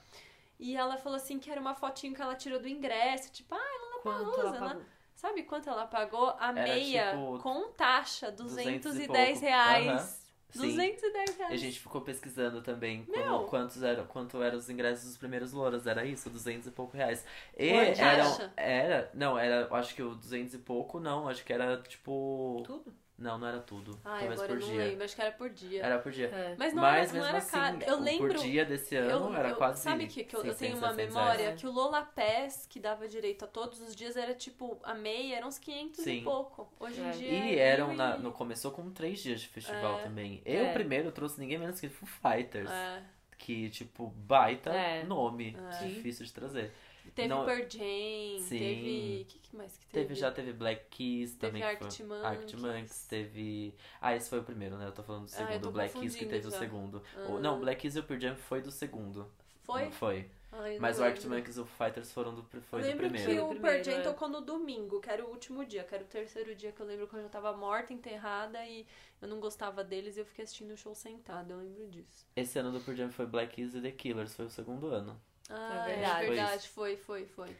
E 0.59 0.77
ela 0.77 0.97
falou 0.97 1.17
assim 1.17 1.39
que 1.39 1.51
era 1.51 1.61
uma 1.61 1.75
fotinho 1.75 2.15
que 2.15 2.23
ela 2.23 2.35
tirou 2.35 2.59
do 2.59 2.69
ingresso, 2.69 3.31
tipo, 3.33 3.55
ah, 3.55 4.01
Quanto 4.03 4.25
Lollapalooza, 4.37 4.75
né? 4.75 4.87
Sabe 5.15 5.43
quanto 5.45 5.69
ela 5.71 5.87
pagou? 5.87 6.35
A 6.39 6.53
meia 6.53 7.11
tipo, 7.13 7.39
com 7.43 7.69
taxa, 7.73 8.31
200 8.31 8.95
e 8.97 9.07
210 9.07 9.31
pouco. 9.41 9.47
reais. 9.47 9.87
Aham. 9.89 10.26
Sim. 10.51 10.61
210 10.62 11.36
reais. 11.36 11.53
E 11.53 11.55
a 11.55 11.59
gente 11.59 11.80
ficou 11.80 12.01
pesquisando 12.01 12.62
também 12.62 13.05
como- 13.05 13.44
quantos 13.47 13.82
eram, 13.82 14.07
quanto 14.07 14.42
eram 14.42 14.59
os 14.59 14.68
ingressos 14.70 15.05
dos 15.07 15.16
primeiros 15.18 15.53
louros. 15.53 15.86
Era 15.86 16.05
isso, 16.05 16.30
200 16.30 16.66
e 16.66 16.70
pouco 16.70 16.97
reais. 16.97 17.24
E 17.57 17.68
Pô, 17.72 17.92
de 17.92 18.01
eram, 18.01 18.26
acha? 18.32 18.53
era, 18.57 19.11
não, 19.14 19.38
era, 19.38 19.68
acho 19.74 19.94
que 19.94 20.03
o 20.03 20.14
200 20.14 20.55
e 20.55 20.59
pouco, 20.59 20.99
não, 21.01 21.28
acho 21.28 21.44
que 21.44 21.53
era 21.53 21.76
tipo, 21.82 22.62
Tudo? 22.66 22.94
Não, 23.19 23.39
não 23.39 23.47
era 23.47 23.61
tudo, 23.61 23.97
talvez 24.03 24.33
agora 24.33 24.49
por 24.49 24.57
eu 24.57 24.61
não 24.61 24.69
dia. 24.69 24.85
lembro, 24.85 25.05
acho 25.05 25.14
que 25.17 25.23
era 25.23 25.33
por 25.33 25.49
dia. 25.51 25.83
Era 25.83 25.99
por 25.99 26.12
dia. 26.12 26.27
É. 26.27 26.55
Mas 26.59 26.75
não 26.75 26.83
Mas 26.83 27.11
era, 27.11 27.19
não 27.19 27.27
era 27.27 27.39
assim, 27.39 27.51
caro. 27.51 27.79
Eu 27.87 28.01
lembro. 28.01 28.29
por 28.29 28.37
dia 28.39 28.64
desse 28.64 28.95
ano 28.97 29.11
Eu, 29.11 29.35
era 29.35 29.49
eu- 29.51 29.57
quase 29.57 29.81
sabe 29.83 30.07
que, 30.07 30.23
que 30.25 30.37
eu, 30.37 30.41
eu 30.41 30.53
600, 30.55 30.59
tenho 30.59 30.77
uma 30.77 30.89
700 30.95 31.14
memória 31.14 31.43
reais. 31.45 31.61
que 31.61 31.67
o 31.67 31.71
Lola 31.71 32.03
Pass, 32.03 32.67
que 32.69 32.79
dava 32.79 33.09
direito 33.09 33.45
a 33.45 33.49
todos 33.49 33.81
os 33.81 33.97
dias, 33.97 34.17
era 34.17 34.35
tipo, 34.35 34.79
a 34.83 34.93
meia 34.95 35.37
era 35.37 35.47
uns 35.47 35.59
500 35.59 36.05
Sim. 36.05 36.19
e 36.19 36.23
pouco. 36.23 36.69
Hoje 36.79 37.01
em 37.01 37.09
É. 37.09 37.11
dia. 37.12 37.31
E 37.31 37.59
é 37.59 37.67
eram 37.69 37.95
na, 37.95 38.17
no, 38.19 38.33
começou 38.33 38.71
com 38.71 38.91
três 38.91 39.21
dias 39.23 39.41
de 39.41 39.49
festival 39.49 40.01
É. 40.01 40.03
também. 40.03 40.43
Eu 40.45 40.67
É. 40.67 40.73
primeiro 40.73 41.11
trouxe 41.11 41.41
ninguém 41.41 41.59
menos 41.59 41.81
que 41.81 41.89
Foo 41.89 42.07
Fighters. 42.09 42.71
É. 42.71 43.03
Que, 43.39 43.69
tipo, 43.71 44.09
baita 44.17 44.71
É. 44.73 45.05
nome. 45.05 45.57
É. 45.81 45.85
Difícil 45.87 46.25
de 46.25 46.33
trazer. 46.33 46.73
Teve 47.13 47.29
Não- 47.29 47.45
Pearl 47.45 47.61
Jam, 47.69 48.41
Sim. 48.41 48.59
teve. 48.59 49.23
O 49.23 49.25
que, 49.27 49.39
que 49.39 49.57
mais 49.57 49.77
que 49.77 49.87
teve? 49.87 50.07
Teve, 50.09 50.15
já 50.21 50.31
teve 50.33 50.53
Black 50.53 50.85
Keys 50.91 51.35
Teve 51.35 51.39
também. 51.53 51.63
Arctic 51.63 51.91
foi... 51.99 52.07
Monkeys. 52.07 52.25
Arctic 52.25 52.59
Monkeys, 52.61 53.07
teve. 53.07 53.75
Ah, 54.01 54.15
esse 54.17 54.29
foi 54.29 54.41
o 54.41 54.45
primeiro, 54.45 54.77
né? 54.77 54.87
Eu 54.87 54.93
tô 54.93 55.03
falando 55.03 55.23
do 55.27 55.33
Ah, 55.35 55.37
segundo. 55.47 55.69
o 55.69 55.73
Black 55.73 55.99
Keys 55.99 56.15
que 56.15 56.27
teve 56.27 56.47
o 56.47 56.51
já. 56.51 56.59
segundo. 56.59 57.03
Ah. 57.17 57.21
O- 57.31 57.39
não, 57.41 57.61
Black 57.61 57.81
Keys 57.83 57.97
e 57.97 58.01
o 58.01 58.03
Pearl 58.03 58.21
Jam 58.21 58.37
foi 58.37 58.61
do 58.61 58.71
segundo. 58.71 59.31
Foi? 59.63 59.85
Não 59.85 59.93
foi. 59.93 60.31
Ai, 60.53 60.79
Mas 60.79 60.99
o 60.99 61.03
lembro. 61.03 61.29
Monkeys 61.29 61.57
e 61.57 61.61
o 61.61 61.67
Fighters 61.67 62.13
foram 62.13 62.35
do, 62.35 62.43
foi 62.45 62.79
Eu 62.79 62.85
do 62.85 62.89
lembro 62.89 63.11
primeiro. 63.11 63.33
que 63.33 63.57
o 63.59 63.61
Pearl 63.61 63.83
Jam 63.83 63.95
é. 63.99 64.01
tocou 64.03 64.29
no 64.29 64.41
domingo, 64.41 65.01
que 65.01 65.11
era 65.11 65.23
o 65.25 65.29
último 65.29 65.65
dia, 65.67 65.83
que 65.85 65.95
era 65.95 66.03
o 66.05 66.07
terceiro 66.07 66.55
dia 66.55 66.73
que 66.73 66.81
eu 66.81 66.87
lembro 66.87 67.07
que 67.09 67.15
eu 67.17 67.23
já 67.23 67.29
tava 67.29 67.55
morta, 67.55 67.93
enterrada 67.93 68.65
e 68.65 68.87
eu 69.21 69.29
não 69.29 69.39
gostava 69.41 69.83
deles 69.85 70.17
e 70.17 70.21
eu 70.21 70.25
fiquei 70.25 70.45
assistindo 70.45 70.71
o 70.73 70.77
show 70.77 70.95
sentada, 70.95 71.53
eu 71.53 71.59
lembro 71.59 71.87
disso. 71.89 72.27
Esse 72.35 72.59
ano 72.59 72.73
do 72.73 72.81
Pearl 72.81 72.97
Jam 72.97 73.11
foi 73.11 73.27
Black 73.27 73.57
Keys 73.57 73.75
e 73.75 73.81
The 73.83 73.91
Killers, 73.91 74.35
foi 74.35 74.47
o 74.47 74.51
segundo 74.51 74.87
ano. 74.87 75.21
Ah, 75.51 75.88
É 75.88 75.97
é 76.11 76.14
verdade. 76.14 76.14
verdade, 76.14 76.68
foi, 76.68 76.97
foi, 76.97 77.26
foi. 77.26 77.57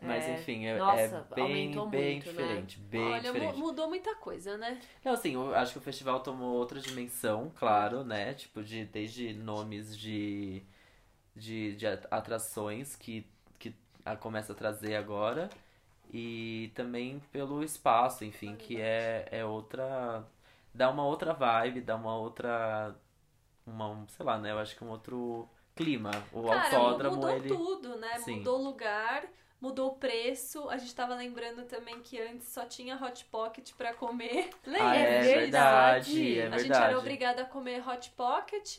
Mas 0.00 0.28
É. 0.28 0.28
enfim, 0.28 0.66
é, 0.66 0.76
Nossa, 0.76 1.26
é 1.34 1.34
bem, 1.34 1.80
aumentou 1.80 1.86
bem 1.86 2.20
muito, 2.20 2.32
né? 2.32 2.62
diferente. 2.62 2.78
Bem 2.78 3.20
Olha, 3.20 3.20
diferente. 3.20 3.56
mudou 3.56 3.88
muita 3.88 4.14
coisa, 4.16 4.56
né? 4.56 4.80
Não, 5.04 5.12
assim, 5.12 5.34
eu 5.34 5.54
acho 5.54 5.72
que 5.72 5.78
o 5.78 5.82
festival 5.82 6.20
tomou 6.20 6.54
outra 6.54 6.80
dimensão, 6.80 7.50
claro, 7.56 8.04
né? 8.04 8.34
Tipo, 8.34 8.62
de, 8.62 8.84
desde 8.86 9.34
nomes 9.34 9.96
de, 9.96 10.62
de, 11.36 11.76
de 11.76 11.86
at- 11.86 12.06
atrações 12.10 12.96
que, 12.96 13.26
que 13.58 13.74
a, 14.04 14.16
começa 14.16 14.52
a 14.52 14.56
trazer 14.56 14.96
agora. 14.96 15.50
E 16.12 16.72
também 16.74 17.20
pelo 17.32 17.62
espaço, 17.64 18.24
enfim, 18.24 18.56
que 18.56 18.80
é, 18.80 19.28
é 19.32 19.44
outra. 19.44 20.24
Dá 20.74 20.90
uma 20.90 21.04
outra 21.06 21.34
vibe, 21.34 21.80
dá 21.82 21.96
uma 21.96 22.16
outra. 22.16 22.94
Uma, 23.66 23.88
um, 23.90 24.08
sei 24.08 24.24
lá, 24.26 24.38
né? 24.38 24.52
Eu 24.52 24.58
acho 24.58 24.76
que 24.76 24.84
um 24.84 24.90
outro 24.90 25.48
clima. 25.74 26.10
O 26.32 26.42
Cara, 26.44 26.76
autódromo, 26.76 27.16
mudou 27.16 27.30
ele. 27.30 27.48
tudo, 27.48 27.96
né? 27.96 28.18
Sim. 28.18 28.36
Mudou 28.38 28.58
o 28.60 28.64
lugar, 28.64 29.24
mudou 29.60 29.88
o 29.90 29.94
preço. 29.96 30.68
A 30.70 30.76
gente 30.76 30.94
tava 30.94 31.14
lembrando 31.14 31.64
também 31.64 32.00
que 32.00 32.20
antes 32.20 32.48
só 32.48 32.64
tinha 32.64 32.96
Hot 32.96 33.24
Pocket 33.26 33.72
pra 33.76 33.92
comer. 33.94 34.50
Lembra? 34.66 34.88
Ah, 34.90 34.96
é 34.96 35.00
É 35.02 35.20
verdade, 35.22 36.34
verdade. 36.34 36.54
A 36.54 36.58
gente 36.58 36.76
era 36.76 36.98
obrigada 36.98 37.42
a 37.42 37.46
comer 37.46 37.86
Hot 37.88 38.10
Pocket, 38.10 38.76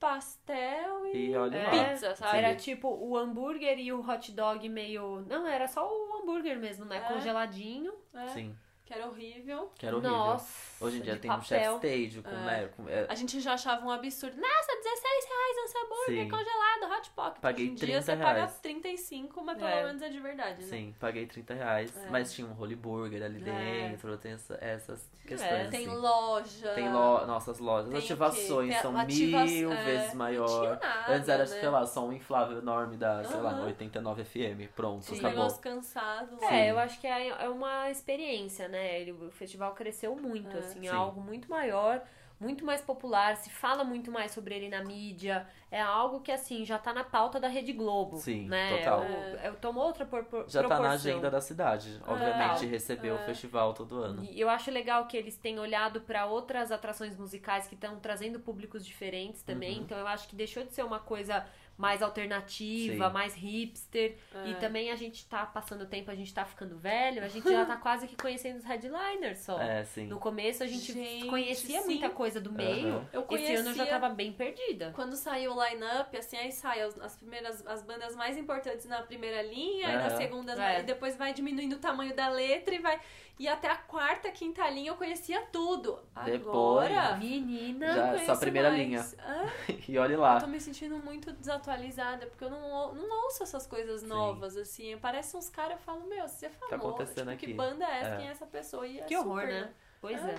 pastel 0.00 1.06
e, 1.14 1.30
E 1.30 1.36
olha 1.36 1.56
É. 1.58 1.70
pizza, 1.90 2.14
sabe? 2.16 2.38
Era 2.38 2.56
tipo 2.56 2.88
o 2.88 3.16
hambúrguer 3.16 3.78
e 3.78 3.92
o 3.92 4.00
hot 4.06 4.32
dog 4.32 4.68
meio. 4.68 5.24
Não, 5.28 5.46
era 5.46 5.66
só 5.68 5.88
o 5.88 6.16
hambúrguer 6.20 6.58
mesmo, 6.58 6.84
né? 6.84 6.96
É. 6.98 7.00
Congeladinho. 7.12 7.92
É, 8.14 8.28
Sim, 8.28 8.56
Que 8.84 8.92
era 8.94 9.06
horrível. 9.06 9.70
que 9.78 9.86
era 9.86 9.96
horrível. 9.96 10.16
Nossa. 10.16 10.71
Hoje 10.82 10.98
em 10.98 11.00
dia 11.02 11.16
tem 11.16 11.30
um 11.30 11.40
chef 11.42 11.74
stage 11.76 12.22
com, 12.22 12.30
É. 12.30 12.32
né? 12.44 12.68
Com, 12.76 12.88
é, 12.88 13.06
A 13.08 13.14
gente 13.14 13.40
já 13.40 13.54
achava 13.54 13.84
um 13.86 13.90
absurdo. 13.90 14.36
Nossa, 14.36 14.72
16 14.76 15.24
reais 15.26 15.56
esse 15.64 15.78
hambúrguer 15.78 16.24
Sim. 16.24 16.28
congelado, 16.30 16.98
Hot 16.98 17.10
Pocket. 17.10 17.40
Paguei 17.40 17.64
Hoje 17.66 17.72
em 17.72 17.74
dia 17.76 17.86
30 17.86 18.02
você 18.02 18.16
paga 18.16 18.32
reais. 18.34 18.58
35, 18.60 19.44
mas 19.44 19.58
pelo 19.58 19.68
É. 19.70 19.84
menos 19.84 20.02
é 20.02 20.08
de 20.08 20.20
verdade, 20.20 20.62
né? 20.62 20.68
Sim, 20.68 20.94
paguei 20.98 21.26
30 21.26 21.54
reais. 21.54 21.96
É. 21.96 22.10
Mas 22.10 22.32
tinha 22.34 22.46
um 22.46 22.58
Holy 22.58 22.74
Burger 22.76 23.22
ali 23.22 23.40
É. 23.48 23.88
dentro, 23.88 24.16
tem 24.18 24.32
essa- 24.32 24.58
essas 24.60 25.10
questões. 25.26 25.68
Tem 25.70 25.86
assim. 25.86 25.96
loja. 25.96 26.68
Tem 26.74 26.88
lo... 26.92 27.26
nossas 27.26 27.58
lojas. 27.58 27.90
tem 27.90 27.98
ativações 27.98 28.76
são 28.80 28.96
ativa- 28.98 29.44
mil 29.44 29.72
é, 29.72 29.84
vezes 29.84 30.08
não 30.10 30.16
maior. 30.16 30.46
tinha 30.60 30.76
nada, 30.90 31.12
Antes 31.14 31.28
era, 31.28 31.38
né? 31.44 31.46
sei 31.46 31.68
lá, 31.68 31.86
só 31.86 32.04
um 32.06 32.12
inflável 32.12 32.58
enorme 32.58 32.96
da, 32.96 33.22
sei 33.24 33.40
lá, 33.40 33.50
Aham. 33.52 33.66
89 33.66 34.24
FM. 34.24 34.68
Pronto, 34.74 35.02
Esse 35.02 35.14
acabou. 35.14 35.30
negócio 35.30 35.60
cansado. 35.62 36.38
Sim. 36.38 36.46
É, 36.46 36.70
eu 36.70 36.78
acho 36.78 37.00
que 37.00 37.06
é, 37.06 37.28
é 37.28 37.48
uma 37.48 37.90
experiência, 37.90 38.68
né? 38.68 39.02
O 39.12 39.30
festival 39.30 39.74
cresceu 39.74 40.14
muito, 40.16 40.56
É. 40.56 40.60
assim, 40.72 40.86
é 40.86 40.90
Sim. 40.90 40.96
algo 40.96 41.20
muito 41.20 41.48
maior, 41.50 42.02
muito 42.40 42.64
mais 42.64 42.80
popular, 42.80 43.36
se 43.36 43.48
fala 43.50 43.84
muito 43.84 44.10
mais 44.10 44.32
sobre 44.32 44.56
ele 44.56 44.68
na 44.68 44.82
mídia. 44.82 45.46
É 45.70 45.80
algo 45.80 46.20
que, 46.20 46.32
assim, 46.32 46.64
já 46.64 46.76
tá 46.76 46.92
na 46.92 47.04
pauta 47.04 47.38
da 47.38 47.46
Rede 47.46 47.72
Globo. 47.72 48.16
Sim, 48.18 48.48
né? 48.48 48.78
total. 48.78 49.02
É, 49.04 49.40
é, 49.46 49.50
tomou 49.52 49.84
outra 49.84 50.04
por, 50.04 50.24
por, 50.24 50.44
Já 50.48 50.60
tá 50.62 50.68
na 50.68 50.74
proporção. 50.74 50.92
agenda 50.92 51.30
da 51.30 51.40
cidade. 51.40 52.00
Obviamente, 52.06 52.66
É. 52.66 52.68
receber 52.68 53.12
o 53.12 53.18
festival 53.18 53.72
todo 53.72 54.02
ano. 54.02 54.24
E 54.24 54.40
eu 54.40 54.50
acho 54.50 54.70
legal 54.72 55.06
que 55.06 55.16
eles 55.16 55.36
têm 55.38 55.58
olhado 55.60 56.00
pra 56.00 56.26
outras 56.26 56.72
atrações 56.72 57.16
musicais 57.16 57.68
que 57.68 57.74
estão 57.74 57.98
trazendo 58.00 58.40
públicos 58.40 58.84
diferentes 58.84 59.42
também. 59.42 59.76
Uhum. 59.78 59.82
Então 59.84 59.96
eu 59.96 60.06
acho 60.08 60.26
que 60.28 60.34
deixou 60.34 60.64
de 60.64 60.72
ser 60.74 60.82
uma 60.84 60.98
coisa 60.98 61.46
mais 61.82 62.00
alternativa, 62.00 63.08
Sim. 63.08 63.12
mais 63.12 63.34
hipster. 63.34 64.16
É. 64.34 64.50
E 64.50 64.54
também 64.54 64.90
a 64.92 64.94
gente 64.96 65.26
tá 65.26 65.44
passando 65.44 65.84
tempo, 65.84 66.10
a 66.10 66.14
gente 66.14 66.32
tá 66.32 66.44
ficando 66.44 66.76
velho, 66.78 67.22
a 67.24 67.26
gente 67.28 67.48
já 67.50 67.64
tá 67.66 67.76
quase 67.82 68.06
que 68.06 68.14
conhecendo 68.16 68.58
os 68.58 68.64
headliners 68.64 69.40
só. 69.40 69.60
É, 69.60 69.82
sim. 69.84 70.06
No 70.06 70.18
começo 70.20 70.62
a 70.62 70.66
gente, 70.66 70.92
Gente, 70.92 71.26
conhecia 71.26 71.80
sim. 71.80 71.86
muita 71.86 72.08
coisa 72.08 72.40
do 72.40 72.52
meio. 72.52 72.88
Aham. 72.98 73.08
Eu 73.12 73.26
Esse 73.30 73.54
ano 73.56 73.70
eu 73.70 73.74
já 73.74 73.84
conhecia- 73.84 73.86
tava 73.86 74.08
bem 74.10 74.32
perdida. 74.32 74.92
Quando 74.94 75.16
saiu 75.16 75.54
o 75.54 75.64
line-up, 75.64 76.16
assim, 76.16 76.36
aí 76.36 76.52
sai 76.52 76.80
as, 76.82 76.96
as 77.00 77.16
primeiras, 77.16 77.66
as 77.66 77.82
bandas 77.82 78.14
mais 78.14 78.36
importantes 78.38 78.86
na 78.86 79.02
primeira 79.02 79.42
linha, 79.42 79.88
aí 79.88 79.96
na 79.96 80.06
Aham. 80.06 80.16
segunda, 80.16 80.52
É. 80.52 80.80
e 80.80 80.82
depois 80.84 81.16
vai 81.16 81.34
diminuindo 81.34 81.74
o 81.74 81.78
tamanho 81.80 82.14
da 82.14 82.28
letra 82.28 82.74
e 82.74 82.78
vai. 82.78 83.00
E 83.42 83.48
até 83.48 83.68
a 83.68 83.74
quarta, 83.76 84.30
quinta 84.30 84.70
linha 84.70 84.92
eu 84.92 84.94
conhecia 84.94 85.42
tudo. 85.50 85.98
Depois- 86.24 86.92
Agora. 86.92 87.16
Menina, 87.16 87.88
Já- 87.92 87.94
não 87.94 88.02
só 88.04 88.14
a 88.14 88.18
conheço 88.20 88.40
primeira 88.40 88.70
mais. 88.70 88.80
linha. 88.80 89.04
Ah, 89.18 89.46
E 89.88 89.98
olhe 89.98 90.14
eu 90.14 90.20
lá. 90.20 90.38
tô 90.40 90.46
me 90.46 90.60
sentindo 90.60 90.96
muito 90.98 91.32
desatualizada, 91.32 92.26
porque 92.28 92.44
eu 92.44 92.50
não, 92.50 92.62
ou- 92.70 92.94
não 92.94 93.24
ouço 93.24 93.42
essas 93.42 93.66
coisas 93.66 94.04
novas, 94.04 94.56
assim. 94.56 94.94
Aparecem 94.94 95.40
uns 95.40 95.48
caras 95.48 95.76
e 95.80 95.82
falo, 95.82 96.06
meu, 96.06 96.28
você 96.28 96.46
é 96.46 96.50
famoso. 96.50 96.74
acontecendo 96.76 97.30
tipo, 97.30 97.38
que 97.40 97.46
aqui? 97.46 97.54
banda 97.54 97.84
é 97.84 97.98
essa? 97.98 98.08
É. 98.10 98.16
Quem 98.18 98.28
é 98.28 98.30
essa 98.30 98.46
pessoa? 98.46 98.86
E 98.86 99.00
é 99.00 99.02
que 99.02 99.16
horror, 99.16 99.40
super, 99.40 99.52
né? 99.52 99.70
Pois 100.00 100.24
é. 100.24 100.34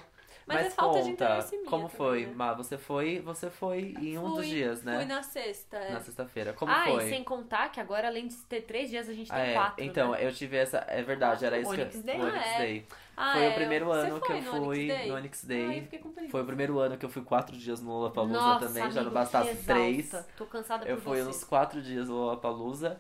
Mas, 0.46 0.68
é 0.68 0.70
falta 0.70 1.00
de 1.00 1.10
conta, 1.12 1.12
interesse 1.26 1.58
minha 1.58 1.70
como 1.70 1.88
foi? 1.88 2.26
né? 2.26 2.34
Má, 2.36 2.54
você 2.54 2.78
foi, 2.78 3.20
você 3.22 3.50
foi 3.50 3.96
em 4.00 4.18
um 4.18 4.30
dos 4.30 4.38
Fui- 4.40 4.50
dias, 4.50 4.84
né? 4.84 4.98
Fui 4.98 5.06
na 5.06 5.24
sexta, 5.24 5.78
é. 5.78 5.92
Na 5.92 6.00
sexta-feira. 6.02 6.54
Como 6.54 6.72
ah, 6.72 6.84
foi? 6.86 7.06
e 7.06 7.10
sem 7.10 7.24
contar 7.24 7.70
que 7.70 7.80
agora, 7.80 8.08
além 8.08 8.28
de 8.28 8.36
ter 8.36 8.62
três 8.62 8.90
dias, 8.90 9.08
a 9.08 9.14
gente 9.14 9.30
tem 9.32 9.40
Ah, 9.40 9.46
é. 9.46 9.54
quatro. 9.54 9.84
Então, 9.84 10.12
né? 10.12 10.26
eu 10.26 10.34
tive 10.34 10.58
essa. 10.58 10.80
É 10.88 11.02
verdade, 11.02 11.46
era 11.46 11.58
isso 11.58 11.74
que 11.74 11.82
eu. 11.82 12.04
Day? 12.04 12.20
o 12.20 12.24
Onyx 12.24 12.38
Ah, 12.46 12.50
é. 12.50 12.58
Day. 12.58 12.88
Ah, 13.16 13.34
Foi 13.34 13.46
é, 13.46 13.50
o 13.50 13.54
primeiro 13.54 13.86
você 13.86 14.08
ano 14.08 14.20
que 14.20 14.32
eu 14.32 14.42
fui 14.42 15.08
no 15.08 15.16
Onyx 15.16 15.46
Day. 15.46 15.88
eu 15.92 16.00
preguiça. 16.00 16.32
Foi 16.32 16.42
o 16.42 16.46
primeiro 16.46 16.80
ano 16.80 16.98
que 16.98 17.06
eu 17.06 17.10
fui 17.10 17.22
quatro 17.22 17.56
dias 17.56 17.80
no 17.80 17.92
Lollapalooza 17.92 18.40
Nossa, 18.40 18.68
também, 18.68 18.82
já 18.84 18.86
amiga, 18.86 19.04
não 19.04 19.12
bastasse 19.12 19.56
três. 19.64 20.26
Tô 20.36 20.46
cansada 20.46 20.86
Eu 20.88 20.96
por 20.98 21.04
fui 21.04 21.18
você. 21.20 21.24
nos 21.28 21.44
quatro 21.44 21.82
dias 21.82 22.10
no 22.10 22.16
Lollapalooza. 22.16 23.00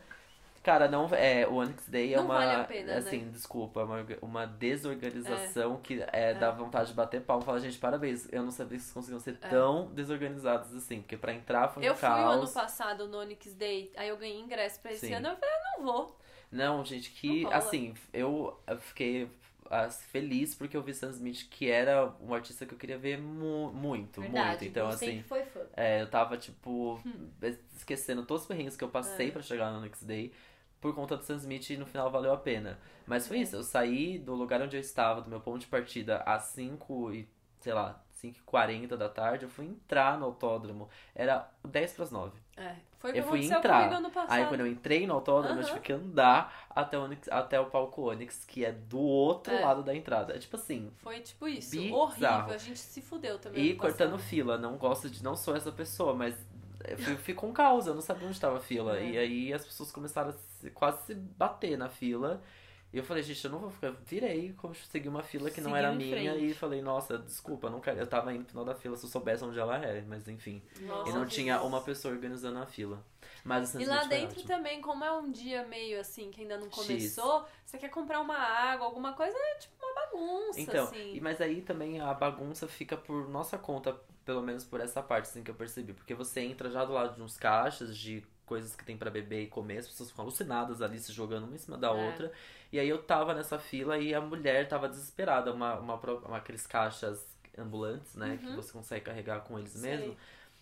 Cara, 0.64 0.88
não, 0.88 1.07
é, 1.14 1.45
o 1.45 1.55
Onyx 1.55 1.89
Day 1.89 2.14
é 2.14 2.18
Não 2.18 2.24
uma, 2.26 2.38
vale 2.38 2.68
pena, 2.68 2.95
assim, 2.97 3.18
né? 3.24 3.32
desculpa, 3.32 3.82
é 3.82 3.84
uma, 3.84 4.05
uma 4.22 4.45
desorganização 4.47 5.76
que 5.78 6.01
é, 6.14 6.34
dá 6.34 6.51
vontade 6.51 6.88
de 6.89 6.93
bater 6.95 7.22
palma 7.22 7.43
e 7.43 7.45
falar, 7.45 7.59
gente, 7.59 7.78
parabéns, 7.78 8.28
eu 8.32 8.41
não 8.43 8.49
sabia 8.51 8.78
que 8.78 8.84
vocês 8.84 8.93
conseguiam 8.93 9.20
ser 9.20 9.38
tão 9.38 9.88
desorganizados 9.93 10.74
assim, 10.74 11.01
porque 11.01 11.18
pra 11.18 11.34
entrar 11.34 11.68
foi 11.68 11.84
um 11.84 11.86
É. 11.86 11.89
Eu 11.89 11.95
fui 11.95 12.07
o 12.07 12.11
ano 12.14 12.39
caos. 12.39 12.51
passado 12.53 13.07
no 13.09 13.20
Onyx 13.20 13.53
Day, 13.55 13.91
aí 13.97 14.07
eu 14.07 14.16
ganhei 14.18 14.39
ingresso 14.39 14.80
pra 14.80 14.93
esse 14.93 15.07
Sim. 15.07 15.14
ano, 15.16 15.28
eu 15.28 15.36
falei, 15.36 15.53
ah, 15.53 15.78
não 15.78 15.84
vou. 15.86 16.18
Não, 16.49 16.86
gente, 16.86 17.11
que, 17.11 17.43
Não 17.43 17.51
assim, 17.51 17.93
eu 18.14 18.57
fiquei 18.80 19.30
feliz 20.11 20.53
porque 20.55 20.78
eu 20.78 20.84
vi 20.84 20.93
Sam 20.93 21.09
Smith, 21.09 21.47
que 21.49 21.70
era 21.70 22.14
um 22.22 22.34
artista 22.34 22.66
que 22.66 22.74
eu 22.74 22.78
queria 22.78 22.97
ver 22.97 23.18
mu 23.18 23.72
muito, 23.74 24.22
Verdade, 24.22 24.47
muito. 24.49 24.66
Então, 24.66 24.88
assim, 24.88 25.24
é, 25.76 26.01
eu 26.03 26.09
tava, 26.09 26.38
tipo, 26.38 27.01
Hum. 27.05 27.30
esquecendo 27.76 28.24
todos 28.26 28.43
os 28.43 28.47
perrengues 28.47 28.78
que 28.78 28.84
eu 28.84 28.88
É. 28.88 28.91
passei 28.91 29.32
pra 29.32 29.41
chegar 29.41 29.72
no 29.72 29.82
Next 29.82 30.05
Day 30.05 30.32
por 30.84 30.94
conta 30.94 31.16
do 31.16 31.24
Sam 31.24 31.38
Smith 31.38 31.70
e 31.70 31.78
no 31.78 31.86
final 31.86 32.12
valeu 32.12 32.34
a 32.34 32.38
pena. 32.38 32.78
Mas 33.08 33.26
foi 33.28 33.40
isso, 33.40 33.56
eu 33.56 33.64
saí 33.64 34.20
do 34.20 34.36
lugar 34.36 34.62
onde 34.62 34.76
eu 34.76 34.82
estava, 34.82 35.22
do 35.22 35.30
meu 35.30 35.40
ponto 35.40 35.60
de 35.60 35.68
partida, 35.68 36.18
às 36.26 36.44
5 36.44 37.12
e, 37.14 37.28
sei 37.62 37.74
lá, 37.74 38.02
5 38.12 38.38
e 38.38 38.42
40 38.42 38.96
da 38.98 39.08
tarde, 39.10 39.46
eu 39.46 39.50
fui 39.50 39.66
entrar 39.66 40.18
no 40.20 40.26
autódromo, 40.26 40.90
era 41.16 41.50
10 41.66 41.94
pras 41.94 42.12
9. 42.12 42.38
É, 42.56 42.76
foi 43.00 43.10
o 43.10 43.14
que 43.14 43.20
Eu 43.20 43.24
fui 43.24 43.44
entrar. 43.46 43.90
Aí 44.30 44.46
quando 44.46 44.60
eu 44.62 44.68
entrei 44.68 45.08
no 45.08 45.14
autódromo, 45.16 45.60
eu 45.60 45.64
Aham. 45.64 45.68
tive 45.74 45.80
que 45.82 45.92
andar 45.94 46.68
até 46.70 46.98
o, 46.98 47.04
Onyx- 47.04 47.28
até 47.30 47.60
o 47.60 47.66
palco 47.66 48.10
Onyx, 48.12 48.46
que 48.46 48.64
é 48.64 48.72
do 48.72 49.00
outro 49.00 49.52
É. 49.54 49.60
lado 49.60 49.82
da 49.84 49.96
entrada. 49.96 50.36
É 50.36 50.38
tipo 50.40 50.56
assim, 50.56 50.92
Foi 50.98 51.20
tipo 51.22 51.48
isso, 51.48 51.72
Bizarro. 51.72 51.96
horrível, 52.04 52.54
a 52.54 52.58
gente 52.58 52.78
se 52.80 53.02
fudeu 53.02 53.40
também 53.40 53.66
e 53.66 53.76
cortando 53.76 54.18
fila. 54.20 54.58
Não 54.58 54.78
gosto 54.78 55.10
de. 55.10 55.24
Não 55.24 55.36
sou 55.36 55.56
essa 55.56 55.72
pessoa, 55.72 56.14
mas 56.14 56.36
eu 56.88 56.98
fui- 56.98 57.16
fico 57.18 57.42
com 57.48 57.54
causa, 57.54 57.90
eu 57.92 57.96
não 57.96 58.02
sabia 58.02 58.26
onde 58.26 58.36
estava 58.36 58.58
a 58.58 58.62
fila. 58.62 58.98
É. 59.00 59.10
E 59.10 59.18
aí 59.18 59.54
as 59.54 59.66
pessoas 59.66 59.92
começaram 59.92 60.30
a 60.30 60.34
se- 60.34 60.70
quase 60.72 61.06
se 61.08 61.16
bater 61.16 61.78
na 61.78 61.90
fila. 61.90 62.42
E 62.94 62.98
eu 63.00 63.04
falei, 63.04 63.24
gente, 63.24 63.44
eu 63.44 63.50
não 63.50 63.58
vou 63.58 63.72
ficar. 63.72 63.89
Virei, 64.06 64.56
segui 64.91 65.10
uma 65.10 65.24
fila 65.24 65.50
que 65.50 65.60
não 65.60 65.76
era 65.76 65.91
minha 65.91 66.36
e 66.36 66.54
falei, 66.54 66.80
nossa, 66.80 67.18
desculpa, 67.18 67.68
não 67.68 67.80
quero. 67.82 68.00
Eu 68.00 68.06
tava 68.06 68.32
indo 68.32 68.41
no 68.44 68.46
final 68.50 68.64
da 68.64 68.76
fila 68.76 68.96
se 68.96 69.04
eu 69.06 69.10
soubesse 69.10 69.44
onde 69.44 69.58
ela 69.60 69.84
é, 69.84 70.02
mas 70.04 70.28
enfim. 70.28 70.62
Nossa, 70.88 71.10
e 71.10 71.14
não 71.14 71.26
que 71.26 71.32
tinha 71.32 71.60
uma 71.64 71.82
pessoa 71.82 72.14
organizando 72.14 72.60
a 72.60 72.68
fila. 72.68 73.04
Mas 73.44 73.70
Sam 73.70 73.82
E 73.82 73.86
lá 73.86 74.04
dentro 74.04 74.36
ótimo. 74.41 74.48
também, 74.48 74.80
como 74.80 75.04
é 75.04 75.12
um 75.12 75.32
dia 75.32 75.66
meio 75.66 76.00
assim, 76.00 76.30
que 76.30 76.41
ainda 76.41 76.56
não 76.58 76.68
X. 76.68 76.76
começou, 76.76 77.46
você 77.66 77.80
quer 77.80 77.89
comprar 77.89 78.20
uma 78.22 78.38
água, 78.38 78.86
alguma 78.86 79.14
coisa, 79.14 79.36
é 79.36 79.56
tipo 79.56 79.74
uma 79.84 79.96
bagunça, 79.96 80.60
Então, 80.62 80.86
assim. 80.86 81.16
e- 81.16 81.20
mas 81.20 81.41
aí 81.41 81.62
também 81.64 82.00
a 82.00 82.14
bagunça 82.14 82.68
fica 82.68 82.96
por 82.96 83.28
nossa 83.28 83.58
conta, 83.58 84.00
pelo 84.24 84.44
menos 84.44 84.64
por 84.64 84.80
essa 84.80 85.02
parte 85.02 85.26
assim 85.30 85.44
que 85.44 85.50
eu 85.50 85.56
percebi. 85.56 85.94
Porque 85.94 86.14
você 86.14 86.41
entra 86.41 86.70
já 86.70 86.86
do 86.86 86.94
lado 86.94 87.16
de 87.16 87.22
uns 87.24 87.38
caixas 87.38 87.98
de 87.98 88.24
coisas 88.46 88.76
que 88.76 88.84
tem 88.86 88.98
pra 88.98 89.10
beber 89.10 89.44
e 89.44 89.48
comer, 89.48 89.78
as 89.80 89.88
pessoas 89.88 90.10
ficam 90.10 90.24
alucinadas 90.26 90.82
ali 90.82 91.00
se 91.00 91.12
jogando 91.12 91.46
uma 91.46 91.56
em 91.56 91.58
cima 91.60 91.78
da 91.78 91.88
É. 91.88 91.91
outra. 91.91 92.32
E 92.72 92.80
aí 92.80 92.89
eu 92.89 93.02
tava 93.02 93.34
nessa 93.34 93.58
fila 93.60 93.98
e 93.98 94.14
a 94.14 94.22
mulher 94.22 94.68
tava 94.68 94.89
desesperada, 94.89 95.54
uma, 95.54 95.76
uma, 95.80 95.96
uma 95.96 96.38
aqueles 96.38 96.66
caixas 96.68 97.26
ambulantes, 97.58 98.16
né, 98.16 98.38
que 98.41 98.48
Uhum. 98.48 98.56
você 98.56 98.72
consegue 98.74 99.06
carregar 99.06 99.41
com 99.41 99.58
eles 99.60 99.72
Sei. 99.74 99.89
mesmo. 99.98 100.18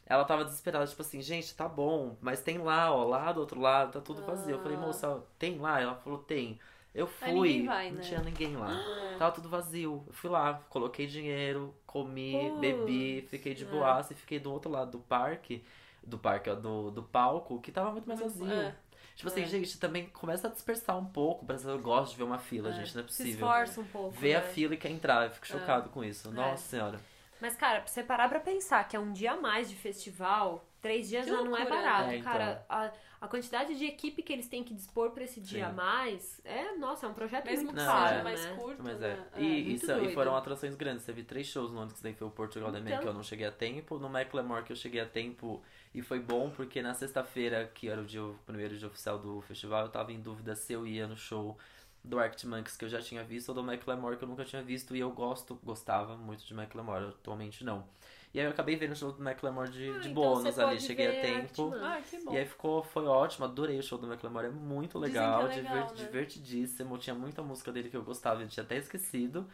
Ela 0.05 0.25
tava 0.25 0.43
desesperada, 0.43 0.85
tipo 0.87 1.01
assim, 1.01 1.21
gente, 1.21 1.55
tá 1.55 1.69
bom, 1.69 2.17
mas 2.19 2.41
tem 2.41 2.57
lá, 2.57 2.91
ó, 2.93 3.05
lá 3.05 3.31
do 3.31 3.39
outro 3.39 3.61
lado, 3.61 3.93
tá 3.93 4.01
tudo 4.01 4.21
vazio. 4.25 4.55
Eu 4.55 4.59
falei, 4.61 4.77
Ah. 4.77 4.81
moça, 4.81 5.23
tem 5.39 5.57
lá? 5.57 5.79
Ela 5.79 5.95
falou, 5.95 6.19
tem. 6.19 6.59
Eu 6.93 7.07
fui, 7.07 7.65
vai, 7.65 7.89
não 7.89 7.97
né? 7.99 8.03
tinha 8.03 8.19
ninguém 8.19 8.57
lá. 8.57 8.73
É. 9.13 9.15
Tava 9.17 9.31
tudo 9.31 9.47
vazio. 9.47 10.03
Eu 10.05 10.13
fui 10.13 10.29
lá, 10.29 10.61
coloquei 10.69 11.07
dinheiro, 11.07 11.73
comi, 11.87 12.33
Putz, 12.49 12.59
bebi, 12.59 13.21
fiquei 13.29 13.53
de 13.53 13.63
é. 13.63 13.67
boaça 13.67 14.11
e 14.11 14.15
fiquei 14.17 14.37
do 14.39 14.51
outro 14.51 14.69
lado 14.69 14.91
do 14.91 14.99
parque, 14.99 15.63
do 16.03 16.17
parque, 16.17 16.49
ó, 16.49 16.55
do, 16.55 16.91
do 16.91 17.03
palco, 17.03 17.59
que 17.61 17.71
tava 17.71 17.91
muito 17.91 18.07
mais 18.07 18.19
vazio. 18.19 18.51
é. 18.51 18.75
Tipo 19.15 19.27
assim, 19.29 19.41
É. 19.43 19.45
gente, 19.45 19.77
também 19.79 20.07
começa 20.07 20.47
a 20.47 20.51
dispersar 20.51 20.97
um 20.97 21.05
pouco. 21.05 21.43
O 21.43 21.45
brasileiro 21.45 21.81
gosta 21.81 22.11
de 22.11 22.17
ver 22.17 22.23
uma 22.23 22.39
fila, 22.39 22.69
É. 22.69 22.73
gente, 22.73 22.95
não 22.95 23.03
é 23.03 23.07
Se 23.07 23.17
possível. 23.17 23.47
esforça 23.47 23.81
um 23.81 23.85
pouco. 23.85 24.17
A 24.17 24.21
né? 24.21 24.41
fila 24.41 24.73
e 24.73 24.77
quer 24.77 24.89
entrar, 24.89 25.25
eu 25.25 25.31
fico 25.31 25.45
chocado 25.45 25.89
com 25.89 26.03
isso. 26.03 26.29
É. 26.29 26.31
Nossa 26.31 26.63
senhora. 26.63 26.99
Mas, 27.39 27.55
cara, 27.55 27.79
pra 27.81 27.87
você 27.87 28.03
parar 28.03 28.29
pra 28.29 28.39
pensar 28.39 28.87
que 28.87 28.95
é 28.95 28.99
um 28.99 29.11
dia 29.11 29.33
a 29.33 29.35
mais 29.35 29.67
de 29.69 29.75
festival, 29.75 30.63
três 30.79 31.09
dias 31.09 31.25
Que 31.25 31.31
já 31.31 31.37
não 31.37 31.55
é 31.55 31.59
loucura, 31.59 31.69
barato? 31.81 32.09
É, 32.11 32.17
então. 32.17 32.31
cara. 32.31 32.65
A, 32.69 32.91
a 33.19 33.27
quantidade 33.27 33.75
de 33.77 33.85
equipe 33.85 34.21
que 34.23 34.31
eles 34.31 34.47
têm 34.47 34.63
que 34.63 34.73
dispor 34.73 35.11
pra 35.11 35.23
esse 35.23 35.39
dia 35.41 35.65
Sim. 35.65 35.71
a 35.71 35.73
mais 35.73 36.39
é, 36.45 36.75
nossa, 36.77 37.05
é 37.05 37.09
um 37.09 37.13
projeto 37.13 37.45
Mesmo 37.45 37.65
muito 37.65 37.77
que 37.79 37.85
caro, 37.85 38.07
seja 38.09 38.19
é. 38.19 38.23
mais 38.23 38.45
né? 38.45 38.55
curto, 38.55 38.83
Mas 38.83 39.01
é. 39.01 39.07
né? 39.15 39.25
E, 39.37 39.43
e, 39.43 39.63
muito 39.69 39.85
são- 39.85 40.03
e 40.03 40.13
foram 40.13 40.35
atrações 40.35 40.75
grandes. 40.75 41.05
Teve 41.05 41.23
três 41.23 41.47
shows 41.47 41.71
no 41.71 41.81
Onyx 41.81 41.99
Day, 42.01 42.13
foi 42.13 42.27
o 42.27 42.31
Portugal 42.31 42.71
Man, 42.71 42.79
Então. 42.79 42.99
que 42.99 43.07
eu 43.07 43.13
não 43.13 43.23
cheguei 43.23 43.45
a 43.47 43.51
tempo. 43.51 43.97
No 43.99 44.07
Macklemore, 44.09 44.63
que 44.63 44.71
eu 44.71 44.75
cheguei 44.77 45.01
a 45.01 45.05
tempo. 45.05 45.61
E 45.93 46.01
foi 46.01 46.19
bom, 46.19 46.49
porque 46.49 46.81
na 46.81 46.93
sexta-feira, 46.93 47.67
que 47.73 47.89
era 47.89 48.01
o, 48.01 48.05
dia, 48.05 48.23
o 48.23 48.35
primeiro 48.45 48.77
dia 48.77 48.87
oficial 48.87 49.19
do 49.19 49.41
festival, 49.41 49.83
eu 49.85 49.89
tava 49.89 50.11
em 50.13 50.21
dúvida 50.21 50.55
se 50.55 50.71
eu 50.73 50.87
ia 50.87 51.05
no 51.07 51.17
show 51.17 51.57
do 52.03 52.17
Arctic 52.17 52.45
Monkeys, 52.49 52.77
que 52.77 52.85
eu 52.85 52.89
já 52.89 53.01
tinha 53.01 53.23
visto, 53.23 53.49
ou 53.49 53.55
do 53.55 53.63
Macklemore, 53.63 54.17
que 54.17 54.23
eu 54.23 54.27
nunca 54.27 54.45
tinha 54.45 54.63
visto. 54.63 54.95
E 54.95 54.99
eu 54.99 55.11
gosto, 55.11 55.59
gostava 55.63 56.15
muito 56.17 56.45
de 56.45 56.53
Macklemore, 56.53 57.05
atualmente 57.09 57.63
não. 57.63 57.85
E 58.33 58.39
aí 58.39 58.45
eu 58.45 58.51
acabei 58.51 58.75
vendo 58.77 58.93
o 58.93 58.95
show 58.95 59.11
do 59.11 59.21
Macklemore 59.21 59.69
de, 59.69 59.79
Ah, 59.93 59.99
de 59.99 60.09
então 60.09 60.13
bônus 60.13 60.57
ali, 60.57 60.79
cheguei 60.79 61.07
a 61.09 61.13
tempo. 61.13 61.73
Ah, 61.83 62.01
que 62.09 62.17
bom. 62.19 62.33
E 62.33 62.37
aí 62.37 62.45
ficou, 62.45 62.81
foi 62.83 63.05
ótimo, 63.05 63.45
adorei 63.45 63.77
o 63.77 63.83
show 63.83 63.97
do 63.97 64.07
Macklemore, 64.07 64.47
é 64.47 64.49
muito 64.49 64.97
que 64.97 65.05
é 65.05 65.09
legal, 65.09 65.43
legal, 65.43 65.53
diver- 65.53 65.83
né? 65.83 65.93
divertidíssimo, 65.93 66.97
tinha 66.97 67.13
muita 67.13 67.43
música 67.43 67.71
dele 67.71 67.89
que 67.89 67.97
eu 67.97 68.03
gostava, 68.03 68.41
eu 68.41 68.47
tinha 68.47 68.63
até 68.63 68.77
esquecido. 68.77 69.45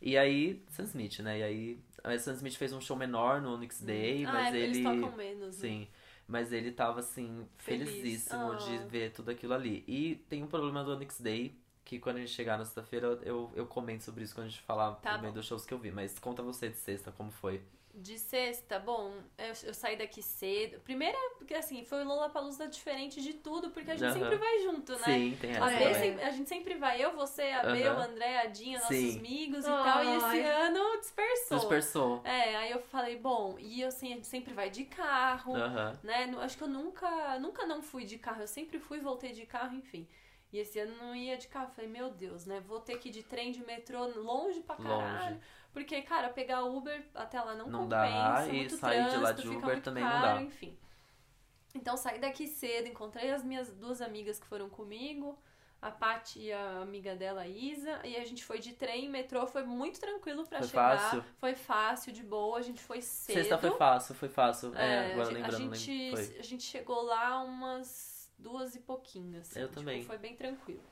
E 0.00 0.16
aí, 0.16 0.62
Sam 0.68 0.84
Smith, 0.84 1.18
né? 1.20 1.38
E 1.40 1.42
aí, 1.42 1.78
a 2.04 2.18
Sam 2.18 2.34
Smith 2.34 2.54
fez 2.56 2.72
um 2.72 2.80
show 2.80 2.96
menor 2.96 3.40
no 3.42 3.54
Onyx 3.54 3.82
Day, 3.82 4.24
ah, 4.24 4.32
mas 4.32 4.54
é, 4.54 4.58
ele. 4.58 4.78
eles 4.78 4.82
tocam 4.82 5.16
menos. 5.16 5.56
né? 5.56 5.68
Sim. 5.68 5.88
Mas 6.26 6.52
ele 6.52 6.70
tava, 6.72 7.00
assim, 7.00 7.46
Feliz. 7.56 7.88
felizíssimo 7.88 8.54
de 8.56 8.76
Ah. 8.76 8.86
ver 8.86 9.12
tudo 9.12 9.30
aquilo 9.30 9.54
ali. 9.54 9.82
E 9.88 10.16
tem 10.28 10.42
um 10.42 10.46
problema 10.46 10.84
do 10.84 10.92
Onyx 10.92 11.20
Day, 11.20 11.58
que 11.84 11.98
quando 11.98 12.16
a 12.16 12.20
gente 12.20 12.32
chegar 12.32 12.58
na 12.58 12.64
sexta-feira, 12.66 13.18
eu, 13.22 13.50
eu 13.56 13.66
comento 13.66 14.04
sobre 14.04 14.22
isso 14.24 14.34
quando 14.34 14.46
a 14.46 14.50
gente 14.50 14.60
falar 14.60 14.92
Tá 14.96 15.14
também 15.14 15.30
bom. 15.30 15.34
dos 15.36 15.46
shows 15.46 15.64
que 15.64 15.72
eu 15.72 15.78
vi. 15.78 15.90
Mas 15.90 16.18
conta 16.18 16.42
você 16.42 16.68
de 16.68 16.76
sexta, 16.76 17.10
como 17.10 17.30
foi? 17.30 17.62
De 18.00 18.16
sexta, 18.16 18.78
bom, 18.78 19.12
eu, 19.36 19.52
eu 19.64 19.74
saí 19.74 19.96
daqui 19.96 20.22
cedo. 20.22 20.78
Primeiro, 20.80 21.18
porque 21.36 21.52
assim, 21.52 21.84
foi 21.84 22.04
o 22.04 22.06
Lollapalooza 22.06 22.68
diferente 22.68 23.20
de 23.20 23.34
tudo, 23.34 23.70
porque 23.70 23.90
a 23.90 23.96
gente 23.96 24.12
sempre 24.12 24.36
vai 24.36 24.60
junto, 24.60 24.92
né? 24.92 24.98
Sim, 25.04 25.36
tem 25.40 25.50
essa 25.50 25.64
A, 25.64 25.72
É. 25.72 25.78
Também. 25.78 25.94
sempre- 25.94 26.24
a 26.24 26.30
gente 26.30 26.48
sempre 26.48 26.74
vai, 26.76 27.02
eu, 27.04 27.12
você, 27.16 27.42
a 27.42 27.62
Aham. 27.62 27.96
o 27.96 28.00
André, 28.02 28.38
a 28.38 28.46
Dinha, 28.46 28.78
nossos 28.78 28.96
Sim. 28.96 29.18
amigos 29.18 29.64
e 29.64 29.68
tal. 29.68 30.04
E 30.04 30.16
esse 30.16 30.40
ano 30.42 31.00
dispersou. 31.00 31.58
Dispersou. 31.58 32.20
É, 32.24 32.56
aí 32.56 32.70
eu 32.70 32.80
falei, 32.82 33.16
bom, 33.16 33.56
e 33.58 33.80
eu 33.80 33.88
assim, 33.88 34.12
a 34.12 34.14
gente 34.16 34.28
sempre 34.28 34.54
vai 34.54 34.70
de 34.70 34.84
carro, 34.84 35.54
né? 36.04 36.30
Acho 36.40 36.56
que 36.56 36.62
eu 36.62 36.68
nunca, 36.68 37.38
nunca 37.40 37.66
não 37.66 37.82
fui 37.82 38.04
de 38.04 38.16
carro, 38.16 38.42
eu 38.42 38.48
sempre 38.48 38.78
fui 38.78 38.98
e 38.98 39.00
voltei 39.00 39.32
de 39.32 39.44
carro, 39.44 39.74
enfim. 39.76 40.06
E 40.52 40.58
esse 40.58 40.78
ano 40.78 40.96
não 40.98 41.14
ia 41.14 41.36
de 41.36 41.46
carro. 41.48 41.70
Falei, 41.74 41.90
meu 41.90 42.10
Deus, 42.10 42.46
né? 42.46 42.58
Vou 42.66 42.80
ter 42.80 42.98
que 42.98 43.08
ir 43.10 43.12
de 43.12 43.22
trem, 43.22 43.52
de 43.52 43.62
metrô, 43.64 44.06
longe 44.06 44.60
pra 44.60 44.76
caralho. 44.76 45.34
Longe. 45.34 45.40
Porque, 45.72 46.02
cara, 46.02 46.28
pegar 46.30 46.64
Uber 46.64 47.04
até 47.14 47.40
lá 47.40 47.54
não, 47.54 47.68
Não 47.68 47.80
compensa, 47.84 48.00
dá, 48.12 48.46
e 48.48 48.52
muito 48.52 48.76
sair 48.76 49.10
de 49.10 49.16
lá 49.16 49.32
trânsito, 49.34 49.42
de 49.50 49.56
Uber 49.56 49.80
também 49.82 50.02
não 50.02 50.10
caro, 50.10 50.38
dá. 50.38 50.42
enfim. 50.42 50.78
Então 51.74 51.96
saí 51.96 52.18
daqui 52.18 52.46
cedo, 52.46 52.88
encontrei 52.88 53.30
as 53.30 53.44
minhas 53.44 53.70
duas 53.72 54.00
amigas 54.00 54.40
que 54.40 54.46
foram 54.46 54.68
comigo, 54.70 55.38
a 55.80 55.90
Paty 55.90 56.40
e 56.40 56.52
a 56.52 56.80
amiga 56.80 57.14
dela, 57.14 57.42
a 57.42 57.48
Isa, 57.48 58.00
e 58.04 58.16
a 58.16 58.24
gente 58.24 58.44
foi 58.44 58.58
de 58.58 58.72
trem, 58.72 59.08
metrô, 59.08 59.46
foi 59.46 59.62
muito 59.62 60.00
tranquilo 60.00 60.44
pra 60.44 60.58
Foi 60.58 60.68
chegar. 60.68 60.98
fácil? 60.98 61.24
Foi 61.38 61.54
fácil, 61.54 62.12
de 62.12 62.22
boa, 62.24 62.58
a 62.58 62.62
gente 62.62 62.80
foi 62.80 63.00
cedo. 63.00 63.36
Sexta 63.36 63.58
foi 63.58 63.70
fácil, 63.76 64.14
foi 64.14 64.28
fácil. 64.28 64.74
É, 64.74 65.10
É, 65.10 65.12
agora 65.12 65.28
a, 65.28 65.32
lembrando, 65.32 65.72
a 65.72 65.76
gente, 65.76 66.10
foi. 66.10 66.38
a 66.38 66.42
gente 66.42 66.62
chegou 66.64 67.02
lá 67.02 67.40
umas 67.44 68.28
duas 68.36 68.74
e 68.74 68.80
pouquinho, 68.80 69.38
assim. 69.38 69.60
Eu 69.60 69.68
tipo, 69.68 69.80
também. 69.80 70.02
Foi 70.02 70.18
bem 70.18 70.34
tranquilo. 70.34 70.82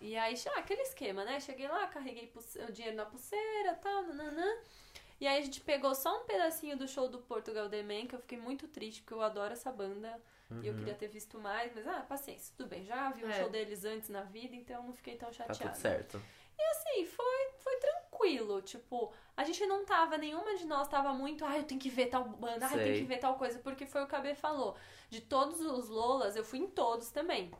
E 0.00 0.16
aí, 0.16 0.34
ah, 0.54 0.58
aquele 0.58 0.82
esquema, 0.82 1.24
né? 1.24 1.40
Cheguei 1.40 1.68
lá, 1.68 1.86
carreguei 1.86 2.32
o 2.68 2.72
dinheiro 2.72 2.96
na 2.96 3.06
pulseira 3.06 3.72
e 3.72 3.76
tal, 3.76 4.02
nananã. 4.02 4.56
E 5.18 5.26
aí 5.26 5.38
a 5.38 5.40
gente 5.40 5.60
pegou 5.62 5.94
só 5.94 6.20
um 6.22 6.24
pedacinho 6.26 6.76
do 6.76 6.86
show 6.86 7.08
do 7.08 7.18
Portugal 7.20 7.68
The 7.70 7.82
Man, 7.82 8.06
que 8.06 8.14
eu 8.14 8.18
fiquei 8.20 8.38
muito 8.38 8.68
triste, 8.68 9.00
porque 9.00 9.14
eu 9.14 9.22
adoro 9.22 9.52
essa 9.54 9.72
banda. 9.72 10.20
E 10.62 10.66
eu 10.66 10.72
Uhum. 10.74 10.78
queria 10.78 10.94
ter 10.94 11.08
visto 11.08 11.40
mais, 11.40 11.72
mas 11.74 11.86
ah, 11.88 12.04
paciência, 12.08 12.54
tudo 12.56 12.68
bem. 12.68 12.84
Já 12.84 13.10
vi 13.10 13.24
o 13.24 13.28
É. 13.30 13.40
show 13.40 13.48
deles 13.48 13.84
antes 13.84 14.08
na 14.10 14.22
vida, 14.22 14.54
então 14.54 14.82
não 14.84 14.92
fiquei 14.92 15.16
tão 15.16 15.28
Tá 15.30 15.34
chateada. 15.34 15.72
tudo 15.72 15.80
certo. 15.80 16.22
assim, 16.70 17.04
foi, 17.06 17.50
foi 17.58 17.76
tranquilo. 17.78 18.62
Tipo, 18.62 19.12
a 19.36 19.42
gente 19.44 19.64
não 19.66 19.84
tava, 19.84 20.16
nenhuma 20.18 20.54
de 20.56 20.64
nós 20.66 20.86
tava 20.88 21.12
muito, 21.12 21.44
ah, 21.44 21.56
eu 21.56 21.64
tenho 21.64 21.80
que 21.80 21.88
ver 21.90 22.06
tal 22.06 22.24
banda, 22.24 22.66
ah, 22.66 22.76
eu 22.76 22.82
tenho 22.84 22.96
que 22.98 23.04
ver 23.04 23.18
tal 23.18 23.36
coisa, 23.36 23.58
porque 23.58 23.86
foi 23.86 24.02
o 24.04 24.06
que 24.06 24.14
a 24.14 24.20
B 24.20 24.34
falou. 24.34 24.76
De 25.10 25.20
todos 25.20 25.60
os 25.60 25.88
Lolas, 25.88 26.36
eu 26.36 26.44
fui 26.44 26.58
em 26.60 26.66
todos 26.68 27.10
também. 27.10 27.50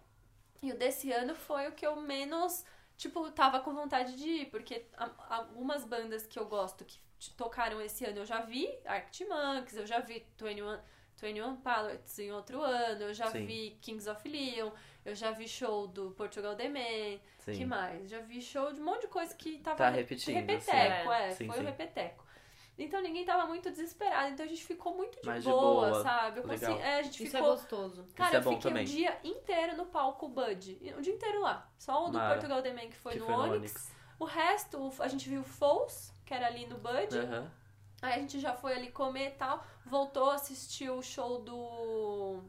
E 0.62 0.72
o 0.72 0.76
desse 0.76 1.12
ano 1.12 1.34
foi 1.34 1.68
o 1.68 1.72
que 1.72 1.86
eu 1.86 1.96
menos, 1.96 2.64
tipo, 2.96 3.30
tava 3.30 3.60
com 3.60 3.74
vontade 3.74 4.16
de 4.16 4.28
ir, 4.28 4.46
porque 4.46 4.86
algumas 5.28 5.84
bandas 5.84 6.26
que 6.26 6.38
eu 6.38 6.46
gosto 6.46 6.84
que 6.84 6.98
tocaram 7.36 7.80
esse 7.80 8.04
ano 8.04 8.18
eu 8.18 8.26
já 8.26 8.40
vi, 8.42 8.68
Arctic 8.84 9.28
Monkeys, 9.28 9.76
eu 9.76 9.86
já 9.86 10.00
vi 10.00 10.24
21, 10.38 10.78
21 11.16 11.56
Pilots 11.56 12.18
em 12.18 12.30
outro 12.32 12.60
ano, 12.60 13.02
eu 13.02 13.14
já 13.14 13.30
Sim. 13.30 13.46
vi 13.46 13.78
Kings 13.80 14.08
of 14.08 14.28
Leon, 14.28 14.70
eu 15.04 15.14
já 15.14 15.30
vi 15.30 15.48
show 15.48 15.86
do 15.86 16.10
Portugal 16.10 16.54
The 16.56 16.68
Man, 16.68 17.20
Sim. 17.38 17.52
que 17.52 17.64
mais? 17.64 18.10
Já 18.10 18.20
vi 18.20 18.40
show 18.42 18.72
de 18.72 18.80
um 18.80 18.84
monte 18.84 19.02
de 19.02 19.08
coisa 19.08 19.34
que 19.34 19.58
tava 19.58 19.76
Tá 19.76 19.88
repetindo, 19.88 20.34
repeteco, 20.34 21.12
é, 21.12 21.30
Sim, 21.30 21.46
foi 21.46 21.56
sim. 21.56 21.62
o 21.62 21.66
repeteco. 21.66 22.25
Então 22.78 23.00
ninguém 23.00 23.24
tava 23.24 23.46
muito 23.46 23.70
desesperado, 23.70 24.30
então 24.32 24.44
a 24.44 24.48
gente 24.48 24.62
ficou 24.64 24.94
muito 24.94 25.18
de, 25.20 25.26
Mais 25.26 25.42
de 25.42 25.48
boa, 25.48 25.88
boa, 25.90 26.02
sabe? 26.02 26.42
Consegui- 26.42 26.78
é, 26.80 26.98
a 26.98 27.02
gente 27.02 27.24
Isso 27.24 27.36
é 27.36 27.40
ficou. 27.40 27.54
gostoso. 27.56 28.06
Cara, 28.14 28.28
Isso 28.28 28.36
é 28.36 28.38
eu 28.38 28.42
fiquei 28.54 28.70
também. 28.70 28.82
um 28.82 28.86
dia 28.86 29.18
inteiro 29.24 29.76
no 29.78 29.86
palco 29.86 30.28
Bud. 30.28 30.78
O 30.98 31.00
dia 31.00 31.14
inteiro 31.14 31.40
lá. 31.40 31.66
Só 31.78 32.04
o 32.04 32.08
do 32.10 32.18
Mara. 32.18 32.34
Portugal 32.34 32.62
The 32.62 32.72
Man 32.74 32.88
que 32.88 32.96
foi 32.96 33.12
Que 33.14 33.18
no 33.20 33.26
foi 33.26 33.34
no 33.34 33.42
Onyx. 33.42 33.56
Onyx. 33.74 33.92
O 34.18 34.24
resto, 34.26 34.92
a 35.00 35.08
gente 35.08 35.28
viu 35.28 35.40
o 35.40 35.44
Foles, 35.44 36.12
que 36.26 36.34
era 36.34 36.46
ali 36.46 36.66
no 36.66 36.76
Bud. 36.76 37.18
Aham. 37.18 37.50
Aí 38.02 38.12
a 38.12 38.18
gente 38.18 38.38
já 38.38 38.52
foi 38.54 38.74
ali 38.74 38.90
comer 38.92 39.28
e 39.28 39.30
tal. 39.32 39.64
Voltou, 39.86 40.28
assistiu 40.30 40.98
o 40.98 41.02
show 41.02 41.38
do 41.40 42.42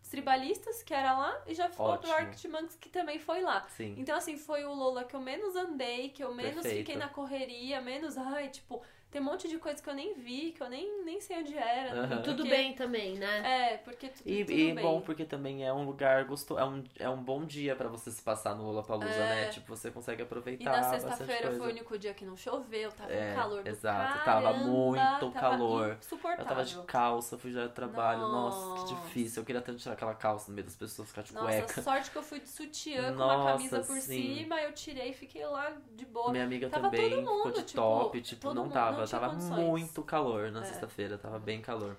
dos 0.00 0.10
Tribalistas, 0.10 0.82
que 0.82 0.92
era 0.94 1.12
lá. 1.16 1.42
E 1.46 1.54
já 1.54 1.68
foi 1.68 1.76
pro 1.76 2.08
Ótimo. 2.10 2.12
Arctic 2.14 2.50
Monkeys, 2.50 2.76
que 2.76 2.88
também 2.88 3.18
foi 3.18 3.40
lá. 3.42 3.66
Sim. 3.70 3.94
Então, 3.98 4.16
assim, 4.16 4.36
foi 4.38 4.64
o 4.64 4.72
Lola 4.72 5.04
que 5.04 5.14
eu 5.16 5.20
menos 5.20 5.56
andei, 5.56 6.08
que 6.10 6.22
eu 6.24 6.34
menos 6.34 6.54
Perfeito. 6.62 6.78
fiquei 6.78 6.96
na 6.96 7.08
correria, 7.08 7.80
menos, 7.80 8.16
ai, 8.18 8.48
tipo, 8.48 8.82
tem 9.14 9.22
um 9.22 9.26
monte 9.26 9.46
de 9.46 9.58
coisa 9.58 9.80
que 9.80 9.88
eu 9.88 9.94
nem 9.94 10.12
vi, 10.14 10.50
que 10.50 10.60
eu 10.60 10.68
nem, 10.68 11.04
nem 11.04 11.20
sei 11.20 11.38
onde 11.38 11.56
era. 11.56 12.18
Tudo 12.18 12.38
porque- 12.38 12.50
bem 12.50 12.74
também, 12.74 13.14
né? 13.14 13.70
É, 13.74 13.76
porque 13.76 14.08
tu, 14.08 14.22
E, 14.26 14.44
tudo 14.44 14.52
e 14.58 14.72
bem. 14.74 14.84
bom 14.84 15.00
porque 15.00 15.24
também 15.24 15.64
é 15.64 15.72
um 15.72 15.84
lugar 15.84 16.24
gostoso, 16.24 16.58
é 16.58 16.64
um, 16.64 16.82
é 16.98 17.08
um 17.08 17.22
bom 17.22 17.44
dia 17.44 17.76
pra 17.76 17.86
você 17.86 18.10
se 18.10 18.20
passar 18.20 18.56
no 18.56 18.64
Lollapalooza, 18.64 19.08
É. 19.14 19.44
né? 19.44 19.48
Tipo, 19.50 19.68
você 19.76 19.88
consegue 19.92 20.20
aproveitar 20.24 20.64
E 20.64 20.64
na 20.64 20.82
sexta-feira 20.82 21.52
foi 21.52 21.60
o 21.68 21.70
único 21.70 21.96
dia 21.96 22.12
que 22.12 22.24
não 22.24 22.36
choveu, 22.36 22.90
tava 22.90 23.12
É, 23.12 23.30
um 23.30 23.36
calor 23.36 23.62
do 23.62 23.68
exato, 23.68 24.24
caramba, 24.24 24.52
tava 24.52 24.64
muito 24.64 25.00
tava 25.00 25.32
calor. 25.32 25.88
Eu 25.90 25.94
Insuportável. 25.94 26.44
tava 26.46 26.64
de 26.64 26.82
calça, 26.82 27.38
fui 27.38 27.52
já 27.52 27.68
de 27.68 27.72
trabalho. 27.72 28.18
Nossa, 28.22 28.64
que 28.84 28.90
Nossa. 28.90 28.94
difícil. 28.96 29.42
Eu 29.42 29.46
queria 29.46 29.62
tanto 29.62 29.78
tirar 29.78 29.92
aquela 29.94 30.14
calça 30.16 30.48
no 30.50 30.56
meio 30.56 30.64
das 30.64 30.74
pessoas, 30.74 31.06
ficar 31.08 31.22
de 31.22 31.32
Nossa, 31.34 31.46
cueca. 31.46 31.82
sorte 31.82 32.10
que 32.10 32.16
eu 32.16 32.22
fui 32.24 32.40
de 32.40 32.48
sutiã 32.48 33.12
com 33.12 33.18
Nossa, 33.20 33.36
uma 33.36 33.52
camisa 33.52 33.78
por 33.78 33.96
sim. 34.00 34.36
cima, 34.38 34.60
eu 34.60 34.72
tirei 34.72 35.10
e 35.10 35.12
fiquei 35.14 35.46
lá 35.46 35.72
de 35.92 36.04
boa. 36.04 36.32
Minha 36.32 36.42
amiga 36.42 36.68
Tava 36.68 36.90
também 36.90 37.10
todo 37.10 37.22
mundo, 37.22 37.36
ficou 37.36 37.52
de 37.52 37.62
tipo, 37.62 37.80
top, 37.80 38.20
tipo, 38.20 38.42
todo 38.42 38.54
não 38.56 38.62
mundo 38.64 38.72
tava, 38.72 39.03
tinha 39.06 39.20
tava 39.20 39.32
condições. 39.32 39.66
muito 39.68 40.02
calor 40.02 40.50
na 40.50 40.60
É. 40.60 40.64
sexta-feira, 40.64 41.16
tava 41.18 41.38
bem 41.38 41.60
calor. 41.60 41.96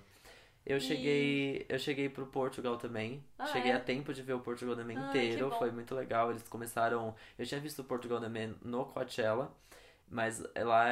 Eu 0.65 0.77
E- 0.77 0.81
cheguei, 0.81 1.65
eu 1.69 1.77
cheguei 1.77 2.09
pro 2.09 2.25
Portugal 2.25 2.77
também. 2.77 3.23
Ah, 3.37 3.45
cheguei 3.47 3.71
é? 3.71 3.75
a 3.75 3.79
tempo 3.79 4.13
de 4.13 4.21
ver 4.23 4.33
o 4.33 4.39
Portugal 4.39 4.75
The 4.75 4.83
Man 4.83 4.93
inteiro, 5.09 5.51
foi 5.59 5.71
muito 5.71 5.93
legal. 5.93 6.31
Eles 6.31 6.41
começaram, 6.47 7.15
eu 7.37 7.45
tinha 7.45 7.59
visto 7.59 7.79
o 7.79 7.83
Portugal 7.83 8.19
Man 8.21 8.55
no 8.63 8.83
Coachella, 8.85 9.51
mas 10.09 10.39
lá 10.55 10.85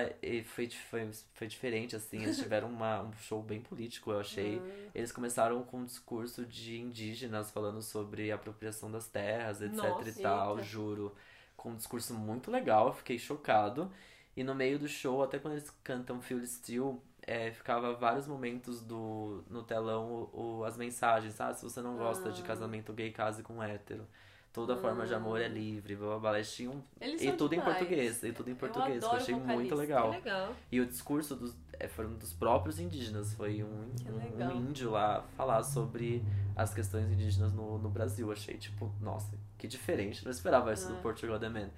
foi, 0.46 0.70
foi, 0.70 1.10
foi 1.34 1.48
diferente 1.48 1.96
assim, 1.96 2.22
eles 2.22 2.38
tiveram 2.38 2.68
uma, 2.70 3.02
um 3.02 3.14
show 3.14 3.42
bem 3.42 3.62
político, 3.62 4.12
eu 4.12 4.20
achei. 4.20 4.62
Ah. 4.64 4.90
Eles 4.94 5.12
começaram 5.12 5.64
com 5.64 5.80
um 5.80 5.86
discurso 5.86 6.46
de 6.46 6.80
indígenas 6.80 7.50
falando 7.50 7.82
sobre 7.82 8.32
apropriação 8.32 8.92
das 8.92 9.08
terras, 9.08 9.60
etc 9.62 9.76
Nossa, 9.76 10.10
e 10.10 10.14
tal, 10.22 10.52
eita. 10.58 10.64
juro. 10.70 11.16
Com 11.58 11.70
um 11.72 11.76
discurso 11.76 12.14
muito 12.14 12.52
legal, 12.52 12.88
eu 12.90 12.94
fiquei 12.94 13.18
chocado. 13.18 13.92
E 14.36 14.44
no 14.44 14.56
meio 14.56 14.80
do 14.80 14.88
show, 14.88 15.22
até 15.24 15.38
quando 15.40 15.54
eles 15.54 15.70
cantam 15.84 16.20
Feel 16.22 16.46
Still, 16.46 17.02
é, 17.22 17.52
ficava 17.52 17.94
vários 17.94 18.28
momentos 18.28 18.82
do, 18.82 19.44
no 19.50 19.64
telão 19.64 20.30
o, 20.34 20.60
o- 20.60 20.64
as 20.66 20.76
mensagens, 20.76 21.34
sabe? 21.36 21.56
Se 21.58 21.64
você 21.64 21.82
não 21.82 21.96
gosta 21.98 22.32
de 22.32 22.42
Ah. 22.42 22.46
casamento 22.46 22.92
gay, 22.94 23.12
case 23.12 23.44
com 23.44 23.62
hétero. 23.62 24.06
Toda 24.52 24.78
forma 24.78 25.08
de 25.08 25.16
amor 25.16 25.42
é 25.42 25.48
livre, 25.48 25.96
blá 25.96 26.10
blá 26.10 26.20
blá. 26.20 26.36
Eles 26.36 26.54
tinham. 26.54 26.84
Eles 27.02 27.22
E 27.24 27.32
tudo 27.32 27.56
em 27.56 27.60
demais. 27.60 27.76
português, 27.78 28.22
e 28.24 28.32
tudo 28.32 28.50
em 28.50 28.52
Eu 28.52 28.58
português, 28.58 29.00
que 29.00 29.06
eu 29.06 29.12
achei 29.12 29.34
muito 29.36 29.74
legal. 29.74 30.12
legal. 30.12 30.56
E 30.72 30.80
o 30.80 30.86
discurso 30.86 31.36
dos, 31.36 31.56
é, 31.80 31.88
foram 31.88 32.14
dos 32.14 32.34
próprios 32.34 32.80
indígenas. 32.80 33.34
Foi 33.34 33.64
um, 33.64 33.68
um, 33.68 34.46
um 34.46 34.52
índio 34.70 34.92
lá 34.92 35.24
falar 35.36 35.64
sobre 35.64 36.24
as 36.56 36.72
questões 36.72 37.12
indígenas 37.12 37.52
no, 37.52 37.80
no 37.80 37.90
Brasil. 37.90 38.32
Achei, 38.32 38.56
tipo, 38.58 38.92
nossa, 39.02 39.36
que 39.58 39.68
diferente. 39.68 40.24
Não 40.24 40.32
esperava 40.32 40.72
isso 40.72 40.88
do 40.88 40.98
É. 40.98 41.02
Portugal 41.02 41.40
The 41.40 41.50
Man. 41.50 41.70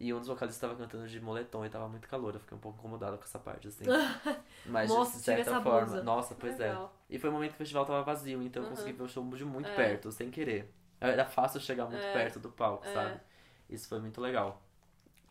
E 0.00 0.14
um 0.14 0.18
dos 0.18 0.28
vocalistas 0.28 0.56
estava 0.56 0.74
cantando 0.74 1.06
de 1.06 1.20
moletom 1.20 1.62
e 1.64 1.68
tava 1.68 1.86
muito 1.86 2.08
calor. 2.08 2.32
Eu 2.34 2.40
fiquei 2.40 2.56
um 2.56 2.60
pouco 2.60 2.78
incomodada 2.78 3.18
com 3.18 3.22
essa 3.24 3.38
parte, 3.38 3.68
assim. 3.68 3.84
Mas 4.64 4.88
Moça, 4.90 5.18
de 5.18 5.24
certa 5.24 5.60
forma. 5.60 5.80
blusa. 5.86 6.02
Nossa, 6.02 6.34
pois 6.34 6.58
Legal. 6.58 6.94
é. 7.10 7.14
E 7.14 7.18
foi 7.18 7.28
um 7.28 7.34
momento 7.34 7.50
que 7.50 7.56
o 7.56 7.58
festival 7.58 7.84
tava 7.84 8.02
vazio, 8.02 8.42
então 8.42 8.62
eu 8.62 8.68
Uhum. 8.70 8.74
consegui 8.74 8.92
ver 8.92 9.02
o 9.02 9.08
show 9.08 9.22
de 9.36 9.44
muito 9.44 9.68
É. 9.68 9.74
perto, 9.76 10.10
sem 10.10 10.30
querer. 10.30 10.72
Era 10.98 11.26
fácil 11.26 11.60
chegar 11.60 11.84
muito 11.86 12.02
É. 12.02 12.12
perto 12.14 12.38
do 12.40 12.48
palco, 12.50 12.86
É. 12.86 12.92
sabe? 12.94 13.20
Isso 13.68 13.88
foi 13.88 14.00
muito 14.00 14.20
legal. 14.22 14.62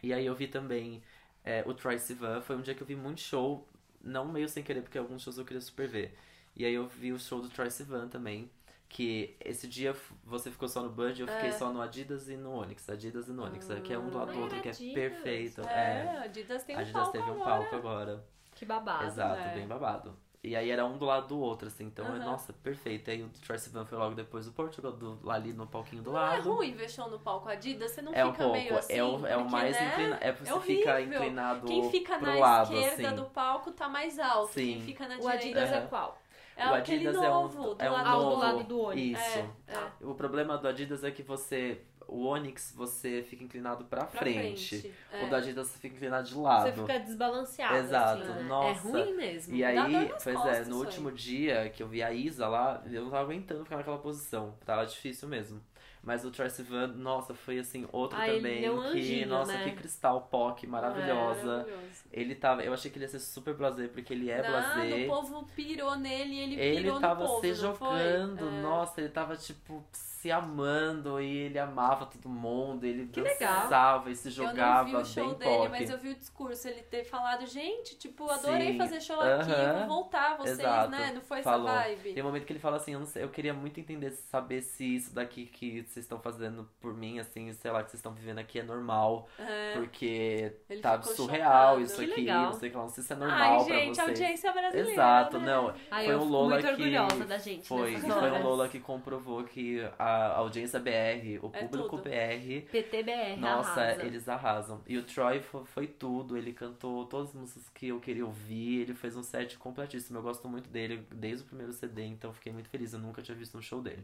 E 0.03 0.13
aí 0.13 0.25
eu 0.25 0.35
vi 0.35 0.47
também 0.47 1.01
é, 1.43 1.63
o 1.65 1.73
Troy 1.73 1.97
Sivan. 1.97 2.41
Foi 2.41 2.55
um 2.55 2.61
dia 2.61 2.75
que 2.75 2.83
eu 2.83 2.87
vi 2.87 2.95
muito 2.95 3.21
show, 3.21 3.67
não 4.03 4.25
meio 4.27 4.47
sem 4.47 4.61
querer, 4.61 4.81
porque 4.83 4.97
alguns 4.99 5.23
shows 5.23 5.37
eu 5.37 5.45
queria 5.45 5.61
super 5.61 5.87
ver. 5.87 6.15
E 6.55 6.63
aí 6.65 6.73
eu 6.73 6.87
vi 6.87 7.11
o 7.11 7.19
show 7.19 7.41
do 7.41 7.49
Troy 7.49 7.71
Sivan 7.71 8.07
também. 8.07 8.51
Que 8.91 9.37
esse 9.45 9.67
dia 9.67 9.95
você 10.23 10.49
ficou 10.49 10.67
só 10.67 10.81
no 10.81 10.89
Bud, 10.89 11.21
eu 11.21 11.27
fiquei 11.27 11.49
É. 11.49 11.51
só 11.51 11.71
no 11.71 11.79
Adidas 11.79 12.27
e 12.27 12.35
no 12.35 12.51
Onyx. 12.55 12.89
Adidas 12.89 13.27
e 13.27 13.31
no 13.31 13.45
Onyx, 13.45 13.69
é, 13.69 13.79
que 13.81 13.93
é 13.93 13.99
um 13.99 14.09
do 14.09 14.17
lado 14.17 14.33
do 14.33 14.39
Ah, 14.39 14.41
outro, 14.41 14.59
que 14.61 14.67
é 14.67 14.71
Adidas. 14.71 14.93
perfeito. 14.95 15.61
É, 15.61 16.05
É. 16.15 16.21
Adidas 16.23 16.63
tem 16.63 16.75
um 16.75 16.79
Adidas 16.79 17.01
palco 17.03 17.11
teve 17.11 17.29
um 17.29 17.33
agora. 17.43 17.49
palco 17.61 17.75
agora. 17.75 18.25
Que 18.55 18.65
babado. 18.65 19.05
Exato, 19.05 19.39
é. 19.41 19.53
bem 19.53 19.67
babado. 19.67 20.17
E 20.43 20.55
aí 20.55 20.71
era 20.71 20.85
um 20.85 20.97
do 20.97 21.05
lado 21.05 21.27
do 21.27 21.37
outro, 21.39 21.67
assim, 21.67 21.85
então, 21.85 22.05
é 22.05 22.09
Aham. 22.11 22.25
nossa, 22.25 22.51
perfeito. 22.53 23.11
Aí 23.11 23.21
o 23.21 23.29
Troy 23.45 23.59
Sivan 23.59 23.85
foi 23.85 23.97
logo 23.97 24.15
depois 24.15 24.45
do 24.45 24.53
Portugal, 24.53 24.93
do, 24.93 25.19
lá 25.21 25.35
ali 25.35 25.51
no 25.53 25.67
palquinho 25.67 26.01
do 26.01 26.11
Não 26.13 26.17
é 26.17 26.21
lado. 26.37 26.49
ruim 26.53 26.71
ver 26.73 26.89
show 26.89 27.09
no 27.09 27.19
palco 27.19 27.47
Adidas, 27.49 27.91
você 27.91 28.01
não 28.01 28.13
É 28.13 28.25
um 28.25 28.31
fica 28.31 28.43
pouco, 28.45 28.57
meio 28.57 28.77
assim. 28.77 28.93
é 28.93 29.03
o, 29.03 29.27
é 29.27 29.35
o 29.35 29.41
porque, 29.41 29.51
mais 29.51 29.75
né? 29.79 29.87
inclinado. 29.91 30.23
É 30.23 30.31
você 30.31 30.49
É 30.49 30.59
fica 30.61 30.93
horrível. 30.95 31.13
inclinado 31.19 31.67
Quem 31.67 31.91
fica 31.91 32.17
na 32.17 32.35
lado, 32.35 32.73
esquerda 32.73 33.07
assim. 33.09 33.15
do 33.17 33.25
palco 33.25 33.71
tá 33.71 33.87
mais 33.89 34.17
alto. 34.17 34.53
Sim. 34.53 34.65
Quem 34.75 34.81
fica 34.81 35.07
na 35.09 35.15
O 35.15 35.19
direita 35.19 35.37
Adidas 35.43 35.69
Aham. 35.71 35.77
é 35.83 35.87
qual? 35.87 36.21
É 36.59 36.69
o 36.71 36.73
Adidas 36.73 37.15
é 37.15 37.19
um- 37.19 37.23
novo, 37.23 37.73
do 37.75 37.81
é 37.83 37.89
um 37.89 37.93
lado 37.93 38.07
Ah, 38.07 38.17
o 38.17 38.19
do 38.19 38.25
novo. 38.29 38.41
lado 38.41 38.63
do 38.63 38.79
olho. 38.81 38.99
Isso. 38.99 39.39
É, 39.39 39.73
é. 39.73 39.91
O 40.05 40.13
problema 40.13 40.57
do 40.57 40.67
Adidas 40.67 41.03
é 41.03 41.11
que 41.11 41.23
você. 41.23 41.81
O 42.11 42.25
Onix 42.25 42.73
você 42.75 43.21
fica 43.21 43.43
inclinado 43.43 43.85
pra, 43.85 44.03
Pra 44.05 44.19
frente. 44.21 44.79
frente. 44.79 44.93
O 45.13 45.25
é. 45.25 45.29
do 45.29 45.35
Adidas 45.35 45.67
você 45.67 45.77
fica 45.77 45.95
inclinado 45.95 46.27
de 46.27 46.35
lado. 46.35 46.63
Você 46.65 46.81
fica 46.81 46.99
desbalanceado. 47.01 47.75
Exato, 47.75 48.23
assim, 48.23 48.31
né? 48.33 48.41
nossa. 48.43 48.67
É 48.69 48.91
ruim 48.91 49.13
mesmo. 49.15 49.55
E 49.55 49.61
Dá 49.61 49.67
aí, 49.83 50.11
pois 50.23 50.45
é, 50.47 50.65
no 50.65 50.77
último 50.77 51.11
dia 51.11 51.69
que 51.69 51.83
eu 51.83 51.87
vi 51.87 52.01
a 52.01 52.11
Isa 52.11 52.47
lá, 52.47 52.81
eu 52.91 53.03
não 53.03 53.11
tava 53.11 53.23
aguentando 53.23 53.63
ficar 53.63 53.77
naquela 53.77 53.99
posição. 53.99 54.55
Tava 54.65 54.87
difícil 54.87 55.27
mesmo. 55.29 55.61
Mas 56.01 56.23
o 56.23 56.31
Troy 56.31 56.49
Sivan, 56.49 56.87
nossa, 56.87 57.33
foi 57.33 57.59
assim, 57.59 57.87
outro 57.91 58.19
ele 58.21 58.37
também. 58.37 58.61
deu 58.61 58.77
um 58.77 58.81
que, 58.83 58.87
anjinho, 58.99 59.27
nossa, 59.27 59.51
né? 59.53 59.63
que 59.65 59.75
cristal 59.75 60.21
POC 60.31 60.65
É, 60.65 60.69
maravilhosa. 60.69 61.45
maravilhoso. 61.57 62.03
ele 62.11 62.35
tava. 62.35 62.63
Eu 62.63 62.73
achei 62.73 62.89
que 62.89 62.97
ele 62.97 63.05
ia 63.05 63.09
ser 63.09 63.19
super 63.19 63.53
blazer, 63.53 63.89
porque 63.89 64.13
ele 64.13 64.29
é 64.31 64.41
Nada, 64.41 64.49
blazer. 64.75 65.03
o 65.05 65.07
povo 65.13 65.47
pirou 65.55 65.95
nele 65.97 66.33
e 66.33 66.39
ele, 66.39 66.55
Ele 66.59 66.81
pirou 66.83 66.99
tava 67.01 67.23
no 67.23 67.27
povo, 67.27 67.41
se 67.41 67.47
não 67.49 67.55
jogando, 67.55 68.47
É. 68.47 68.61
nossa, 68.61 69.01
ele 69.01 69.09
tava 69.09 69.35
tipo 69.35 69.83
se 70.21 70.29
amando 70.31 71.21
e 71.21 71.37
ele 71.45 71.57
amava 71.57 72.05
todo 72.05 72.27
mundo, 72.27 72.83
ele 72.85 73.07
Que 73.07 73.21
legal. 73.21 73.61
dançava 73.63 74.09
e 74.11 74.15
se 74.15 74.27
Eu 74.27 74.31
jogava 74.33 74.89
não 74.89 74.97
vi 74.97 75.01
o 75.01 75.05
show 75.05 75.33
dele, 75.35 75.57
pop. 75.57 75.69
mas 75.69 75.89
eu 75.89 75.97
vi 75.97 76.09
o 76.09 76.15
discurso, 76.15 76.67
ele 76.67 76.81
ter 76.83 77.05
falado, 77.05 77.45
gente, 77.47 77.97
tipo, 77.97 78.29
adorei 78.29 78.73
Sim, 78.73 78.77
fazer 78.77 78.99
show 79.01 79.19
aqui, 79.21 79.51
aham, 79.51 79.79
vou 79.79 79.87
voltar, 79.87 80.37
vocês, 80.37 80.59
exato, 80.59 80.91
né? 80.91 81.11
Não 81.15 81.21
foi 81.21 81.41
falou. 81.41 81.69
essa 81.69 81.87
vibe? 81.87 82.13
Tem 82.13 82.21
um 82.21 82.25
momento 82.25 82.45
que 82.45 82.51
ele 82.51 82.59
fala 82.59 82.75
assim, 82.77 82.93
eu, 82.93 82.99
não 82.99 83.05
sei, 83.05 83.23
eu 83.23 83.29
queria 83.29 83.53
muito 83.53 83.79
entender, 83.79 84.11
saber 84.11 84.61
se 84.61 84.95
isso 84.95 85.15
daqui 85.15 85.45
que 85.45 85.83
vocês 85.83 86.03
estão 86.05 86.19
fazendo 86.19 86.69
por 86.81 86.93
mim, 86.93 87.19
assim, 87.19 87.53
sei 87.53 87.71
lá, 87.71 87.81
que 87.81 87.89
vocês 87.91 87.99
estão 87.99 88.11
vivendo 88.13 88.39
aqui 88.39 88.59
é 88.59 88.63
normal. 88.63 89.27
É. 89.39 89.73
Porque 89.75 90.53
Ele 90.69 90.81
tá 90.81 91.01
surreal 91.01 91.75
chocado. 91.75 91.81
isso 91.81 91.95
Que 91.95 92.11
aqui. 92.11 92.21
legal. 92.21 92.43
Não 92.45 92.53
sei, 92.53 92.67
o 92.67 92.71
que 92.71 92.77
lá, 92.77 92.83
não 92.83 92.89
sei 92.89 93.03
se 93.05 93.13
é 93.13 93.15
normal 93.15 93.37
Ai, 93.59 93.65
pra 93.65 93.75
gente, 93.75 93.95
vocês. 93.95 94.07
audiência 94.09 94.51
brasileira. 94.51 94.91
Exato, 94.91 95.39
né? 95.39 95.45
não. 95.45 95.73
Ai, 95.89 96.05
Foi 96.05 96.13
eu 96.13 96.19
um 96.19 96.23
Lola 96.29 96.49
muito 96.49 96.65
que 96.65 96.71
orgulhosa 96.71 97.25
da 97.25 97.37
gente 97.37 97.67
Foi, 97.67 97.95
foi 97.97 98.31
um. 98.31 98.43
Lola 98.43 98.67
que 98.67 98.79
comprovou 98.79 99.43
que 99.43 99.81
a 99.97 100.08
audiência 100.35 100.79
BR, 100.79 101.39
o 101.41 101.49
É 101.53 101.59
público 101.61 101.97
tudo. 101.97 102.03
BR, 102.03 102.61
PTBR, 102.71 103.37
nossa, 103.39 103.81
arrasa. 103.81 104.03
eles 104.05 104.27
arrasam. 104.29 104.81
E 104.87 104.97
o 104.97 105.03
Troy 105.03 105.39
fo- 105.41 105.65
foi, 105.65 105.87
tudo, 105.87 106.37
ele 106.37 106.53
cantou 106.53 107.05
todas 107.05 107.29
as 107.29 107.35
músicas 107.35 107.69
que 107.69 107.87
eu 107.87 107.99
queria 107.99 108.25
ouvir, 108.25 108.81
ele 108.81 108.93
fez 108.93 109.15
um 109.15 109.23
set 109.23 109.57
completíssimo. 109.57 110.17
Eu 110.17 110.23
gosto 110.23 110.47
muito 110.47 110.69
dele 110.69 111.05
desde 111.13 111.43
o 111.43 111.47
primeiro 111.47 111.73
CD, 111.73 112.05
então 112.05 112.33
fiquei 112.33 112.51
muito 112.51 112.69
feliz. 112.69 112.93
Eu 112.93 112.99
nunca 112.99 113.21
tinha 113.21 113.35
visto 113.35 113.57
um 113.57 113.61
show 113.61 113.81
dele. 113.81 114.03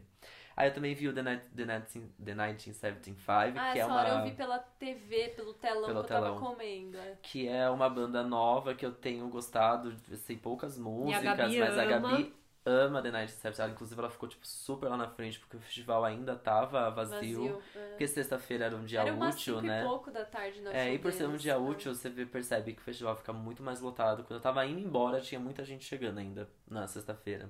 Aí 0.56 0.68
eu 0.70 0.74
também 0.74 0.94
vi 0.94 1.06
o 1.08 1.12
The, 1.12 1.22
Night, 1.22 1.44
The, 1.54 1.64
19, 1.66 1.86
The 2.24 2.34
1975, 2.34 3.58
Ah, 3.58 3.72
que 3.72 3.78
é 3.78 3.84
uma. 3.86 3.96
hora 3.96 4.08
eu 4.08 4.24
vi 4.24 4.30
pela 4.32 4.58
TV, 4.58 5.28
pelo 5.36 5.52
telão 5.54 5.84
Pelo 5.86 6.04
que 6.04 6.12
eu 6.12 6.16
tava 6.20 6.38
comendo. 6.40 6.96
é. 6.98 7.18
que 7.22 7.46
é 7.48 7.68
uma 7.68 7.88
banda 7.90 8.22
nova 8.22 8.74
que 8.74 8.84
eu 8.86 8.92
tenho 8.92 9.28
gostado, 9.28 9.94
sei 10.16 10.36
poucas 10.36 10.78
músicas, 10.78 11.24
mas 11.36 11.78
a 11.78 11.82
ama. 11.96 12.10
Gabi 12.10 12.34
ama 12.66 13.00
The 13.00 13.10
Night 13.10 13.34
Ela, 13.58 13.70
inclusive, 13.70 13.98
ela 13.98 14.10
ficou, 14.10 14.28
tipo, 14.28 14.46
super 14.46 14.88
lá 14.88 14.96
na 14.96 15.08
frente, 15.08 15.38
porque 15.38 15.56
o 15.56 15.60
festival 15.60 16.04
ainda 16.04 16.34
tava 16.34 16.90
vazio. 16.90 17.16
Vazio. 17.18 17.62
é. 17.74 17.88
Porque 17.90 18.08
sexta-feira 18.08 18.66
era 18.66 18.76
um 18.76 18.84
dia 18.84 19.00
Era 19.00 19.14
útil, 19.14 19.62
né? 19.62 19.82
e 19.82 19.86
pouco 19.86 20.10
da 20.10 20.24
tarde 20.24 20.60
no 20.60 20.70
É, 20.70 20.92
e 20.92 20.98
por 20.98 21.12
ser 21.12 21.26
um 21.26 21.36
dia 21.36 21.58
né? 21.58 21.64
útil, 21.64 21.94
você 21.94 22.10
percebe 22.10 22.72
que 22.74 22.80
o 22.80 22.84
festival 22.84 23.16
fica 23.16 23.32
muito 23.32 23.62
mais 23.62 23.80
lotado. 23.80 24.24
Quando 24.24 24.38
eu 24.38 24.40
tava 24.40 24.66
indo 24.66 24.80
embora, 24.80 25.20
tinha 25.20 25.40
muita 25.40 25.64
gente 25.64 25.84
chegando 25.84 26.18
ainda 26.18 26.48
na 26.68 26.86
sexta-feira. 26.86 27.48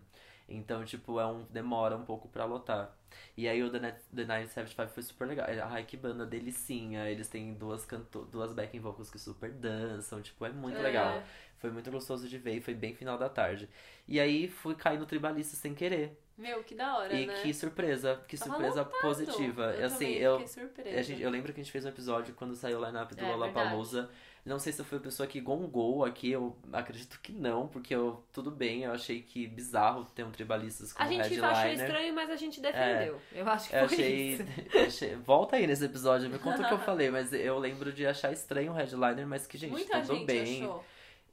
Então, 0.48 0.84
tipo, 0.84 1.18
é 1.18 1.26
um, 1.26 1.44
demora 1.50 1.96
um 1.96 2.04
pouco 2.04 2.28
pra 2.28 2.44
lotar. 2.44 2.96
E 3.36 3.48
aí 3.48 3.62
o 3.62 3.70
The, 3.70 3.78
Night, 3.80 3.98
The 4.14 4.24
Night 4.24 4.48
75 4.48 4.88
foi 4.92 5.02
super 5.02 5.26
legal. 5.26 5.46
Ai, 5.70 5.84
que 5.84 5.96
banda 5.96 6.24
delicinha. 6.26 7.08
Eles 7.10 7.28
têm 7.28 7.54
duas, 7.54 7.84
canto 7.84 8.24
duas 8.26 8.52
backing 8.52 8.78
vocals 8.80 9.10
que 9.10 9.18
super 9.18 9.50
dançam. 9.52 10.22
Tipo, 10.22 10.44
é 10.46 10.50
muito 10.52 10.78
É. 10.78 10.82
legal. 10.82 11.22
Foi 11.58 11.70
muito 11.70 11.90
gostoso 11.90 12.28
de 12.28 12.38
ver 12.38 12.56
e 12.56 12.60
foi 12.60 12.74
bem 12.74 12.94
final 12.94 13.16
da 13.18 13.28
tarde. 13.28 13.68
E 14.06 14.20
aí 14.20 14.46
fui 14.46 14.74
cair 14.74 14.98
no 14.98 15.06
Tribalista 15.06 15.56
sem 15.56 15.74
querer. 15.74 16.16
Meu, 16.38 16.62
que 16.62 16.74
da 16.74 16.98
hora, 16.98 17.14
e 17.14 17.26
né? 17.26 17.34
que 17.42 17.54
surpresa, 17.54 18.20
que 18.28 18.36
Tava 18.36 18.50
surpresa 18.50 18.80
lotado. 18.82 19.00
positiva. 19.00 19.74
Eu 19.78 19.86
assim, 19.86 20.10
eu, 20.12 20.46
surpresa. 20.46 20.98
a 20.98 21.02
gente, 21.02 21.22
eu 21.22 21.30
lembro 21.30 21.52
que 21.52 21.60
a 21.60 21.62
gente 21.64 21.72
fez 21.72 21.84
um 21.84 21.88
episódio 21.88 22.34
quando 22.34 22.54
saiu 22.54 22.78
o 22.78 22.84
line-up 22.84 23.14
do 23.14 23.24
É, 23.24 23.28
Lollapalooza. 23.30 24.10
Não 24.44 24.60
sei 24.60 24.72
se 24.72 24.80
eu 24.80 24.84
fui 24.84 24.98
a 24.98 25.00
pessoa 25.00 25.26
que 25.26 25.40
gongou 25.40 26.04
aqui, 26.04 26.30
eu 26.30 26.56
acredito 26.72 27.18
que 27.20 27.32
não, 27.32 27.66
porque 27.66 27.92
eu, 27.92 28.22
tudo 28.32 28.48
bem, 28.48 28.84
eu 28.84 28.92
achei 28.92 29.20
que 29.20 29.44
bizarro 29.48 30.04
ter 30.14 30.22
um 30.24 30.30
tribalistas 30.30 30.92
como 30.92 31.04
A 31.04 31.10
gente 31.10 31.22
headliner. 31.22 31.44
achou 31.50 31.70
estranho, 31.72 32.14
mas 32.14 32.30
a 32.30 32.36
gente 32.36 32.60
defendeu. 32.60 33.20
Eu 33.32 33.48
acho 33.48 33.68
que 33.70 33.74
Eu 33.74 33.88
foi 33.88 33.96
achei, 33.96 34.32
isso. 34.34 34.44
achei- 34.86 35.16
Volta 35.16 35.56
aí 35.56 35.66
nesse 35.66 35.84
episódio, 35.84 36.30
me 36.30 36.38
conta 36.38 36.62
o 36.62 36.68
que 36.68 36.74
eu 36.74 36.78
falei, 36.84 37.10
mas 37.10 37.32
eu 37.32 37.58
lembro 37.58 37.92
de 37.92 38.06
achar 38.06 38.32
estranho 38.32 38.70
o 38.70 38.74
headliner, 38.76 39.26
mas 39.26 39.48
que, 39.48 39.58
gente, 39.58 39.70
Muita 39.72 40.00
tudo 40.02 40.14
gente 40.14 40.26
bem. 40.26 40.62
achou. 40.62 40.84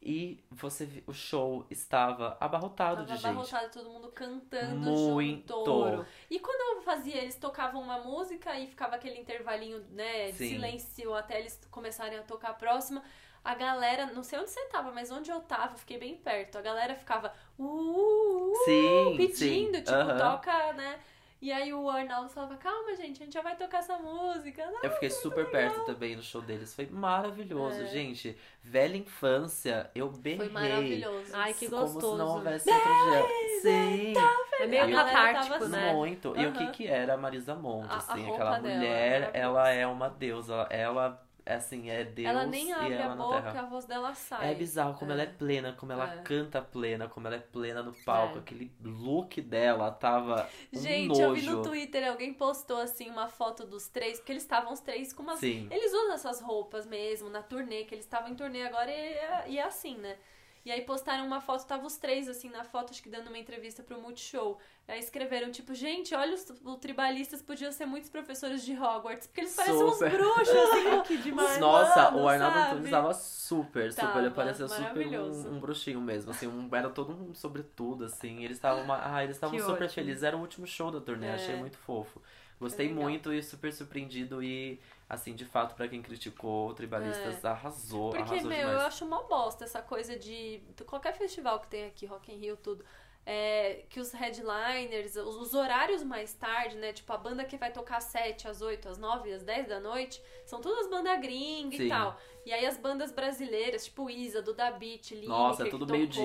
E 0.05 0.43
você 0.51 1.01
o 1.07 1.13
show 1.13 1.65
estava 1.69 2.35
abarrotado 2.39 3.05
Tava 3.05 3.05
de 3.05 3.13
gente. 3.15 3.25
abarrotado, 3.25 3.71
todo 3.71 3.89
mundo 3.89 4.11
cantando 4.11 4.75
Muito. 4.75 5.53
junto. 5.53 6.05
E 6.29 6.39
quando 6.39 6.77
eu 6.77 6.81
fazia, 6.83 7.21
eles 7.21 7.35
tocavam 7.35 7.81
uma 7.81 7.99
música 7.99 8.59
e 8.59 8.67
ficava 8.67 8.95
aquele 8.95 9.17
intervalinho, 9.17 9.79
né, 9.91 10.31
de 10.31 10.37
Sim. 10.37 10.49
silêncio 10.49 11.13
até 11.13 11.39
eles 11.39 11.59
começarem 11.71 12.19
a 12.19 12.23
tocar 12.23 12.49
a 12.49 12.53
próxima. 12.53 13.01
A 13.43 13.55
galera, 13.55 14.05
não 14.07 14.23
sei 14.23 14.39
onde 14.39 14.49
você 14.49 14.65
tava, 14.67 14.91
mas 14.91 15.11
onde 15.11 15.29
eu 15.31 15.39
tava, 15.41 15.73
eu 15.73 15.77
fiquei 15.77 15.97
bem 15.97 16.15
perto. 16.15 16.57
A 16.57 16.61
galera 16.61 16.95
ficava 16.95 17.33
uh, 17.57 17.63
uh, 17.63 18.51
uh, 18.51 18.55
Sim, 18.65 19.13
pedindo, 19.17 19.77
sim, 19.77 19.83
tipo, 19.83 20.17
toca, 20.17 20.73
né? 20.73 20.99
E 21.43 21.51
aí 21.51 21.73
o 21.73 21.89
Arnaldo 21.89 22.29
falava, 22.29 22.55
calma, 22.55 22.95
gente, 22.95 23.21
a 23.21 23.25
gente 23.25 23.33
já 23.33 23.41
vai 23.41 23.53
tocar 23.57 23.79
essa 23.79 23.97
música. 23.97 24.63
Eu 24.81 24.89
fiquei 24.91 25.09
super 25.09 25.51
perto 25.51 25.83
também 25.83 26.15
no 26.15 26.23
show 26.23 26.41
deles. 26.41 26.73
Foi 26.73 26.85
maravilhoso, 26.85 27.81
É. 27.81 27.85
gente. 27.87 28.37
Velha 28.63 28.95
infância, 28.95 29.91
eu 29.93 30.09
berrei. 30.09 30.37
Foi 30.37 30.49
maravilhoso. 30.49 31.31
Ai, 31.33 31.53
que 31.53 31.67
Como 31.69 31.85
se 31.87 31.93
gostoso. 31.95 32.17
não 32.17 32.27
houvesse 32.35 32.69
outro 32.71 32.89
dia. 33.11 33.59
Sim, 33.61 34.13
É 34.61 34.67
meio 34.67 34.73
E 34.89 34.93
a 34.93 35.03
galera 35.03 35.11
tava 35.11 35.33
catártico, 35.33 35.63
assim. 35.65 35.71
né? 35.73 35.91
muito. 35.93 36.33
E 36.39 36.45
o 36.47 36.53
que 36.53 36.67
que 36.71 36.87
era 36.87 37.13
a 37.15 37.17
Marisa 37.17 37.55
Monte, 37.55 37.91
A- 37.91 37.95
a 37.95 37.97
assim, 37.97 38.31
aquela 38.31 38.59
dela, 38.59 38.75
mulher, 38.77 39.19
maravilhosa. 39.19 39.37
ela 39.37 39.69
é 39.69 39.85
uma 39.87 40.09
deusa. 40.09 40.67
Ela, 40.69 41.21
assim, 41.45 41.89
é 41.89 42.03
Deus 42.03 42.27
ela 42.29 42.45
nem 42.45 42.69
e 42.69 42.71
abre 42.71 42.93
ela 42.93 43.05
a 43.13 43.15
na 43.15 43.23
boca, 43.23 43.41
terra. 43.41 43.59
a 43.61 43.65
voz 43.65 43.85
dela 43.85 44.13
sai. 44.13 44.51
É 44.51 44.55
bizarro 44.55 44.97
como 44.97 45.11
É. 45.11 45.13
ela 45.13 45.23
é 45.23 45.27
plena, 45.27 45.73
como 45.73 45.91
ela 45.91 46.13
É. 46.13 46.17
canta 46.21 46.61
plena, 46.61 47.07
como 47.09 47.27
ela 47.27 47.35
é 47.35 47.39
plena 47.39 47.83
no 47.83 47.93
palco. 47.93 48.37
É. 48.37 48.39
Aquele 48.41 48.71
look 48.83 49.41
dela 49.41 49.91
tava 49.91 50.49
um 50.73 50.79
Gente, 50.79 51.07
nojo. 51.09 51.21
eu 51.21 51.33
vi 51.33 51.41
no 51.41 51.61
Twitter, 51.61 52.07
alguém 52.09 52.33
postou 52.33 52.77
assim 52.77 53.09
uma 53.09 53.27
foto 53.27 53.65
dos 53.65 53.87
três, 53.87 54.17
porque 54.19 54.31
eles 54.31 54.43
estavam 54.43 54.71
os 54.73 54.79
três 54.79 55.11
com 55.11 55.23
umas. 55.23 55.39
Sim. 55.39 55.67
Eles 55.69 55.91
usam 55.93 56.13
essas 56.13 56.39
roupas 56.41 56.85
mesmo 56.85 57.29
na 57.29 57.41
turnê, 57.43 57.83
que 57.83 57.93
eles 57.95 58.05
estavam 58.05 58.29
em 58.29 58.35
turnê 58.35 58.63
agora 58.63 58.89
e 58.89 58.93
é, 58.93 59.43
e 59.47 59.57
é 59.59 59.63
assim, 59.63 59.97
né? 59.97 60.17
E 60.65 60.71
aí 60.71 60.81
postaram 60.81 61.25
uma 61.27 61.41
foto, 61.41 61.65
tava 61.65 61.85
os 61.85 61.97
três 61.97 62.29
assim 62.29 62.49
na 62.49 62.63
foto, 62.63 62.91
acho 62.91 63.03
que 63.03 63.09
dando 63.09 63.27
uma 63.27 63.37
entrevista 63.37 63.83
pro 63.83 63.99
Multishow. 63.99 64.57
Aí 64.87 64.99
escreveram, 64.99 65.51
tipo, 65.51 65.73
gente, 65.73 66.13
olha, 66.15 66.33
os, 66.33 66.49
os 66.49 66.77
tribalistas 66.77 67.41
podiam 67.41 67.71
ser 67.71 67.85
muitos 67.85 68.09
professores 68.09 68.63
de 68.63 68.73
Hogwarts, 68.73 69.27
porque 69.27 69.41
eles 69.41 69.55
parecem 69.55 69.83
uns 69.83 69.99
bruxos, 69.99 70.55
assim, 70.55 71.01
que 71.07 71.17
demais. 71.17 71.57
Nossa, 71.59 72.11
mano, 72.11 72.23
o 72.23 72.27
Arnaldo 72.27 72.57
sabe? 72.57 72.71
Antunes 72.71 72.91
tava 72.91 73.13
super, 73.13 73.91
super. 73.91 74.05
ele 74.05 74.13
Tava, 74.13 74.31
parecia 74.31 74.67
super 74.67 75.07
um, 75.19 75.55
um 75.55 75.59
bruxinho 75.59 76.01
mesmo, 76.01 76.31
assim, 76.31 76.47
um, 76.47 76.69
era 76.73 76.89
todo 76.89 77.11
um 77.13 77.33
sobretudo, 77.33 78.05
assim. 78.05 78.43
Eles 78.43 78.57
estavam, 78.57 78.85
ah, 78.89 79.23
eles 79.23 79.35
estavam 79.35 79.57
super 79.59 79.73
ótimo. 79.73 79.89
felizes. 79.89 80.23
Era 80.23 80.35
o 80.37 80.39
último 80.41 80.65
show 80.67 80.91
da 80.91 80.99
turnê, 81.01 81.27
É. 81.27 81.33
achei 81.35 81.55
muito 81.55 81.77
fofo. 81.77 82.21
Gostei 82.59 82.87
legal. 82.87 83.03
muito 83.03 83.33
e 83.33 83.43
super 83.43 83.73
surpreendido 83.73 84.41
e, 84.41 84.79
assim, 85.07 85.35
de 85.35 85.45
fato, 85.45 85.75
pra 85.75 85.87
quem 85.87 86.01
criticou, 86.01 86.69
o 86.69 86.73
Tribalistas 86.73 87.43
arrasou, 87.45 88.11
Porque, 88.11 88.23
arrasou 88.33 88.49
meu, 88.49 88.57
demais. 88.57 88.73
eu 88.73 88.81
acho 88.81 89.05
uma 89.05 89.23
bosta 89.23 89.63
essa 89.63 89.81
coisa 89.81 90.17
de. 90.17 90.61
Qualquer 90.85 91.13
festival 91.15 91.59
que 91.59 91.67
tem 91.67 91.85
aqui, 91.85 92.05
Rock 92.05 92.31
in 92.31 92.37
Rio, 92.37 92.57
tudo. 92.57 92.83
É, 93.25 93.85
que 93.89 94.01
os 94.01 94.11
headliners, 94.11 95.15
os, 95.15 95.37
os 95.37 95.53
horários 95.53 96.03
mais 96.03 96.33
tarde, 96.33 96.75
né? 96.75 96.91
Tipo, 96.91 97.13
a 97.13 97.17
banda 97.17 97.45
que 97.45 97.55
vai 97.55 97.71
tocar 97.71 97.97
às 97.97 98.05
7, 98.05 98.49
às 98.49 98.61
8, 98.61 98.89
às 98.89 98.97
9, 98.97 99.31
às 99.31 99.43
10 99.43 99.67
da 99.69 99.79
noite, 99.79 100.21
são 100.45 100.59
todas 100.59 100.89
bandas 100.89 101.21
gringa 101.21 101.77
Sim. 101.77 101.85
e 101.85 101.89
tal. 101.89 102.19
E 102.45 102.51
aí 102.51 102.65
as 102.65 102.77
bandas 102.77 103.11
brasileiras, 103.11 103.85
tipo 103.85 104.09
Isa, 104.09 104.41
do 104.41 104.53
Da 104.53 104.69
Beat, 104.71 105.11
Lineker, 105.11 105.29
Nossa, 105.29 105.61
é 105.61 105.65
que 105.65 105.71
tudo 105.71 105.85
tocou, 105.85 105.97
meio-dia. 105.97 106.23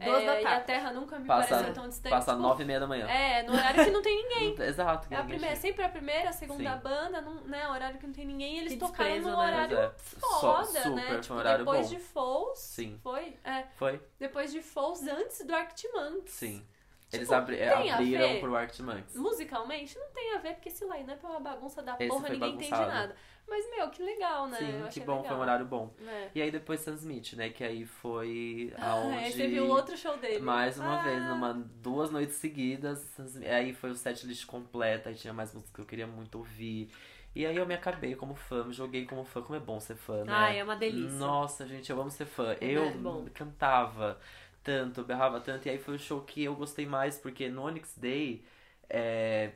é, 0.00 0.04
Duas 0.06 0.24
da 0.24 0.40
E 0.40 0.44
a 0.44 0.48
tarde. 0.48 0.66
Terra 0.66 0.92
nunca 0.92 1.18
me 1.18 1.26
Passa- 1.26 1.48
pareceu 1.54 1.74
tão 1.74 1.88
distante. 1.88 2.10
Passa 2.10 2.30
tipo, 2.32 2.42
nove 2.42 2.62
e 2.62 2.66
meia 2.66 2.80
da 2.80 2.86
manhã. 2.86 3.06
É, 3.06 3.42
no 3.42 3.52
horário 3.52 3.84
que 3.84 3.90
não 3.90 4.00
tem 4.02 4.16
ninguém. 4.22 4.54
Exato. 4.66 5.06
É 5.10 5.16
a 5.16 5.24
primeira, 5.24 5.56
sempre 5.56 5.84
a 5.84 5.88
primeira, 5.88 6.30
a 6.30 6.32
segunda 6.32 6.72
Sim. 6.76 6.80
banda, 6.82 7.20
não, 7.20 7.34
né? 7.42 7.68
Horário 7.68 7.98
que 7.98 8.06
não 8.06 8.12
tem 8.14 8.24
ninguém, 8.26 8.58
eles 8.58 8.72
Que 8.72 8.78
tocaram 8.78 9.10
desprezo, 9.10 9.30
num 9.36 9.42
né? 9.42 9.52
horário 9.52 9.78
é, 9.78 9.92
só- 9.98 10.40
foda, 10.40 10.64
super, 10.82 10.90
né? 10.94 11.06
foi 11.08 11.16
um 11.16 11.20
Tipo, 11.20 11.34
horário 11.34 11.64
depois 11.64 11.86
bom. 11.90 11.94
de 11.96 12.02
Falls. 12.02 12.60
Sim. 12.60 12.98
Foi? 13.02 13.36
É. 13.44 13.64
Foi? 13.76 14.00
Depois 14.18 14.50
de 14.52 14.62
Falls, 14.62 15.08
antes 15.10 15.44
do 15.44 15.54
Arctimonks. 15.54 16.32
Sim. 16.32 16.66
Eles 17.12 17.26
Tipo, 17.26 17.34
abri- 17.40 17.56
tem 17.56 17.90
a 17.90 17.94
abriram 17.96 18.38
pro 18.38 18.54
Arctimonks. 18.54 19.16
Musicalmente, 19.16 19.98
não 19.98 20.08
tem 20.12 20.32
a 20.32 20.38
ver, 20.38 20.54
porque 20.54 20.68
esse 20.68 20.84
line-up 20.84 21.18
é 21.24 21.28
uma 21.28 21.40
bagunça 21.40 21.82
da 21.82 21.96
Esse 21.98 22.06
porra, 22.08 22.28
ninguém 22.28 22.50
entende 22.54 22.70
nada. 22.70 23.16
Mas, 23.50 23.68
meu, 23.70 23.90
que 23.90 24.02
legal, 24.02 24.48
né? 24.48 24.58
Sim, 24.58 24.88
que 24.92 25.00
bom, 25.00 25.18
legal. 25.18 25.28
foi 25.28 25.36
um 25.36 25.40
horário 25.40 25.66
bom. 25.66 25.90
É. 26.06 26.30
E 26.34 26.40
aí 26.40 26.50
depois 26.50 26.80
Sam 26.80 26.94
Smith, 26.94 27.34
né? 27.34 27.50
Que 27.50 27.64
aí 27.64 27.84
foi 27.84 28.72
Ah, 28.80 28.90
aonde... 28.92 29.16
aí 29.18 29.32
você 29.32 29.46
viu 29.48 29.64
o 29.64 29.68
outro 29.68 29.96
show 29.96 30.16
dele. 30.16 30.40
Mais 30.40 30.78
uma 30.78 30.96
Ah, 30.96 31.02
vez, 31.02 31.24
numa, 31.24 31.52
duas 31.82 32.10
noites 32.10 32.36
seguidas. 32.36 33.04
Aí 33.42 33.72
foi 33.74 33.90
o 33.90 33.94
setlist 33.94 34.46
completa, 34.46 35.08
aí 35.08 35.14
tinha 35.14 35.32
mais 35.32 35.52
músicas 35.52 35.74
que 35.74 35.80
eu 35.80 35.86
queria 35.86 36.06
muito 36.06 36.36
ouvir. 36.38 36.90
E 37.34 37.46
aí 37.46 37.56
eu 37.56 37.66
me 37.66 37.74
acabei 37.74 38.14
como 38.16 38.34
fã, 38.34 38.64
me 38.64 38.72
joguei 38.72 39.04
como 39.06 39.24
fã, 39.24 39.42
como 39.42 39.56
é 39.56 39.60
bom 39.60 39.78
ser 39.80 39.96
fã, 39.96 40.24
né? 40.24 40.32
Ai, 40.32 40.58
é 40.58 40.64
uma 40.64 40.76
delícia. 40.76 41.18
Nossa, 41.18 41.66
gente, 41.66 41.90
eu 41.90 42.00
amo 42.00 42.10
ser 42.10 42.26
fã. 42.26 42.56
É 42.60 42.72
eu 42.72 42.90
bom. 42.92 43.26
cantava 43.34 44.18
tanto, 44.62 45.02
berrava 45.04 45.40
tanto, 45.40 45.66
e 45.66 45.70
aí 45.70 45.78
foi 45.78 45.94
o 45.94 45.98
show 45.98 46.20
que 46.22 46.42
eu 46.44 46.54
gostei 46.54 46.86
mais, 46.86 47.16
porque 47.18 47.48
no 47.48 47.62
Onyx 47.62 47.96
Day 47.96 48.44
é, 48.88 49.52
é- 49.52 49.54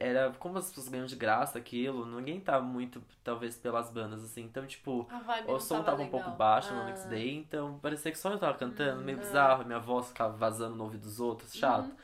era 0.00 0.32
como 0.38 0.58
as 0.58 0.68
pessoas 0.68 0.88
ganham 0.88 1.06
de 1.06 1.16
graça 1.16 1.58
aquilo, 1.58 2.04
ninguém 2.06 2.40
tá 2.40 2.60
muito, 2.60 3.02
talvez, 3.22 3.56
pelas 3.56 3.90
bandas, 3.90 4.22
assim. 4.24 4.42
Então, 4.42 4.66
tipo, 4.66 5.08
o 5.46 5.58
som 5.60 5.82
tava 5.82 6.02
um 6.02 6.08
pouco 6.10 6.30
baixo 6.30 6.74
no 6.74 6.80
Ah. 6.80 6.84
Next 6.84 7.08
Day, 7.08 7.36
então 7.36 7.78
parecia 7.80 8.10
que 8.10 8.18
só 8.18 8.30
eu 8.32 8.38
tava 8.38 8.56
cantando, 8.58 9.02
meio 9.02 9.18
Hum, 9.18 9.20
bizarro, 9.20 9.64
minha 9.64 9.78
voz 9.80 10.08
ficava 10.08 10.36
vazando 10.36 10.76
no 10.76 10.84
ouvido 10.84 11.02
dos 11.02 11.20
outros, 11.20 11.54
chato. 11.54 11.90
Uhum. 11.90 11.96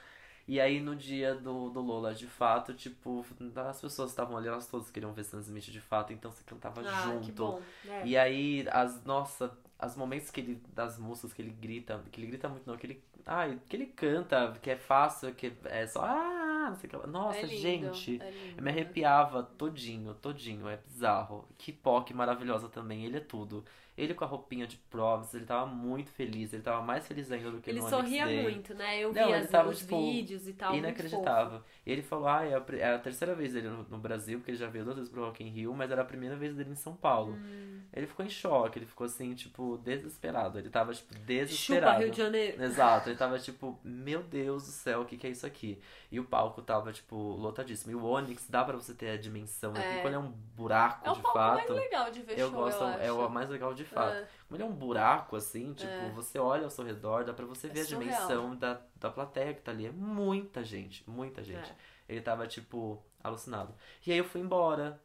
E 0.49 0.61
aí 0.61 0.81
no 0.81 0.95
dia 0.95 1.35
do, 1.35 1.71
do 1.71 1.81
Lola, 1.81 2.15
de 2.15 2.27
fato, 2.27 2.73
tipo, 2.73 3.25
as 3.69 3.81
pessoas 3.81 4.11
estavam 4.11 4.37
ali, 4.37 4.47
elas 4.47 4.67
todas 4.69 4.91
queriam 4.91 5.13
ver 5.13 5.25
Sam 5.25 5.41
Smith 5.41 5.65
de 5.65 5.81
fato, 5.81 6.13
então 6.13 6.31
você 6.31 6.45
cantava 6.45 6.83
Ah, 6.83 7.03
junto. 7.03 7.61
É. 7.85 8.07
E 8.07 8.17
aí, 8.17 8.65
as, 8.71 9.03
nossa, 9.05 9.51
as 9.77 9.97
momentos 9.97 10.31
que 10.31 10.41
ele, 10.41 10.63
das 10.73 10.99
músicas 10.99 11.33
que 11.33 11.43
ele 11.43 11.51
grita, 11.51 12.01
que 12.13 12.21
ele 12.21 12.29
grita 12.29 12.49
muito 12.49 12.65
não, 12.65 12.77
que 12.77 12.87
ele, 12.87 13.05
ai, 13.27 13.59
que 13.69 13.75
ele 13.77 13.87
canta, 13.87 14.53
que 14.63 14.71
é 14.71 14.77
fácil, 14.77 15.35
que 15.35 15.53
é 15.65 15.85
só, 15.89 16.03
ah, 16.05 16.46
não 16.71 16.77
sei 16.77 16.87
o 16.87 16.91
que 16.91 16.97
lá. 16.97 17.07
Nossa, 17.07 17.39
É 17.39 17.43
lindo, 17.43 17.93
gente, 17.95 18.23
é 18.23 18.31
lindo, 18.31 18.59
eu 18.59 18.63
me 18.63 18.71
arrepiava 18.71 19.43
todinho, 19.43 20.15
todinho, 20.15 20.69
é 20.69 20.77
bizarro. 20.77 21.49
Que 21.59 21.73
POC 21.73 22.13
maravilhosa 22.15 22.69
também, 22.69 23.05
ele 23.05 23.17
é 23.19 23.21
tudo. 23.21 23.65
Ele 23.97 24.13
com 24.13 24.25
a 24.25 24.27
roupinha 24.27 24.67
de 24.67 24.77
provas, 24.77 25.33
ele 25.33 25.47
tava 25.47 25.65
muito 25.65 26.11
feliz, 26.11 26.53
ele 26.53 26.63
tava 26.63 26.83
mais 26.83 27.07
feliz 27.09 27.33
ainda 27.33 27.51
do 27.51 27.61
que 27.63 27.71
Ele 27.71 27.81
no 27.81 27.87
Onyx 27.87 27.99
sorria 28.03 28.43
muito, 28.43 28.75
né? 28.75 29.01
Eu 29.01 29.11
vi 29.11 29.19
Não, 29.19 29.29
ele 29.29 29.37
as- 29.39 29.49
tava, 29.51 29.71
os 29.71 29.79
tipo, 29.79 29.99
vídeos 29.99 30.47
e 30.47 30.53
tal. 30.53 30.75
Inacreditável. 30.75 31.63
E 31.87 31.91
ele 31.93 32.03
falou, 32.03 32.29
ah, 32.29 32.45
é 32.45 32.55
a, 32.55 32.65
é 32.77 32.95
a 32.95 32.99
terceira 32.99 33.35
vez 33.35 33.55
dele 33.55 33.71
no, 33.71 33.85
no 33.85 33.99
Brasil, 33.99 34.39
porque 34.39 34.51
ele 34.51 34.59
já 34.59 34.67
veio 34.69 34.85
duas 34.85 34.97
vezes 34.99 35.11
pro 35.11 35.25
Rock 35.25 35.43
in 35.43 35.49
Rio, 35.49 35.73
mas 35.75 35.91
era 35.91 36.03
a 36.03 36.05
primeira 36.05 36.37
vez 36.37 36.55
dele 36.55 36.73
em 36.73 36.75
São 36.75 36.95
Paulo. 36.95 37.33
Hum. 37.37 37.81
Ele 37.97 38.07
ficou 38.07 38.27
em 38.27 38.29
choque, 38.29 38.79
ele 38.79 38.85
ficou 38.85 39.07
assim, 39.07 39.35
tipo, 39.35 39.79
desesperado. 39.79 40.59
Ele 40.59 40.69
tava, 40.69 40.93
tipo, 40.93 41.09
fofo. 41.15 41.25
Chupa, 41.25 41.35
desesperado. 41.47 42.01
Rio 42.01 42.11
de 42.11 42.17
Janeiro. 42.19 42.63
Exato, 42.63 43.09
ele 43.09 43.17
tava 43.17 43.39
tipo, 43.41 43.81
meu 43.83 44.23
Deus 44.23 44.65
do 44.67 44.71
céu, 44.71 45.01
o 45.01 45.05
que, 45.07 45.17
que 45.17 45.27
é 45.27 45.31
isso 45.31 45.47
aqui? 45.47 45.81
E 46.13 46.21
o 46.21 46.25
palco 46.25 46.61
tava, 46.61 46.93
tipo, 46.93 47.17
lotadíssimo. 47.17 47.91
E 47.93 47.95
o 47.95 48.05
Onyx, 48.05 48.47
dá 48.51 48.63
pra 48.63 48.77
você 48.77 48.93
ter 48.93 49.09
a 49.09 49.17
dimensão, 49.17 49.73
né? 49.73 49.81
É. 49.81 49.89
Porque 49.89 50.03
quando 50.03 50.15
é 50.15 50.19
um 50.19 50.31
buraco, 50.31 51.09
É 51.09 51.11
o 51.11 51.15
de 51.15 51.23
palco 51.23 51.39
fato. 51.39 51.57
mais 51.73 51.81
legal 51.85 52.11
de 52.11 52.21
ver 52.23 52.39
eu 52.39 52.51
show, 52.51 52.59
gosto, 52.61 52.81
eu 52.83 52.87
acho. 52.89 53.01
é 53.03 53.13
o 53.13 53.29
mais 53.31 53.49
legal 53.49 53.73
de 53.73 53.85
fato. 53.85 54.13
É. 54.15 54.29
Como 54.47 54.57
ele 54.57 54.63
é 54.63 54.67
um 54.67 54.75
buraco, 54.75 55.35
assim, 55.35 55.73
tipo, 55.73 55.91
É. 55.91 56.11
você 56.11 56.39
olha 56.39 56.65
ao 56.65 56.71
seu 56.71 56.85
redor, 56.85 57.25
dá 57.25 57.33
pra 57.33 57.47
você 57.47 57.67
É 57.67 57.71
ver 57.71 57.81
a 57.81 57.85
dimensão 57.85 58.55
da, 58.55 58.79
da 58.97 59.09
plateia 59.11 59.55
que 59.55 59.63
tá 59.63 59.73
ali. 59.73 59.87
É 59.87 59.91
muita 59.91 60.63
gente, 60.63 61.03
muita 61.09 61.43
gente. 61.43 61.71
É. 61.71 61.75
Ele 62.11 62.21
tava, 62.21 62.47
tipo, 62.47 63.03
alucinado. 63.25 63.75
E 64.07 64.13
aí 64.13 64.19
eu 64.19 64.25
fui 64.25 64.43
embora. 64.43 65.01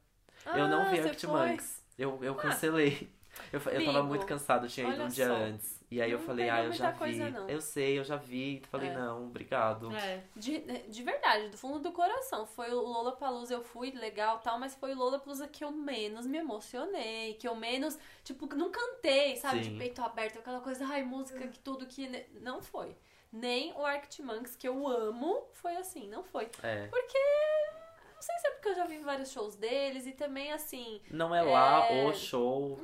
eu 0.45 0.67
não 0.67 0.81
Ah, 0.81 0.89
vi 0.89 0.99
Arctic 0.99 1.21
foi? 1.29 1.39
Eu, 1.97 2.19
eu 2.23 2.35
cancelei. 2.35 3.09
Eu, 3.51 3.61
eu 3.71 3.85
tava 3.85 4.03
muito 4.03 4.25
cansado, 4.25 4.65
eu 4.65 4.69
tinha 4.69 4.85
ido 4.87 4.95
olha 4.95 5.05
um 5.05 5.07
dia 5.07 5.27
só. 5.27 5.33
antes. 5.33 5.79
E 5.89 6.01
aí 6.01 6.11
eu 6.11 6.19
Não 6.19 6.25
falei, 6.25 6.45
perdeu 6.47 6.63
ah, 6.63 6.65
eu 6.67 6.71
já 6.73 6.83
muita 6.85 6.91
vi. 6.91 6.99
coisa, 6.99 7.29
não. 7.29 7.49
Eu 7.49 7.61
sei, 7.61 7.97
eu 7.99 8.03
já 8.03 8.15
vi. 8.17 8.61
Falei, 8.69 8.89
É. 8.89 8.93
não, 8.93 9.25
obrigado. 9.27 9.89
É. 9.95 10.21
De, 10.35 10.59
de 10.59 11.03
verdade, 11.03 11.47
do 11.47 11.57
fundo 11.57 11.79
do 11.79 11.93
coração. 11.93 12.45
Foi 12.45 12.69
o 12.73 12.81
Lollapalooza, 12.81 13.53
eu 13.53 13.63
fui, 13.63 13.91
legal 13.91 14.39
tal, 14.39 14.59
mas 14.59 14.75
foi 14.75 14.93
o 14.93 14.97
Lollapalooza 14.97 15.47
que 15.47 15.63
eu 15.63 15.71
menos 15.71 16.25
me 16.25 16.37
emocionei, 16.39 17.35
que 17.35 17.47
eu 17.47 17.55
menos, 17.55 17.97
tipo, 18.23 18.53
não 18.53 18.69
cantei, 18.69 19.37
sabe? 19.37 19.63
Sim. 19.63 19.71
De 19.71 19.77
peito 19.77 20.01
aberto, 20.01 20.39
aquela 20.39 20.59
coisa, 20.59 20.85
ai, 20.85 21.03
música, 21.03 21.47
que 21.47 21.59
tudo 21.59 21.85
que... 21.85 22.25
Não 22.41 22.61
foi. 22.61 22.95
Nem 23.31 23.71
o 23.73 23.85
Arctic 23.85 24.25
Monkeys, 24.25 24.57
que 24.57 24.67
eu 24.67 24.85
amo, 24.87 25.47
foi 25.53 25.77
assim, 25.77 26.05
não 26.09 26.21
foi. 26.21 26.49
É. 26.63 26.87
Porque... 26.87 27.17
Não 28.21 28.25
sei 28.27 28.37
se 28.37 28.47
é 28.47 28.51
porque 28.51 28.69
eu 28.69 28.75
já 28.75 28.85
vi 28.85 28.97
vários 28.99 29.31
shows 29.31 29.55
deles 29.55 30.05
e 30.05 30.11
também, 30.11 30.51
assim... 30.53 31.01
Não 31.09 31.33
é 31.33 31.41
lá 31.41 31.87
É. 31.91 32.05
o 32.05 32.13
show. 32.13 32.79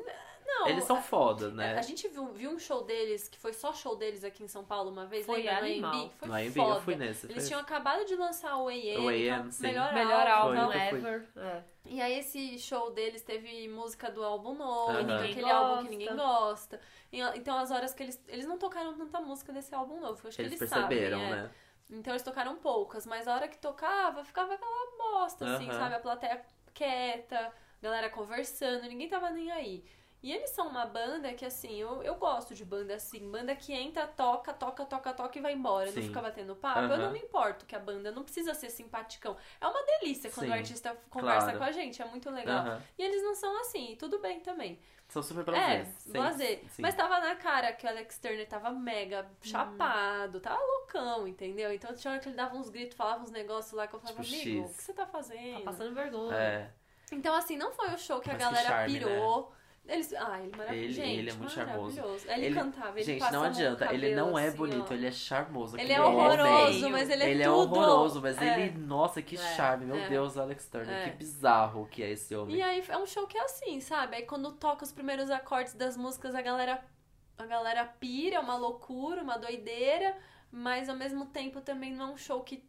Não, 0.47 0.67
Eles 0.67 0.83
são 0.85 0.95
a- 0.97 1.01
foda, 1.01 1.51
né? 1.51 1.77
A 1.77 1.81
gente 1.83 2.07
viu, 2.07 2.25
viu 2.33 2.49
um 2.49 2.57
show 2.57 2.83
deles, 2.83 3.27
que 3.27 3.38
foi 3.38 3.53
só 3.53 3.71
show 3.71 3.95
deles 3.95 4.23
aqui 4.23 4.43
em 4.43 4.47
São 4.47 4.63
Paulo 4.65 4.89
uma 4.89 5.05
vez, 5.05 5.27
Foi 5.27 5.43
lembra? 5.43 5.57
animal. 5.57 5.93
No 5.93 5.99
AMB? 6.05 6.11
Foi 6.17 6.27
No 6.27 6.33
AMB 6.33 6.53
foda. 6.55 6.75
eu 6.77 6.81
fui 6.81 6.95
nesse. 6.95 7.25
Eles 7.27 7.35
foi- 7.43 7.47
tinham 7.49 7.59
acabado 7.61 8.03
de 8.05 8.15
lançar 8.15 8.57
o 8.57 8.67
AM, 8.67 8.97
O 8.97 9.09
AM, 9.09 9.17
que 9.17 9.29
é 9.29 9.39
o 9.39 9.51
sim. 9.51 9.61
melhor, 9.61 9.93
Melhor 9.93 10.27
álbum. 10.27 10.59
álbum 10.59 10.73
ever. 10.73 11.27
É. 11.35 11.63
E 11.85 12.01
aí 12.01 12.17
esse 12.17 12.57
show 12.57 12.89
deles 12.89 13.21
teve 13.21 13.67
música 13.67 14.09
do 14.09 14.23
álbum 14.23 14.55
novo, 14.55 14.91
Aham. 14.97 15.17
aquele 15.17 15.35
Ninguém 15.35 15.51
álbum 15.51 15.67
gosta. 15.75 15.83
que 15.83 15.89
ninguém 15.91 16.15
gosta. 16.15 16.81
E, 17.11 17.21
Então 17.38 17.57
as 17.59 17.69
horas 17.69 17.93
que 17.93 18.01
eles. 18.01 18.23
Eles 18.27 18.47
não 18.47 18.57
tocaram 18.57 18.97
tanta 18.97 19.19
música 19.21 19.53
desse 19.53 19.75
álbum 19.75 19.99
novo, 19.99 20.19
eu 20.23 20.27
acho 20.29 20.38
que 20.38 20.41
Eles 20.41 20.53
eles, 20.53 20.59
perceberam, 20.59 21.19
sabem, 21.19 21.33
é. 21.43 21.49
Então 21.89 22.13
eles 22.13 22.23
tocaram 22.23 22.55
poucas, 22.57 23.05
mas 23.05 23.27
a 23.27 23.35
hora 23.35 23.47
que 23.47 23.57
tocava, 23.57 24.23
ficava 24.23 24.53
aquela 24.53 24.97
bosta, 24.97 25.45
assim, 25.45 25.65
Aham. 25.67 25.79
sabe? 25.79 25.95
A 25.95 25.99
plateia 25.99 26.45
quieta, 26.73 27.53
galera 27.81 28.09
conversando, 28.09 28.83
ninguém 28.88 29.07
tava 29.09 29.29
nem 29.29 29.51
aí. 29.51 29.85
E 30.21 30.31
eles 30.33 30.49
são 30.49 30.67
uma 30.67 30.85
banda 30.85 31.31
que, 31.33 31.45
assim, 31.45 31.75
eu, 31.79 32.01
eu 32.01 32.15
gosto 32.15 32.55
de 32.55 32.65
banda 32.65 32.95
assim. 32.95 33.29
Banda 33.31 33.55
que 33.55 33.71
entra, 33.71 34.07
toca, 34.07 34.51
toca, 34.51 34.83
toca, 34.85 35.13
toca 35.13 35.38
e 35.38 35.41
vai 35.41 35.53
embora. 35.53 35.91
Não 35.91 35.93
Sim. 35.93 36.07
fica 36.07 36.21
batendo 36.21 36.55
papo. 36.55 36.79
Eu 36.91 36.97
Aham. 36.97 36.97
não 36.97 37.11
me 37.11 37.19
importo 37.19 37.65
que 37.65 37.75
a 37.75 37.79
banda 37.79 38.11
não 38.11 38.23
precisa 38.23 38.53
ser 38.55 38.69
simpaticão. 38.71 39.38
É 39.61 39.67
uma 39.67 39.83
delícia 39.85 40.31
quando 40.31 40.47
Sim, 40.47 40.51
o 40.51 40.53
artista 40.53 40.97
conversa 41.09 41.53
claro. 41.53 41.57
com 41.59 41.63
a 41.63 41.71
gente. 41.71 42.01
É 42.01 42.05
muito 42.05 42.29
legal. 42.31 42.59
Aham. 42.61 42.81
E 42.97 43.03
eles 43.03 43.21
não 43.23 43.35
são 43.35 43.61
assim, 43.61 43.91
e 43.93 43.95
tudo 43.95 44.19
bem 44.19 44.39
também. 44.39 44.79
São 45.10 45.24
super 45.24 45.41
É, 45.41 45.43
prazeres. 45.43 45.88
Blazer. 46.08 46.60
sim. 46.70 46.82
Mas 46.82 46.93
tava 46.93 47.20
na 47.22 47.36
cara 47.36 47.72
que 47.72 47.86
o 47.86 47.89
Alex 47.89 48.18
Turner 48.18 48.47
tava 48.47 48.72
mega 48.72 49.26
chapado, 49.41 50.39
tava 50.41 50.60
loucão, 50.62 51.28
entendeu? 51.28 51.74
Então 51.74 51.93
tinha 51.95 52.12
hora 52.12 52.20
que 52.22 52.28
ele 52.28 52.36
dava 52.36 52.55
uns 52.58 52.70
gritos, 52.70 52.95
falava 52.97 53.24
uns 53.24 53.32
negócios 53.32 53.72
lá 53.74 53.88
que 53.88 53.95
eu 53.95 53.99
falava, 53.99 54.22
Tipo, 54.22 54.36
amigo, 54.36 54.64
X. 54.68 54.72
o 54.74 54.78
que 54.78 54.84
você 54.84 54.93
tá 54.93 55.05
fazendo? 55.05 55.60
Tá 55.60 55.72
passando 55.72 55.95
vergonha. 55.95 56.36
É. 56.36 56.72
Então, 57.12 57.34
assim, 57.36 57.55
não 57.55 57.72
foi 57.72 57.88
o 57.93 57.97
show 57.97 58.20
que 58.20 58.30
a 58.30 58.34
Mas 58.34 58.41
que 58.43 58.49
galera 58.49 58.68
charme, 58.68 58.93
pirou. 58.99 59.53
Eles, 59.88 60.13
ah, 60.13 60.38
ele 60.41 60.51
é 60.53 60.57
maravilhoso. 60.57 60.83
Ele- 60.85 60.93
Gente, 60.93 61.19
ele 61.19 61.29
é 61.29 61.33
muito 61.33 61.51
charmoso. 61.53 62.01
Ele, 62.27 62.45
Ele- 62.47 62.55
cantava, 62.55 62.99
ele 62.99 63.03
Gente, 63.05 63.31
não 63.31 63.43
adianta. 63.43 63.93
Ele 63.93 64.15
não 64.15 64.25
cabelo, 64.25 64.39
é 64.39 64.47
assim, 64.47 64.57
bonito, 64.57 64.85
ó. 64.89 64.93
ele 64.93 65.07
é 65.07 65.11
charmoso. 65.11 65.79
Ele 65.79 65.93
é 65.93 66.01
horroroso, 66.01 66.77
homem. 66.79 66.91
mas 66.91 67.09
ele 67.09 67.23
é 67.23 67.29
Ele 67.29 67.41
é 67.43 67.45
tudo. 67.45 67.55
horroroso, 67.79 68.21
mas 68.21 68.38
É. 68.41 68.59
ele, 68.67 68.77
nossa, 68.79 69.21
que 69.21 69.35
É, 69.35 69.39
charme. 69.55 69.85
Meu 69.85 69.95
é. 69.95 70.09
Deus, 70.09 70.38
Alex 70.38 70.67
Turner, 70.67 70.93
É. 70.93 71.09
que 71.09 71.15
bizarro 71.17 71.88
que 71.89 72.03
é 72.03 72.11
esse 72.11 72.35
homem. 72.35 72.57
E 72.57 72.61
aí 72.61 72.83
é 72.88 72.97
um 72.97 73.05
show 73.05 73.25
que 73.27 73.38
é 73.38 73.43
assim, 73.43 73.79
sabe? 73.79 74.17
Aí 74.17 74.23
quando 74.23 74.51
toca 74.51 74.83
os 74.83 74.91
primeiros 74.91 75.29
acordes 75.29 75.73
das 75.73 75.95
músicas, 75.95 76.35
a 76.35 76.41
galera, 76.41 76.83
a 77.38 77.45
galera 77.45 77.85
pira, 77.85 78.35
é 78.35 78.39
uma 78.39 78.57
loucura, 78.57 79.21
uma 79.23 79.38
doideira, 79.38 80.17
mas 80.51 80.89
ao 80.89 80.95
mesmo 80.97 81.27
tempo 81.27 81.61
também 81.61 81.93
não 81.93 82.09
é 82.09 82.11
um 82.13 82.17
show 82.17 82.41
que 82.41 82.61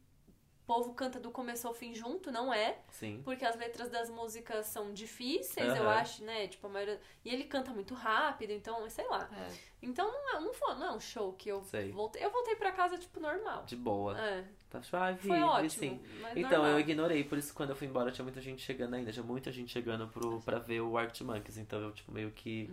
povo 0.69 0.93
canta 0.93 1.19
do 1.19 1.31
começo 1.31 1.67
ao 1.67 1.73
fim 1.73 1.95
junto, 1.95 2.31
não 2.31 2.53
é? 2.53 2.77
Sim. 2.91 3.23
Porque 3.25 3.43
as 3.43 3.57
letras 3.57 3.89
das 3.89 4.11
músicas 4.11 4.67
são 4.67 4.93
difíceis, 4.93 5.75
eu 5.75 5.83
Aham. 5.85 5.95
acho, 6.01 6.23
né? 6.23 6.47
Tipo, 6.47 6.67
a 6.67 6.71
maioria... 6.71 7.01
E 7.25 7.31
ele 7.33 7.45
canta 7.45 7.73
muito 7.73 7.95
rápido, 7.95 8.51
então, 8.53 8.89
sei 8.91 9.07
lá. 9.09 9.31
É. 9.33 9.57
Então 9.81 10.07
não 10.13 10.37
é, 10.37 10.41
não 10.41 10.53
foi, 10.53 10.75
não 10.75 10.87
é 10.89 10.93
um 10.93 11.01
show 11.01 11.33
que 11.33 11.49
eu 11.49 11.63
Sei. 11.65 11.91
voltei. 11.91 12.23
Eu 12.23 12.31
voltei 12.31 12.55
pra 12.55 12.71
casa, 12.71 12.99
tipo, 12.99 13.19
normal. 13.19 13.65
De 13.65 13.77
boa. 13.77 14.21
É, 14.21 14.45
Tá 14.71 14.81
vi, 15.13 15.29
foi 15.29 15.41
ótimo. 15.43 15.71
sim. 15.71 16.01
Mas 16.21 16.37
Então, 16.37 16.51
normal. 16.59 16.71
eu 16.73 16.81
ignorei, 16.81 17.25
por 17.25 17.39
isso 17.39 17.55
quando 17.55 17.71
eu 17.71 17.77
fui 17.77 17.87
embora 17.87 18.11
tinha 18.11 18.23
muita 18.23 18.39
gente 18.41 18.61
chegando 18.61 18.95
ainda, 18.95 19.11
tinha 19.11 19.23
muita 19.25 19.51
gente 19.51 19.73
chegando 19.73 20.07
pro, 20.09 20.41
pra 20.43 20.59
ver 20.59 20.83
o 20.83 20.99
Arctic 20.99 21.27
Monkeys, 21.27 21.57
então 21.57 21.81
eu, 21.81 21.91
tipo, 21.93 22.13
meio 22.13 22.31
que... 22.31 22.71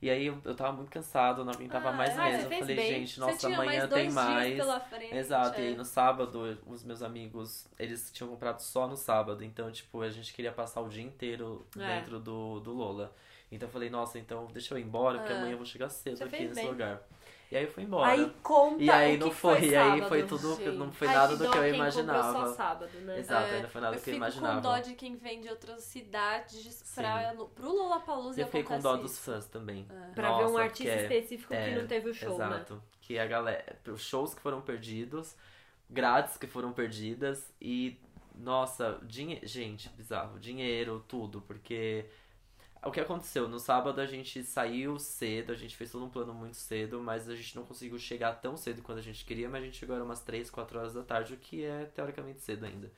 E 0.00 0.08
aí 0.08 0.26
eu, 0.26 0.38
eu 0.44 0.54
tava 0.54 0.72
muito 0.72 0.90
cansado, 0.90 1.44
não 1.44 1.52
aguentava 1.52 1.88
Ah, 1.88 1.92
mais 1.92 2.16
ah, 2.18 2.24
mesmo, 2.24 2.52
eu 2.52 2.58
falei, 2.60 2.76
bem. 2.76 2.88
gente, 3.00 3.18
nossa, 3.18 3.46
amanhã 3.48 3.80
mais 3.80 3.90
tem 3.92 4.10
mais. 4.10 4.64
frente. 4.88 5.14
Exato, 5.16 5.60
e 5.60 5.64
é. 5.64 5.68
aí 5.68 5.76
no 5.76 5.84
sábado, 5.84 6.58
os 6.66 6.84
meus 6.84 7.02
amigos, 7.02 7.66
eles 7.78 8.10
tinham 8.12 8.28
comprado 8.30 8.60
só 8.60 8.86
no 8.86 8.96
sábado, 8.96 9.42
então, 9.44 9.70
tipo, 9.72 10.00
a 10.00 10.10
gente 10.10 10.32
queria 10.32 10.52
passar 10.52 10.80
o 10.80 10.88
dia 10.88 11.02
inteiro 11.02 11.66
É. 11.78 11.98
dentro 11.98 12.20
do, 12.20 12.60
do 12.60 12.72
Lola. 12.72 13.12
Então 13.50 13.68
eu 13.68 13.72
falei, 13.72 13.90
nossa, 13.90 14.18
então 14.18 14.46
deixa 14.52 14.72
eu 14.74 14.78
ir 14.78 14.82
embora, 14.82 15.18
porque 15.18 15.32
Ah. 15.32 15.36
amanhã 15.38 15.52
eu 15.52 15.58
vou 15.58 15.66
chegar 15.66 15.88
cedo 15.88 16.22
aqui 16.24 16.44
nesse 16.44 16.54
bem. 16.54 16.68
lugar. 16.68 17.02
E 17.52 17.56
aí 17.58 17.64
eu 17.64 17.70
fui 17.70 17.82
embora. 17.82 18.10
Aí 18.12 18.32
conta 18.42 18.82
e 18.82 18.88
aí 18.88 19.16
o 19.16 19.18
não 19.18 19.28
que 19.28 19.34
foi, 19.34 19.58
foi 19.58 19.68
e 19.68 19.76
aí 19.76 20.00
foi 20.08 20.22
tudo, 20.26 20.56
gente. 20.56 20.70
não 20.70 20.90
foi 20.90 21.06
nada 21.06 21.36
que 21.36 21.42
do 21.42 21.50
que 21.50 21.58
eu 21.58 21.74
imaginava. 21.74 22.32
só 22.48 22.54
sábado, 22.54 22.98
né? 23.00 23.18
Exato, 23.18 23.46
É, 23.46 23.56
ainda 23.56 23.68
foi 23.68 23.80
nada 23.82 23.94
eu 23.94 24.00
do 24.00 24.02
que 24.02 24.08
eu 24.08 24.14
fico 24.14 24.16
imaginava. 24.24 24.54
com 24.54 24.60
dó 24.62 24.78
de 24.78 24.94
quem 24.94 25.16
vem 25.16 25.40
de 25.42 25.48
outras 25.50 25.84
cidades 25.84 26.92
pra, 26.94 27.34
no, 27.34 27.48
pro 27.48 27.70
Lollapalooza 27.70 28.40
E 28.40 28.42
eu 28.42 28.46
fiquei 28.46 28.62
com 28.62 28.78
dó 28.78 28.96
dos 28.96 29.18
fãs 29.18 29.44
também. 29.44 29.86
É. 29.90 30.14
Pra 30.14 30.28
ver 30.38 30.44
um 30.44 30.52
Nossa, 30.52 30.62
artista 30.62 30.92
porque- 30.96 31.14
específico 31.14 31.52
é, 31.52 31.68
que 31.68 31.78
não 31.78 31.86
teve 31.86 32.08
o 32.08 32.14
show, 32.14 32.38
né? 32.38 32.46
Exato. 32.46 32.82
Que 33.02 33.18
a 33.18 33.26
galera. 33.26 33.78
Os 33.86 34.00
shows 34.02 34.32
que 34.32 34.40
foram 34.40 34.62
perdidos, 34.62 35.36
grátis 35.90 36.38
que 36.38 36.46
foram 36.46 36.72
perdidas 36.72 37.52
e. 37.60 37.98
Nossa, 38.34 38.98
dinhe... 39.02 39.40
gente, 39.42 39.90
bizarro. 39.90 40.38
Dinheiro, 40.38 41.04
tudo, 41.06 41.42
porque. 41.42 42.06
O 42.84 42.90
que 42.90 43.00
aconteceu? 43.00 43.48
No 43.48 43.60
sábado 43.60 44.00
a 44.00 44.06
gente 44.06 44.42
saiu 44.42 44.98
cedo, 44.98 45.52
a 45.52 45.54
gente 45.54 45.76
fez 45.76 45.92
todo 45.92 46.04
um 46.04 46.10
plano 46.10 46.34
muito 46.34 46.56
cedo, 46.56 47.00
mas 47.00 47.28
a 47.28 47.34
gente 47.34 47.54
não 47.54 47.64
conseguiu 47.64 47.98
chegar 47.98 48.34
tão 48.40 48.56
cedo 48.56 48.82
quanto 48.82 48.98
a 48.98 49.02
gente 49.02 49.24
queria, 49.24 49.48
mas 49.48 49.62
a 49.62 49.64
gente 49.66 49.76
chegou 49.76 49.94
era 49.94 50.04
umas 50.04 50.20
3, 50.20 50.50
4 50.50 50.78
horas 50.78 50.94
da 50.94 51.02
tarde, 51.02 51.34
o 51.34 51.36
que 51.36 51.64
é 51.64 51.84
teoricamente 51.86 52.40
cedo 52.40 52.66
ainda. 52.66 52.90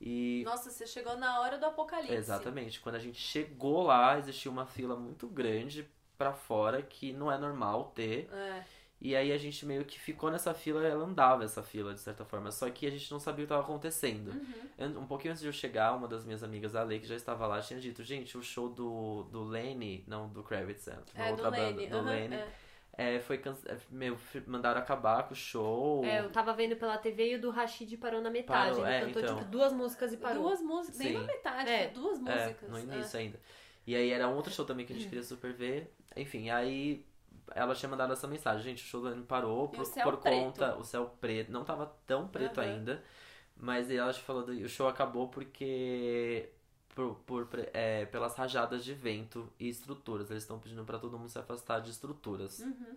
E 0.00 0.42
Nossa, 0.44 0.70
você 0.70 0.86
chegou 0.86 1.16
na 1.16 1.40
hora 1.40 1.58
do 1.58 1.66
apocalipse. 1.66 2.14
Exatamente. 2.14 2.80
Quando 2.80 2.94
a 2.94 3.00
gente 3.00 3.18
chegou 3.18 3.82
lá, 3.82 4.16
existia 4.18 4.50
uma 4.50 4.64
fila 4.64 4.96
muito 4.96 5.26
grande 5.26 5.86
pra 6.16 6.32
fora 6.32 6.82
que 6.82 7.12
não 7.12 7.30
é 7.30 7.36
normal 7.36 7.92
ter. 7.94 8.28
É. 8.32 8.64
E 9.00 9.14
aí 9.14 9.30
a 9.32 9.38
gente 9.38 9.64
meio 9.64 9.84
que 9.84 9.98
ficou 9.98 10.28
nessa 10.28 10.52
fila, 10.52 10.84
ela 10.84 11.04
andava 11.04 11.44
essa 11.44 11.62
fila 11.62 11.94
de 11.94 12.00
certa 12.00 12.24
forma, 12.24 12.50
só 12.50 12.68
que 12.68 12.84
a 12.84 12.90
gente 12.90 13.08
não 13.12 13.20
sabia 13.20 13.44
o 13.44 13.46
que 13.46 13.52
estava 13.52 13.62
acontecendo. 13.62 14.32
Uhum. 14.78 14.98
Um 15.02 15.06
pouquinho 15.06 15.30
antes 15.30 15.40
de 15.40 15.48
eu 15.48 15.52
chegar, 15.52 15.94
uma 15.94 16.08
das 16.08 16.24
minhas 16.24 16.42
amigas, 16.42 16.74
a 16.74 16.82
Lei, 16.82 16.98
que 16.98 17.06
já 17.06 17.14
estava 17.14 17.46
lá, 17.46 17.60
tinha 17.60 17.78
dito, 17.78 18.02
gente, 18.02 18.36
o 18.36 18.42
show 18.42 18.68
do, 18.68 19.22
do 19.30 19.44
Lenny, 19.44 20.02
não 20.08 20.28
do 20.28 20.42
Kravitz, 20.42 20.88
é, 20.88 20.98
uma 21.14 21.26
É, 21.26 21.30
outra 21.30 21.44
do 21.50 21.56
banda, 21.56 21.76
Lenny. 21.76 21.86
do 21.86 21.96
aham, 21.96 22.10
Lenny, 22.10 22.34
é. 22.34 23.14
é, 23.14 23.20
foi 23.20 23.36
é, 23.66 23.76
meu, 23.88 24.18
mandaram 24.48 24.80
acabar 24.80 25.22
com 25.28 25.32
o 25.32 25.36
show. 25.36 26.04
É, 26.04 26.18
eu 26.18 26.30
tava 26.30 26.52
vendo 26.52 26.74
pela 26.74 26.98
TV 26.98 27.30
e 27.30 27.34
o 27.36 27.40
do 27.40 27.50
Rashid 27.50 27.96
parou 27.98 28.20
na 28.20 28.30
metade. 28.30 28.70
Parou, 28.72 28.84
Ele 28.84 28.94
é, 28.96 29.00
cantou, 29.06 29.22
então. 29.22 29.38
tipo, 29.38 29.48
duas 29.48 29.72
músicas 29.72 30.12
e 30.12 30.16
parou. 30.16 30.42
Duas 30.42 30.60
músicas, 30.60 30.98
nem 30.98 31.08
Sim. 31.12 31.14
na 31.18 31.22
metade, 31.24 31.70
É. 31.70 31.88
duas 31.88 32.18
É, 32.18 32.20
músicas. 32.20 32.68
no 32.68 32.78
é. 32.78 32.82
início 32.82 33.16
ainda. 33.20 33.38
E 33.86 33.94
aí 33.94 34.10
era 34.10 34.28
um 34.28 34.34
outro 34.34 34.52
show 34.52 34.64
também 34.66 34.84
que 34.84 34.92
a 34.92 34.96
gente 34.96 35.08
queria 35.08 35.22
super 35.24 35.52
ver. 35.52 35.94
Enfim, 36.16 36.50
aí 36.50 37.06
ela 37.54 37.74
tinha 37.74 37.88
mandado 37.88 38.12
essa 38.12 38.26
mensagem, 38.26 38.62
gente, 38.62 38.84
o 38.84 38.86
show 38.86 39.02
parou 39.26 39.68
por, 39.68 39.84
por 40.02 40.16
conta. 40.18 40.76
O 40.76 40.84
céu 40.84 41.14
preto. 41.20 41.50
Não 41.52 41.64
tava 41.64 41.86
tão 42.06 42.26
preto 42.28 42.60
Aham. 42.60 42.68
ainda. 42.70 43.04
Mas 43.56 43.90
ela 43.90 44.12
falou 44.12 44.44
do, 44.44 44.52
o 44.52 44.68
show 44.68 44.88
acabou 44.88 45.28
porque. 45.28 46.50
Por, 46.94 47.14
por, 47.26 47.48
é, 47.72 48.06
pelas 48.06 48.34
rajadas 48.34 48.84
de 48.84 48.92
vento 48.92 49.48
e 49.58 49.68
estruturas. 49.68 50.30
Eles 50.30 50.42
estão 50.42 50.58
pedindo 50.58 50.84
pra 50.84 50.98
todo 50.98 51.16
mundo 51.18 51.28
se 51.28 51.38
afastar 51.38 51.80
de 51.80 51.90
estruturas. 51.90 52.58
Uhum. 52.60 52.96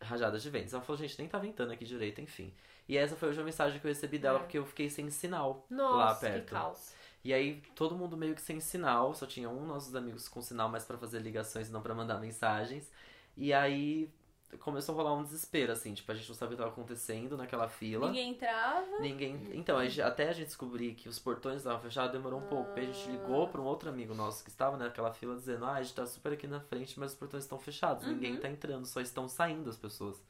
Rajadas 0.00 0.42
de 0.42 0.50
ventos. 0.50 0.74
Ela 0.74 0.82
falou, 0.82 1.00
gente, 1.00 1.18
nem 1.18 1.28
tá 1.28 1.38
ventando 1.38 1.72
aqui 1.72 1.84
direito, 1.84 2.20
enfim. 2.20 2.52
E 2.88 2.96
essa 2.98 3.14
foi 3.16 3.28
a 3.28 3.30
última 3.30 3.44
mensagem 3.44 3.78
que 3.80 3.86
eu 3.86 3.88
recebi 3.88 4.18
dela, 4.18 4.38
É. 4.38 4.42
porque 4.42 4.58
eu 4.58 4.66
fiquei 4.66 4.90
sem 4.90 5.08
sinal 5.10 5.64
lá 5.70 5.76
Nossa, 5.76 6.26
que 6.26 6.32
perto. 6.32 6.50
caos. 6.50 6.92
E 7.24 7.32
aí 7.32 7.62
todo 7.74 7.94
mundo 7.94 8.16
meio 8.16 8.34
que 8.34 8.42
sem 8.42 8.60
sinal, 8.60 9.14
só 9.14 9.24
tinha 9.26 9.48
um 9.48 9.58
dos 9.60 9.66
nossos 9.68 9.94
amigos 9.94 10.28
com 10.28 10.42
sinal 10.42 10.68
mais 10.68 10.84
pra 10.84 10.98
fazer 10.98 11.20
ligações 11.20 11.68
e 11.68 11.72
não 11.72 11.80
pra 11.80 11.94
mandar 11.94 12.18
mensagens. 12.20 12.90
E 13.36 13.52
aí 13.52 14.10
começou 14.60 14.94
a 14.94 14.96
rolar 14.98 15.14
um 15.14 15.24
desespero, 15.24 15.72
assim, 15.72 15.92
tipo, 15.94 16.10
a 16.12 16.14
gente 16.14 16.28
não 16.28 16.34
sabia 16.36 16.54
o 16.54 16.56
que 16.56 16.62
estava 16.62 16.70
acontecendo 16.72 17.36
naquela 17.36 17.68
fila. 17.68 18.06
Ninguém 18.06 18.30
entrava. 18.30 18.98
Ninguém. 19.00 19.50
Então, 19.52 19.76
a 19.76 19.84
gente- 19.84 20.00
até 20.00 20.28
a 20.28 20.32
gente 20.32 20.46
descobrir 20.46 20.94
que 20.94 21.08
os 21.08 21.18
portões 21.18 21.56
estavam 21.56 21.80
fechados, 21.80 22.12
demorou 22.12 22.38
um 22.38 22.46
pouco. 22.46 22.70
Aí 22.78 22.84
a 22.88 22.92
gente 22.92 23.10
ligou 23.10 23.48
para 23.48 23.60
um 23.60 23.64
outro 23.64 23.88
amigo 23.88 24.14
nosso 24.14 24.44
que 24.44 24.50
estava 24.50 24.76
naquela 24.76 25.12
fila 25.12 25.34
dizendo: 25.34 25.64
Ah, 25.64 25.72
a 25.74 25.82
gente 25.82 25.94
tá 25.94 26.06
super 26.06 26.32
aqui 26.32 26.46
na 26.46 26.60
frente, 26.60 26.98
mas 27.00 27.10
os 27.12 27.18
portões 27.18 27.42
estão 27.42 27.58
fechados, 27.58 28.06
ninguém 28.06 28.36
tá 28.36 28.48
entrando, 28.48 28.86
só 28.86 29.00
estão 29.00 29.28
saindo 29.28 29.68
as 29.68 29.76
pessoas. 29.76 30.22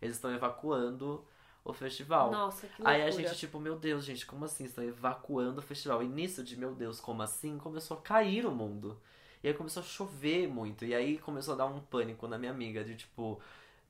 Eles 0.00 0.14
estão 0.14 0.32
evacuando 0.32 1.24
o 1.64 1.72
festival. 1.72 2.30
Nossa, 2.30 2.66
que 2.68 2.72
loucura. 2.82 2.90
Aí 2.90 3.02
a 3.02 3.10
gente, 3.10 3.36
tipo, 3.36 3.58
meu 3.58 3.76
Deus, 3.76 4.04
gente, 4.04 4.24
como 4.26 4.44
assim? 4.44 4.64
Estão 4.64 4.84
evacuando 4.84 5.58
o 5.58 5.62
festival. 5.62 6.02
E 6.04 6.08
nisso 6.08 6.42
de, 6.44 6.56
meu 6.56 6.72
Deus, 6.74 7.00
como 7.00 7.22
assim? 7.22 7.58
Começou 7.58 7.96
a 7.96 8.00
cair 8.00 8.46
o 8.46 8.50
mundo. 8.52 8.96
E 9.42 9.48
aí 9.48 9.54
começou 9.54 9.82
a 9.82 9.86
chover 9.86 10.46
muito. 10.48 10.84
E 10.84 10.94
aí 10.94 11.18
começou 11.18 11.54
a 11.54 11.56
dar 11.56 11.66
um 11.66 11.80
pânico 11.80 12.28
na 12.28 12.38
minha 12.38 12.50
amiga 12.52 12.84
de, 12.84 12.94
tipo, 12.94 13.40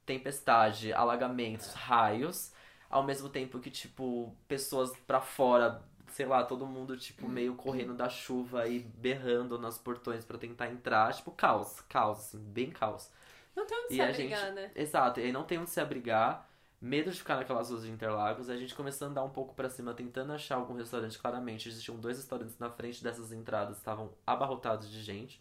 tempestade, 0.07 0.93
alagamentos, 0.93 1.73
raios. 1.75 2.53
Ao 2.91 3.03
mesmo 3.03 3.29
tempo 3.29 3.59
que, 3.59 3.71
tipo, 3.71 4.35
pessoas 4.47 4.93
pra 5.07 5.21
fora, 5.21 5.83
sei 6.09 6.27
lá, 6.27 6.45
todo 6.45 6.67
mundo, 6.67 6.97
tipo, 6.97 7.29
meio 7.29 7.55
correndo 7.55 7.95
da 7.95 8.09
chuva 8.09 8.67
e 8.69 8.81
berrando 8.81 9.59
nos 9.59 9.79
portões 9.79 10.25
pra 10.25 10.37
tentar 10.39 10.69
entrar. 10.69 11.13
Tipo, 11.15 11.31
caos, 11.31 11.81
caos, 11.89 12.19
assim, 12.19 12.39
bem 12.39 12.71
caos. 12.71 13.11
Não 13.57 13.67
tem 13.67 13.79
onde 13.79 13.93
E 13.93 13.97
se 13.97 14.01
abrigar, 14.03 14.41
gente- 14.47 14.55
né? 14.55 14.71
Exato, 14.75 15.21
e 15.21 15.25
aí 15.25 15.33
não 15.33 15.45
tem 15.45 15.59
onde 15.59 15.71
se 15.71 15.81
abrigar, 15.81 16.49
medo 16.83 17.11
de 17.13 17.17
ficar 17.17 17.37
naquelas 17.37 17.71
ruas 17.71 17.85
de 17.85 17.91
Interlagos, 17.91 18.51
a 18.51 18.57
gente 18.57 18.75
começou 18.75 19.07
a 19.07 19.11
andar 19.11 19.23
um 19.23 19.31
pouco 19.31 19.55
pra 19.55 19.71
cima, 19.71 19.95
tentando 19.95 20.33
achar 20.33 20.57
algum 20.57 20.75
restaurante. 20.75 21.17
Claramente, 21.19 21.69
existiam 21.69 21.97
dois 21.97 22.17
restaurantes 22.19 22.59
na 22.59 22.69
frente 22.69 23.03
dessas 23.03 23.33
entradas, 23.33 23.77
estavam 23.79 24.11
abarrotados 24.27 24.91
de 24.91 25.01
gente. 25.01 25.41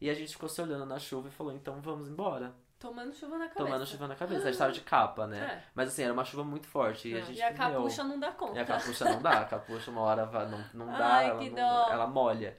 E 0.00 0.08
a 0.08 0.14
gente 0.14 0.32
ficou 0.32 0.48
se 0.48 0.60
olhando 0.62 0.86
na 0.86 0.98
chuva 0.98 1.28
e 1.28 1.30
falou, 1.30 1.52
então 1.52 1.78
vamos 1.82 2.08
embora. 2.08 2.54
Tomando 2.78 3.12
chuva 3.14 3.36
na 3.36 3.48
cabeça. 3.48 3.64
Tomando 3.66 3.86
chuva 3.86 4.08
na 4.08 4.14
cabeça. 4.16 4.42
A 4.44 4.50
gente 4.50 4.58
tava 4.58 4.72
de 4.72 4.80
capa, 4.80 5.26
né? 5.26 5.38
É. 5.38 5.62
Mas 5.74 5.88
assim, 5.88 6.02
era 6.02 6.14
uma 6.14 6.24
chuva 6.24 6.42
muito 6.42 6.66
forte. 6.66 7.10
E 7.10 7.14
a 7.18 7.20
gente 7.20 7.36
E 7.38 7.42
a 7.42 7.50
meu, 7.50 7.56
capucha 7.58 8.02
não 8.04 8.18
dá 8.18 8.32
conta. 8.32 8.56
e 8.56 8.58
a 8.58 8.64
capucha 8.64 9.04
não 9.04 9.20
dá, 9.20 9.40
a 9.40 9.44
capucha 9.44 9.90
uma 9.90 10.00
hora 10.00 10.24
vai- 10.24 10.48
não, 10.48 10.64
não 10.72 10.86
dá, 10.96 11.06
Ai, 11.16 11.28
ela, 11.28 11.44
não- 11.50 11.92
ela 11.92 12.06
molha. 12.06 12.56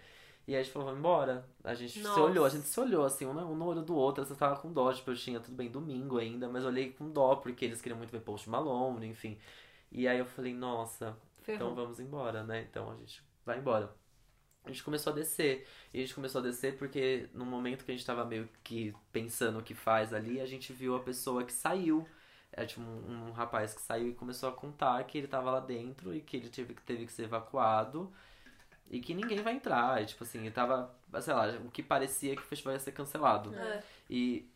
E 0.52 0.54
aí 0.54 0.60
a 0.60 0.64
gente 0.64 0.74
falou, 0.74 0.88
vamos 0.90 1.00
embora. 1.00 1.50
A 1.64 1.74
gente 1.74 1.94
se 1.94 2.00
Nossa. 2.02 2.20
olhou, 2.20 2.46
a 2.46 2.50
gente 2.50 2.68
se 2.68 2.78
olhou 2.78 3.06
assim, 3.06 3.26
um 3.26 3.34
no, 3.34 3.66
olho 3.66 3.82
do 3.82 3.96
outro, 3.96 4.26
você 4.26 4.36
tava 4.36 4.58
com 4.60 4.74
dó, 4.74 4.92
tipo, 4.92 5.10
eu 5.10 5.16
tinha 5.16 5.40
tudo 5.40 5.56
bem 5.56 5.72
domingo 5.72 6.18
ainda, 6.18 6.50
mas 6.50 6.64
eu 6.64 6.70
olhei 6.70 6.92
com 6.92 7.10
dó, 7.10 7.38
porque 7.38 7.64
eles 7.64 7.82
queriam 7.82 7.98
muito 7.98 8.12
ver 8.12 8.20
Post 8.20 8.50
Malone, 8.50 9.08
enfim. 9.08 9.40
E 9.90 10.10
aí 10.10 10.20
eu 10.20 10.26
falei, 10.26 10.54
nossa, 10.54 11.18
Ferrou. 11.42 11.72
então 11.72 11.74
vamos 11.76 12.02
embora, 12.02 12.44
né? 12.44 12.68
Então 12.70 12.92
a 12.92 12.98
gente 12.98 13.24
vai 13.46 13.60
embora. 13.60 13.96
A 14.66 14.70
gente 14.70 14.84
começou 14.84 15.14
a 15.14 15.16
descer. 15.16 15.66
E 15.94 16.00
a 16.00 16.02
gente 16.02 16.14
começou 16.14 16.42
a 16.42 16.44
descer 16.44 16.78
porque 16.78 17.30
no 17.34 17.46
momento 17.46 17.86
que 17.86 17.92
a 17.92 17.96
gente 17.96 18.06
tava 18.06 18.26
meio 18.26 18.50
que 18.62 18.94
pensando 19.10 19.60
o 19.60 19.64
que 19.64 19.74
faz 19.74 20.14
ali, 20.14 20.42
a 20.42 20.46
gente 20.46 20.74
viu 20.74 20.98
a 20.98 21.00
pessoa 21.00 21.46
que 21.46 21.54
saiu. 21.54 22.06
É 22.52 22.66
tipo 22.66 22.82
um, 22.82 23.30
um 23.30 23.32
rapaz 23.32 23.74
que 23.74 23.82
saiu 23.82 24.10
e 24.10 24.14
começou 24.14 24.50
a 24.50 24.52
contar 24.52 25.02
que 25.06 25.18
ele 25.18 25.28
tava 25.28 25.50
lá 25.50 25.62
dentro 25.62 26.14
e 26.14 26.20
que 26.22 26.36
ele 26.36 26.50
teve, 26.50 26.74
que- 26.74 26.82
teve 26.84 27.06
que 27.06 27.14
ser 27.14 27.24
evacuado 27.24 28.12
e 28.92 29.00
que 29.00 29.14
ninguém 29.16 29.42
vai 29.42 29.54
entrar. 29.54 30.04
E, 30.04 30.06
tipo 30.06 30.24
assim, 30.24 30.52
tava, 30.52 30.94
sei 31.22 31.34
lá, 31.34 31.48
o 31.66 31.72
que 31.72 31.82
parecia 31.82 32.36
que 32.36 32.42
o 32.42 32.46
festival 32.46 32.74
ia 32.74 32.80
ser 32.80 32.92
cancelado. 32.92 33.56
É. 33.56 33.82
E 34.10 34.52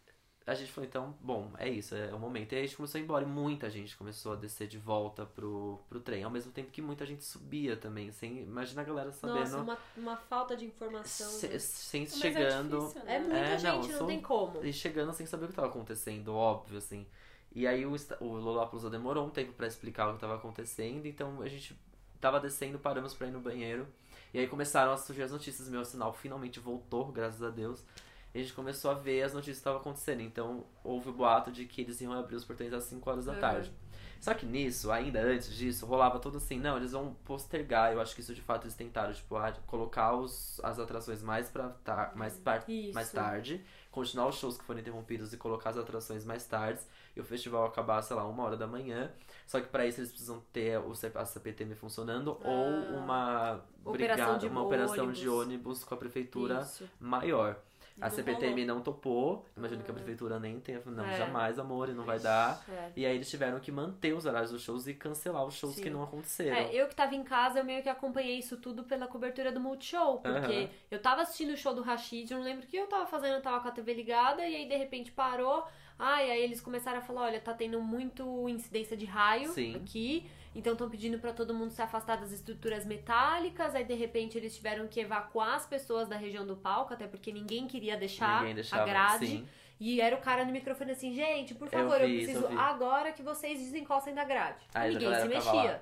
a 0.46 0.54
gente 0.54 0.72
falou, 0.74 0.88
então, 0.88 1.18
bom, 1.22 1.52
é 1.58 1.70
isso, 1.70 1.96
é 1.96 2.14
o 2.14 2.20
momento. 2.20 2.52
E 2.52 2.56
aí 2.58 2.64
a 2.64 2.66
gente 2.68 2.76
começou 2.76 3.00
a 3.00 3.02
ir 3.02 3.06
embora 3.06 3.24
e 3.24 3.28
muita 3.28 3.70
gente 3.70 3.96
começou 3.96 4.34
a 4.34 4.36
descer 4.36 4.68
de 4.68 4.78
volta 4.78 5.26
pro, 5.26 5.80
pro 5.88 6.02
trem. 6.02 6.24
Ao 6.24 6.30
mesmo 6.30 6.52
tempo 6.52 6.70
que 6.70 6.82
muita 6.82 7.06
gente 7.06 7.24
subia 7.24 7.78
também. 7.78 8.12
Sem, 8.12 8.40
imagina 8.44 8.82
a 8.82 8.86
galera 8.86 9.12
sabendo. 9.14 9.40
Nossa, 9.40 9.58
uma, 9.58 9.78
uma 9.96 10.18
falta 10.18 10.56
de 10.56 10.66
informação. 10.66 11.30
se- 11.30 11.48
né? 11.48 11.58
sem 11.58 12.02
Mas 12.02 12.14
chegando. 12.16 12.76
É, 12.76 12.80
difícil, 12.82 13.04
né? 13.06 13.16
É 13.16 13.20
muita 13.20 13.36
É, 13.38 13.50
não, 13.52 13.58
gente, 13.82 13.92
não, 13.92 13.98
sou- 14.00 14.08
tem 14.08 14.22
como. 14.22 14.64
E 14.66 14.74
chegando 14.74 15.14
sem 15.14 15.26
saber 15.26 15.46
o 15.46 15.48
que 15.48 15.54
tava 15.56 15.70
acontecendo, 15.70 16.36
óbvio, 16.36 16.78
assim. 16.78 17.08
E 17.54 17.66
aí 17.66 17.86
o, 17.86 17.96
o 18.20 18.26
Lollapalooza 18.34 18.90
demorou 18.90 19.26
um 19.26 19.30
tempo 19.30 19.54
pra 19.54 19.66
explicar 19.66 20.10
o 20.10 20.16
que 20.16 20.20
tava 20.20 20.36
acontecendo, 20.36 21.06
então 21.06 21.42
a 21.42 21.48
gente 21.48 21.74
tava 22.20 22.40
descendo, 22.40 22.78
paramos 22.78 23.14
pra 23.14 23.28
ir 23.28 23.32
no 23.32 23.40
banheiro. 23.40 23.88
E 24.36 24.40
aí 24.40 24.48
começaram 24.48 24.92
a 24.92 24.98
surgir 24.98 25.22
as 25.24 25.32
notícias, 25.32 25.70
meu 25.70 25.86
sinal 25.86 26.12
finalmente 26.12 26.60
voltou, 26.60 27.10
graças 27.10 27.42
a 27.42 27.50
Deus. 27.50 27.86
E 28.34 28.40
a 28.40 28.42
gente 28.42 28.52
começou 28.54 28.92
a 28.92 28.94
ver 28.94 29.22
as 29.22 29.34
notícias 29.34 29.56
que 29.58 29.62
estavam 29.62 29.80
acontecendo. 29.80 30.20
Então 30.20 30.66
houve 30.84 31.08
o 31.08 31.14
boato 31.14 31.54
de 31.54 31.66
que 31.66 31.80
eles 31.80 32.02
iam 32.02 32.12
abrir 32.12 32.36
os 32.36 32.44
portões 32.44 32.74
às 32.74 32.84
5 32.84 33.10
horas 33.10 33.24
da 33.28 33.32
Uhum. 33.32 33.40
tarde. 33.40 33.72
Só 34.20 34.34
que 34.34 34.46
nisso, 34.46 34.92
ainda 34.92 35.22
antes 35.22 35.56
disso, 35.56 35.86
rolava 35.86 36.20
tudo 36.20 36.38
assim, 36.38 36.60
não, 36.60 36.78
eles 36.78 36.92
vão 36.94 37.14
postergar, 37.26 37.92
eu 37.94 38.02
acho 38.02 38.16
que 38.16 38.22
isso 38.22 38.34
de 38.34 38.42
fato 38.42 38.64
eles 38.66 38.74
tentaram, 38.76 39.14
tipo, 39.14 39.36
ah, 39.38 39.54
colocar 39.68 40.14
os, 40.16 40.60
as 40.64 40.80
atrações 40.80 41.22
mais 41.22 41.50
pra 41.50 41.70
tar, 41.84 42.16
mais, 42.16 42.38
par, 42.38 42.64
mais 42.94 43.12
tarde, 43.12 43.64
continuar 43.92 44.28
os 44.28 44.36
shows 44.36 44.58
que 44.58 44.64
foram 44.64 44.80
interrompidos 44.80 45.32
e 45.32 45.38
colocar 45.38 45.70
as 45.70 45.78
atrações 45.78 46.26
mais 46.26 46.46
tarde, 46.46 46.80
e 47.16 47.22
o 47.22 47.24
festival 47.24 47.66
acabar, 47.66 48.02
sei 48.02 48.16
lá, 48.16 48.28
uma 48.28 48.44
hora 48.44 48.58
da 48.58 48.68
manhã. 48.68 49.12
Só 49.48 49.62
que 49.62 49.68
pra 49.68 49.86
isso 49.86 50.00
eles 50.02 50.10
precisam 50.10 50.42
ter 50.52 50.80
o 50.80 50.92
a 51.14 51.26
CPTM 51.26 51.76
funcionando 51.76 52.38
Ah. 52.44 52.48
ou 52.50 52.98
uma 52.98 53.62
Operação 53.86 53.94
brigada, 53.94 54.40
de 54.40 54.48
uma 54.48 54.64
operação 54.64 55.12
de 55.12 55.30
ônibus. 55.30 55.46
ônibus 55.46 55.84
com 55.84 55.94
a 55.94 55.98
prefeitura 55.98 56.62
Isso. 56.62 56.90
maior. 57.00 57.58
A 58.02 58.10
CPTM 58.10 58.66
não 58.66 58.82
topou, 58.82 59.46
imagino 59.56 59.82
que 59.84 59.90
a 59.90 59.94
Ah. 59.94 59.96
prefeitura 59.96 60.38
nem 60.40 60.60
tenha, 60.60 60.82
não, 60.86 61.06
É. 61.06 61.18
jamais, 61.18 61.58
amor, 61.58 61.88
e 61.88 61.94
não 61.94 62.04
vai 62.04 62.20
dar. 62.20 62.62
É. 62.70 62.92
E 62.96 63.06
aí 63.06 63.16
eles 63.16 63.30
tiveram 63.30 63.58
que 63.60 63.72
manter 63.72 64.14
os 64.14 64.26
horários 64.26 64.52
dos 64.52 64.62
shows 64.64 64.86
e 64.86 64.94
cancelar 64.94 65.46
os 65.46 65.54
shows 65.56 65.76
Sim. 65.76 65.84
que 65.84 65.90
não 65.90 66.04
aconteceram. 66.04 66.58
É, 66.58 66.74
eu 66.74 66.88
que 66.90 66.96
tava 66.96 67.16
em 67.16 67.24
casa, 67.24 67.60
eu 67.60 67.64
meio 67.64 67.82
que 67.82 67.88
acompanhei 67.88 68.38
isso 68.38 68.58
tudo 68.58 68.84
pela 68.84 69.08
cobertura 69.08 69.50
do 69.52 69.62
Multishow. 69.62 70.20
Porque 70.20 70.38
Aham. 70.56 70.70
eu 70.92 71.02
tava 71.02 71.22
assistindo 71.22 71.54
o 71.54 71.58
show 71.58 71.74
do 71.74 71.82
Rashid, 71.82 72.30
eu 72.32 72.38
não 72.38 72.44
lembro 72.46 72.66
o 72.66 72.68
que 72.68 72.76
eu 72.76 72.88
tava 72.88 73.06
fazendo, 73.06 73.36
eu 73.36 73.42
tava 73.42 73.62
com 73.62 73.68
a 73.70 73.72
TV 73.72 73.94
ligada, 73.94 74.46
e 74.46 74.56
aí 74.56 74.68
de 74.68 74.76
repente 74.76 75.12
parou. 75.14 75.66
Ah, 75.98 76.22
e 76.22 76.30
aí 76.30 76.42
eles 76.44 76.60
começaram 76.60 76.98
a 77.00 77.02
falar, 77.02 77.22
olha, 77.22 77.40
tá 77.40 77.54
tendo 77.54 77.82
muito 77.82 78.50
incidência 78.50 78.98
de 78.98 79.06
raio 79.06 79.50
Sim. 79.54 79.76
aqui. 79.78 80.30
Então 80.56 80.72
estão 80.74 80.90
pedindo 80.90 81.20
pra 81.20 81.34
todo 81.34 81.54
mundo 81.54 81.72
se 81.72 81.82
afastar 81.82 82.18
das 82.18 82.32
estruturas 82.32 82.86
metálicas. 82.86 83.76
Aí 83.76 83.84
de 83.84 83.94
repente 83.94 84.38
eles 84.38 84.56
tiveram 84.56 84.88
que 84.88 85.02
evacuar 85.02 85.56
as 85.56 85.68
pessoas 85.68 86.08
da 86.08 86.16
região 86.16 86.48
do 86.48 86.56
palco, 86.56 86.94
até 86.94 87.06
porque 87.06 87.32
ninguém 87.32 87.68
queria 87.68 87.98
deixar 87.98 88.40
Ninguém 88.40 88.56
deixava, 88.56 88.84
a 88.84 88.86
grade. 88.86 89.28
sim. 89.28 89.48
E 89.78 90.00
era 90.00 90.16
o 90.16 90.22
cara 90.22 90.46
no 90.46 90.54
microfone 90.54 90.92
assim, 90.92 91.14
gente, 91.14 91.54
por 91.54 91.68
Eu 91.68 91.72
favor, 91.72 92.00
eu, 92.00 92.08
vi 92.08 92.22
isso, 92.22 92.32
preciso 92.32 92.54
eu 92.54 92.58
agora 92.60 93.12
que 93.12 93.22
vocês 93.22 93.60
desencostem 93.60 94.14
da 94.14 94.24
grade. 94.24 94.64
Aí 94.74 94.94
Ninguém 94.94 95.14
se 95.16 95.28
mexia. 95.28 95.82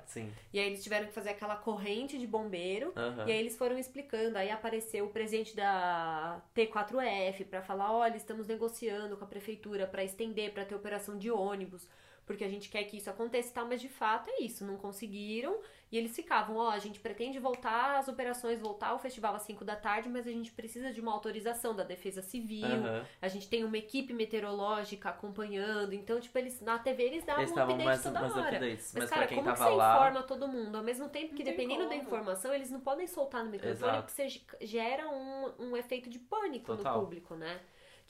E 0.51 0.59
aí 0.59 0.65
eles 0.65 0.81
tiveram 0.83 1.05
que 1.05 1.13
fazer 1.13 1.29
aquela 1.29 1.55
corrente 1.55 2.17
de 2.17 2.25
bombeiro. 2.25 2.91
Aham. 2.95 3.27
E 3.27 3.31
aí 3.31 3.37
eles 3.37 3.55
foram 3.55 3.77
explicando. 3.77 4.35
Aí 4.39 4.49
apareceu 4.49 5.05
o 5.05 5.09
presidente 5.09 5.55
da 5.55 6.41
T4F 6.55 7.45
pra 7.45 7.61
falar: 7.61 7.91
olha, 7.91 8.17
estamos 8.17 8.47
negociando 8.47 9.15
com 9.15 9.25
a 9.25 9.27
prefeitura 9.27 9.85
pra 9.85 10.03
estender, 10.03 10.51
pra 10.53 10.65
ter 10.65 10.73
operação 10.73 11.15
de 11.15 11.29
ônibus, 11.29 11.87
porque 12.25 12.43
a 12.43 12.49
gente 12.49 12.69
quer 12.69 12.83
que 12.85 12.97
isso 12.97 13.09
aconteça 13.09 13.49
e 13.49 13.53
tal. 13.53 13.65
Mas 13.67 13.81
de 13.81 13.89
fato 13.89 14.29
é 14.29 14.41
isso, 14.43 14.65
não 14.65 14.77
conseguiram. 14.77 15.59
E 15.91 15.97
eles 15.97 16.15
ficavam: 16.15 16.55
ó, 16.57 16.69
a 16.71 16.79
gente 16.79 16.99
pretende 16.99 17.37
voltar 17.37 17.97
as 17.99 18.07
operações, 18.07 18.59
voltar 18.59 18.95
o 18.95 18.99
festival 18.99 19.35
às 19.35 19.43
5 19.43 19.63
da 19.63 19.75
tarde, 19.75 20.09
mas 20.09 20.25
a 20.25 20.31
gente 20.31 20.51
precisa 20.51 20.91
de 20.91 20.99
uma 20.99 21.11
autorização 21.11 21.75
da 21.75 21.83
Defesa 21.83 22.21
Civil. 22.21 22.65
Aham. 22.65 23.05
A 23.21 23.27
gente 23.27 23.47
tem 23.47 23.63
uma 23.63 23.77
equipe 23.77 24.11
meteorológica 24.13 25.09
acompanhando. 25.09 25.93
Então, 25.93 26.19
tipo, 26.19 26.35
eles 26.37 26.59
na 26.61 26.79
TV 26.79 27.03
eles 27.03 27.23
davam 27.23 27.43
Eles 27.43 27.55
um 27.55 27.59
update 27.59 27.83
mais, 27.85 28.03
toda 28.03 28.19
mais 28.21 28.33
hora. 28.35 28.49
updates. 28.57 28.91
Mas, 28.93 29.03
Mas, 29.03 29.09
cara, 29.11 29.27
como 29.27 29.51
que 29.53 29.57
você 29.59 29.69
lá. 29.69 29.95
informa 29.95 30.23
todo 30.23 30.47
mundo? 30.47 30.75
Ao 30.77 30.83
mesmo 30.83 31.09
tempo 31.09 31.35
que, 31.35 31.43
dependendo 31.43 31.83
da 31.83 31.89
como. 31.89 32.01
informação, 32.01 32.53
eles 32.53 32.71
não 32.71 32.79
podem 32.79 33.05
soltar 33.05 33.43
no 33.43 33.51
microfone 33.51 33.73
Exato. 33.77 33.97
porque 34.03 34.13
você 34.13 34.29
ge- 34.29 34.41
gera 34.61 35.07
um, 35.09 35.51
um 35.59 35.77
efeito 35.77 36.09
de 36.09 36.17
pânico 36.19 36.75
Total. 36.75 36.95
no 36.95 37.01
público, 37.01 37.35
né? 37.35 37.59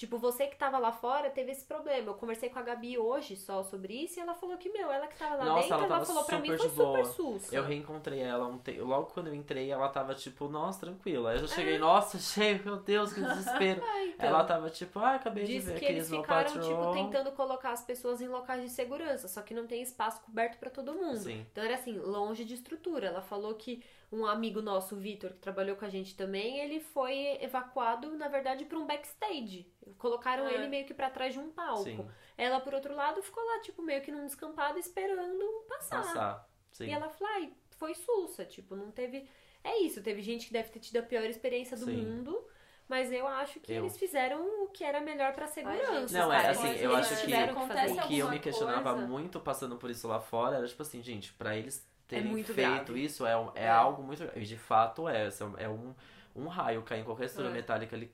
Tipo, 0.04 0.18
você 0.18 0.48
que 0.48 0.58
tava 0.58 0.78
lá 0.78 0.92
fora 0.92 1.30
teve 1.30 1.54
esse 1.54 1.64
problema. 1.64 2.10
Eu 2.10 2.14
conversei 2.16 2.50
com 2.50 2.60
a 2.60 2.62
Gabi 2.62 2.98
hoje 2.98 3.38
só 3.38 3.64
sobre 3.64 3.94
isso 3.94 4.20
e 4.20 4.22
ela 4.22 4.34
falou 4.34 4.58
que, 4.58 4.68
meu, 4.70 4.92
ela 4.92 5.08
que 5.08 5.16
tava 5.18 5.36
lá 5.36 5.46
Nossa, 5.46 5.62
dentro, 5.62 5.86
ela 5.86 5.96
ela, 5.96 6.06
falou 6.06 6.24
pra 6.26 6.40
mim 6.40 6.58
foi 6.58 6.70
super 6.70 7.06
sussa. 7.06 7.56
Eu 7.56 7.64
reencontrei 7.64 8.20
ela 8.20 8.60
logo 8.80 9.06
quando 9.14 9.28
eu 9.28 9.34
entrei, 9.34 9.72
ela 9.72 9.88
tava 9.88 10.14
tipo, 10.14 10.50
nossa, 10.50 10.82
tranquila. 10.82 11.30
Aí 11.30 11.38
eu 11.38 11.48
já 11.48 11.54
É. 11.54 11.56
cheguei, 11.56 11.78
nossa, 11.78 12.20
cheio, 12.20 12.62
meu 12.66 12.76
Deus, 12.76 13.14
que 13.14 13.22
desespero. 13.24 13.82
Então, 14.08 14.28
ela 14.28 14.44
tava 14.44 14.70
tipo, 14.70 15.00
ah, 15.00 15.16
acabei 15.16 15.46
de 15.46 15.60
ver 15.60 15.80
que 15.80 15.86
eles 15.86 16.10
ficaram, 16.10 16.52
tipo, 16.52 16.94
tentando 16.94 17.32
colocar 17.32 17.72
as 17.72 17.82
pessoas 17.82 18.20
em 18.20 18.28
locais 18.28 18.62
de 18.62 18.70
segurança, 18.72 19.30
só 19.30 19.42
que 19.42 19.54
não 19.54 19.66
tem 19.66 19.82
espaço 19.82 20.20
coberto 20.24 20.58
pra 20.58 20.70
todo 20.70 20.94
mundo. 20.94 21.20
Sim. 21.20 21.46
Então 21.50 21.64
era 21.64 21.76
assim, 21.76 21.98
longe 21.98 22.44
de 22.44 22.56
estrutura. 22.56 23.08
Ela 23.08 23.22
falou 23.22 23.54
que 23.54 23.82
um 24.15 24.26
amigo 24.26 24.61
nosso, 24.61 24.95
o 24.95 24.98
Vitor, 24.99 25.31
que 25.31 25.40
trabalhou 25.40 25.76
com 25.76 25.85
a 25.85 25.90
gente 25.90 26.15
também, 26.15 26.60
ele 26.60 26.80
foi 26.80 27.38
evacuado, 27.41 28.15
na 28.15 28.27
verdade, 28.27 28.65
pra 28.65 28.77
um 28.77 28.85
backstage. 28.85 29.68
Colocaram 29.98 30.48
É. 30.48 30.53
ele 30.53 30.68
meio 30.68 30.85
que 30.85 30.94
pra 30.94 31.10
trás 31.10 31.34
de 31.34 31.40
um 31.40 31.49
palco. 31.49 31.84
Sim, 31.84 32.07
Ela, 32.38 32.60
por 32.60 32.73
outro 32.73 32.94
lado, 32.95 33.22
ficou 33.23 33.44
lá, 33.44 33.60
tipo, 33.61 33.81
meio 33.81 34.02
que 34.02 34.11
num 34.11 34.26
descampado 34.26 34.77
esperando 34.80 35.45
passar. 35.68 35.98
passar. 36.03 36.49
Sim. 36.72 36.85
E 36.88 36.91
ela 36.91 37.10
falou, 37.10 37.34
ai, 37.35 37.53
foi 37.77 37.94
sussa, 37.95 38.45
tipo, 38.45 38.76
não 38.76 38.91
teve. 38.91 39.27
É 39.64 39.80
isso, 39.81 40.02
teve 40.02 40.22
gente 40.22 40.48
que 40.48 40.53
deve 40.53 40.69
ter 40.69 40.80
tido 40.80 40.98
a 40.98 41.03
pior 41.03 41.23
experiência 41.23 41.76
do 41.77 41.85
Sim. 41.85 41.98
mundo. 41.98 42.48
Mas 42.88 43.11
eu 43.14 43.26
acho 43.26 43.61
que 43.61 43.72
Eu. 43.72 43.77
eles 43.84 43.98
fizeram 43.98 44.45
o 44.64 44.68
que 44.68 44.84
era 44.84 44.99
melhor 44.99 45.34
pra 45.34 45.48
segurança. 45.48 46.02
gente, 46.02 46.14
Não, 46.14 46.31
é 46.34 46.49
assim, 46.49 46.68
eu 46.76 46.94
acho 46.94 47.10
que 47.26 47.31
fazer 47.31 47.91
O 47.94 48.07
que 48.07 48.19
eu 48.19 48.30
me 48.30 48.40
questionava 48.40 48.91
coisa- 48.91 49.07
muito 49.07 49.40
passando 49.40 49.77
por 49.77 49.90
isso 49.90 50.06
lá 50.07 50.19
fora 50.19 50.57
era 50.57 50.68
tipo 50.68 50.81
assim, 50.81 51.02
gente, 51.02 51.31
pra 51.34 51.56
eles 51.56 51.88
terem 52.15 52.31
muito 52.31 52.53
feito 52.53 52.85
grave. 52.85 53.03
isso 53.03 53.26
é, 53.26 53.34
é 53.56 53.64
É. 53.65 53.69
algo 53.69 54.03
muito. 54.03 54.23
E 54.35 54.41
de 54.45 54.57
fato 54.57 55.07
é. 55.07 55.30
É 55.57 55.69
um, 55.69 55.94
um 56.35 56.48
raio 56.48 56.81
cair 56.84 57.02
em 57.02 57.03
qualquer 57.03 57.26
estrutura 57.26 57.53
É. 57.53 57.57
metálica, 57.57 57.95
ele 57.95 58.11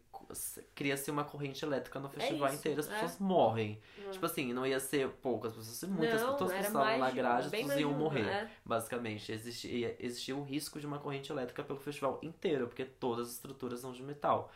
cria-se 0.76 1.10
uma 1.10 1.24
corrente 1.24 1.64
elétrica 1.66 2.00
no 2.00 2.08
festival 2.10 2.48
isso, 2.50 2.58
inteiro, 2.58 2.80
as 2.82 2.88
é. 2.88 2.94
pessoas 2.94 3.18
morrem. 3.20 3.80
É. 4.06 4.10
Tipo 4.12 4.26
assim, 4.26 4.54
não 4.54 4.66
ia 4.66 4.80
ser 4.80 5.10
poucas 5.22 5.54
pessoas, 5.54 5.90
muitas 5.90 6.22
não, 6.22 6.34
pessoas. 6.34 6.52
As 6.52 6.58
pessoas 6.58 6.68
estavam 6.68 7.00
na 7.00 7.12
grade, 7.12 7.50
todos 7.50 7.66
mais 7.68 7.80
iam 7.80 7.94
morrer. 7.94 8.26
é. 8.28 8.50
Basicamente, 8.64 9.32
existia, 9.32 9.96
existia 10.00 10.36
o 10.36 10.44
risco 10.44 10.80
de 10.80 10.86
uma 10.86 11.00
corrente 11.00 11.32
elétrica 11.32 11.64
pelo 11.64 11.80
festival 11.80 12.20
inteiro, 12.22 12.68
porque 12.68 12.86
todas 12.86 13.28
as 13.28 13.34
estruturas 13.36 13.80
são 13.80 13.92
de 13.92 14.04
metal. 14.04 14.52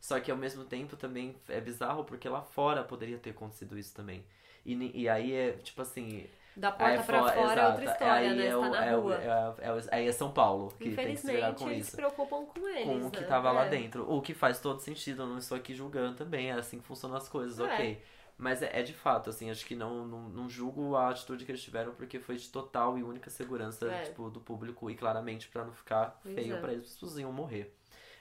Só 0.00 0.20
que 0.20 0.30
ao 0.30 0.36
mesmo 0.36 0.64
tempo 0.64 0.96
também 0.96 1.34
é 1.48 1.60
bizarro 1.60 2.04
porque 2.04 2.28
lá 2.28 2.42
fora 2.42 2.84
poderia 2.84 3.16
ter 3.16 3.30
acontecido 3.30 3.78
isso 3.78 3.94
também. 3.94 4.22
E, 4.66 5.02
e 5.02 5.08
aí 5.08 5.32
é 5.32 5.52
tipo 5.52 5.80
assim. 5.80 6.26
Da 6.56 6.70
porta 6.70 6.94
é 6.94 7.02
pra 7.02 7.22
fo- 7.22 7.28
fora 7.34 7.60
é 7.60 7.66
outra 7.68 7.84
história, 7.84 8.30
aí 8.30 8.36
né? 8.36 8.46
É 8.46 8.50
Você 8.50 8.54
o, 8.54 8.60
tá 8.60 8.68
na 8.70 8.84
é 8.84 8.96
o- 8.96 9.12
é 9.12 9.72
o- 9.72 9.78
é 9.78 9.84
aí 9.90 10.06
é 10.08 10.12
São 10.12 10.30
Paulo 10.32 10.68
que 10.78 10.94
tem 10.94 11.14
que 11.14 11.16
se 11.16 11.26
virar 11.26 11.50
Infelizmente, 11.50 11.58
com 11.58 11.70
eles 11.70 11.80
isso. 11.80 11.90
se 11.90 11.96
preocupam 11.96 12.46
com 12.46 12.68
eles. 12.68 12.84
Com 12.84 13.06
o 13.06 13.10
que 13.10 13.20
né? 13.20 13.26
tava 13.26 13.50
lá 13.50 13.66
É. 13.66 13.68
dentro. 13.70 14.08
O 14.10 14.22
que 14.22 14.32
faz 14.34 14.60
todo 14.60 14.78
sentido, 14.80 15.22
eu 15.22 15.26
não 15.26 15.38
estou 15.38 15.56
aqui 15.56 15.74
julgando 15.74 16.16
também, 16.16 16.50
é 16.50 16.54
assim 16.54 16.78
que 16.78 16.86
funcionam 16.86 17.16
as 17.16 17.28
coisas, 17.28 17.58
ok. 17.58 18.00
Mas 18.36 18.62
é, 18.62 18.82
de 18.82 18.92
fato, 18.92 19.30
assim, 19.30 19.48
acho 19.50 19.64
que 19.64 19.76
não, 19.76 20.04
não, 20.06 20.28
não 20.28 20.48
julgo 20.48 20.96
a 20.96 21.10
atitude 21.10 21.44
que 21.44 21.52
eles 21.52 21.62
tiveram 21.62 21.92
porque 21.94 22.18
foi 22.18 22.36
de 22.36 22.48
total 22.48 22.98
e 22.98 23.02
única 23.02 23.30
segurança, 23.30 23.88
tipo, 24.04 24.28
do 24.28 24.40
público 24.40 24.90
e 24.90 24.94
claramente 24.96 25.48
pra 25.48 25.64
não 25.64 25.72
ficar 25.72 26.18
Pois 26.22 26.34
feio 26.34 26.60
pra 26.60 26.72
eles, 26.72 26.86
as 26.86 26.92
pessoas 26.94 27.16
iam 27.18 27.32
morrer. 27.32 27.72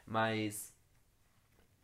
Mas 0.06 0.72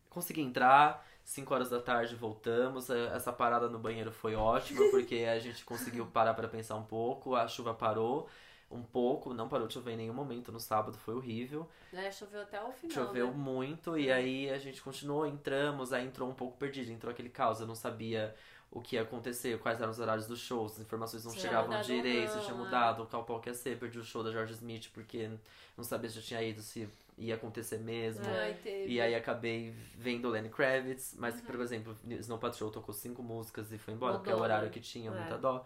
consegui 0.09 0.41
entrar, 0.41 1.05
5 1.29 1.53
horas 1.53 1.69
da 1.69 1.79
tarde 1.79 2.15
voltamos, 2.15 2.89
é, 2.89 3.15
essa 3.15 3.31
parada 3.31 3.69
no 3.69 3.77
banheiro 3.77 4.11
foi 4.11 4.33
ótima 4.33 4.81
porque 4.89 5.27
a 5.31 5.37
gente 5.37 5.63
conseguiu 5.63 6.07
parar 6.07 6.33
pra 6.33 6.47
pensar 6.47 6.75
um 6.75 6.83
pouco, 6.83 7.35
a 7.35 7.47
chuva 7.47 7.71
parou 7.71 8.27
um 8.71 8.81
pouco, 8.81 9.31
não 9.31 9.47
parou 9.47 9.67
de 9.67 9.75
chover 9.75 9.91
em 9.91 9.97
nenhum 9.97 10.13
momento 10.13 10.51
no 10.51 10.59
sábado, 10.59 10.97
foi 10.97 11.13
horrível. 11.13 11.69
É, 11.93 12.11
choveu 12.11 12.41
até 12.41 12.59
o 12.63 12.71
final. 12.71 13.05
Choveu 13.05 13.27
né? 13.27 13.33
muito 13.33 13.95
e 13.95 14.09
É. 14.09 14.13
aí 14.13 14.49
a 14.49 14.57
gente 14.57 14.81
continuou, 14.81 15.23
entramos, 15.27 15.93
aí 15.93 16.03
entrou 16.03 16.27
um 16.27 16.33
pouco 16.33 16.57
perdido, 16.57 16.91
entrou 16.91 17.11
aquele 17.11 17.29
caos, 17.29 17.59
eu 17.59 17.67
não 17.67 17.75
sabia 17.75 18.35
o 18.71 18.81
que 18.81 18.95
ia 18.95 19.03
acontecer, 19.03 19.59
quais 19.59 19.79
eram 19.79 19.91
os 19.91 19.99
horários 19.99 20.25
dos 20.25 20.39
shows, 20.39 20.73
as 20.73 20.79
informações 20.79 21.25
não 21.25 21.31
Se 21.31 21.41
chegavam 21.41 21.79
direito, 21.81 22.33
se 22.33 22.39
tinha 22.41 22.55
é. 22.55 22.57
mudado, 22.57 23.05
qual 23.05 23.23
palco 23.23 23.47
ia 23.47 23.53
ser, 23.53 23.77
perdi 23.77 23.99
o 23.99 24.03
show 24.03 24.23
da 24.23 24.31
George 24.31 24.53
Smith 24.53 24.89
porque 24.93 25.29
não 25.77 25.83
sabia 25.83 26.09
se 26.09 26.17
eu 26.17 26.23
tinha 26.23 26.41
ido, 26.41 26.61
se 26.61 26.89
ia 27.19 27.35
acontecer 27.35 27.77
mesmo. 27.79 28.25
Ai, 28.25 28.53
teve. 28.63 28.93
E 28.93 29.01
aí 29.01 29.13
acabei 29.15 29.71
vendo 29.95 30.29
Lenny 30.29 30.49
Kravitz, 30.49 31.15
mas 31.17 31.35
Uhum. 31.35 31.45
por 31.45 31.55
exemplo, 31.61 31.95
Snow 32.19 32.39
Patrol 32.39 32.71
tocou 32.71 32.93
cinco 32.93 33.21
músicas 33.23 33.71
e 33.71 33.77
foi 33.77 33.93
embora, 33.93 34.13
Uma 34.13 34.19
porque 34.19 34.31
é 34.31 34.35
o 34.35 34.39
horário 34.39 34.69
que 34.69 34.79
tinha, 34.79 35.11
É. 35.11 35.13
muita 35.13 35.37
dó. 35.37 35.65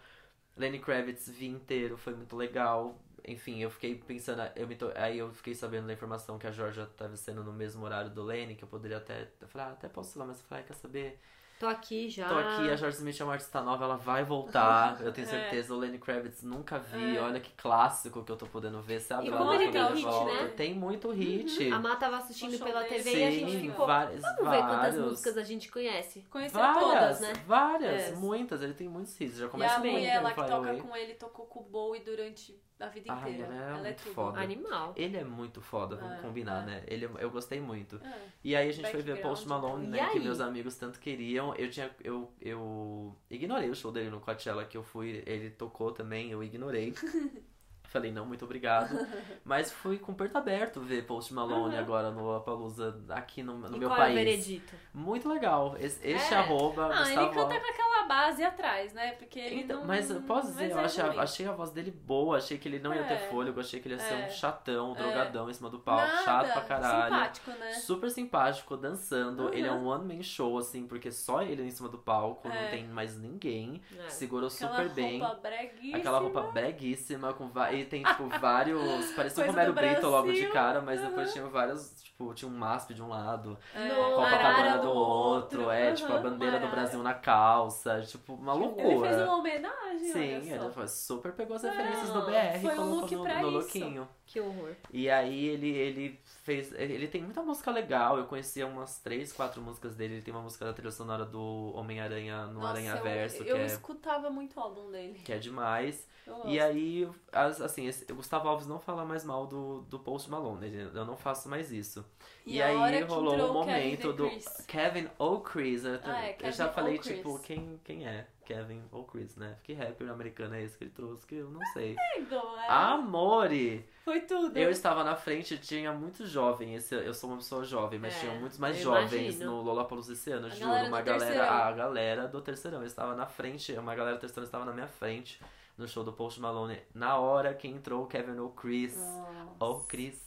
Lenny 0.58 0.80
Kravitz 0.80 1.30
vi 1.30 1.48
inteiro, 1.48 1.98
foi 1.98 2.14
muito 2.16 2.36
legal. 2.36 3.00
Enfim, 3.26 3.60
eu 3.62 3.70
fiquei 3.70 3.96
pensando, 3.96 4.42
eu 4.56 4.68
me 4.68 4.76
to... 4.76 4.92
aí 4.96 5.18
eu 5.18 5.32
fiquei 5.34 5.56
sabendo 5.56 5.88
da 5.88 5.94
informação 5.94 6.38
que 6.38 6.46
a 6.48 6.52
Georgia 6.52 6.84
estava 6.84 7.16
sendo 7.16 7.44
no 7.44 7.54
mesmo 7.54 7.84
horário 7.86 8.10
do 8.12 8.24
Lenny, 8.24 8.56
que 8.56 8.64
eu 8.64 8.68
poderia 8.68 8.98
até. 8.98 9.30
Eu 9.42 9.48
falei, 9.48 9.68
ah, 9.68 9.72
até 9.72 9.88
posso 9.90 10.18
ir 10.18 10.20
lá, 10.20 10.26
mas 10.26 10.40
eu 10.40 10.46
falei, 10.46 10.64
ah, 10.64 10.68
quer 10.68 10.74
saber? 10.76 11.20
Tô 11.60 11.68
aqui 11.68 12.10
já. 12.10 12.28
Tô 12.28 12.36
aqui, 12.38 12.70
a 12.70 12.76
George 12.76 12.98
Smith 12.98 13.22
é 13.22 13.24
uma 13.24 13.34
artista 13.34 13.62
nova, 13.62 13.86
ela 13.86 13.96
vai 13.96 14.24
voltar. 14.26 15.00
Eu 15.02 15.14
tenho 15.14 15.26
É. 15.28 15.30
certeza. 15.30 15.74
O 15.74 15.78
Lenny 15.78 15.98
Kravitz 15.98 16.44
nunca 16.44 16.78
vi. 16.78 17.16
É. 17.16 17.22
Olha 17.22 17.40
que 17.40 17.52
clássico 17.54 18.22
que 18.24 18.32
eu 18.32 18.36
tô 18.36 18.46
podendo 18.48 18.82
ver. 18.82 19.00
Sabe 19.00 19.28
E 19.28 19.32
como 19.32 19.54
ele 19.54 19.72
tem 19.72 19.86
hit, 19.94 20.02
volta. 20.04 20.34
né? 20.44 20.48
Tem 20.58 20.74
muito 20.74 21.10
hit. 21.12 21.72
A 21.72 21.80
Má 21.80 21.96
tava 21.96 22.18
assistindo 22.18 22.62
pela. 22.62 22.84
TV 22.84 23.16
e 23.18 23.24
a 23.24 23.32
gente 23.32 23.52
Sim, 23.52 23.62
ficou. 23.70 23.88
várias, 23.88 24.22
Vamos 24.22 24.38
ver 24.50 24.58
quantas 24.58 24.78
vários. 24.78 25.06
músicas 25.06 25.38
a 25.38 25.44
gente 25.44 25.72
conhece. 25.72 26.26
Conheceu 26.30 26.60
Várias, 26.60 26.84
todas. 26.84 27.20
né? 27.22 27.34
várias, 27.48 28.02
É. 28.12 28.16
muitas. 28.16 28.62
Ele 28.62 28.74
tem 28.74 28.90
muitos 28.90 29.20
hits. 29.22 29.38
Já 29.38 29.46
E 29.46 29.50
começa 29.50 29.76
a 29.76 29.80
bem 29.80 29.94
mulher 29.94 30.22
lá 30.22 30.30
que 30.32 30.36
toca 30.36 30.56
Away. 30.56 30.82
com 30.82 30.96
ele 30.98 31.14
tocou 31.14 31.46
com 31.46 31.60
o 31.62 31.64
Bowie 31.64 32.02
durante 32.04 32.62
a 32.84 32.90
vida 32.90 33.14
Ai, 33.14 33.32
inteira. 33.32 33.46
ela 33.46 33.56
é 33.56 33.68
ela 33.70 33.78
é 33.80 33.82
muito 33.84 34.04
tudo. 34.04 34.14
foda. 34.14 34.40
Animal. 34.40 34.94
Ele 34.96 35.18
é 35.18 35.24
muito 35.24 35.62
foda, 35.62 35.96
vamos 35.96 36.18
É, 36.18 36.22
combinar, 36.22 36.64
é. 36.64 36.66
né? 36.66 36.84
Ele, 36.88 37.10
eu 37.20 37.30
gostei 37.32 37.60
muito. 37.60 37.96
É. 38.04 38.20
E 38.44 38.56
aí 38.56 38.70
a 38.70 38.72
gente 38.72 38.90
foi 38.90 39.02
ver. 39.02 39.22
Post 39.22 39.48
Malone, 39.48 39.88
né? 39.88 40.10
Que 40.10 40.20
meus 40.20 40.40
amigos 40.40 40.76
tanto 40.76 41.00
queriam. 41.00 41.56
Eu 41.56 41.70
tinha. 41.70 41.90
Eu, 42.04 42.32
eu 42.42 43.16
ignorei 43.30 43.70
o 43.70 43.76
show 43.76 43.92
dele 43.92 44.10
no 44.10 44.20
Coachella 44.20 44.66
que 44.66 44.78
eu 44.78 44.84
fui. 44.84 45.24
Ele 45.26 45.50
tocou 45.50 45.92
também, 45.92 46.32
eu 46.32 46.44
ignorei. 46.44 46.94
Falei, 47.94 48.12
não, 48.12 48.26
muito 48.26 48.44
obrigado. 48.44 48.90
Mas 49.46 49.72
fui 49.72 49.98
com 50.00 50.12
o 50.12 50.16
perto 50.16 50.36
aberto 50.38 50.82
ver 50.82 51.06
Post 51.06 51.34
Malone 51.34 51.76
Uhum. 51.76 51.80
agora 51.80 52.10
no 52.12 52.24
Lollapalooza 52.24 53.00
aqui 53.10 53.44
no, 53.44 53.56
no 53.58 53.76
e 53.76 53.80
meu 53.80 53.88
qual 53.90 54.00
é 54.00 54.02
o 54.02 54.06
país. 54.06 54.16
veredito? 54.16 54.74
muito 54.94 55.30
legal. 55.30 55.76
Esse, 55.80 56.06
este 56.08 56.34
É. 56.34 56.38
arroba, 56.38 56.86
Ah, 56.86 57.00
Gustavo 57.00 57.22
ele 57.28 57.30
canta 57.36 57.60
com 57.60 57.68
aquela 57.72 58.04
base 58.08 58.44
atrás, 58.44 58.94
né? 58.94 59.12
Porque 59.14 59.40
ele 59.40 59.62
então, 59.62 59.80
não... 59.82 59.86
mas 59.88 60.12
posso 60.28 60.48
dizer, 60.48 60.70
mas 60.70 60.72
eu 60.74 60.80
é 60.80 60.86
achei, 60.86 61.04
ruim. 61.04 61.20
achei 61.20 61.48
a 61.48 61.52
voz 61.52 61.72
dele 61.72 61.92
boa, 61.92 62.38
achei 62.38 62.58
que 62.58 62.68
ele 62.68 62.80
não 62.80 62.94
ia 62.94 63.04
ter 63.04 63.14
É. 63.14 63.30
fôlego, 63.30 63.60
achei 63.60 63.80
que 63.80 63.88
ele 63.88 63.96
ia 63.96 64.00
ser 64.02 64.14
É. 64.16 64.26
um 64.26 64.30
chatão, 64.30 64.94
É. 64.94 64.96
drogadão 64.96 65.50
em 65.50 65.54
cima 65.54 65.70
do 65.70 65.80
palco, 65.80 66.08
Nada, 66.08 66.24
chato 66.24 66.52
pra 66.54 66.62
caralho. 66.62 67.14
Simpático, 67.16 67.52
né? 67.52 67.72
Super 67.74 68.10
simpático, 68.10 68.76
dançando. 68.78 69.44
Uhum. 69.44 69.54
Ele 69.54 69.68
é 69.68 69.72
um 69.72 69.86
one-man 69.88 70.22
show, 70.24 70.58
assim, 70.58 70.88
porque 70.88 71.12
só 71.12 71.42
ele 71.44 71.62
em 71.64 71.70
cima 71.72 71.90
do 71.90 71.98
palco, 72.00 72.48
não 72.48 72.56
É. 72.56 72.70
tem 72.70 72.88
mais 72.88 73.18
ninguém. 73.18 73.82
É. 73.98 74.10
Segurou 74.10 74.48
Aquela 74.50 74.72
super 74.72 74.90
bem. 74.90 75.20
roupa 75.20 75.36
breguíssima. 75.42 75.98
Aquela 75.98 76.20
roupa 76.20 76.42
breguíssima, 76.52 77.34
com 77.34 77.48
va- 77.50 77.72
tem, 77.86 78.04
tipo, 78.04 78.28
vários. 78.40 79.12
Parecia 79.12 79.44
o 79.44 79.48
Romero 79.48 79.74
Brito 79.74 80.08
logo 80.08 80.32
de 80.32 80.48
cara, 80.48 80.82
mas 80.82 81.02
depois 81.02 81.28
Aham. 81.28 81.34
tinha 81.34 81.46
vários. 81.48 82.04
Tipo, 82.04 82.34
tinha 82.34 82.50
um 82.50 82.56
MASP 82.56 82.94
de 82.94 83.02
um 83.02 83.10
lado, 83.10 83.58
É, 83.76 83.90
Copacabana 83.90 84.78
do 84.78 84.90
outro, 84.92 85.70
é, 85.72 85.94
tipo, 85.94 86.14
a 86.14 86.20
bandeira 86.20 86.60
do 86.60 86.66
Arara. 86.68 86.82
Brasil 86.82 87.02
na 87.02 87.14
calça, 87.14 88.02
tipo, 88.02 88.36
uma 88.36 88.54
Ele 88.56 88.64
fez 88.76 88.86
loucura. 88.86 89.24
uma 89.26 89.38
homenagem, 89.38 90.00
Sim, 90.12 90.20
olha 90.36 90.64
ele 90.64 90.72
foi- 90.72 90.88
super 90.88 91.32
pegou 91.34 91.56
as 91.56 91.64
referências 91.64 92.10
do 92.10 92.22
BR 92.22 92.60
foi 92.62 92.72
um 92.74 92.76
colocou 92.76 93.00
look 93.02 93.16
no, 93.16 93.24
pra 93.24 93.40
no 93.42 93.48
isso. 93.50 93.58
lookinho. 93.58 94.08
Que 94.26 94.40
horror. 94.40 94.72
E 94.92 95.10
aí 95.10 95.46
ele, 95.50 95.70
ele 95.70 96.20
fez. 96.44 96.72
Ele 96.74 97.08
tem 97.08 97.22
muita 97.24 97.42
música 97.42 97.72
legal. 97.72 98.18
Eu 98.18 98.26
conhecia 98.26 98.68
umas 98.68 99.00
três, 99.00 99.32
quatro 99.34 99.62
músicas 99.62 99.96
dele. 99.96 100.16
Ele 100.16 100.22
tem 100.22 100.34
uma 100.34 100.44
música 100.44 100.66
da 100.66 100.74
trilha 100.74 100.92
sonora 100.92 101.26
do 101.26 101.72
Homem-Aranha 101.76 102.46
no 102.48 102.66
Aranha 102.66 102.96
eu- 102.96 103.04
Verso, 103.04 103.44
Eu, 103.44 103.56
que, 103.56 103.62
é, 103.62 103.66
escutava 103.66 104.30
muito 104.30 104.58
o 104.58 104.60
álbum 104.60 104.92
dele. 104.92 105.20
que 105.24 105.32
é 105.34 105.38
demais. 105.38 106.08
Eu. 106.26 106.42
E 106.46 106.60
aí, 106.60 107.10
as- 107.32 107.60
assim, 107.60 107.88
esse, 107.88 108.10
o 108.12 108.16
Gustavo 108.16 108.48
Alves 108.48 108.66
não 108.68 108.80
fala 108.80 109.04
mais 109.04 109.26
mal 109.26 109.46
do, 109.48 109.82
do 109.82 110.00
Post 110.00 110.30
Malone. 110.30 110.68
ele- 110.68 110.98
Eu 110.98 111.06
não 111.06 111.18
faço 111.18 111.50
mais 111.50 111.72
isso. 111.72 112.06
E, 112.46 112.62
hora 112.62 112.96
aí 112.98 113.04
rolou 113.04 113.34
um 113.34 113.62
o 113.62 113.66
Kevin 113.66 113.82
momento 113.82 114.14
do. 114.14 114.30
Kevin 114.68 115.10
ou 115.18 115.42
Chris. 115.42 115.84
Eu, 115.86 116.00
Ah, 116.04 116.26
é, 116.26 116.32
eu 116.32 116.38
Kevin 116.38 116.52
já 116.54 116.70
falei, 116.70 116.98
tipo, 116.98 117.40
quem, 117.40 117.80
quem 117.84 118.06
é 118.08 118.28
Kevin 118.46 118.82
ou 118.92 119.04
Chris, 119.06 119.36
né? 119.36 119.58
Que 119.64 119.74
rapper 119.74 120.10
americano 120.10 120.56
é 120.56 120.62
esse 120.64 120.78
que 120.78 120.84
ele 120.86 120.92
trouxe? 120.92 121.26
Que 121.26 121.36
eu 121.36 121.50
não 121.50 121.62
sei. 121.74 121.96
É. 121.98 122.68
Amore! 122.70 123.86
Foi 124.04 124.20
tudo. 124.22 124.58
Eu 124.58 124.70
estava 124.70 125.04
na 125.04 125.16
frente, 125.16 125.58
tinha 125.58 125.94
muito 125.94 126.26
jovem. 126.28 126.76
Esse, 126.76 126.94
eu 126.94 127.14
sou 127.14 127.30
uma 127.30 127.38
pessoa 127.38 127.64
jovem, 127.64 127.98
mas 128.00 128.14
É, 128.16 128.20
tinham 128.20 128.36
muitos 128.40 128.58
mais 128.58 128.78
jovens 128.78 129.36
imagino. 129.36 129.52
no 129.52 129.62
Lollapalooza 129.62 130.12
esse 130.14 130.30
ano, 130.32 130.48
A 130.48 130.50
juro. 130.50 130.66
galera 130.68 130.88
uma 130.90 131.02
galera, 131.02 131.26
terceirão. 131.26 131.54
a 131.58 131.72
galera 131.72 132.28
do 132.28 132.42
terceirão. 132.42 132.80
Eu 132.82 132.86
estava 132.86 133.16
na 133.16 133.26
frente, 133.26 133.72
uma 133.74 133.96
galera 133.96 134.18
do 134.18 134.20
terceirão 134.20 134.44
estava 134.46 134.66
na 134.66 134.74
minha 134.74 134.88
frente 134.88 135.40
no 135.78 135.88
show 135.88 136.04
do 136.04 136.12
Post 136.12 136.40
Malone. 136.42 136.80
Na 136.94 137.18
hora 137.18 137.54
que 137.54 137.68
entrou 137.68 138.04
o 138.04 138.08
Kevin 138.08 138.38
ou 138.40 138.50
Chris. 138.52 138.98
Nossa. 138.98 139.48
Ou 139.60 139.80
Chris. 139.86 140.22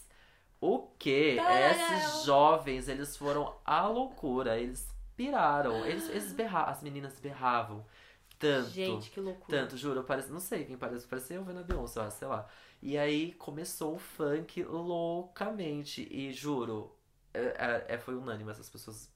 O 0.58 0.88
que? 0.98 1.36
Tararau. 1.36 1.70
Esses 1.70 2.24
jovens, 2.24 2.88
eles 2.88 3.14
foram 3.14 3.54
à 3.62 3.86
loucura. 3.86 4.58
Eles 4.58 4.88
piraram. 5.14 5.84
Eles, 5.84 6.08
eles 6.08 6.32
berravam. 6.32 6.70
As 6.72 6.82
meninas 6.82 7.20
berravam. 7.20 7.84
Tanto. 8.38 8.70
Gente, 8.70 9.10
que 9.10 9.20
loucura. 9.20 9.58
Tanto, 9.58 9.76
juro, 9.76 10.02
parece, 10.02 10.30
não 10.30 10.40
sei 10.40 10.64
quem 10.64 10.76
parece, 10.76 11.06
parecia 11.06 11.36
eu 11.36 11.44
vendo 11.44 11.60
a 11.60 11.62
Beyoncé, 11.62 12.08
sei 12.10 12.28
lá. 12.28 12.46
E 12.88 12.96
aí 12.96 13.32
começou 13.32 13.94
o 13.94 13.98
funk 13.98 14.62
loucamente. 14.62 16.06
E 16.08 16.32
juro, 16.32 16.92
é, 17.34 17.40
é- 17.40 17.94
é- 17.94 17.98
foi 17.98 18.14
unânime, 18.14 18.48
essas 18.50 18.70
pessoas 18.70 19.10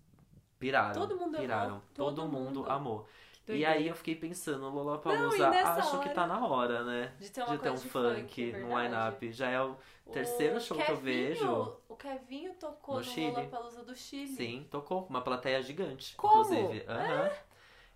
piraram. 0.59 0.93
Todo 1.01 1.15
mundo 1.17 1.29
amou, 1.37 1.41
piraram. 1.41 1.83
Todo, 1.95 2.17
todo 2.17 2.29
mundo, 2.29 2.61
mundo. 2.61 2.71
amor. 2.71 3.07
Que 3.47 3.53
E 3.55 3.65
aí 3.65 3.87
eu 3.87 3.95
fiquei 3.95 4.17
pensando, 4.17 4.69
Lollapalooza, 4.69 5.37
e 5.37 5.51
nessa 5.51 5.73
acho 5.75 5.91
que 6.01 6.07
hora- 6.07 6.15
tá 6.15 6.27
na 6.27 6.45
hora, 6.47 6.85
né? 6.85 7.13
De 7.21 7.31
ter 7.31 7.45
De 7.45 7.59
ter 7.59 7.71
um 7.71 7.77
funk, 7.77 8.47
no 8.53 8.53
verdade. 8.69 8.83
line-up. 8.89 9.33
Já 9.33 9.49
é 9.51 9.63
o 9.63 9.77
terceiro 10.13 10.57
O 10.57 10.61
show 10.61 10.77
que 10.77 10.83
eu 10.83 10.97
Kevinho- 10.97 11.29
vejo. 11.29 11.77
O 11.89 11.97
Kevinho 11.97 12.55
tocou 12.55 12.97
no 12.97 13.01
no, 13.01 13.07
Chile. 13.07 13.31
Lollapalooza 13.31 13.85
do 13.85 13.95
Chile. 13.97 14.29
Sim, 14.35 14.67
tocou 14.71 15.07
uma 15.09 15.21
plateia 15.23 15.63
gigante, 15.63 16.15
Como? 16.17 16.43
inclusive. 16.43 16.85
Aham. 16.89 17.31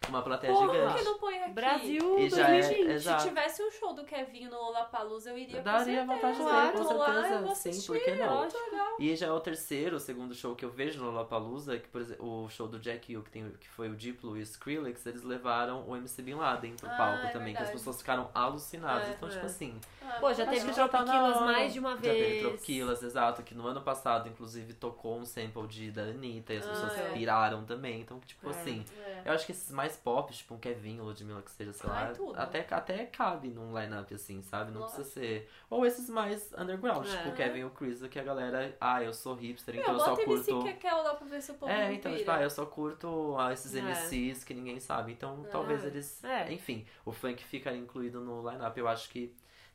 Uma 0.09 0.23
plateia 0.23 0.53
Porra, 0.53 0.67
por 0.67 0.75
gigante. 0.77 0.99
que 0.99 1.03
não 1.05 1.19
põe 1.19 1.39
aqui? 1.39 1.53
Brasil 1.53 2.19
E 2.19 2.31
já 2.31 2.49
é- 2.49 2.61
2020. 2.61 2.91
exato. 2.93 3.23
Se 3.23 3.29
tivesse 3.29 3.63
um 3.63 3.71
show 3.71 3.93
do 3.95 4.05
Kevinho 4.05 4.51
no 4.51 4.57
Lollapalooza, 4.57 5.31
eu 5.31 5.39
iria 5.39 5.61
Daria 5.63 6.01
com 6.01 6.15
vontade 6.15 6.37
de 6.37 6.43
certeza. 6.45 6.63
ver, 6.67 6.73
com 6.79 6.85
Tô 6.85 6.95
lá, 6.97 7.13
certeza. 7.15 7.39
vou 7.41 7.55
Sim, 7.55 7.69
assistir, 7.71 7.87
por 7.93 8.01
que 8.01 8.11
não? 8.15 8.45
é 8.45 8.47
legal. 8.49 8.97
E 8.99 9.17
já 9.17 9.27
é 9.27 9.33
o 9.33 9.41
terceiro, 9.41 9.97
o 9.97 10.01
segundo 10.01 10.35
show 10.35 10.55
que 10.55 10.65
eu 10.65 10.71
vejo 10.71 11.01
no 11.03 11.11
Lollapalooza, 11.11 11.79
que 11.79 11.89
por 11.89 12.01
exemplo, 12.01 12.45
o 12.45 12.49
show 12.49 12.69
do 12.69 12.79
Jack 12.79 13.11
Hill, 13.13 13.23
que, 13.23 13.31
tem, 13.31 13.51
que 13.61 13.69
foi 13.69 13.89
o 13.89 13.97
Diplo 13.97 14.37
e 14.37 14.41
o 14.41 14.43
Skrillex, 14.43 15.05
eles 15.07 15.23
levaram 15.25 15.85
o 15.89 15.97
MC 15.97 16.23
Bin 16.23 16.35
Laden 16.35 16.75
pro 16.77 16.89
Ah, 16.89 16.95
palco 16.97 17.27
é 17.27 17.31
também, 17.31 17.53
que 17.55 17.59
as 17.63 17.69
verdade. 17.69 17.73
pessoas 17.79 17.99
ficaram 17.99 18.31
alucinadas. 18.35 19.09
É, 19.09 19.13
então, 19.13 19.29
é. 19.29 19.33
tipo 19.33 19.47
assim, 19.47 19.81
Ah, 20.07 20.19
Pô, 20.21 20.33
já 20.35 20.45
acho 20.45 20.53
teve 20.53 20.67
que 20.71 20.77
já 20.77 20.87
tá 20.89 20.99
na 20.99 21.05
Tropiquilas 21.05 21.37
hora. 21.37 21.47
mais 21.53 21.73
de 21.73 21.79
uma 21.79 21.91
já 21.97 22.03
teve 22.03 22.19
vez. 22.21 22.43
Tropiquilas, 22.43 23.03
exato, 23.03 23.43
que 23.43 23.55
no 23.55 23.67
ano 23.67 23.81
passado, 23.81 24.29
inclusive, 24.29 24.75
tocou 24.75 25.19
um 25.19 25.25
sample 25.25 25.67
de 25.67 25.91
da 25.91 26.03
Anitta 26.03 26.53
e 26.53 26.59
as 26.59 26.67
Ah, 26.67 26.71
pessoas 26.71 26.99
é. 26.99 27.11
piraram 27.15 27.65
também. 27.65 28.01
Então, 28.01 28.21
tipo 28.21 28.47
É. 28.47 28.51
assim, 28.51 28.85
é. 29.05 29.23
eu 29.25 29.33
acho 29.33 29.47
que 29.47 29.53
esses 29.53 29.71
mais 29.73 29.94
mais 29.95 29.97
pop, 29.97 30.33
tipo 30.33 30.55
um 30.55 30.59
Kevin 30.59 31.01
ou 31.01 31.07
Ludmilla 31.07 31.43
que 31.43 31.51
seja, 31.51 31.73
sei 31.73 31.89
Ai, 31.91 32.09
lá, 32.09 32.15
tudo. 32.15 32.39
até, 32.39 32.67
até 32.71 33.07
cabe 33.07 33.49
num 33.49 33.79
line-up 33.79 34.13
assim, 34.15 34.43
sabe? 34.43 34.71
Não 34.71 34.81
Lógico. 34.81 35.03
precisa 35.03 35.21
ser. 35.21 35.49
Ou 35.71 35.87
esses 35.87 36.09
mais 36.11 36.53
underground, 36.57 37.07
É. 37.07 37.17
tipo 37.17 37.29
o 37.31 37.33
Kevin 37.35 37.59
e 37.61 37.65
o 37.65 37.71
Chris, 37.71 38.03
que 38.09 38.19
a 38.19 38.23
galera, 38.23 38.77
ah, 38.81 39.03
eu 39.03 39.13
sou 39.13 39.35
hipster, 39.35 39.77
então 39.77 39.95
eu 39.95 40.01
só 40.01 40.11
bota 40.11 40.23
MC 40.23 40.51
curto. 40.53 40.65
Kekel 40.67 41.03
lá 41.03 41.15
pra 41.15 41.27
ver 41.27 41.43
se 41.43 41.51
o 41.53 41.55
povo 41.55 41.71
É, 41.73 41.93
então, 41.93 42.15
tipo, 42.17 42.31
ah, 42.31 42.43
eu 42.43 42.51
só 42.51 42.67
curto 42.67 43.37
ah, 43.39 43.53
esses 43.53 43.75
É. 43.75 43.81
MCs 43.81 44.45
que 44.45 44.55
ninguém 44.55 44.81
sabe. 44.81 45.13
Então, 45.13 45.45
talvez 45.51 45.85
eles. 45.85 46.23
É. 46.25 46.53
Enfim, 46.53 46.87
o 47.05 47.13
funk 47.13 47.43
fica 47.45 47.73
incluído 47.75 48.21
no 48.21 48.49
line-up. 48.49 48.79
Eu 48.79 48.89
acho 48.89 49.09
que 49.11 49.35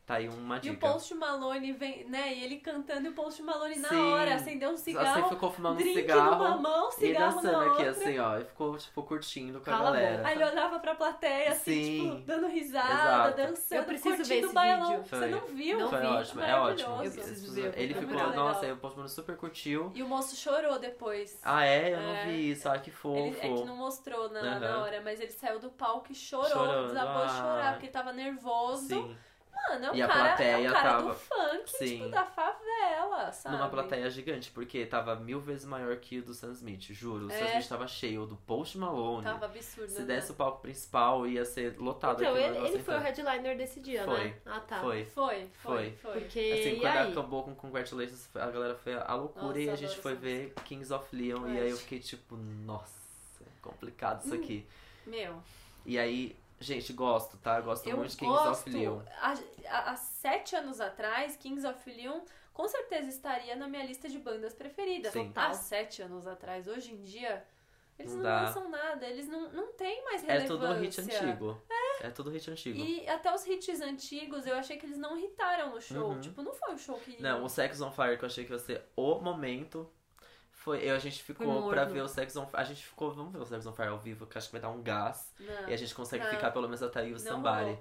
tá 0.09 0.15
aí 0.15 0.27
uma 0.27 0.57
E 0.57 0.61
dica. 0.61 0.73
o 0.87 0.91
Post 0.91 1.13
Malone 1.13 1.71
vem, 1.71 2.03
né? 2.05 2.33
E 2.33 2.43
ele 2.43 2.57
cantando 2.57 3.05
e 3.05 3.09
o 3.09 3.13
Post 3.13 3.43
Malone 3.43 3.75
na 3.77 3.89
Sim. 3.89 4.11
hora, 4.11 4.33
acendeu 4.33 4.71
um 4.71 4.75
Você 4.77 4.85
cigarro, 4.85 5.29
ficou 5.29 5.51
fumando 5.51 5.79
um 5.79 5.93
cigarro 5.93 6.31
numa 6.43 6.57
mão, 6.57 6.89
e 6.89 6.93
cigarro 6.93 7.35
dançando 7.35 7.51
na 7.51 7.61
aqui, 7.61 7.69
outra. 7.69 7.89
assim, 7.91 8.17
ó. 8.19 8.37
E 8.39 8.43
ficou, 8.45 8.75
tipo, 8.77 9.03
curtindo 9.03 9.61
com 9.61 9.69
a 9.69 9.73
Cala 9.77 9.89
a 9.89 9.91
galera. 9.91 10.27
Aí 10.27 10.35
ele 10.35 10.45
olhava 10.45 10.79
pra 10.79 10.95
plateia, 10.95 11.51
assim, 11.51 11.83
Sim. 11.83 12.09
tipo, 12.15 12.25
dando 12.25 12.47
risada, 12.47 12.91
Exato. 12.91 13.37
dançando, 13.37 13.77
Eu 13.77 13.83
preciso 13.85 14.23
ver 14.23 14.35
esse 14.39 14.45
o 14.47 14.53
bailão. 14.53 14.89
vídeo. 14.97 15.05
Você 15.09 15.27
não 15.27 15.45
viu? 15.47 15.79
Não 15.79 15.89
Foi 15.91 15.99
vi. 16.01 16.07
ótimo, 16.07 16.41
é 16.41 16.55
ótimo. 16.59 16.89
Maravilhoso. 16.89 17.03
Eu 17.19 17.23
preciso 17.25 17.53
ver. 17.53 17.73
Ele 17.77 17.93
É 17.93 17.97
ficou, 17.99 18.15
legal. 18.17 18.33
nossa, 18.33 18.65
aí 18.65 18.71
o 18.71 18.77
Post 18.77 18.97
Malone 18.97 19.13
super 19.13 19.37
curtiu. 19.37 19.91
E 19.93 20.01
o 20.01 20.07
moço 20.07 20.35
chorou 20.35 20.79
depois. 20.79 21.39
Ah, 21.43 21.63
é? 21.65 21.93
Eu 21.93 22.01
não 22.01 22.15
É. 22.15 22.25
vi 22.25 22.49
isso. 22.51 22.67
Ah, 22.67 22.79
que 22.79 22.89
fofo. 22.89 23.15
Ele, 23.19 23.37
é 23.37 23.41
que 23.41 23.63
não 23.63 23.75
mostrou 23.77 24.27
na, 24.31 24.41
na 24.59 24.67
Aham. 24.69 24.81
hora, 24.81 25.01
mas 25.01 25.19
ele 25.21 25.31
saiu 25.31 25.59
do 25.59 25.69
palco 25.69 26.11
e 26.11 26.15
chorou, 26.15 26.49
Chorando, 26.49 26.87
desabou 26.87 27.21
a 27.21 27.25
ah. 27.25 27.29
chorar, 27.29 27.73
porque 27.73 27.87
tava 27.89 28.11
nervoso. 28.11 28.87
Sim. 28.87 29.15
Mano, 29.53 29.85
é 29.85 29.91
o 29.91 29.95
E 29.95 30.01
a 30.01 30.07
cara, 30.07 30.19
é 30.19 30.23
plateia 30.27 30.69
o 30.69 30.73
cara 30.73 30.89
tava- 30.89 31.09
do 31.09 31.15
funk, 31.19 31.69
Sim. 31.69 31.85
tipo, 31.97 32.09
da 32.09 32.25
favela, 32.25 33.31
sabe? 33.31 33.55
Numa 33.55 33.69
plateia 33.69 34.09
gigante, 34.09 34.49
porque 34.51 34.85
tava 34.85 35.15
mil 35.15 35.39
vezes 35.39 35.65
maior 35.65 35.95
que 35.97 36.19
o 36.19 36.23
do 36.23 36.33
Sam 36.33 36.51
Smith, 36.53 36.81
juro. 36.91 37.27
O 37.27 37.29
Sam 37.29 37.35
É. 37.35 37.47
Smith 37.51 37.67
tava 37.69 37.87
cheio, 37.87 38.23
o 38.23 38.25
do 38.25 38.35
Post 38.35 38.77
Malone. 38.77 39.23
Tava 39.23 39.45
absurdo, 39.45 39.91
Se 39.91 39.99
né? 39.99 40.05
desse 40.05 40.31
o 40.31 40.35
palco 40.35 40.61
principal, 40.61 41.27
ia 41.27 41.45
ser 41.45 41.77
lotado 41.77 42.21
Então, 42.23 42.35
ele, 42.35 42.57
ele 42.67 42.79
foi 42.83 42.95
o 42.95 42.99
headliner 42.99 43.57
desse 43.57 43.79
dia, 43.79 44.03
Foi. 44.05 44.23
né? 44.23 44.35
Ah, 44.45 44.59
tá. 44.59 44.79
Foi. 44.79 45.05
Foi, 45.05 45.49
foi, 45.61 45.91
Foi. 46.01 46.19
Porque, 46.21 46.39
Assim, 46.39 46.69
e 46.77 46.79
quando 46.79 46.97
aí? 46.97 47.11
acabou 47.11 47.43
com 47.43 47.53
Congratulations, 47.55 48.29
a 48.35 48.49
galera 48.49 48.75
foi 48.75 48.93
a 48.95 49.13
loucura 49.13 49.45
Nossa, 49.47 49.59
e 49.59 49.69
a 49.69 49.75
gente 49.75 49.97
foi 49.97 50.15
ver 50.15 50.53
Kings 50.65 50.91
of 50.93 51.15
Leon 51.15 51.47
e 51.47 51.59
aí 51.59 51.69
eu 51.69 51.77
fiquei 51.77 51.99
tipo, 51.99 52.35
nossa, 52.65 52.93
é 53.41 53.45
complicado 53.61 54.23
isso 54.25 54.33
Hum. 54.35 54.39
aqui. 54.39 54.65
Meu, 55.05 55.41
E 55.85 55.97
aí, 55.97 56.35
gente, 56.59 56.93
gosto, 56.93 57.37
tá? 57.37 57.59
Gosto 57.61 57.87
eu 57.87 57.97
muito 57.97 58.11
de 58.11 58.17
Kings 58.17 58.43
gosto. 58.43 58.67
of 58.67 58.69
Leon. 58.69 59.01
Há, 59.69 59.95
sete 59.95 60.55
anos 60.55 60.79
atrás, 60.81 61.35
Kings 61.37 61.65
of 61.67 61.89
Leon 61.91 62.21
com 62.53 62.67
certeza 62.67 63.07
estaria 63.07 63.55
na 63.55 63.67
minha 63.67 63.85
lista 63.85 64.09
de 64.09 64.19
bandas 64.19 64.53
preferidas. 64.53 65.13
Sim. 65.13 65.31
Há 65.35 65.53
sete 65.53 66.01
anos 66.01 66.27
atrás. 66.27 66.67
Hoje 66.67 66.93
em 66.93 67.01
dia, 67.01 67.45
eles 67.97 68.13
Não 68.15 68.23
não, 68.23 68.29
lançam 68.29 68.69
nada. 68.69 69.05
Eles 69.05 69.27
não, 69.27 69.49
não 69.51 69.73
têm 69.73 70.03
mais 70.03 70.23
É 70.23 70.39
relevância. 70.39 70.57
tudo 70.57 70.73
hit 70.79 71.01
antigo. 71.01 71.61
É 72.01 72.09
tudo 72.09 72.29
hit 72.29 72.49
antigo. 72.49 72.79
E 72.79 73.07
até 73.09 73.33
os 73.33 73.45
hits 73.45 73.81
antigos, 73.81 74.45
eu 74.45 74.55
achei 74.55 74.77
que 74.77 74.85
eles 74.85 74.97
não 74.97 75.17
irritaram 75.17 75.71
no 75.71 75.81
show. 75.81 76.11
Uhum. 76.11 76.21
Tipo, 76.21 76.41
não 76.41 76.53
foi 76.53 76.73
um 76.73 76.77
show 76.77 76.97
que... 76.99 77.21
Não, 77.21 77.43
o 77.43 77.49
Sex 77.49 77.81
on 77.81 77.91
Fire 77.91 78.17
que 78.17 78.23
eu 78.23 78.27
achei 78.27 78.45
que 78.45 78.53
ia 78.53 78.59
ser 78.59 78.85
o 78.95 79.19
momento. 79.19 79.89
Foi, 80.59 80.79
eu, 80.83 80.93
a 80.93 80.99
gente 80.99 81.23
ficou 81.23 81.69
pra 81.69 81.85
ver 81.85 82.01
o 82.01 82.07
Sex 82.07 82.35
on 82.35 82.45
Fire. 82.45 82.61
A 82.61 82.63
gente 82.65 82.83
ficou, 82.85 83.13
vamos 83.13 83.31
ver 83.31 83.39
o 83.39 83.45
Sex 83.45 83.65
on 83.65 83.71
Fire 83.71 83.87
ao 83.87 83.97
vivo, 83.97 84.25
que 84.25 84.37
acho 84.37 84.47
que 84.47 84.51
vai 84.53 84.61
dar 84.61 84.69
um 84.69 84.81
gás. 84.83 85.33
Não. 85.39 85.69
E 85.69 85.73
a 85.73 85.77
gente 85.77 85.95
consegue 85.95 86.23
Não. 86.25 86.31
ficar 86.31 86.51
pelo 86.51 86.65
menos 86.67 86.83
até 86.83 86.99
aí 86.99 87.13
o 87.13 87.19
Somebody. 87.19 87.77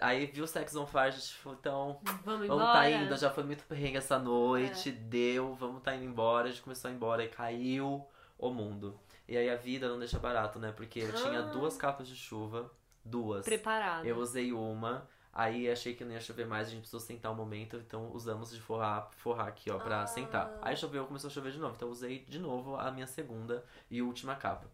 Aí 0.00 0.24
viu 0.26 0.44
o 0.44 0.46
Sex 0.46 0.74
on 0.74 0.86
Fire, 0.86 1.00
a 1.08 1.10
gente 1.10 1.34
falou, 1.34 1.58
então. 1.60 2.00
Vamos 2.24 2.46
Vamos 2.46 2.64
tá 2.64 2.88
indo, 2.90 3.14
já 3.16 3.30
foi 3.30 3.44
muito 3.44 3.62
perrengue 3.64 3.98
essa 3.98 4.18
noite, 4.18 4.88
É. 4.88 4.92
deu, 4.92 5.54
vamos 5.54 5.82
tá 5.82 5.94
indo 5.94 6.04
embora. 6.04 6.48
A 6.48 6.50
gente 6.50 6.62
começou 6.62 6.88
a 6.88 6.92
ir 6.92 6.96
embora 6.96 7.22
e 7.24 7.28
caiu 7.28 8.06
o 8.38 8.50
mundo. 8.50 8.98
E 9.28 9.36
aí 9.36 9.50
a 9.50 9.56
vida 9.56 9.86
não 9.88 9.98
deixa 9.98 10.18
barato, 10.18 10.58
né? 10.58 10.72
Porque 10.74 11.00
eu 11.00 11.12
tinha 11.12 11.40
Ah. 11.40 11.42
duas 11.42 11.76
capas 11.76 12.08
de 12.08 12.16
chuva, 12.16 12.70
duas. 13.04 13.44
Preparado. 13.44 14.06
Eu 14.06 14.16
usei 14.16 14.50
uma, 14.52 15.06
aí 15.34 15.68
achei 15.70 15.94
que 15.94 16.04
não 16.04 16.12
ia 16.12 16.20
chover 16.20 16.46
mais, 16.46 16.68
a 16.68 16.70
gente 16.70 16.80
precisou 16.80 17.00
sentar 17.00 17.32
um 17.32 17.34
momento, 17.34 17.76
então 17.76 18.10
usamos 18.12 18.50
de 18.52 18.60
forrar, 18.60 19.10
forrar 19.16 19.48
aqui, 19.48 19.70
ó, 19.70 19.78
pra 19.78 20.02
Ah. 20.02 20.06
sentar. 20.06 20.56
Aí 20.62 20.76
choveu, 20.76 21.04
começou 21.06 21.28
a 21.28 21.30
chover 21.32 21.50
de 21.52 21.58
novo, 21.58 21.74
então 21.76 21.88
usei 21.90 22.20
de 22.20 22.38
novo 22.38 22.76
a 22.76 22.90
minha 22.90 23.06
segunda 23.06 23.64
e 23.90 24.00
última 24.00 24.36
capa. 24.36 24.66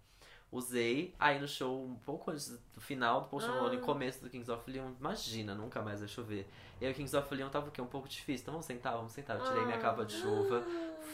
Usei, 0.53 1.15
aí 1.19 1.39
no 1.41 1.47
show, 1.47 1.85
um 1.85 1.95
pouco 1.95 2.33
antes 2.33 2.49
do 2.75 2.81
final 2.81 3.21
do 3.23 3.29
Post 3.29 3.49
Malone, 3.49 3.77
Ah. 3.77 3.81
começo 3.81 4.21
do 4.23 4.29
Kings 4.29 4.51
of 4.51 4.69
Leon, 4.69 4.91
imagina, 4.99 5.55
nunca 5.55 5.81
mais 5.81 6.01
vai 6.01 6.09
chover. 6.09 6.45
E 6.81 6.85
aí 6.87 6.91
o 6.93 6.95
Kings 6.95 7.17
of 7.17 7.33
Leon 7.35 7.49
tava 7.49 7.69
o 7.69 7.71
quê? 7.71 7.81
Um 7.81 7.87
pouco 7.87 8.09
difícil, 8.09 8.43
então 8.43 8.53
vamos 8.55 8.67
sentar, 8.67 8.95
vamos 8.97 9.13
sentar. 9.13 9.39
Eu 9.39 9.45
tirei 9.47 9.65
minha 9.65 9.77
Ah. 9.77 9.81
capa 9.81 10.05
de 10.05 10.13
chuva, 10.15 10.65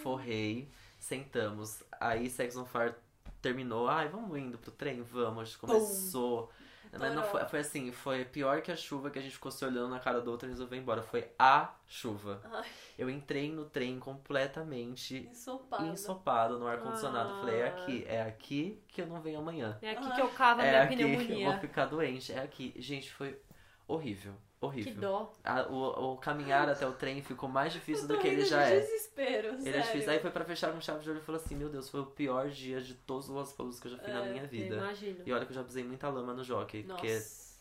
forrei, 0.03 0.69
sentamos. 0.99 1.83
Aí 2.01 2.31
Sex 2.31 2.57
on 2.57 2.65
Fire 2.65 2.95
terminou, 3.43 3.89
ai, 3.89 4.09
vamos 4.09 4.37
indo 4.39 4.57
pro 4.59 4.71
trem? 4.71 5.03
Vamos, 5.03 5.43
a 5.43 5.45
gente 5.45 5.59
começou. 5.59 6.51
Mas 6.99 7.15
não 7.15 7.23
foi, 7.25 7.45
foi 7.47 7.59
assim, 7.61 7.91
foi 7.93 8.25
pior 8.25 8.61
que 8.63 8.71
a 8.73 8.77
chuva 8.77 9.11
que 9.11 9.19
a 9.19 9.23
gente 9.23 9.33
ficou 9.33 9.51
se 9.51 9.65
olhando 9.65 9.89
na 9.89 9.99
cara 10.01 10.21
do 10.21 10.31
outro 10.31 10.49
e 10.49 10.51
resolveu 10.51 10.79
ir 10.79 10.83
embora. 10.83 11.03
Foi 11.03 11.31
a 11.39 11.75
chuva. 11.87 12.41
Ai, 12.53 12.65
Eu 12.99 13.11
entrei 13.11 13.51
no 13.53 13.65
trem 13.67 13.99
completamente 13.99 15.29
ensopado. 15.31 15.87
ensopado 15.87 16.59
no 16.59 16.67
ar-condicionado. 16.67 17.35
Ah. 17.35 17.41
Falei, 17.41 17.61
é 17.61 17.67
aqui, 17.69 18.05
é 18.09 18.23
aqui 18.23 18.83
que 18.89 19.03
eu 19.03 19.07
não 19.07 19.21
venho 19.21 19.39
amanhã. 19.41 19.79
É 19.83 19.91
aqui 19.91 20.07
Ah. 20.11 20.15
que 20.15 20.21
eu 20.21 20.29
cavo 20.31 20.61
a 20.61 20.65
É 20.65 20.71
minha 20.71 20.83
aqui 20.85 20.97
que 20.97 21.03
eu 21.03 21.09
vou 21.09 21.19
pneumonia. 21.19 21.59
ficar 21.59 21.87
doente. 21.87 22.33
É 22.33 22.41
aqui. 22.41 22.75
Gente, 22.77 23.13
foi 23.13 23.41
horrível. 23.87 24.35
Que 24.59 24.65
Horrível. 24.67 25.01
dó. 25.01 25.33
A- 25.45 25.63
o, 25.69 26.13
o 26.15 26.17
caminhar 26.17 26.69
até 26.69 26.87
o 26.87 26.93
trem 26.93 27.23
ficou 27.23 27.49
mais 27.49 27.73
difícil 27.75 28.09
do 28.09 28.19
que 28.19 28.27
ele 28.27 28.45
já 28.45 28.65
de 28.65 28.73
é. 28.73 28.81
desespero, 28.81 29.49
Ele 29.49 29.59
é 29.69 29.73
sério. 29.73 29.83
difícil. 29.83 30.11
Aí 30.11 30.19
foi 30.19 30.31
pra 30.31 30.45
fechar 30.47 30.73
com 30.73 30.81
chave 30.81 31.03
de 31.05 31.11
olho 31.11 31.19
e 31.19 31.23
falou 31.23 31.41
assim: 31.41 31.55
Meu 31.55 31.69
Deus, 31.69 31.91
foi 31.91 32.01
o 32.01 32.07
pior 32.07 32.49
dia 32.49 32.81
de 32.81 32.95
todos 32.95 33.29
os 33.29 33.35
Lollapaloozas 33.35 33.79
que 33.81 33.87
eu 33.87 33.93
já 33.93 33.99
fiz 33.99 34.15
na 34.15 34.25
É, 34.25 34.31
minha 34.31 34.43
Eu 34.45 34.49
vida. 34.49 34.77
imagino. 34.77 35.23
E 35.27 35.33
olha 35.33 35.45
que 35.45 35.53
eu 35.53 35.57
já 35.57 35.63
pisei 35.63 35.85
muita 35.85 36.09
lama 36.09 36.33
no 36.33 36.43
jockey. 36.43 36.83
Nossa. 36.85 37.01
Porque, 37.03 37.21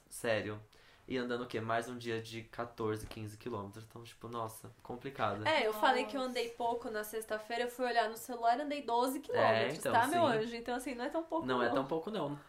sério. 0.10 0.60
E 1.08 1.18
andando 1.18 1.44
o 1.44 1.48
quê? 1.48 1.60
Mais 1.62 1.88
um 1.88 1.98
dia 1.98 2.20
de 2.20 2.42
14, 2.44 3.06
15 3.06 3.38
quilômetros. 3.38 3.84
Então, 3.88 4.02
tipo, 4.04 4.28
nossa, 4.28 4.72
complicado. 4.82 5.46
É, 5.46 5.62
eu 5.62 5.68
Nossa. 5.68 5.80
falei 5.80 6.06
que 6.06 6.18
eu 6.18 6.22
andei 6.22 6.50
pouco 6.50 6.90
na 6.90 7.04
sexta-feira, 7.04 7.66
eu 7.66 7.70
fui 7.70 7.86
olhar 7.86 8.10
no 8.10 8.18
celular 8.18 8.58
e 8.58 8.62
andei 8.64 8.82
12 8.82 9.20
quilômetros, 9.20 9.78
então, 9.78 9.92
tá, 9.94 10.08
meu 10.08 10.22
sim. 10.32 10.38
anjo? 10.38 10.56
Então, 10.56 10.74
assim, 10.76 10.96
não 10.96 11.06
é 11.06 11.10
tão 11.10 11.22
pouco 11.24 11.46
Não 11.46 11.62
é 11.62 11.70
tão 11.70 11.86
pouco, 11.86 12.10
não. 12.10 12.40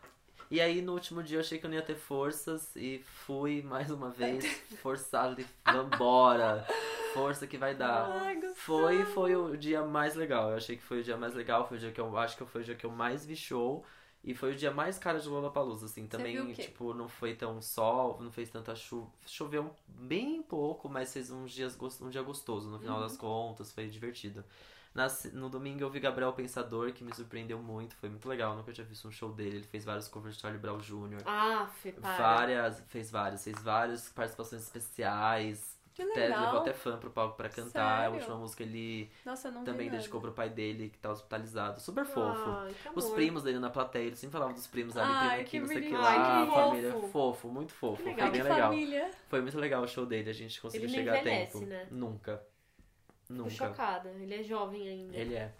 E 0.51 0.60
aí, 0.60 0.81
no 0.81 0.93
último 0.93 1.23
dia, 1.23 1.36
eu 1.39 1.40
achei 1.40 1.59
que 1.59 1.66
eu 1.66 1.70
não 1.70 1.77
ia 1.77 1.82
ter 1.82 1.97
forças 1.97 2.74
e 2.77 3.01
fui 3.05 3.62
mais 3.62 3.90
uma 3.90 4.10
vez 4.10 4.44
forçado 4.81 5.40
e 5.40 5.47
vambora. 5.73 6.66
Força 7.14 7.47
que 7.47 7.56
vai 7.59 7.74
dar. 7.74 8.06
Ai. 8.23 8.40
Foi, 8.55 9.05
foi 9.06 9.35
o 9.35 9.56
dia 9.56 9.82
mais 9.85 10.14
legal. 10.14 10.51
Eu 10.51 10.56
achei 10.56 10.77
que 10.77 10.82
foi 10.82 11.01
o 11.01 11.02
dia 11.02 11.16
mais 11.16 11.35
legal. 11.35 11.66
Foi 11.66 11.77
o 11.77 11.81
dia 11.81 11.90
que 11.90 12.01
eu 12.01 12.16
acho 12.16 12.36
que 12.36 12.44
foi 12.44 12.60
o 12.60 12.64
dia 12.64 12.74
que 12.74 12.86
eu 12.86 12.90
mais 12.90 13.24
vi 13.27 13.35
show. 13.36 13.85
E 14.23 14.35
foi 14.35 14.52
o 14.52 14.56
dia 14.56 14.73
mais 14.73 14.98
caro 14.98 15.20
de 15.20 15.28
Lollapalooza, 15.28 15.86
assim. 15.86 16.06
Também, 16.09 16.52
tipo, 16.52 16.93
não 16.93 17.09
foi 17.09 17.35
tão 17.35 17.62
sol, 17.62 18.18
não 18.20 18.31
fez 18.32 18.51
tanta 18.51 18.74
chuva. 18.74 19.09
Choveu 19.24 19.70
bem 19.86 20.43
pouco, 20.43 20.89
mas 20.89 21.12
fez 21.12 21.31
uns 21.31 21.52
dias, 21.52 21.78
um 22.01 22.09
dia 22.09 22.23
gostoso. 22.23 22.68
No 22.68 22.78
final 22.78 22.97
Uhum. 22.97 23.02
das 23.02 23.16
contas, 23.16 23.73
foi 23.73 23.86
divertido. 23.89 24.44
No 25.32 25.48
domingo 25.48 25.82
eu 25.82 25.90
vi 25.90 26.01
Gabriel 26.01 26.32
Pensador, 26.32 26.93
que 26.93 27.05
me 27.05 27.14
surpreendeu 27.14 27.59
muito. 27.59 27.94
Foi 27.97 28.09
muito 28.09 28.28
legal. 28.28 28.56
Nunca 28.56 28.73
tinha 28.73 28.86
visto 28.86 29.06
um 29.06 29.10
show 29.12 29.32
dele. 29.32 29.56
Ele 29.56 29.66
fez 29.66 29.85
vários 29.85 30.09
covers 30.09 30.35
de 30.36 30.40
Charlie 30.43 30.60
Brown 30.60 30.78
Jr. 30.78 31.23
Ah, 31.27 31.68
para. 32.01 32.16
Várias, 32.16 32.82
fez 32.89 33.10
vários, 33.10 33.44
fez 33.44 33.62
várias 33.62 34.09
participações 34.09 34.62
especiais. 34.62 35.77
Que 35.94 36.02
Até, 36.02 36.24
legal. 36.28 36.44
levou 36.44 36.60
até 36.60 36.74
fã 36.74 36.98
pro 36.98 37.09
palco 37.10 37.39
pra 37.39 37.48
cantar. 37.48 38.01
Sério? 38.01 38.12
A 38.12 38.18
última 38.18 38.36
música 38.36 38.62
ele 38.62 39.10
Nossa, 39.24 39.48
eu 39.48 39.64
também 39.64 39.89
dedicou 39.89 40.20
pro 40.20 40.31
pai 40.31 40.51
dele, 40.51 40.90
que 40.90 40.98
tá 40.98 41.10
hospitalizado. 41.10 41.81
Super 41.81 42.05
fofo. 42.05 42.51
Ai, 42.51 42.74
Os 42.94 43.09
primos 43.10 43.43
dele 43.43 43.59
na 43.59 43.70
plateia, 43.70 44.05
ele 44.09 44.16
sempre 44.16 44.35
falava 44.35 44.52
dos 44.52 44.66
primos 44.66 44.94
ali, 44.94 45.10
Ai, 45.10 45.28
primo 45.28 45.40
aqui, 45.40 45.51
que 45.51 45.60
não 45.60 45.66
sei 45.68 45.78
o 45.78 45.82
que 45.82 45.93
lá, 45.97 46.10
Ai, 46.10 46.43
a 46.43 46.47
que 46.47 46.55
família. 46.55 46.93
fofo. 46.93 47.09
Fofo, 47.09 47.48
muito 47.48 47.73
fofo. 47.73 47.97
Que 47.97 48.02
Foi 48.02 48.12
legal. 48.12 48.31
bem 48.31 48.43
que 48.43 48.48
legal. 48.48 48.70
família. 48.70 49.10
Foi 49.28 49.40
muito 49.40 49.59
legal 49.59 49.82
o 49.82 49.89
show 49.89 50.05
dele, 50.05 50.28
a 50.28 50.35
gente 50.35 50.60
conseguiu 50.60 50.86
Ele 50.86 50.94
chegar 50.98 51.16
a 51.18 51.23
tempo. 51.23 51.60
né? 51.60 51.86
Nunca. 51.90 52.43
Nunca. 53.28 53.50
chocada. 53.50 54.10
Ele 54.10 54.34
é 54.34 54.42
jovem 54.42 54.88
ainda. 54.88 55.16
Ele 55.16 55.34
é. 55.34 55.52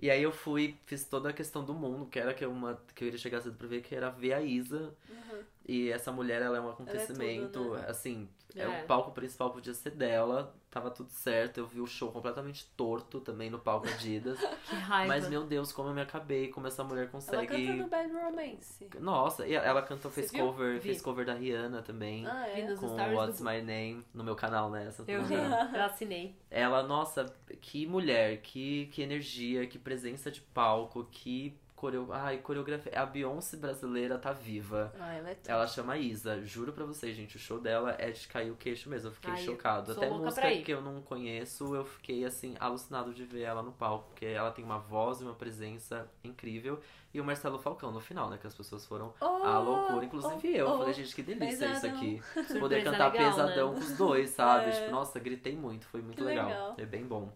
E 0.00 0.10
aí 0.10 0.22
eu 0.22 0.30
fui, 0.30 0.76
fiz 0.86 1.04
toda 1.04 1.30
a 1.30 1.32
questão 1.32 1.64
do 1.64 1.74
mundo, 1.74 2.06
que 2.06 2.18
era 2.18 2.32
que, 2.32 2.46
uma, 2.46 2.80
que 2.94 3.02
eu 3.02 3.08
iria 3.08 3.18
chegar 3.18 3.40
cedo 3.40 3.56
pra 3.56 3.66
ver, 3.66 3.82
que 3.82 3.94
era 3.94 4.10
ver 4.10 4.32
a 4.32 4.40
Isa. 4.40 4.94
Uhum. 5.08 5.27
E 5.68 5.92
essa 5.92 6.10
mulher, 6.10 6.40
ela 6.40 6.56
é 6.56 6.60
um 6.60 6.70
acontecimento, 6.70 7.62
tudo, 7.62 7.74
né? 7.74 7.84
assim, 7.86 8.26
é. 8.56 8.62
É. 8.62 8.66
o 8.66 8.86
palco 8.86 9.10
principal 9.10 9.50
podia 9.50 9.74
ser 9.74 9.90
dela, 9.90 10.54
tava 10.70 10.90
tudo 10.90 11.10
certo. 11.10 11.58
Eu 11.58 11.66
vi 11.66 11.78
o 11.78 11.86
show 11.86 12.10
completamente 12.10 12.66
torto 12.74 13.20
também 13.20 13.50
no 13.50 13.58
palco 13.58 13.86
Adidas. 13.86 14.38
Que 14.68 14.74
raiva. 14.76 15.14
mas, 15.14 15.28
meu 15.28 15.44
Deus, 15.44 15.70
como 15.70 15.90
eu 15.90 15.94
me 15.94 16.00
acabei, 16.00 16.48
como 16.48 16.66
essa 16.66 16.82
mulher 16.82 17.02
Ela 17.02 17.10
consegue. 17.10 17.46
canta 17.46 17.72
no 17.82 17.88
Bad 17.88 18.12
Romance. 18.12 18.88
Nossa, 18.98 19.46
e 19.46 19.54
ela 19.54 19.82
cantou, 19.82 20.10
fez 20.10 20.30
viu? 20.30 20.46
cover, 20.46 20.74
Vi. 20.74 20.80
fez 20.80 21.02
cover 21.02 21.26
da 21.26 21.34
Rihanna 21.34 21.82
também. 21.82 22.26
Ah, 22.26 22.48
é? 22.48 22.66
nos 22.66 22.80
com 22.80 22.86
What's 22.86 23.38
do... 23.38 23.44
My 23.44 23.60
Name 23.60 24.04
no 24.14 24.24
meu 24.24 24.34
canal, 24.34 24.70
né? 24.70 24.86
Essa 24.86 25.04
Eu 25.06 25.22
vi, 25.22 25.34
eu 25.74 25.82
assinei. 25.82 26.34
Ela, 26.50 26.82
nossa, 26.82 27.26
que 27.60 27.86
mulher, 27.86 28.40
que, 28.40 28.86
que 28.86 29.02
energia, 29.02 29.66
que 29.66 29.78
presença 29.78 30.30
de 30.30 30.40
palco, 30.40 31.06
que 31.10 31.58
coreo... 31.78 32.08
Ai, 32.12 32.38
coreografia. 32.38 32.92
A 33.00 33.06
Beyoncé 33.06 33.56
brasileira 33.56 34.18
tá 34.18 34.32
viva. 34.32 34.92
Ah, 34.98 35.14
ela 35.14 35.30
é 35.30 35.34
tudo. 35.34 35.48
Ela 35.50 35.66
chama 35.66 35.96
Isa. 35.96 36.40
Juro 36.42 36.72
pra 36.72 36.84
vocês, 36.84 37.16
gente, 37.16 37.36
o 37.36 37.38
show 37.38 37.60
dela 37.60 37.94
é 37.98 38.10
de 38.10 38.26
cair 38.26 38.50
o 38.50 38.56
queixo 38.56 38.88
mesmo. 38.90 39.08
Eu 39.08 39.12
fiquei 39.12 39.30
Ai, 39.30 39.40
eu 39.40 39.44
chocado. 39.44 39.94
sou 39.94 40.02
Até 40.02 40.12
música 40.12 40.56
que 40.62 40.72
eu 40.72 40.82
não 40.82 41.00
conheço, 41.00 41.74
eu 41.74 41.84
fiquei, 41.84 42.24
assim, 42.24 42.56
alucinado 42.58 43.14
de 43.14 43.24
ver 43.24 43.42
ela 43.42 43.62
no 43.62 43.72
palco. 43.72 44.08
Porque 44.08 44.26
ela 44.26 44.50
tem 44.50 44.64
uma 44.64 44.78
voz 44.78 45.20
e 45.20 45.24
uma 45.24 45.34
presença 45.34 46.10
incrível. 46.24 46.80
E 47.14 47.20
o 47.20 47.24
Marcelo 47.24 47.58
Falcão 47.58 47.90
no 47.90 48.00
final, 48.00 48.28
né? 48.28 48.38
Que 48.38 48.46
as 48.46 48.54
pessoas 48.54 48.84
foram 48.84 49.14
Oh, 49.20 49.24
a 49.24 49.58
loucura. 49.58 50.04
Inclusive 50.04 50.56
eu. 50.56 50.68
oh, 50.68 50.78
falei, 50.78 50.94
gente, 50.94 51.14
que 51.14 51.22
delícia 51.22 51.64
isso 51.66 51.80
pesadão. 51.80 51.96
aqui. 51.96 52.22
Surpresa 52.34 52.58
Poder 52.60 52.84
cantar 52.84 53.12
legal, 53.12 53.30
pesadão 53.30 53.72
né? 53.72 53.78
com 53.78 53.84
os 53.84 53.96
dois, 53.96 54.30
sabe? 54.30 54.68
É. 54.68 54.72
Tipo, 54.72 54.90
nossa, 54.90 55.18
gritei 55.18 55.56
muito. 55.56 55.86
Foi 55.86 56.02
muito 56.02 56.22
legal. 56.22 56.48
legal. 56.48 56.74
Foi 56.74 56.84
bem 56.86 57.04
bom. 57.06 57.32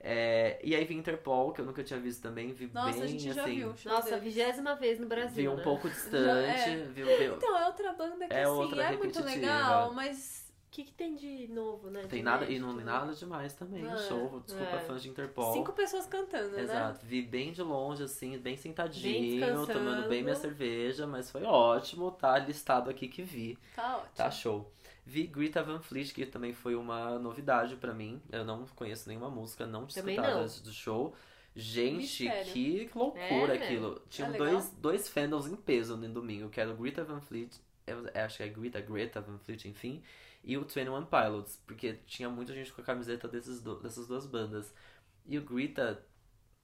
É, 0.00 0.58
e 0.62 0.74
aí 0.76 0.84
vi 0.84 0.94
Interpol, 0.94 1.52
que 1.52 1.60
eu 1.60 1.64
nunca 1.64 1.82
tinha 1.82 1.98
visto 1.98 2.20
também. 2.22 2.52
Vi 2.52 2.70
Nossa, 2.72 2.92
bem, 2.92 3.02
a 3.02 3.06
gente 3.06 3.32
já 3.32 3.42
assim... 3.42 3.54
viu. 3.54 3.76
show 3.76 3.92
Nossa, 3.92 4.18
vigésima 4.18 4.74
vez 4.74 5.00
no 5.00 5.06
Brasil. 5.06 5.34
Vi 5.34 5.48
um 5.48 5.56
né? 5.56 5.62
pouco 5.62 5.88
distante. 5.88 6.70
é. 6.70 6.76
Vi, 6.92 7.02
vi- 7.02 7.24
Então, 7.24 7.56
é 7.56 7.66
outra 7.66 7.92
banda 7.94 8.26
que 8.28 8.34
É 8.34 8.42
assim, 8.42 8.52
outra 8.52 8.82
é 8.82 8.96
muito 8.96 9.22
legal, 9.24 9.92
mas. 9.92 10.44
O 10.66 10.74
que, 10.74 10.82
que 10.82 10.92
tem 10.92 11.14
de 11.14 11.46
novo, 11.46 11.88
né? 11.88 12.00
Tem 12.08 12.18
de 12.18 12.24
nada, 12.24 12.44
e 12.46 12.58
não 12.58 12.74
tem 12.74 12.84
né? 12.84 12.90
nada 12.92 13.14
demais 13.14 13.52
também. 13.54 13.86
É, 13.86 13.96
show, 13.96 14.42
desculpa, 14.44 14.74
é. 14.74 14.80
fãs 14.80 15.00
de 15.00 15.08
Interpol. 15.08 15.52
Cinco 15.52 15.72
pessoas 15.72 16.04
cantando, 16.04 16.50
né? 16.50 16.62
Exato, 16.62 17.06
vi 17.06 17.22
bem 17.22 17.52
de 17.52 17.62
longe, 17.62 18.02
assim, 18.02 18.36
bem 18.38 18.56
sentadinho, 18.56 19.40
Bem 19.40 19.66
tomando 19.66 20.08
bem 20.08 20.24
minha 20.24 20.34
cerveja, 20.34 21.06
mas 21.06 21.30
foi 21.30 21.44
ótimo, 21.44 22.10
tá 22.10 22.36
listado 22.40 22.90
aqui 22.90 23.06
que 23.06 23.22
vi. 23.22 23.56
Tá 23.76 23.98
ótimo. 23.98 24.10
Tá 24.16 24.30
show. 24.32 24.72
Vi 25.06 25.26
Greta 25.26 25.62
Van 25.62 25.80
Fleet, 25.80 26.12
que 26.14 26.24
também 26.26 26.52
foi 26.52 26.74
uma 26.74 27.18
novidade 27.18 27.76
pra 27.76 27.92
mim. 27.92 28.22
Eu 28.32 28.44
não 28.44 28.66
conheço 28.68 29.08
nenhuma 29.08 29.28
música, 29.30 29.66
não 29.66 29.86
tinha 29.86 30.02
escutado 30.04 30.38
antes 30.38 30.60
do 30.60 30.72
show. 30.72 31.14
Gente, 31.56 32.24
Mistério. 32.24 32.52
que 32.52 32.90
loucura 32.94 33.54
É, 33.56 33.64
aquilo. 33.64 34.00
Tinham 34.10 34.30
legal? 34.30 34.48
dois, 34.48 34.70
dois 34.72 35.08
fandoms 35.08 35.46
em 35.46 35.54
peso 35.54 35.96
no 35.96 36.08
domingo, 36.08 36.48
que 36.48 36.60
era 36.60 36.70
o 36.70 36.76
Greta 36.76 37.04
Van 37.04 37.20
Fleet, 37.20 37.50
eu 37.86 38.04
acho 38.24 38.38
que 38.38 38.42
é 38.42 38.48
Greta, 38.48 38.80
Greta 38.80 39.20
Van 39.20 39.38
Fleet, 39.38 39.66
enfim, 39.68 40.02
e 40.42 40.56
o 40.56 40.62
21 40.62 41.04
Pilots, 41.06 41.62
porque 41.66 41.94
tinha 42.06 42.28
muita 42.28 42.52
gente 42.52 42.72
com 42.72 42.80
a 42.80 42.84
camiseta 42.84 43.28
desses 43.28 43.60
do- 43.60 43.78
dessas 43.80 44.08
duas 44.08 44.26
bandas. 44.26 44.74
E 45.26 45.38
o 45.38 45.42
Greta, 45.42 46.04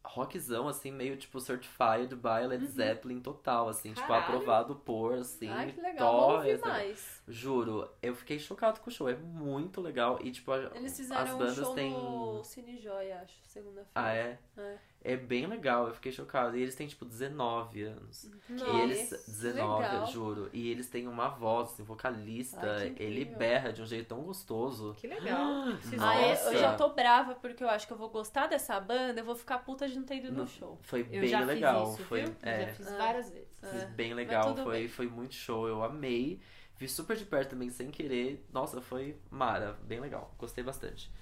rockzão, 0.05 0.67
assim, 0.67 0.91
meio 0.91 1.17
tipo 1.17 1.39
certified 1.41 2.15
by 2.17 2.47
Led 2.49 2.67
Zeppelin 2.67 3.21
total, 3.21 3.69
assim, 3.69 3.93
tipo, 3.93 4.07
Caralho. 4.09 4.25
aprovado 4.25 4.75
por, 4.77 5.15
assim, 5.19 5.49
Ai, 5.49 5.73
que 5.73 5.81
legal. 5.81 6.43
Thor, 6.43 6.59
mais. 6.62 7.20
Juro, 7.31 7.89
eu 8.02 8.15
fiquei 8.15 8.39
chocado 8.39 8.81
com 8.81 8.90
o 8.90 8.93
show, 8.93 9.09
é 9.09 9.15
muito 9.16 9.81
legal. 9.81 10.19
E 10.23 10.31
tipo, 10.31 10.51
a- 10.52 10.70
Eles 10.74 10.93
as 10.93 10.97
fizeram 10.98 11.35
um 11.35 11.39
bandas 11.39 11.57
show 11.57 11.74
têm. 11.74 11.93
no 11.93 12.43
Cine 12.44 12.78
Joia, 12.78 13.20
acho, 13.23 13.35
segunda-feira. 13.44 13.90
Ah, 13.94 14.12
é? 14.12 14.39
É. 14.57 14.78
É 15.02 15.16
bem 15.16 15.47
legal, 15.47 15.89
eu 15.89 15.94
fiquei 15.94 16.12
chocado. 16.12 16.59
E 16.59 16.61
eles 16.61 16.74
têm, 16.74 16.86
tipo, 16.86 17.07
19 17.07 17.85
anos. 17.85 18.31
Nossa, 18.51 18.70
e 18.70 18.81
eles. 18.82 19.09
19, 19.27 19.82
legal. 19.82 20.07
juro. 20.09 20.51
E 20.52 20.70
eles 20.70 20.90
têm 20.90 21.09
uma 21.09 21.31
voz, 21.31 21.70
assim, 21.73 21.82
vocalista. 21.82 22.61
Ai, 22.61 22.94
ele 22.98 23.24
berra 23.24 23.73
de 23.73 23.81
um 23.81 23.86
jeito 23.86 24.09
tão 24.09 24.20
gostoso. 24.20 24.94
Que 24.98 25.07
legal. 25.07 25.40
Ah, 25.98 26.20
é? 26.20 26.32
Eu 26.48 26.59
já 26.59 26.74
tô 26.77 26.90
brava 26.90 27.35
porque 27.35 27.65
eu 27.65 27.69
acho 27.70 27.86
que 27.86 27.93
eu 27.94 27.97
vou 27.97 28.11
gostar 28.11 28.47
dessa 28.47 28.78
banda, 28.78 29.20
eu 29.20 29.24
vou 29.24 29.35
ficar 29.35 29.61
puta 29.61 29.89
de 29.89 29.97
não 29.98 30.05
ter 30.05 30.16
ido 30.16 30.32
no 30.32 30.40
Não. 30.40 30.47
show. 30.47 30.78
Foi 30.82 31.01
Eu 31.01 31.07
bem 31.23 31.28
já 31.28 31.40
legal. 31.40 31.86
fiz 31.86 31.94
isso, 31.94 32.05
foi, 32.05 32.23
viu? 32.24 32.35
é, 32.43 32.66
Já 32.66 32.73
fiz 32.74 32.93
várias 32.93 33.31
vezes. 33.31 33.59
Fiz 33.59 33.82
É, 33.82 33.86
bem 33.86 34.12
legal, 34.12 34.55
foi, 34.55 34.78
bem. 34.81 34.89
foi 34.89 35.07
muito 35.09 35.35
show, 35.35 35.66
eu 35.66 35.82
amei. 35.82 36.40
Vi 36.81 36.89
super 36.89 37.15
de 37.16 37.24
perto 37.27 37.51
também, 37.51 37.69
sem 37.70 37.90
querer. 37.90 38.44
Nossa, 38.52 38.81
foi 38.81 39.16
mara, 39.31 39.78
bem 39.82 40.01
legal. 40.01 40.35
Gostei 40.39 40.65
bastante. 40.65 41.12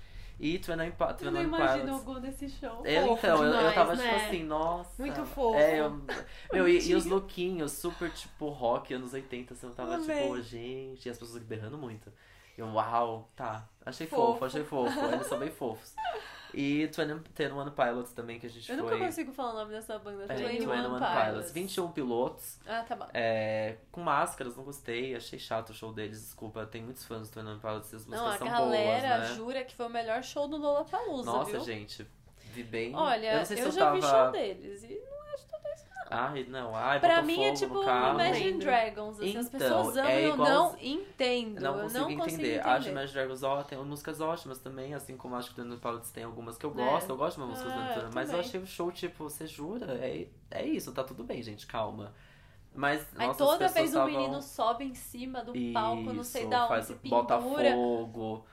E 0.41 0.53
29 0.53 0.93
Pa- 0.93 1.17
Eu 1.21 1.33
não 1.33 1.41
29 1.43 1.45
imagino 1.45 1.85
Pilots. 1.85 2.01
o 2.01 2.05
Gu 2.05 2.21
nesse 2.21 2.49
show. 2.49 2.87
Eu, 2.87 3.09
Fofo 3.09 3.27
então, 3.27 3.39
eu, 3.39 3.51
eu 3.51 3.57
demais, 3.59 3.75
tava 3.75 3.97
tipo 3.97 4.05
né? 4.09 4.27
assim, 4.27 4.45
nossa. 4.45 5.03
Muito 5.03 5.25
fofo. 5.27 5.59
É, 5.59 5.81
eu, 5.81 6.01
meu, 6.53 6.69
e, 6.69 6.89
e 6.91 6.95
os 6.95 7.05
lookinhos, 7.07 7.73
super 7.73 8.09
tipo 8.13 8.49
rock, 8.51 8.95
anos 8.95 9.13
80, 9.13 9.53
assim, 9.55 9.67
eu 9.67 9.75
tava 9.75 9.97
Amei. 9.97 10.23
tipo, 10.23 10.41
gente, 10.41 11.07
e 11.07 11.11
as 11.11 11.19
pessoas 11.19 11.43
berrando 11.43 11.77
muito. 11.77 12.13
Eu, 12.57 12.67
uau, 12.69 13.29
tá. 13.35 13.69
Achei 13.85 14.07
Fofo. 14.07 14.33
fofo, 14.35 14.45
achei 14.45 14.63
fofo. 14.65 15.01
Eles 15.07 15.27
são 15.27 15.41
bem 15.41 15.51
fofos. 15.51 15.93
E 16.55 16.87
21 16.87 17.71
Pilots 17.71 18.13
também, 18.13 18.39
que 18.39 18.47
a 18.47 18.51
gente 18.51 18.71
Eu 18.71 18.79
foi. 18.79 18.91
nunca 18.93 19.05
consigo 19.07 19.33
falar 19.33 19.51
o 19.53 19.55
nome 19.59 19.73
dessa 19.73 19.99
banda. 19.99 20.25
É, 20.33 20.37
21 20.37 20.49
21 20.49 20.69
Pilots. 20.69 21.25
Pilots. 21.25 21.53
21 21.53 21.93
pilotos. 21.93 22.59
Ah, 22.67 22.85
tá 22.89 22.97
bom. 22.97 23.07
É, 23.13 23.77
com 23.93 24.01
máscaras, 24.01 24.57
não 24.57 24.65
gostei. 24.65 25.15
Achei 25.15 25.39
chato 25.39 25.71
o 25.71 25.75
show 25.75 25.93
deles, 25.93 26.21
desculpa. 26.21 26.65
Tem 26.67 26.83
muitos 26.83 27.05
fãs 27.05 27.29
do 27.29 27.43
21 27.43 27.59
Pilots 27.59 27.93
e 27.93 27.97
as 27.97 28.07
músicas 28.07 28.21
Não, 28.21 28.29
a 28.29 28.39
são 28.39 28.49
galera 28.49 29.17
boas, 29.19 29.31
né? 29.31 29.37
jura 29.37 29.65
que 29.65 29.75
foi 29.75 29.87
o 29.87 29.91
melhor 29.91 30.23
show 30.23 30.49
do 30.49 30.57
Lollapalooza, 30.57 31.31
Nossa, 31.31 31.51
viu? 31.51 31.61
gente. 31.61 32.07
Vi 32.53 32.63
bem. 32.63 32.95
Olha, 32.95 33.27
eu 33.27 33.33
eu, 33.33 33.39
não 33.39 33.45
sei 33.45 33.57
se 33.59 33.63
eu, 33.63 33.71
já 33.73 33.81
tava... 33.81 33.97
vi 33.97 34.03
show 34.03 34.31
deles 34.33 34.83
e 34.85 34.99
Ai, 36.11 36.45
não. 36.49 36.75
Ai, 36.75 36.99
pra 37.01 37.21
mim 37.23 37.45
é 37.45 37.53
tipo. 37.53 37.83
Imagine. 37.83 38.59
Dragons. 38.59 39.21
Assim, 39.21 39.37
as 39.37 39.47
Então, 39.47 39.59
pessoas 39.61 39.97
amam 39.99 40.11
é 40.11 40.21
e 40.21 40.25
eu 40.25 40.33
igual- 40.35 40.49
não 40.49 40.77
entendo. 40.81 41.61
Não 41.61 41.75
eu 41.77 41.83
consigo 41.83 42.01
não 42.01 42.11
entender. 42.11 42.23
consigo 42.31 42.43
entender. 42.43 42.61
Acho 42.69 42.89
Imagine 42.89 43.13
Dragons 43.13 43.43
ó, 43.43 43.63
tem 43.63 43.79
músicas 43.79 44.21
ótimas 44.21 44.59
também, 44.59 44.95
assim 44.95 45.17
como 45.17 45.37
acho 45.37 45.49
que 45.55 45.61
o 45.61 45.63
Daniel 45.63 45.81
Pilots 45.81 46.11
tem 46.11 46.25
algumas 46.25 46.57
que 46.57 46.65
eu 46.65 46.71
gosto. 46.71 47.11
Eu 47.11 47.17
gosto 47.17 47.37
de 47.37 47.43
uma 47.43 47.49
música 47.49 47.69
do 47.69 47.75
Ah, 47.75 47.79
Daniel 47.85 48.03
eu 48.05 48.11
mas 48.15 48.33
eu 48.33 48.41
achei 48.41 48.61
o 48.61 48.67
show, 48.67 48.91
tipo, 48.91 49.25
você 49.25 49.47
jura? 49.47 49.93
É, 50.01 50.27
é 50.51 50.65
isso, 50.67 50.93
tá 50.93 51.05
tudo 51.05 51.25
bem, 51.25 51.43
gente, 51.43 51.67
calma. 51.67 52.13
Mas, 52.75 53.07
Aí 53.17 53.27
nossa, 53.27 53.39
toda 53.39 53.65
as 53.67 53.75
vez 53.75 53.89
o 53.89 53.93
pessoas 53.99 54.13
menino 54.13 54.41
sobe 54.43 54.85
em 54.85 54.95
cima 54.95 55.43
do 55.43 55.53
palco, 55.73 56.13
não 56.13 56.23
sei 56.23 56.43
Isso, 56.43 56.51
da 56.51 56.61
onde, 56.61 56.69
faz, 56.69 56.87
se 56.87 56.95
bota 57.09 57.39
pendura. 57.39 57.73
fogo. 57.73 58.47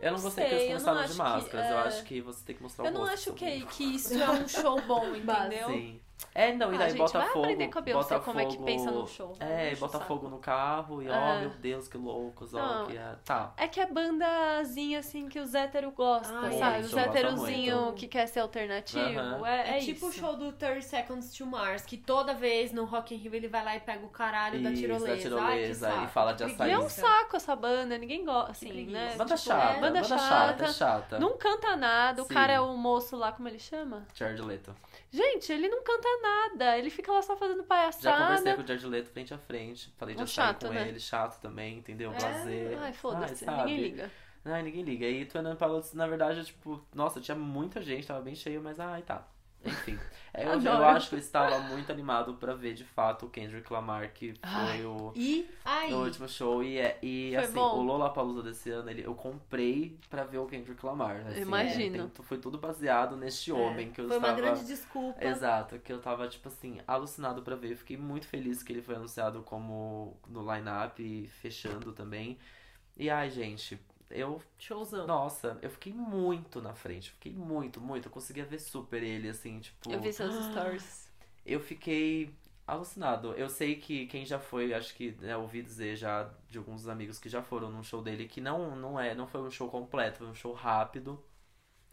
Eu 0.00 0.12
não 0.12 0.20
gostei 0.20 0.44
que 0.44 0.50
sei, 0.50 0.70
eles 0.70 0.82
eu 0.82 0.86
não 0.86 0.94
começaram 0.94 0.96
de 0.98 1.04
acho 1.04 1.12
que- 1.12 1.18
máscaras. 1.18 1.70
Eu 1.70 1.76
é. 1.76 1.80
acho 1.80 2.04
que 2.04 2.20
você 2.20 2.44
tem 2.44 2.56
que 2.56 2.62
mostrar 2.62 2.84
Eu 2.84 2.90
o 2.90 2.94
não 2.94 3.00
rosto 3.00 3.14
acho 3.14 3.32
que, 3.34 3.66
que 3.66 3.84
isso 3.96 4.14
é 4.14 4.30
um 4.30 4.46
show 4.48 4.80
bom, 4.82 5.06
entendeu? 5.16 5.68
Sim. 5.68 6.00
É, 6.34 6.52
não, 6.52 6.72
e 6.72 6.76
Ah, 6.76 6.78
daí 6.78 6.90
gente, 6.90 6.98
bota 6.98 7.18
vai 7.18 7.28
fogo. 7.28 7.40
aprender 7.40 7.68
com 7.68 7.78
a 7.78 7.82
Beyoncé 7.82 8.14
bota 8.14 8.24
como 8.24 8.40
é 8.40 8.44
que 8.46 8.58
pensa 8.58 8.90
num 8.90 9.06
show. 9.06 9.36
É, 9.40 9.70
e 9.70 9.74
o 9.74 9.78
bota 9.78 9.92
saco. 9.98 10.04
fogo 10.06 10.28
no 10.28 10.38
carro 10.38 11.02
e, 11.02 11.08
É. 11.08 11.10
ó, 11.12 11.38
meu 11.40 11.50
Deus, 11.50 11.88
que 11.88 11.96
loucos, 11.98 12.54
ó, 12.54 12.84
que 12.86 12.96
é. 12.96 13.14
Tá. 13.24 13.52
É 13.56 13.66
que 13.68 13.80
é 13.80 13.86
bandazinha 13.86 14.98
assim 15.00 15.28
que 15.28 15.38
os 15.38 15.54
héteros 15.54 15.92
gostam, 15.94 16.38
Ai, 16.44 16.52
sabe? 16.58 16.80
isso, 16.80 16.86
Os 16.88 16.92
eu 16.92 16.98
gosto 16.98 17.16
héterozinho 17.16 17.80
muito. 17.82 17.94
que 17.96 18.08
quer 18.08 18.26
ser 18.26 18.40
alternativo. 18.40 19.18
Aham. 19.18 19.46
É, 19.46 19.70
É, 19.70 19.78
é 19.78 19.80
tipo 19.80 20.06
o 20.06 20.10
isso. 20.10 20.18
show 20.20 20.36
do 20.36 20.52
30 20.52 20.82
Seconds 20.82 21.32
to 21.36 21.46
Mars, 21.46 21.84
que 21.84 21.96
toda 21.96 22.34
vez 22.34 22.72
no 22.72 22.84
Rock 22.84 23.14
in 23.14 23.18
Rio 23.18 23.34
ele 23.34 23.48
vai 23.48 23.64
lá 23.64 23.76
e 23.76 23.80
pega 23.80 24.04
o 24.04 24.08
caralho 24.08 24.62
da 24.62 24.70
Isso, 24.70 24.82
da 24.82 24.94
tirolesa. 24.94 25.22
tirolesa, 25.22 25.88
Ai, 25.90 25.98
que 25.98 26.04
e 26.04 26.08
fala 26.08 26.32
de 26.32 26.44
açaí. 26.44 26.70
E 26.70 26.72
é 26.72 26.78
um 26.78 26.88
saco 26.88 27.36
essa 27.36 27.54
banda, 27.56 27.96
ninguém 27.98 28.24
gosta, 28.24 28.50
assim, 28.52 28.86
né? 28.86 29.14
Banda 29.16 29.34
Tipo, 29.36 29.48
chata, 29.48 29.76
é, 29.76 29.80
banda, 29.80 30.04
chata, 30.04 30.64
é 30.64 30.72
chata. 30.72 31.18
Não 31.18 31.36
canta 31.36 31.76
nada, 31.76 32.22
o 32.22 32.26
Sim. 32.26 32.34
cara 32.34 32.52
é 32.52 32.60
o 32.60 32.76
moço 32.76 33.16
lá, 33.16 33.32
como 33.32 33.48
ele 33.48 33.58
chama? 33.58 34.06
Jared 34.14 34.40
Leto. 34.42 34.74
Gente, 35.10 35.50
ele 35.52 35.68
não 35.68 35.82
canta 35.82 36.06
nada, 36.20 36.78
ele 36.78 36.90
fica 36.90 37.10
lá 37.10 37.22
só 37.22 37.36
fazendo 37.36 37.62
Já 37.62 37.66
palhaçada. 37.66 38.22
conversei 38.24 38.54
com 38.54 38.62
o 38.62 38.66
Jared 38.66 38.86
Leto 38.86 39.10
frente 39.10 39.32
a 39.34 39.38
frente. 39.38 39.92
Falei 39.96 40.14
de 40.14 40.22
Um 40.22 40.26
chato, 40.26 40.66
com 40.66 40.72
né? 40.72 40.88
ele, 40.88 41.00
chato 41.00 41.40
também, 41.40 41.78
entendeu? 41.78 42.12
É? 42.12 42.16
Prazer. 42.16 42.78
Ai, 42.78 42.92
foda-se, 42.92 43.46
ninguém 43.46 43.76
liga. 43.78 44.10
Ai, 44.44 44.62
ninguém 44.62 44.82
liga. 44.82 45.06
E 45.06 45.24
Twenty 45.24 45.56
Pilots, 45.56 45.94
na 45.94 46.06
verdade, 46.06 46.40
é 46.40 46.44
tipo, 46.44 46.84
nossa, 46.94 47.20
tinha 47.20 47.34
muita 47.34 47.80
gente, 47.82 48.06
tava 48.06 48.20
bem 48.20 48.34
cheio, 48.34 48.62
mas 48.62 48.78
ai, 48.78 49.02
tá. 49.02 49.26
Enfim. 49.64 49.98
É, 50.32 50.44
eu, 50.54 50.60
eu 50.62 50.76
Adoro. 50.76 50.84
acho 50.84 51.08
que 51.10 51.14
eu 51.16 51.18
estava 51.18 51.58
muito 51.60 51.90
animado 51.90 52.34
pra 52.34 52.54
ver 52.54 52.74
de 52.74 52.84
fato 52.84 53.26
o 53.26 53.30
Kendrick 53.30 53.72
Lamar, 53.72 54.12
que 54.12 54.34
foi 54.34 54.40
Ai. 54.42 54.84
o. 54.84 55.12
E 55.14 55.50
aí, 55.64 55.90
No 55.90 56.04
último 56.04 56.28
show, 56.28 56.62
e, 56.62 56.78
é, 56.78 56.98
e 57.02 57.32
Foi 57.34 57.44
assim, 57.44 57.54
bom? 57.54 57.78
o 57.78 57.82
Lollapalooza 57.82 58.42
desse 58.42 58.70
ano, 58.70 58.88
ele, 58.90 59.04
eu 59.04 59.14
comprei 59.14 59.98
pra 60.08 60.24
ver 60.24 60.38
o 60.38 60.46
Kendrick 60.46 60.84
Lamar. 60.84 61.26
Assim, 61.26 61.40
Imagino. 61.40 61.96
é, 61.96 62.08
tem- 62.08 62.24
foi 62.24 62.38
tudo 62.38 62.58
baseado 62.58 63.16
neste 63.16 63.50
homem 63.52 63.90
que 63.90 64.00
eu 64.00 64.08
foi 64.08 64.18
uma 64.18 64.28
estava... 64.30 64.40
grande 64.50 64.64
desculpa. 64.66 65.24
Exato, 65.24 65.78
que 65.80 65.92
eu 65.92 66.00
tava, 66.00 66.28
tipo 66.28 66.48
assim, 66.48 66.80
alucinado 66.86 67.42
pra 67.42 67.56
ver. 67.56 67.76
Fiquei 67.76 67.96
muito 67.96 68.26
feliz 68.26 68.62
que 68.62 68.72
ele 68.72 68.82
foi 68.82 68.94
anunciado 68.96 69.42
como 69.42 70.16
no 70.28 70.40
line-up 70.54 71.28
fechando 71.40 71.92
também. 71.92 72.38
E 72.96 73.08
ai, 73.10 73.30
gente, 73.30 73.78
eu. 74.10 74.40
Showzão. 74.58 75.06
Nossa, 75.06 75.58
eu 75.62 75.70
fiquei 75.70 75.92
muito 75.92 76.60
na 76.60 76.74
frente. 76.74 77.10
Fiquei 77.10 77.32
muito, 77.32 77.80
muito. 77.80 78.06
Eu 78.06 78.12
conseguia 78.12 78.44
ver 78.44 78.58
super 78.58 79.02
ele, 79.02 79.28
assim, 79.28 79.60
tipo. 79.60 79.90
Eu 79.90 80.00
vi 80.00 80.12
seus 80.12 80.34
stories. 80.50 81.10
Eu 81.44 81.60
fiquei 81.60 82.34
alucinado. 82.66 83.32
Eu 83.32 83.48
sei 83.48 83.76
que 83.76 84.06
quem 84.06 84.26
já 84.26 84.38
foi, 84.38 84.74
acho 84.74 84.94
que 84.94 85.12
né, 85.20 85.36
ouvi 85.36 85.62
dizer 85.62 85.96
já 85.96 86.30
de 86.50 86.58
alguns 86.58 86.86
amigos 86.86 87.18
que 87.18 87.28
já 87.28 87.42
foram 87.42 87.70
num 87.70 87.82
show 87.82 88.02
dele 88.02 88.28
que 88.28 88.40
não, 88.40 88.76
não 88.76 89.00
é, 89.00 89.14
não 89.14 89.26
foi 89.26 89.40
um 89.40 89.50
show 89.50 89.70
completo, 89.70 90.18
foi 90.18 90.26
um 90.26 90.34
show 90.34 90.52
rápido. 90.52 91.22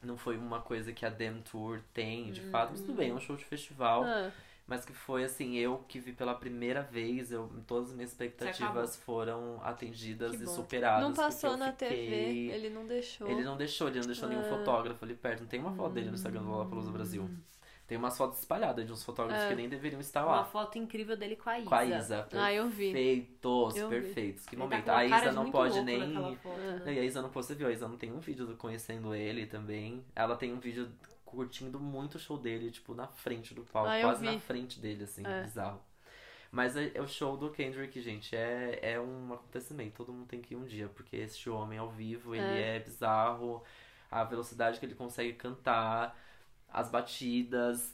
Não 0.02 0.18
foi 0.18 0.38
uma 0.38 0.62
coisa 0.62 0.94
que 0.94 1.06
a 1.06 1.10
Dem 1.10 1.42
Tour 1.42 1.82
tem, 1.94 2.32
de 2.32 2.42
fato, 2.42 2.72
mas 2.72 2.82
tudo 2.82 2.94
bem, 2.94 3.10
é 3.10 3.14
um 3.14 3.20
show 3.20 3.36
de 3.36 3.46
festival. 3.46 4.04
Ah, 4.04 4.32
Mas 4.68 4.84
que 4.84 4.94
foi 4.94 5.24
assim, 5.24 5.56
eu 5.58 5.78
que 5.88 6.00
vi 6.00 6.12
pela 6.12 6.34
primeira 6.34 6.82
vez, 6.82 7.32
eu, 7.32 7.48
todas 7.68 7.90
as 7.90 7.96
minhas 7.96 8.12
expectativas 8.12 8.96
foram 8.98 9.60
atendidas 9.64 10.32
Que 10.36 10.42
e 10.42 10.46
bom. 10.46 10.52
superadas. 10.56 11.04
não 11.08 11.14
passou 11.14 11.56
na 11.56 11.72
fiquei- 11.72 11.88
TV, 11.90 12.16
ele 12.52 12.70
não 12.72 12.88
deixou. 12.88 13.30
Ele 13.30 13.44
não 13.44 13.56
deixou, 13.58 13.88
ele 13.90 14.00
não 14.00 14.08
deixou 14.08 14.28
nenhum 14.28 14.42
Ah. 14.42 14.58
fotógrafo 14.58 15.06
ali 15.06 15.14
perto. 15.14 15.42
Não 15.42 15.48
tem 15.48 15.60
uma 15.60 15.72
foto 15.76 15.94
dele 15.94 16.08
no 16.10 16.16
Instagram 16.16 16.42
do 16.42 16.50
Lollapalooza 16.50 16.92
Brasil. 16.92 17.30
Tem 17.88 17.96
umas 18.00 18.18
fotos 18.18 18.40
espalhadas 18.40 18.84
de 18.84 18.92
uns 18.92 19.04
fotógrafos 19.04 19.44
É. 19.46 19.50
que 19.50 19.54
nem 19.56 19.70
deveriam 19.70 20.00
estar 20.02 20.26
Uma 20.26 20.38
lá. 20.38 20.46
foto 20.46 20.80
incrível 20.80 21.16
dele 21.16 21.36
com 21.36 21.48
a 21.48 21.60
Isa. 21.60 21.70
Com 21.70 21.76
a 21.76 21.86
Isa. 21.86 22.28
Ah, 22.34 22.52
eu 22.52 22.68
vi. 22.68 22.92
Perfeitos, 22.92 23.76
Eu 23.76 23.90
perfeitos. 23.90 24.46
Que 24.48 24.56
Ele 24.56 24.62
tá 24.64 24.68
momento. 24.68 24.88
uma 24.88 24.98
a 24.98 25.06
Isa 25.06 25.32
não 25.32 25.52
pode 25.52 25.82
nem. 25.84 26.08
né? 26.08 26.38
E 26.96 27.00
a 27.00 27.04
Isa 27.04 27.22
não, 27.22 27.30
você 27.30 27.54
viu, 27.54 27.68
a 27.68 27.72
Isa 27.72 27.88
não 27.88 27.98
tem 27.98 28.12
um 28.12 28.20
vídeo 28.20 28.48
do 28.48 28.56
conhecendo 28.56 29.14
ele 29.14 29.46
também. 29.46 30.04
Ela 30.16 30.36
tem 30.36 30.52
um 30.52 30.60
vídeo 30.60 30.90
curtindo 31.36 31.80
muito 31.80 32.16
o 32.16 32.20
show 32.20 32.38
dele, 32.38 32.72
tipo, 32.72 32.94
na 32.96 33.08
frente 33.08 33.54
do 33.54 33.64
palco, 33.64 33.90
Ah, 33.90 34.02
quase 34.02 34.22
vi. 34.22 34.32
na 34.34 34.40
frente 34.40 34.80
dele, 34.80 35.04
assim, 35.04 35.24
É. 35.26 35.44
bizarro. 35.44 35.82
Mas 36.52 36.78
é, 36.78 36.92
é 36.96 37.02
o 37.02 37.08
show 37.08 37.36
do 37.36 37.52
Kendrick, 37.52 38.00
gente, 38.02 38.36
é, 38.36 38.80
é 38.94 39.00
um 39.00 39.34
acontecimento, 39.34 39.98
todo 39.98 40.14
mundo 40.14 40.28
tem 40.28 40.42
que 40.42 40.54
ir 40.54 40.58
um 40.58 40.64
dia, 40.66 40.88
porque 40.88 41.18
esse 41.18 41.50
homem 41.50 41.78
ao 41.78 41.90
vivo, 41.92 42.34
ele 42.34 42.46
é. 42.62 42.80
bizarro, 42.80 43.62
a 44.10 44.24
velocidade 44.24 44.80
que 44.80 44.86
ele 44.86 44.96
consegue 44.96 45.34
cantar, 45.34 46.18
as 46.70 46.90
batidas, 46.90 47.94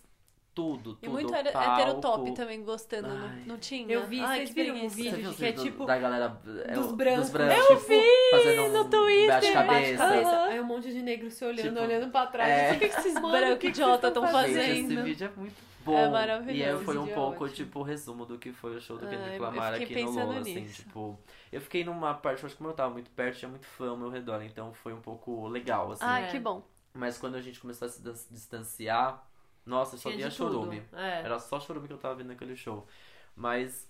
tudo, 0.54 0.98
E 1.02 1.06
tudo. 1.06 1.12
muito 1.14 1.32
o 1.32 1.36
hétero 1.36 1.54
palco. 1.54 2.02
top 2.02 2.32
também 2.34 2.64
gostando, 2.64 3.08
não, 3.08 3.28
Ai. 3.28 3.44
não 3.46 3.58
tinha? 3.58 3.94
Eu 3.94 4.06
vi, 4.06 4.20
Ai, 4.20 4.40
vocês 4.40 4.50
viram 4.52 4.76
um 4.76 4.90
vídeo 4.90 5.34
que 5.34 5.46
é 5.46 5.52
tipo 5.54 5.86
da 5.86 5.98
galera 5.98 6.38
é, 6.66 6.74
dos 6.74 6.92
brancos. 6.92 7.22
dos 7.22 7.30
brancos 7.30 7.58
Eu 7.70 7.78
tipo, 7.78 7.88
vi 7.88 8.60
um 8.60 8.72
no 8.74 8.86
Twitter. 8.90 9.28
bate-cabeça. 9.28 9.98
Cabeça. 9.98 10.44
Aí 10.44 10.60
um 10.60 10.64
monte 10.66 10.92
de 10.92 11.02
negro 11.02 11.32
se 11.32 11.46
olhando, 11.46 11.70
Tipo, 11.70 11.82
olhando 11.82 12.12
pra 12.12 12.28
trás. 12.28 12.50
é. 12.50 12.66
Assim, 12.70 12.76
O 12.76 12.80
que, 12.80 12.90
que 12.90 13.00
esses 13.00 13.14
brancos 13.22 13.42
o 13.42 13.54
que 13.54 13.58
que 13.58 13.68
idiota 13.68 14.08
estão 14.08 14.24
tão 14.24 14.32
fazendo? 14.32 14.62
Gente, 14.62 14.94
esse 14.94 15.02
vídeo 15.02 15.32
é 15.36 15.40
muito 15.40 15.56
bom. 15.86 15.98
É 15.98 16.10
maravilhoso. 16.10 16.58
E 16.60 16.64
aí 16.64 16.84
foi 16.86 16.98
um 16.98 17.08
é 17.08 17.14
pouco, 17.14 17.44
ótimo. 17.46 17.56
tipo, 17.56 17.80
o 17.80 17.84
resumo 17.84 18.26
do 18.26 18.38
que 18.38 18.52
foi 18.52 18.76
o 18.76 18.82
show 18.82 18.98
do 18.98 19.06
Ah, 19.06 19.10
Kendrick 19.10 19.40
Lamar 19.40 19.74
aqui 19.76 20.04
no 20.04 20.12
Lola, 20.12 20.40
assim, 20.40 20.56
nisso. 20.62 20.84
tipo... 20.84 21.18
Eu 21.52 21.62
fiquei 21.62 21.84
numa 21.84 22.14
parte, 22.14 22.46
acho 22.46 22.54
que 22.56 22.58
como 22.58 22.70
eu 22.70 22.74
tava 22.74 22.92
muito 22.94 23.10
perto, 23.12 23.38
tinha 23.40 23.50
muito 23.50 23.66
fã 23.66 23.90
ao 23.90 23.98
meu 23.98 24.10
redor, 24.10 24.42
então 24.44 24.74
foi 24.74 24.94
um 24.94 25.02
pouco 25.02 25.48
legal, 25.48 25.92
assim. 25.94 26.06
É. 26.06 26.28
que 26.28 26.40
bom. 26.40 26.62
Mas 26.94 27.18
quando 27.18 27.36
a 27.36 27.42
gente 27.42 27.58
começou 27.60 27.86
a 27.86 27.90
se 27.90 28.02
dis- 28.02 28.28
distanciar, 28.30 29.26
nossa, 29.66 29.98
só 29.98 30.10
via 30.10 30.30
chorume. 30.32 30.84
É. 30.94 31.22
Era 31.22 31.40
só 31.40 31.60
chorume 31.60 31.88
que 31.88 31.94
eu 31.94 31.98
tava 31.98 32.16
vendo 32.16 32.28
naquele 32.28 32.56
show. 32.56 32.88
Mas... 33.36 33.90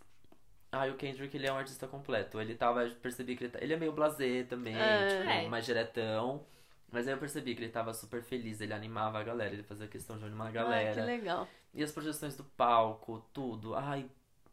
Ai, 0.73 0.89
o 0.89 0.95
Kendrick, 0.95 1.35
ele 1.35 1.48
é 1.48 1.52
um 1.52 1.57
artista 1.57 1.85
completo. 1.88 2.39
Ele 2.39 2.56
tava, 2.56 2.85
eu 2.85 2.95
percebi 2.95 3.35
que 3.35 3.43
ele, 3.43 3.52
tá- 3.52 3.60
ele 3.61 3.73
é 3.73 3.77
meio 3.77 3.91
blasé 3.91 4.43
também, 4.43 4.73
É. 4.76 5.07
tipo, 5.18 5.30
É. 5.30 5.48
mais 5.49 5.65
diretão. 5.65 6.45
Mas 6.89 7.07
aí 7.07 7.14
eu 7.14 7.18
percebi 7.18 7.56
que 7.56 7.61
ele 7.64 7.72
tava 7.72 7.93
super 7.93 8.22
feliz, 8.22 8.61
ele 8.61 8.73
animava 8.73 9.19
a 9.19 9.23
galera, 9.23 9.53
ele 9.53 9.64
fazia 9.64 9.88
questão 9.88 10.18
de 10.18 10.23
animar 10.26 10.45
a 10.45 10.48
Ai, 10.48 10.53
galera. 10.53 10.93
que 10.93 11.02
legal. 11.02 11.48
E 11.73 11.84
as 11.84 11.91
projeções 11.91 12.35
do 12.38 12.43
palco, 12.43 13.26
tudo. 13.34 13.76
Ai, 13.76 14.10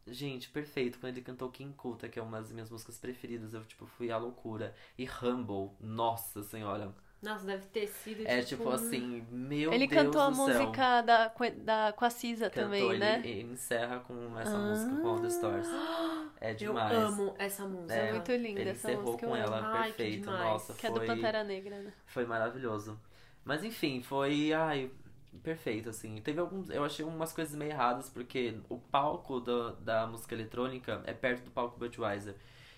gente, 0.07 0.49
perfeito. 0.49 0.99
Quando 0.99 1.13
ele 1.13 1.21
cantou 1.21 1.49
King 1.49 1.73
Kuta, 1.73 2.09
que 2.09 2.19
é 2.19 2.21
uma 2.21 2.39
das 2.41 2.51
minhas 2.51 2.69
músicas 2.69 2.97
preferidas, 2.97 3.53
eu, 3.53 3.63
tipo, 3.65 3.85
fui 3.85 4.11
à 4.11 4.17
loucura. 4.17 4.73
E 4.97 5.07
Humble, 5.07 5.71
nossa 5.79 6.43
senhora. 6.43 6.93
Nossa, 7.21 7.45
deve 7.45 7.65
ter 7.67 7.87
sido 7.87 8.25
É, 8.25 8.41
tipo... 8.41 8.63
tipo 8.63 8.69
assim, 8.69 9.25
meu 9.29 9.73
ele 9.73 9.87
Deus 9.87 10.03
cantou 10.03 10.21
a 10.21 10.29
do 10.29 10.35
céu. 10.35 10.45
música 10.47 11.01
da, 11.01 11.27
da, 11.63 11.93
com 11.93 12.05
a 12.05 12.09
Cisa 12.09 12.49
Cantou, 12.49 12.63
também, 12.63 12.83
ele, 12.91 12.97
né? 12.97 13.21
ele 13.25 13.41
encerra 13.53 13.99
com 13.99 14.39
essa 14.39 14.57
música, 14.57 14.95
com 15.01 15.07
All 15.07 15.19
the 15.19 15.27
Stars. 15.27 15.67
É 16.39 16.51
Eu 16.51 16.55
demais. 16.55 16.97
amo 16.97 17.35
essa 17.37 17.65
música. 17.67 17.93
É 17.93 18.09
É, 18.09 18.11
muito 18.13 18.31
linda 18.31 18.61
Ele 18.61 18.69
essa 18.69 18.87
encerrou 18.91 19.03
música. 19.13 19.27
com 19.27 19.35
eu 19.35 19.43
amo. 19.45 19.55
ela, 19.55 19.79
Ai, 19.79 19.91
que 19.91 19.97
perfeito. 19.97 20.21
demais. 20.21 20.39
Nossa, 20.39 20.73
Que 20.73 20.87
é 20.87 20.91
foi... 20.91 20.99
do 21.01 21.05
Pantera 21.05 21.43
Negra, 21.43 21.79
né? 21.79 21.93
Foi 22.05 22.25
maravilhoso. 22.25 22.99
Mas 23.43 23.63
enfim, 23.63 24.01
foi. 24.01 24.53
Ai, 24.53 24.89
perfeito, 25.43 25.89
assim. 25.89 26.21
Teve 26.21 26.39
alguns. 26.39 26.69
Eu 26.69 26.83
achei 26.85 27.03
umas 27.05 27.33
coisas 27.33 27.55
meio 27.55 27.71
erradas, 27.71 28.09
porque 28.09 28.59
o 28.69 28.77
palco 28.79 29.39
do, 29.41 29.71
da 29.77 30.07
música 30.07 30.33
eletrônica 30.35 31.01
é 31.05 31.13
perto 31.13 31.43
do 31.45 31.51
palco 31.51 31.77
Budweiser. 31.79 32.35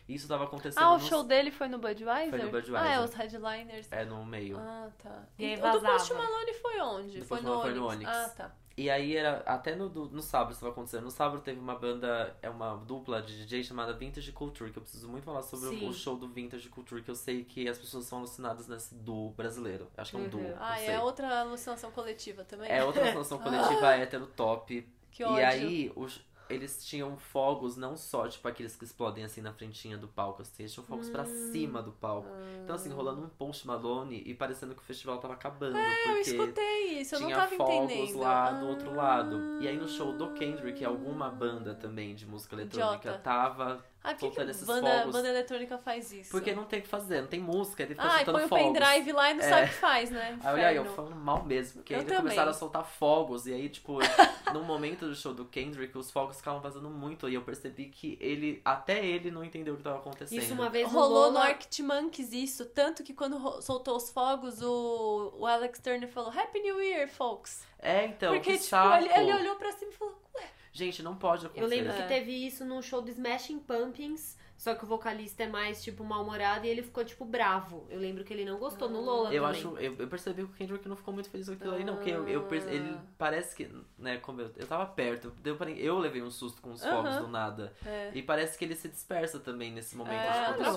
E 0.07 0.15
isso 0.15 0.27
tava 0.27 0.43
acontecendo 0.45 0.83
Ah, 0.83 0.91
o 0.91 0.97
nos- 0.97 1.07
show 1.07 1.23
dele 1.23 1.51
foi 1.51 1.67
no 1.67 1.77
Budweiser? 1.77 2.29
Foi 2.29 2.39
no 2.39 2.49
Budweiser. 2.51 2.81
Ah, 2.81 2.93
é, 2.93 2.99
os 3.03 3.13
headliners. 3.13 3.87
É 3.91 4.03
no 4.05 4.25
meio. 4.25 4.57
Ah, 4.59 4.89
tá. 5.01 5.23
E 5.37 5.45
aí 5.45 5.53
o 5.59 5.71
do 5.71 5.81
Post. 5.81 6.13
Malone 6.13 6.53
foi 6.55 6.79
onde? 6.81 7.19
Do 7.19 7.25
Foi 7.25 7.37
Post 7.37 7.43
no, 7.45 7.49
Malone 7.57 7.71
foi 7.71 7.79
no 7.79 7.87
Onyx. 7.87 8.09
Onyx. 8.09 8.17
Ah, 8.25 8.29
tá. 8.35 8.51
E 8.77 8.89
aí 8.89 9.15
era. 9.15 9.43
Até 9.45 9.75
no, 9.75 9.89
no 9.89 10.21
sábado 10.21 10.51
isso 10.51 10.61
tava 10.61 10.71
acontecendo. 10.71 11.03
No 11.03 11.11
sábado 11.11 11.41
teve 11.41 11.59
uma 11.59 11.75
banda, 11.75 12.35
é 12.41 12.49
uma 12.49 12.75
dupla 12.77 13.21
de 13.21 13.37
DJ 13.37 13.63
chamada 13.63 13.93
Vintage 13.93 14.31
Culture, 14.31 14.71
que 14.71 14.77
eu 14.79 14.81
preciso 14.81 15.07
muito 15.09 15.23
falar 15.25 15.43
sobre 15.43 15.69
Sim. 15.69 15.87
o 15.89 15.93
show 15.93 16.15
do 16.15 16.27
Vintage 16.27 16.67
Culture, 16.69 17.01
que 17.03 17.11
eu 17.11 17.15
sei 17.15 17.43
que 17.43 17.67
as 17.67 17.77
pessoas 17.77 18.05
são 18.05 18.19
alucinadas 18.19 18.67
nesse 18.67 18.95
duo 18.95 19.31
brasileiro. 19.31 19.91
Acho 19.97 20.11
que 20.11 20.17
é 20.17 20.19
um 20.19 20.23
Uhum. 20.23 20.29
duo. 20.29 20.53
Ah, 20.57 20.79
é 20.81 20.99
outra 20.99 21.41
alucinação 21.41 21.91
coletiva 21.91 22.43
também? 22.45 22.71
É 22.71 22.83
outra 22.83 23.01
alucinação 23.03 23.37
coletiva 23.83 23.93
hétero 23.95 24.25
top. 24.25 24.87
Que 25.11 25.23
E 25.23 25.25
ódio. 25.25 25.45
aí, 25.45 25.91
os, 25.93 26.21
eles 26.53 26.85
tinham 26.85 27.17
fogos 27.17 27.77
não 27.77 27.95
só, 27.97 28.27
tipo, 28.27 28.47
aqueles 28.47 28.75
que 28.75 28.83
explodem 28.83 29.23
assim 29.23 29.41
na 29.41 29.53
frentinha 29.53 29.97
do 29.97 30.07
palco, 30.07 30.41
assim, 30.41 30.63
eles 30.63 30.73
tinham 30.73 30.85
fogos 30.85 31.09
pra 31.09 31.23
Hum. 31.23 31.51
cima 31.51 31.81
do 31.81 31.91
palco. 31.91 32.27
Então, 32.63 32.75
assim, 32.75 32.89
rolando 32.89 33.21
um 33.23 33.29
post 33.29 33.65
Malone 33.65 34.21
e 34.25 34.33
parecendo 34.33 34.75
que 34.75 34.81
o 34.81 34.85
festival 34.85 35.17
tava 35.19 35.33
acabando. 35.33 35.77
É, 35.77 35.91
eu 36.03 36.15
porque 36.15 36.29
escutei 36.31 36.99
isso, 37.01 37.15
eu 37.15 37.19
não 37.21 37.27
tinha 37.27 37.39
tava 37.39 37.55
fogos 37.55 37.91
entendendo. 37.91 38.19
lá 38.19 38.51
do 38.51 38.67
outro 38.67 38.91
Ah. 38.91 38.95
lado. 38.95 39.57
E 39.61 39.67
aí 39.67 39.77
no 39.77 39.87
show 39.87 40.13
do 40.13 40.31
Kendrick, 40.33 40.83
alguma 40.85 41.29
banda 41.29 41.73
também 41.73 42.13
de 42.15 42.25
música 42.25 42.55
eletrônica 42.55 43.17
tava. 43.19 43.83
Ah, 44.03 44.15
por 44.15 44.31
que, 44.31 44.43
que 44.43 44.65
banda, 44.65 44.89
fogos. 44.99 45.13
banda 45.13 45.29
eletrônica 45.29 45.77
faz 45.77 46.11
isso? 46.11 46.31
Porque 46.31 46.53
não 46.55 46.63
tem 46.65 46.79
o 46.79 46.81
que 46.81 46.87
fazer, 46.87 47.21
não 47.21 47.27
tem 47.27 47.39
música, 47.39 47.83
ele 47.83 47.93
fica 47.93 48.03
Ah, 48.07 48.07
e 48.21 48.25
soltando 48.25 48.33
põe 48.35 48.45
o 48.45 48.47
fogos. 48.49 48.65
pendrive 48.79 49.11
lá 49.11 49.29
e 49.29 49.33
não 49.35 49.43
É. 49.43 49.49
sabe 49.49 49.65
o 49.65 49.67
que 49.69 49.73
faz, 49.75 50.09
né? 50.09 50.39
Aí 50.43 50.53
olha 50.53 50.67
aí, 50.69 50.75
eu 50.75 50.81
Inferno. 50.81 50.95
falando 50.95 51.15
mal 51.23 51.43
mesmo, 51.45 51.73
porque 51.83 51.93
Eu 51.93 52.03
começaram 52.05 52.49
a 52.49 52.53
soltar 52.53 52.83
fogos, 52.83 53.45
e 53.45 53.53
aí, 53.53 53.69
tipo, 53.69 53.99
no 54.55 54.63
momento 54.63 55.05
do 55.07 55.13
show 55.15 55.33
do 55.35 55.45
Kendrick, 55.45 55.95
os 55.97 56.09
fogos 56.09 56.37
ficavam 56.37 56.59
vazando 56.59 56.89
muito, 56.89 57.29
e 57.29 57.35
eu 57.35 57.43
percebi 57.43 57.89
que 57.89 58.17
ele, 58.19 58.59
até 58.65 59.05
ele 59.05 59.29
não 59.29 59.43
entendeu 59.43 59.75
o 59.75 59.77
que 59.77 59.83
tava 59.83 59.97
acontecendo. 59.99 60.39
Isso 60.41 60.53
uma 60.53 60.69
vez 60.69 60.91
no 60.91 60.97
Rolou 60.99 61.27
no 61.27 61.33
Lola- 61.37 61.45
Arctic 61.49 61.85
Monkeys 61.85 62.33
isso, 62.33 62.65
tanto 62.65 63.03
que 63.03 63.13
quando 63.13 63.61
soltou 63.61 63.95
os 63.97 64.09
fogos, 64.09 64.61
o, 64.63 65.33
o 65.37 65.45
Alex 65.45 65.79
Turner 65.79 66.09
falou 66.09 66.31
Happy 66.31 66.59
New 66.59 66.81
Year, 66.81 67.07
folks. 67.07 67.63
É, 67.77 68.05
então, 68.05 68.33
Porque, 68.33 68.51
que 68.53 68.57
tipo, 68.57 68.69
saco. 68.69 68.95
ele, 69.03 69.13
ele 69.13 69.33
olhou 69.33 69.55
pra 69.57 69.71
cima 69.73 69.91
e 69.91 69.95
falou, 69.95 70.15
ué, 70.35 70.43
Gente, 70.71 71.03
não 71.03 71.15
pode 71.15 71.45
acontecer. 71.45 71.63
Eu 71.65 71.69
lembro 71.69 71.91
É. 71.91 72.01
que 72.01 72.07
teve 72.07 72.31
isso 72.31 72.63
no 72.63 72.81
show 72.81 73.01
do 73.01 73.09
Smashing 73.09 73.59
Pumpkins, 73.59 74.37
só 74.61 74.75
que 74.75 74.83
o 74.83 74.87
vocalista 74.87 75.41
é 75.41 75.47
mais, 75.47 75.83
tipo, 75.83 76.03
mal-humorado 76.03 76.67
e 76.67 76.69
ele 76.69 76.83
ficou, 76.83 77.03
tipo, 77.03 77.25
bravo. 77.25 77.87
Eu 77.89 77.99
lembro 77.99 78.23
que 78.23 78.31
ele 78.31 78.45
não 78.45 78.59
gostou 78.59 78.87
no 78.87 79.01
Lola 79.01 79.33
Eu 79.33 79.41
também. 79.41 79.57
acho, 79.59 79.75
eu, 79.79 79.95
eu 79.97 80.07
percebi 80.07 80.43
que 80.43 80.51
o 80.51 80.53
Kendrick 80.53 80.87
não 80.87 80.95
ficou 80.95 81.11
muito 81.11 81.31
feliz 81.31 81.47
com 81.47 81.53
aquilo 81.55 81.73
aí, 81.73 81.83
não, 81.83 81.95
porque 81.95 82.11
eu, 82.11 82.27
eu 82.29 82.43
perce- 82.43 82.67
Ah. 82.69 82.73
ele 82.73 82.95
parece 83.17 83.55
que, 83.55 83.67
né, 83.97 84.17
como 84.17 84.39
eu, 84.41 84.51
eu 84.55 84.67
tava 84.67 84.85
perto, 84.85 85.31
deu 85.41 85.55
pra, 85.55 85.71
eu 85.71 85.97
levei 85.97 86.21
um 86.21 86.29
susto 86.29 86.61
com 86.61 86.73
os 86.73 86.83
fogos 86.85 87.09
Aham. 87.09 87.21
do 87.23 87.27
nada. 87.27 87.73
é. 87.83 88.11
E 88.13 88.21
parece 88.21 88.55
que 88.55 88.63
ele 88.63 88.75
se 88.75 88.87
dispersa 88.87 89.39
também 89.39 89.71
nesse 89.71 89.95
momento 89.97 90.13
É, 90.13 90.53
fogos. 90.53 90.67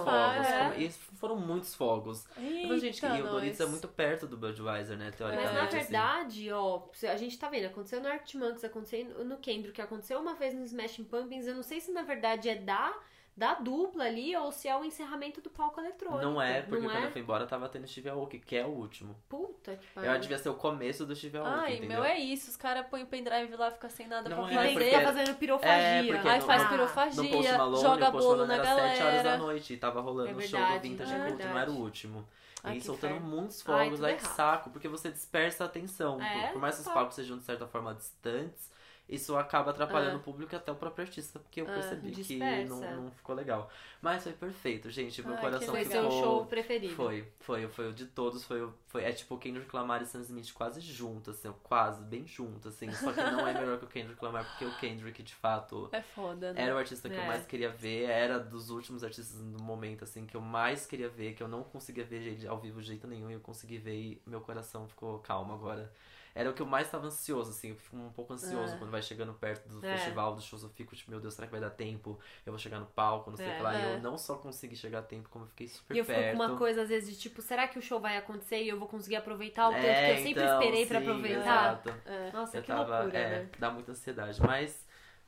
é. 0.48 0.58
Como- 0.70 0.80
E 0.80 0.90
foram 0.90 1.36
muitos 1.36 1.74
fogos. 1.74 2.26
Então, 2.38 2.78
gente, 2.78 3.04
Eita, 3.04 3.18
e 3.18 3.22
o 3.22 3.26
Doritos 3.28 3.60
é 3.60 3.66
muito 3.66 3.86
perto 3.86 4.26
do 4.26 4.38
Budweiser, 4.38 4.96
né, 4.96 5.08
Mas 5.08 5.16
teoricamente. 5.16 5.52
na 5.54 5.62
assim. 5.64 5.76
verdade, 5.76 6.52
ó, 6.52 6.84
a 7.02 7.16
gente 7.18 7.38
tá 7.38 7.50
vendo, 7.50 7.66
aconteceu 7.66 8.00
no 8.00 8.08
Arctic 8.08 8.40
Monkeys, 8.40 8.64
aconteceu 8.64 9.24
no 9.26 9.36
Kendrick, 9.36 9.78
aconteceu 9.82 10.18
uma 10.20 10.32
vez 10.34 10.54
no 10.54 10.64
Smashing 10.64 11.04
Pumpkins, 11.04 11.46
eu 11.46 11.54
não 11.54 11.62
sei 11.62 11.80
se 11.82 11.92
na 11.92 12.00
verdade 12.02 12.48
é 12.48 12.54
da, 12.54 12.94
da 13.36 13.54
dupla 13.54 14.04
ali 14.04 14.36
ou 14.36 14.52
se 14.52 14.68
é 14.68 14.76
o 14.76 14.84
encerramento 14.84 15.40
do 15.40 15.50
palco 15.50 15.80
eletrônico. 15.80 16.22
Não 16.22 16.40
é, 16.40 16.62
porque 16.62 16.80
não 16.84 16.88
quando 16.90 17.02
é? 17.02 17.06
eu 17.06 17.10
fui 17.10 17.20
embora 17.20 17.46
tava 17.46 17.68
tendo 17.68 17.86
Steve 17.88 18.08
Aoki, 18.08 18.38
que 18.38 18.54
é 18.56 18.64
o 18.64 18.68
último. 18.68 19.16
Puta 19.28 19.74
que 19.76 19.86
Eu 19.98 20.02
pariu. 20.04 20.20
devia 20.20 20.38
ser 20.38 20.48
o 20.50 20.54
começo 20.54 21.04
do 21.04 21.16
Steve 21.16 21.38
Aoki, 21.38 21.50
Ai, 21.52 21.72
entendeu? 21.78 21.88
meu, 22.00 22.04
é 22.04 22.16
isso. 22.18 22.48
Os 22.50 22.56
caras 22.56 22.86
põem 22.86 23.02
o 23.02 23.06
pendrive 23.06 23.56
lá, 23.56 23.70
fica 23.72 23.88
sem 23.88 24.06
nada 24.06 24.28
Não 24.28 24.44
pra 24.44 24.52
é, 24.52 24.54
fazer. 24.56 24.72
porque- 24.72 25.00
fazendo 25.04 25.34
pirofagia. 25.36 25.74
É, 25.74 25.98
Aí 26.00 26.12
no- 26.12 26.46
faz 26.46 26.62
Ah, 26.62 26.68
pirofagia, 26.68 27.58
Malone, 27.58 27.82
joga 27.82 28.10
bolo 28.12 28.28
Malone 28.30 28.46
na 28.48 28.54
era 28.54 28.64
7 28.64 28.78
horas 28.78 28.98
da 29.16 29.22
galera. 29.22 29.38
noite 29.38 29.72
e 29.74 29.76
tava 29.78 30.00
rolando 30.00 30.30
É 30.30 30.34
o 30.34 30.40
show 30.48 30.60
do 30.60 30.80
Vintage 30.80 31.12
é 31.12 31.46
não 31.46 31.58
era 31.58 31.70
o 31.70 31.74
último. 31.76 32.24
Ai, 32.62 32.76
e 32.78 32.80
soltando 32.80 33.16
inferno. 33.16 33.28
muitos 33.36 33.68
Ai, 33.68 33.84
fogos, 33.84 33.98
tudo 33.98 34.06
ai 34.06 34.16
que 34.16 34.26
saco, 34.26 34.70
porque 34.70 34.88
você 34.88 35.10
dispersa 35.10 35.64
a 35.64 35.66
atenção. 35.66 36.22
É, 36.22 36.46
Por 36.52 36.60
mais 36.62 36.76
que 36.76 36.80
os 36.80 36.86
tá. 36.86 36.94
palcos 36.94 37.14
sejam 37.14 37.36
de 37.36 37.42
certa 37.44 37.66
forma 37.66 37.92
distantes, 37.94 38.70
isso 39.08 39.36
acaba 39.36 39.70
atrapalhando 39.70 40.14
É. 40.14 40.16
o 40.16 40.20
público 40.20 40.54
e 40.54 40.56
até 40.56 40.72
o 40.72 40.76
próprio 40.76 41.04
artista, 41.06 41.38
porque 41.38 41.60
eu 41.60 41.68
É, 41.68 41.74
percebi 41.74 42.10
que 42.10 42.22
dispersa. 42.22 42.74
não, 42.74 43.02
não 43.04 43.10
ficou 43.10 43.34
legal. 43.34 43.70
Mas 44.00 44.22
foi 44.22 44.32
perfeito, 44.32 44.90
gente. 44.90 45.22
Meu 45.22 45.34
Ai, 45.34 45.40
coração 45.40 45.74
que 45.74 45.84
Foi 45.84 45.84
legal. 45.84 46.02
seu 46.02 46.10
ficou. 46.10 46.22
show 46.38 46.46
preferido. 46.46 46.94
Foi, 46.94 47.28
foi, 47.40 47.68
foi 47.68 47.88
o 47.90 47.92
de 47.92 48.06
todos, 48.06 48.44
foi, 48.44 48.68
foi 48.86 49.04
é 49.04 49.12
tipo 49.12 49.34
o 49.34 49.38
Kendrick 49.38 49.74
Lamar 49.74 50.02
e 50.02 50.06
Sam 50.06 50.20
Smith 50.22 50.52
quase 50.52 50.80
junto, 50.80 51.30
assim, 51.30 51.52
quase, 51.62 52.02
bem 52.02 52.26
junto, 52.26 52.68
assim, 52.68 52.90
só 52.92 53.12
que 53.12 53.20
não 53.20 53.46
é 53.46 53.52
melhor 53.54 53.78
que 53.78 53.84
o 53.84 53.88
Kendrick 53.88 54.22
Lamar, 54.24 54.44
porque 54.46 54.64
o 54.64 54.74
Kendrick, 54.78 55.22
de 55.22 55.34
fato, 55.34 55.88
É 55.92 56.00
foda, 56.02 56.52
né? 56.52 56.62
era 56.62 56.74
o 56.74 56.78
artista 56.78 57.08
que 57.08 57.14
eu 57.16 57.20
É. 57.22 57.26
mais 57.26 57.46
queria 57.46 57.70
ver, 57.70 58.04
era 58.08 58.38
dos 58.38 58.70
últimos 58.70 59.04
artistas 59.04 59.38
no 59.40 59.62
momento, 59.62 60.04
assim, 60.04 60.26
que 60.26 60.36
eu 60.36 60.40
mais 60.40 60.86
queria 60.86 61.08
ver, 61.08 61.34
que 61.34 61.42
eu 61.42 61.48
não 61.48 61.62
conseguia 61.62 62.04
ver 62.04 62.22
ele 62.22 62.46
ao 62.46 62.58
vivo 62.58 62.80
de 62.80 62.88
jeito 62.88 63.06
nenhum, 63.06 63.30
e 63.30 63.34
eu 63.34 63.40
consegui 63.40 63.78
ver 63.78 63.94
e 63.94 64.22
meu 64.26 64.40
coração 64.40 64.86
ficou 64.88 65.18
calmo 65.20 65.52
agora. 65.52 65.92
Era 66.36 66.50
o 66.50 66.52
que 66.52 66.60
eu 66.60 66.66
mais 66.66 66.86
estava 66.88 67.06
ansioso, 67.06 67.50
assim, 67.50 67.70
eu 67.70 67.76
fico 67.76 67.96
um 67.96 68.10
pouco 68.10 68.32
ansioso 68.32 68.74
É. 68.74 68.76
quando 68.78 68.90
vai 68.90 69.00
chegando 69.00 69.32
perto 69.34 69.68
do 69.68 69.86
É. 69.86 69.96
festival, 69.96 70.34
dos 70.34 70.42
shows, 70.44 70.64
eu 70.64 70.68
fico 70.70 70.96
tipo, 70.96 71.10
meu 71.10 71.20
Deus, 71.20 71.34
será 71.34 71.46
que 71.46 71.52
vai 71.52 71.60
dar 71.60 71.70
tempo? 71.70 72.18
Eu 72.44 72.52
vou 72.52 72.58
chegar 72.58 72.80
no 72.80 72.86
palco, 72.86 73.30
não 73.30 73.36
sei 73.36 73.46
o 73.46 73.50
É. 73.50 73.56
que 73.56 73.62
lá, 73.62 73.74
e 73.74 73.82
É. 73.84 73.94
eu 73.94 74.00
não 74.02 74.18
só 74.18 74.34
consegui 74.36 74.74
chegar 74.74 74.98
a 74.98 75.02
tempo, 75.02 75.28
como 75.28 75.44
eu 75.44 75.48
fiquei 75.48 75.68
super 75.68 75.94
E 75.94 75.98
eu 76.00 76.04
fico 76.04 76.18
perto. 76.18 76.36
com 76.36 76.42
uma 76.42 76.56
coisa, 76.58 76.82
às 76.82 76.88
vezes, 76.88 77.08
de 77.14 77.20
tipo, 77.20 77.40
será 77.40 77.68
que 77.68 77.78
o 77.78 77.82
show 77.82 78.00
vai 78.00 78.16
acontecer 78.16 78.62
e 78.64 78.68
eu 78.68 78.78
vou 78.78 78.88
conseguir 78.88 79.14
aproveitar 79.16 79.68
o 79.68 79.72
É, 79.74 79.80
que 79.80 80.10
eu 80.20 80.24
sempre 80.24 80.42
então, 80.42 80.60
esperei 80.60 80.86
pra 80.86 80.98
sim, 81.00 81.06
aproveitar? 81.08 81.40
exato. 81.84 81.94
É. 82.04 82.32
Nossa, 82.32 82.56
Eu 82.56 82.62
que 82.62 82.66
tava, 82.68 82.98
loucura, 82.98 83.18
é, 83.18 83.28
né? 83.44 83.48
dá 83.58 83.70
muita 83.70 83.92
ansiedade, 83.92 84.40
mas 84.42 84.83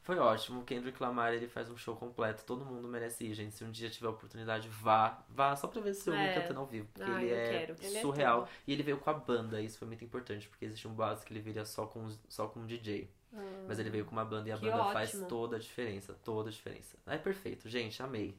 foi 0.07 0.19
ótimo. 0.19 0.61
O 0.61 0.65
Kendrick 0.65 1.03
Lamar, 1.03 1.35
ele 1.35 1.49
faz 1.49 1.69
um 1.69 1.77
show 1.77 1.97
completo, 1.97 2.45
todo 2.45 2.65
mundo 2.65 2.87
merece 2.87 3.25
ir, 3.27 3.35
gente. 3.35 3.55
Se 3.57 3.65
um 3.65 3.71
dia 3.73 3.91
tiver 3.91 4.07
oportunidade, 4.09 4.69
vá, 4.69 5.25
vá 5.29 5.57
só 5.57 5.67
pra 5.67 5.81
ver 5.81 5.91
esse 5.91 6.09
homem 6.09 6.23
É. 6.29 6.41
cantando 6.41 6.61
ao 6.61 6.67
vivo, 6.67 6.89
porque 6.95 7.11
Ai, 7.11 7.25
ele 7.25 7.33
eu 7.33 7.37
é. 7.37 7.63
Ele 7.81 7.97
é 7.99 8.01
surreal. 8.01 8.49
e 8.67 8.73
ele 8.73 8.83
veio 8.85 8.99
com 8.99 9.11
a 9.11 9.15
banda, 9.15 9.61
isso 9.61 9.79
foi 9.79 9.89
muito 9.89 10.05
importante, 10.05 10.49
porque 10.49 10.65
existe 10.65 10.87
um 10.87 10.95
base 10.95 11.27
que 11.27 11.33
ele 11.33 11.41
viria 11.41 11.65
só 11.65 11.87
com, 11.87 12.09
só 12.29 12.47
com 12.47 12.61
um 12.61 12.67
DJ. 12.67 13.11
Ah. 13.35 13.65
Mas 13.67 13.79
ele 13.81 13.91
veio 13.91 14.05
com 14.05 14.13
uma 14.13 14.25
banda 14.25 14.49
e 14.49 14.53
a 14.53 14.57
banda 14.57 14.85
faz 14.93 15.11
ótimo. 15.11 15.27
toda 15.27 15.57
a 15.57 15.59
diferença, 15.59 16.15
toda 16.25 16.49
a 16.49 16.53
diferença. 16.53 16.97
É 17.07 17.19
perfeito, 17.19 17.69
gente, 17.69 18.01
amei. 18.01 18.39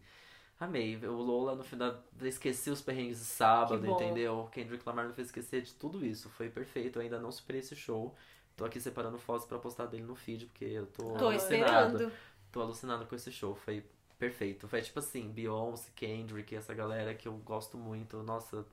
Amei. 0.60 0.96
O 1.06 1.18
Lola 1.22 1.54
no 1.54 1.64
final 1.64 2.02
esqueci 2.22 2.72
os 2.72 2.82
perrengues 2.82 3.20
de 3.20 3.26
sábado, 3.26 3.86
entendeu? 3.86 4.40
O 4.40 4.48
Kendrick 4.48 4.84
Lamar 4.88 5.06
me 5.08 5.14
fez 5.14 5.28
esquecer 5.28 5.62
de 5.62 5.74
tudo 5.76 6.04
isso. 6.04 6.30
Foi 6.30 6.50
perfeito. 6.50 6.98
Eu 6.98 7.04
ainda 7.04 7.20
não 7.20 7.32
superei 7.32 7.60
esse 7.60 7.76
show. 7.76 8.16
Tô 8.58 8.66
aqui 8.66 8.82
separando 8.82 9.20
fotos 9.20 9.46
pra 9.46 9.60
postar 9.60 9.86
dele 9.86 10.04
no 10.04 10.16
feed, 10.16 10.48
porque 10.48 10.66
eu 10.66 10.88
tô, 10.88 11.14
Tô 11.14 11.28
alucinado. 11.28 11.96
esperando. 11.98 12.12
Tô 12.52 12.60
alucinado 12.62 13.06
com 13.06 13.16
esse 13.16 13.32
show. 13.32 13.56
Foi 13.56 13.86
perfeito. 14.18 14.68
Foi 14.68 14.82
tipo 14.82 14.98
assim, 14.98 15.32
Beyoncé, 15.32 15.92
Kendrick, 15.96 16.56
essa 16.56 16.74
galera 16.74 17.14
que 17.14 17.28
eu 17.28 17.34
gosto 17.38 17.78
muito. 17.78 18.22
Nossa, 18.24 18.66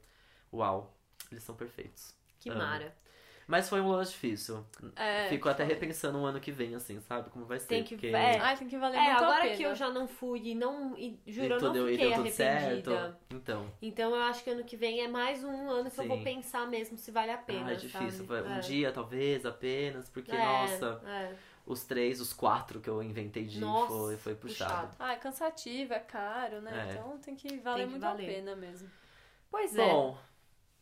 uau. 0.51 0.97
Eles 1.31 1.45
são 1.45 1.55
perfeitos. 1.55 2.15
Que 2.41 2.49
Amo. 2.49 2.61
mara. 2.61 2.97
Mas 3.47 3.69
foi 3.69 3.81
um 3.81 3.93
ano 3.93 4.05
difícil. 4.05 4.65
É, 4.97 5.29
Fico 5.29 5.49
até 5.49 5.65
repensando 5.65 6.19
o 6.19 6.25
ano 6.25 6.41
que 6.41 6.51
vem, 6.51 6.75
assim, 6.75 6.99
sabe? 7.01 7.29
Como 7.31 7.45
vai 7.45 7.59
ser. 7.61 7.67
Tem 7.69 7.85
que- 7.85 7.95
porque... 7.97 8.07
é. 8.09 8.39
Ai, 8.39 8.57
tem 8.57 8.67
que 8.67 8.79
valer 8.79 8.97
É, 8.97 9.01
muito 9.05 9.13
a 9.23 9.27
agora 9.27 9.43
pena. 9.43 9.57
que 9.57 9.63
eu 9.63 9.75
já 9.75 9.91
não 9.91 10.09
fui 10.09 10.41
e 10.49 10.55
não. 10.55 10.97
E, 10.97 11.21
E 11.27 11.33
juro, 11.33 11.55
eu 11.55 11.59
tudo- 11.59 11.81
não 11.81 11.89
e 11.89 11.93
fiquei 11.93 12.07
deu 12.09 12.17
tudo 12.17 12.27
arrependida. 12.27 12.91
certo. 12.91 13.17
Então. 13.31 13.71
Então 13.83 14.15
eu 14.15 14.23
acho 14.23 14.43
que 14.43 14.51
ano 14.51 14.65
que 14.65 14.77
vem 14.77 15.01
é 15.03 15.09
mais 15.09 15.45
um 15.45 15.71
ano 15.71 15.91
que 15.91 16.01
eu 16.01 16.09
vou 16.09 16.17
Sim. 16.19 16.25
pensar 16.25 16.67
mesmo 16.67 16.97
se 16.97 17.11
vale 17.11 17.31
a 17.33 17.39
pena. 17.39 17.67
ah, 17.69 17.73
é 17.73 17.77
difícil. 17.77 18.27
sabe? 18.27 18.49
Um 18.49 18.55
É. 18.55 18.61
dia, 18.61 18.93
talvez, 18.93 19.45
apenas. 19.45 20.09
Porque, 20.09 20.33
É, 20.33 20.39
nossa, 20.45 21.01
é. 21.07 21.35
os 21.67 21.85
três, 21.85 22.21
os 22.23 22.33
quatro 22.33 22.81
que 22.81 22.89
eu 22.89 23.03
inventei 23.03 23.45
de 23.45 23.61
Nossa, 23.61 23.89
foi, 23.89 24.17
foi 24.17 24.35
puxado. 24.35 24.73
puxado. 24.89 24.97
Ah, 24.99 25.13
é 25.13 25.17
cansativo, 25.17 25.93
é 25.93 25.99
caro, 25.99 26.61
né? 26.63 26.87
É. 26.89 26.93
Então 26.93 27.19
tem 27.19 27.37
que 27.37 27.59
valer 27.59 27.77
Tem 27.81 27.87
que 27.87 27.91
muito 27.93 28.03
valer. 28.03 28.25
a 28.31 28.33
pena 28.35 28.57
mesmo. 28.57 28.91
Pois 29.51 29.77
é. 29.77 29.87
Bom, 29.87 30.17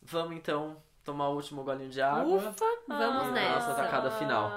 vamos 0.00 0.36
então 0.36 0.76
tomar 1.04 1.28
o 1.28 1.34
último 1.36 1.62
golinho 1.64 1.90
de 1.90 2.00
água. 2.00 2.36
Ufa, 2.36 2.54
vamos 2.88 3.28
Ah, 3.28 3.30
nessa. 3.32 3.54
nossa 3.68 3.74
tacada 3.74 4.10
final. 4.12 4.50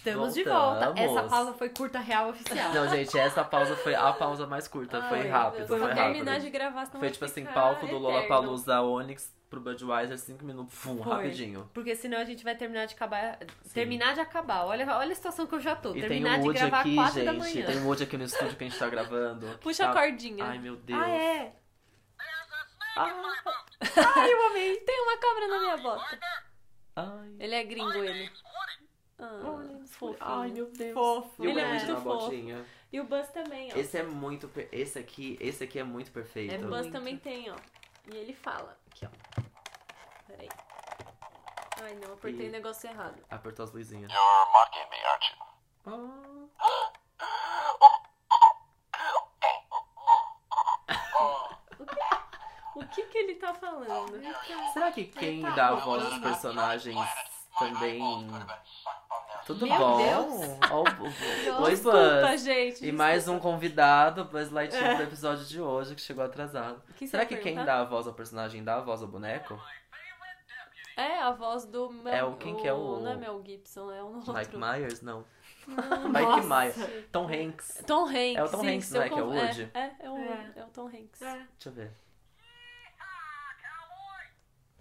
Estamos 0.00 0.34
de 0.34 0.44
volta. 0.44 0.86
Voltamos. 0.86 1.00
Essa 1.18 1.28
pausa 1.28 1.52
foi 1.52 1.68
curta 1.68 1.98
real 1.98 2.30
oficial. 2.30 2.72
Não, 2.72 2.88
gente, 2.88 3.18
essa 3.18 3.44
pausa 3.44 3.76
foi 3.76 3.94
a 3.94 4.12
pausa 4.12 4.46
mais 4.46 4.66
curta. 4.66 5.02
foi 5.02 5.20
Ai, 5.20 5.28
rápido, 5.28 5.56
Deus, 5.58 5.68
foi 5.68 5.78
vou 5.78 5.88
rápido. 5.88 6.02
terminar 6.04 6.40
de 6.40 6.48
gravar, 6.50 6.86
senão 6.86 7.00
Foi 7.00 7.10
tipo 7.10 7.24
assim, 7.26 7.44
palco 7.44 7.80
do 7.82 7.86
eterno. 7.96 7.98
Lollapalooza 8.08 8.80
Onyx 8.80 9.30
pro 9.50 9.60
Budweiser, 9.60 10.16
5 10.16 10.44
minutos, 10.44 10.72
fum, 10.74 11.02
Foi. 11.02 11.12
rapidinho. 11.12 11.68
Porque 11.74 11.94
senão 11.96 12.18
a 12.18 12.24
gente 12.24 12.42
vai 12.42 12.54
terminar 12.54 12.86
de 12.86 12.94
acabar. 12.94 13.38
Terminar 13.74 14.14
de 14.14 14.20
acabar. 14.20 14.64
Olha, 14.64 14.96
olha 14.96 15.12
a 15.12 15.14
situação 15.14 15.46
que 15.46 15.54
eu 15.54 15.60
já 15.60 15.74
tô. 15.76 15.90
E 15.90 15.94
tem 15.94 16.02
terminar 16.02 16.38
um 16.38 16.42
de 16.42 16.46
Woody 16.46 16.58
gravar 16.60 16.80
aqui, 16.80 16.94
4 16.94 17.24
da 17.24 17.32
gente. 17.32 17.38
manhã. 17.40 17.66
Tem 17.66 17.78
um 17.80 17.86
Woody 17.86 18.02
aqui 18.04 18.16
no 18.16 18.24
estúdio 18.24 18.56
que 18.56 18.64
a 18.64 18.68
gente 18.68 18.78
tá 18.78 18.88
gravando. 18.88 19.46
Puxa 19.60 19.84
tá- 19.84 19.90
a 19.90 19.92
cordinha. 19.94 20.44
Ai, 20.44 20.58
meu 20.58 20.76
Deus. 20.76 20.98
Ah, 21.02 21.10
é? 21.10 21.52
Ai, 22.96 24.32
eu 24.32 24.46
amei. 24.46 24.76
Tem 24.78 25.00
uma 25.02 25.16
cobra 25.18 25.48
na 25.48 25.58
minha 25.60 25.76
bota. 25.78 26.18
Ai, 26.96 27.34
Ele 27.38 27.54
é 27.54 27.64
gringo, 27.64 27.92
ele. 27.92 28.30
Ah, 29.22 29.80
fofinho. 29.86 30.16
ai, 30.20 30.48
meu 30.50 30.66
Deus. 30.70 30.94
Fofo. 30.94 31.44
E 31.44 31.46
o 31.46 31.50
Ele 31.50 31.60
é 31.60 31.68
muito 31.68 31.86
na 31.92 32.00
fofo. 32.00 32.18
botinha. 32.24 32.64
E 32.92 33.00
o 33.00 33.04
Buzz 33.04 33.28
também, 33.28 33.70
ó. 33.72 33.76
Esse 33.76 33.98
é 33.98 34.02
muito. 34.02 34.48
per- 34.48 34.68
Esse 34.72 34.98
aqui, 34.98 35.36
esse 35.40 35.62
aqui 35.64 35.78
é 35.78 35.84
muito 35.84 36.10
perfeito. 36.10 36.54
É 36.54 36.58
O 36.58 36.62
Buzz 36.62 36.80
muito. 36.82 36.92
também 36.92 37.16
tem, 37.18 37.50
ó. 37.50 37.56
E 38.12 38.16
ele 38.16 38.32
fala. 38.34 38.76
Aqui, 38.90 39.06
ó. 39.06 39.42
Peraí. 40.26 40.48
Ai, 41.82 41.94
não, 41.96 42.14
apertei 42.14 42.46
E- 42.46 42.48
o 42.48 42.52
negócio 42.52 42.88
errado. 42.88 43.22
Apertou 43.30 43.64
as 43.64 43.72
luzinhas. 43.72 44.10
You're 44.12 44.52
mocking 44.52 44.90
me, 44.90 44.96
aren't 45.06 45.26
you? 45.30 46.50
O 52.74 52.86
que 52.86 53.02
que 53.04 53.18
ele 53.18 53.34
tá 53.34 53.52
falando? 53.54 54.20
Será 54.72 54.92
que 54.92 55.04
quem 55.04 55.42
dá 55.42 55.68
a 55.68 55.74
voz 55.74 56.04
aos 56.04 56.18
personagens 56.18 56.96
também. 57.58 58.00
Tudo 59.54 59.66
Meu 59.66 59.78
bom? 59.78 59.96
Deus. 59.98 60.58
Ó, 60.70 60.80
o- 60.80 60.82
o- 60.82 61.62
Oi, 61.64 61.70
Desculpa, 61.70 61.98
Buzz. 62.28 62.42
gente. 62.44 62.86
E 62.86 62.92
mais 62.92 63.26
um 63.28 63.38
convidado, 63.38 64.24
Buzz 64.26 64.50
Lightyear, 64.50 64.96
do 64.96 65.02
episódio 65.02 65.44
de 65.44 65.60
hoje, 65.60 65.94
que 65.94 66.00
chegou 66.00 66.24
atrasado. 66.24 66.80
Que 66.96 67.06
Será 67.08 67.24
que 67.26 67.36
quem 67.36 67.54
dá 67.56 67.80
a 67.80 67.84
voz 67.84 68.06
ao 68.06 68.12
personagem 68.14 68.62
dá 68.62 68.76
a 68.76 68.80
voz 68.80 69.02
ao 69.02 69.08
boneco? 69.08 69.58
É 70.96 71.18
a 71.20 71.30
voz 71.30 71.64
do 71.64 71.90
Mel... 71.90 72.14
É 72.14 72.22
o- 72.24 72.36
quem 72.36 72.54
que 72.56 72.68
é 72.68 72.72
o- 72.72 73.00
Não 73.00 73.12
é 73.12 73.16
Mel 73.16 73.42
Gibson, 73.44 73.90
é 73.90 74.02
o 74.02 74.16
outro. 74.16 74.34
Mike 74.34 74.56
Myers? 74.56 75.00
Não. 75.00 75.24
Não, 75.66 75.76
Mike 76.10 76.20
Nossa. 76.22 76.46
Myers. 76.60 76.76
Tom 77.10 77.26
Hanks. 77.26 77.84
Tom 77.86 78.04
Hanks. 78.06 78.36
É 78.36 78.44
o 78.44 78.48
Tom 78.48 78.60
sim, 78.60 78.68
Hanks, 78.74 78.84
se 78.86 78.94
não 78.94 79.00
eu 79.00 79.06
é, 79.06 79.08
que 79.08 79.18
é 79.18 79.22
o 79.22 79.26
Woody? 79.28 79.70
É, 79.72 79.90
é, 80.00 80.10
o, 80.10 80.18
É. 80.18 80.52
é 80.56 80.64
o 80.64 80.68
Tom 80.68 80.86
Hanks. 80.88 81.22
É. 81.22 81.32
Deixa 81.34 81.68
eu 81.68 81.72
ver. 81.72 81.90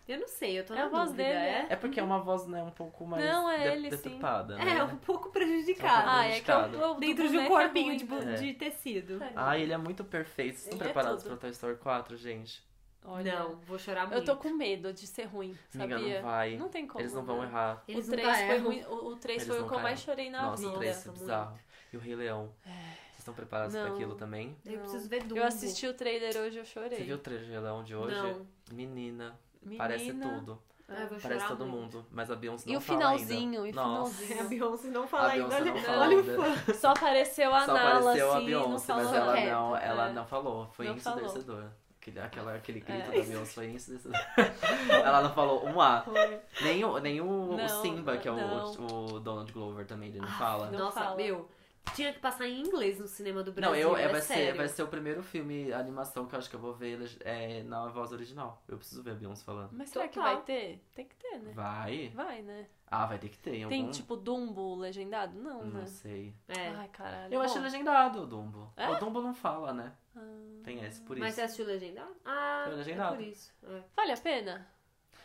Eu 0.10 0.19
não 0.22 0.27
sei, 0.27 0.60
eu 0.60 0.65
tô 0.65 0.73
É 0.73 0.77
na 0.77 0.86
a 0.86 0.90
voz 0.90 1.11
dúvida, 1.11 1.23
dele, 1.23 1.36
é? 1.38 1.68
É 1.69 1.76
porque 1.76 1.99
é 1.99 2.03
uma 2.03 2.19
voz 2.19 2.48
né, 2.48 2.64
um 2.64 2.72
pouco 2.72 3.06
mais 3.06 3.23
Não, 3.23 3.48
é 3.49 3.60
de- 3.60 3.68
ele, 3.77 3.91
sim. 3.91 3.98
deturpada, 3.98 4.60
É, 4.60 4.65
né? 4.65 4.84
um 4.84 4.98
pouco 4.98 5.30
prejudicado. 5.31 6.10
Ah, 6.10 6.26
é 6.26 6.40
que 6.41 6.52
eu, 6.52 6.95
Dentro 6.95 7.30
de 7.30 7.38
um 7.38 7.41
é 7.41 7.48
corpinho 7.48 7.95
de, 7.95 8.06
bu- 8.06 8.18
É. 8.18 8.34
de 8.34 8.53
tecido. 8.53 9.19
Ah, 9.36 9.56
ele 9.57 9.72
é 9.72 9.77
muito 9.77 10.03
perfeito. 10.03 10.56
Vocês 10.57 10.64
estão 10.73 10.77
Ele 10.80 10.84
é 10.84 10.91
preparados 10.94 11.22
tudo. 11.23 11.31
pra 11.34 11.41
Toy 11.41 11.52
Story 11.52 11.77
4, 11.77 12.18
gente? 12.18 12.68
Olha, 13.06 13.40
Não, 13.40 13.56
vou 13.61 13.77
chorar 13.80 14.07
muito. 14.07 14.18
Eu 14.18 14.26
tô 14.26 14.36
com 14.36 14.49
medo 14.49 14.91
de 14.91 15.06
ser 15.07 15.23
ruim, 15.26 15.56
Amiga, 15.76 15.98
sabia? 15.98 16.15
não 16.22 16.30
vai. 16.30 16.57
Não 16.57 16.69
tem 16.69 16.86
como. 16.88 17.02
Eles 17.02 17.14
não 17.14 17.23
vão 17.23 17.41
né? 17.41 17.48
errar. 17.48 17.84
Eles 17.88 18.07
o 18.07 18.11
nunca 18.11 18.23
3 18.23 18.38
foi 18.48 18.57
ruim, 18.57 18.84
o, 18.86 18.94
o 19.10 19.15
3 19.15 19.41
Eles 19.44 19.48
foi 19.56 19.64
o 19.64 19.69
que 19.69 19.76
eu 19.76 19.80
mais 19.80 19.99
chorei 20.02 20.30
na 20.31 20.41
Nossa, 20.41 20.61
vida. 20.64 20.73
o 20.76 20.80
3 20.80 20.95
Nossa, 20.95 21.10
é 21.10 21.11
bizarro. 21.14 21.60
E 21.94 21.98
o 21.98 21.99
Rei 21.99 22.15
Leão. 22.15 22.52
Vocês 22.64 23.19
estão 23.19 23.34
preparados 23.34 23.73
pra 23.76 23.86
Não. 23.86 23.94
aquilo 23.94 24.15
também? 24.15 24.57
Eu 24.65 24.80
preciso 24.80 25.07
ver 25.07 25.23
Dumbo. 25.23 25.38
Eu 25.40 25.45
assisti 25.45 25.88
o 25.88 25.94
trailer 25.94 26.36
hoje, 26.38 26.57
eu 26.57 26.65
chorei. 26.65 26.98
Você 26.98 27.03
viu 27.03 27.15
o 27.15 27.19
trailer 27.19 27.45
do 27.45 27.52
Rei 27.52 27.60
Leão 27.61 27.84
de 27.84 27.95
hoje? 27.95 28.15
Não. 28.15 28.48
Menina, 28.73 29.40
Menina. 29.61 29.77
parece 29.84 30.14
tudo. 30.14 30.61
Ah, 30.91 31.07
Parece 31.22 31.48
todo 31.48 31.68
muito. 31.68 31.98
mundo. 31.98 32.06
Mas 32.11 32.31
a 32.31 32.36
Beyoncé 32.36 32.68
E 32.68 32.73
não 32.73 32.80
o 32.80 32.81
fala 32.81 32.98
finalzinho, 32.99 33.64
ainda. 33.64 33.68
e 33.68 33.69
o 33.69 33.73
finalzinho. 33.73 34.40
A 34.40 34.44
Beyoncé 34.45 34.88
não 34.88 35.07
fala 35.07 35.27
A 35.27 35.31
ainda. 35.34 35.48
Beyoncé 35.48 35.64
não 35.65 35.73
Olha, 35.76 35.84
fala 35.84 36.06
olha 36.06 36.18
o 36.18 36.23
fã. 36.65 36.73
Só 36.73 36.88
apareceu 36.90 37.53
a 37.53 37.65
Só 37.65 37.73
Nala, 37.73 37.99
apareceu 37.99 38.31
a 38.31 38.38
assim, 38.38 38.49
não 38.49 38.64
Beyoncé, 38.64 38.94
mas 38.95 39.14
ela 39.14 39.36
reto. 39.36 39.52
não, 39.52 39.77
ela 39.77 40.10
É. 40.10 40.14
não 40.14 40.26
falou. 40.26 40.68
Foi 40.73 40.88
Não 40.88 40.95
ensurdecedor. 40.95 41.65
Aquele, 42.02 42.19
aquela, 42.22 42.56
aquele 42.56 42.80
grito 42.80 43.02
É. 43.02 43.06
da 43.06 43.11
Beyoncé 43.23 43.45
foi 43.53 43.68
ensurdecedor. 43.69 44.18
ela 45.06 45.22
não 45.22 45.31
falou 45.31 45.64
um 45.68 45.80
A. 45.80 46.02
Foi. 46.02 46.40
Nem 46.61 46.84
o, 46.84 46.98
nem 46.98 47.22
o, 47.22 47.26
o 47.52 47.56
Não, 47.57 47.68
Simba, 47.84 48.18
que 48.18 48.27
é 48.27 48.31
o, 48.31 48.36
o 48.36 49.19
Donald 49.19 49.52
Glover 49.53 49.86
também, 49.86 50.10
ele 50.10 50.22
não 50.22 50.27
fala. 50.27 50.72
não 50.72 50.80
Nossa, 50.80 51.02
fala. 51.02 51.15
meu. 51.15 51.48
Tinha 51.95 52.14
que 52.14 52.19
passar 52.19 52.47
em 52.47 52.61
inglês 52.61 52.99
no 52.99 53.07
cinema 53.07 53.43
do 53.43 53.51
Brasil. 53.51 53.72
Não, 53.72 53.77
eu, 53.77 53.97
é, 53.97 54.03
é 54.03 54.07
vai, 54.07 54.22
ser, 54.22 54.34
sério. 54.34 54.57
vai 54.57 54.68
ser 54.68 54.84
o 54.84 54.88
primeiro 54.88 55.22
filme 55.23 55.73
animação 55.73 56.26
que 56.26 56.35
eu 56.35 56.39
acho 56.39 56.49
que 56.49 56.56
eu 56.56 56.60
vou 56.60 56.73
ver 56.73 56.99
é, 57.22 57.64
na 57.64 57.88
voz 57.88 58.11
original. 58.11 58.61
Eu 58.68 58.77
preciso 58.77 59.01
ver 59.03 59.11
a 59.11 59.15
Beyoncé 59.15 59.43
falando. 59.43 59.72
Mas 59.73 59.89
será 59.89 60.07
que 60.07 60.14
Total. 60.15 60.35
vai 60.35 60.43
ter? 60.43 60.81
Tem 60.93 61.06
que 61.06 61.15
ter, 61.15 61.39
né? 61.39 61.51
Vai? 61.53 62.10
Vai, 62.15 62.41
né? 62.41 62.68
Ah, 62.88 63.06
vai 63.06 63.18
ter 63.18 63.30
que 63.30 63.38
ter. 63.38 63.56
em 63.56 63.68
Tem, 63.68 63.81
algum... 63.81 63.91
tipo, 63.91 64.15
Dumbo 64.15 64.76
legendado? 64.76 65.38
Não, 65.39 65.64
Não 65.64 65.80
né? 65.81 65.85
sei. 65.88 66.34
É. 66.47 66.69
Ai, 66.69 66.88
caralho. 66.89 67.34
Eu 67.34 67.39
Bom, 67.39 67.45
achei 67.45 67.61
legendado 67.61 68.22
o 68.23 68.26
Dumbo. 68.27 68.72
É? 68.77 68.89
O 68.89 68.95
Dumbo 68.99 69.22
não 69.22 69.34
fala, 69.34 69.73
né? 69.73 69.93
ah, 70.15 70.22
Tem 70.64 70.84
esse, 70.85 71.01
por 71.01 71.18
Mas 71.18 71.30
isso. 71.30 71.35
você 71.35 71.41
assistiu 71.41 71.65
legendado? 71.65 72.15
Ah, 72.23 72.64
Foi 72.68 72.76
legendado. 72.76 73.14
é 73.15 73.18
por 73.18 73.26
isso. 73.26 73.53
É. 73.64 73.81
Vale 73.95 74.11
a 74.11 74.18
pena? 74.18 74.68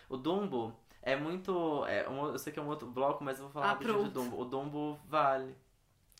O 0.08 0.16
Dumbo 0.16 0.74
é 1.02 1.14
muito. 1.14 1.84
É 1.86 2.08
um, 2.08 2.26
eu 2.28 2.38
sei 2.38 2.52
que 2.52 2.58
é 2.58 2.62
um 2.62 2.68
outro 2.68 2.88
bloco, 2.90 3.22
mas 3.22 3.38
eu 3.38 3.44
vou 3.44 3.52
falar 3.52 3.66
Ah, 3.66 3.68
rapidinho 3.70 4.04
de. 4.04 4.10
Dumbo. 4.10 4.40
O 4.40 4.44
Dumbo 4.44 4.98
vale. 5.06 5.54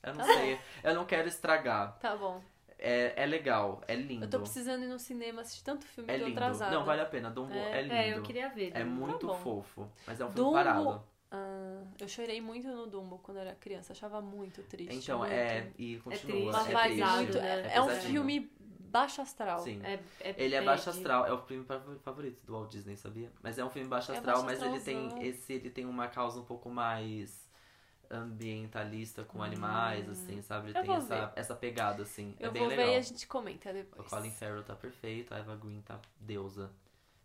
Eu 0.05 0.15
não 0.15 0.25
Tá 0.27 0.35
sei. 0.35 0.59
Eu 0.85 0.95
não 0.95 1.05
quero 1.05 1.29
estragar. 1.29 1.99
Tá 1.99 2.17
bom. 2.17 2.41
É, 2.79 3.15
é 3.23 3.27
legal, 3.27 3.81
é 3.89 3.95
lindo. 3.95 4.25
Eu 4.27 4.31
tô 4.31 4.41
precisando 4.41 4.83
ir 4.85 4.89
no 4.89 4.99
cinema 4.99 5.41
assistir 5.41 5.65
tanto 5.65 5.87
filme 5.87 6.13
É 6.13 6.17
lindo. 6.19 6.33
atrasada. 6.33 6.71
Não, 6.75 6.85
vale 6.85 7.01
a 7.01 7.07
pena. 7.07 7.31
Dumbo 7.31 7.55
é, 7.55 7.79
É. 7.79 7.83
lindo. 7.83 7.95
É, 7.95 8.13
eu 8.19 8.23
queria 8.23 8.49
ver. 8.51 8.73
É 8.75 8.85
Dumbo. 8.85 9.07
muito 9.07 9.27
bom. 9.27 9.35
fofo. 9.35 9.89
Mas 10.07 10.21
é 10.21 10.25
um 10.25 10.29
filme 10.29 10.35
Dumbo- 10.37 10.53
parado. 10.53 11.05
Ah, 11.31 11.83
eu 11.99 12.07
chorei 12.09 12.41
muito 12.41 12.69
no 12.69 12.87
Dumbo 12.87 13.19
quando 13.19 13.39
eu 13.39 13.43
era 13.43 13.55
criança. 13.55 13.93
Achava 13.93 14.21
muito 14.21 14.63
triste. 14.65 14.95
Então, 14.95 15.21
muito. 15.21 15.33
é. 15.33 15.71
E 15.79 15.97
continua. 15.99 16.19
triste, 16.33 16.49
Uma 16.75 16.81
é 16.81 16.83
triste, 17.23 17.39
né? 17.39 17.71
É, 17.73 17.77
é 17.77 17.83
um 17.83 17.89
filme 17.89 18.53
baixo 18.81 19.21
astral. 19.23 19.59
Sim. 19.61 19.81
É, 19.83 19.99
é 20.21 20.35
Ele 20.37 20.55
é 20.55 20.63
baixo 20.63 20.91
astral, 20.91 21.27
é 21.27 21.33
o 21.33 21.39
filme 21.39 21.65
fav- 21.65 21.99
favorito 22.03 22.45
do 22.45 22.53
Walt 22.53 22.71
Disney, 22.71 22.97
sabia? 22.97 23.33
Mas 23.43 23.59
é 23.59 23.65
um 23.65 23.71
filme 23.71 23.89
baixo 23.89 24.13
É 24.13 24.17
astral, 24.17 24.43
baixo 24.45 24.61
mas 24.63 24.63
ele 24.63 24.81
tem 24.81 25.27
esse 25.27 25.53
ele 25.55 25.71
tem 25.71 25.85
uma 25.87 26.07
causa 26.07 26.39
um 26.39 26.45
pouco 26.45 26.69
mais 26.71 27.44
ambientalista 28.11 29.25
com 29.25 29.43
animais, 29.43 30.09
assim, 30.09 30.41
sabe? 30.43 30.71
Ele. 30.71 30.79
Eu 30.79 30.83
tem 30.83 30.95
essa, 30.95 31.27
ver. 31.27 31.33
essa 31.37 31.55
pegada, 31.55 32.03
assim. 32.03 32.35
Eu 32.39 32.49
é 32.49 32.53
bem 32.53 32.61
vou 32.63 32.69
legal. 32.71 32.87
ver 32.87 32.93
e 32.95 32.97
a 32.97 33.01
gente 33.01 33.27
comenta 33.27 33.71
O 33.71 33.73
depois. 33.73 34.09
Colin 34.09 34.31
Farrell 34.31 34.63
tá 34.63 34.75
perfeito, 34.75 35.35
a 35.35 35.39
Eva 35.39 35.57
Green 35.57 35.81
tá 35.83 35.99
deusa. 36.21 36.71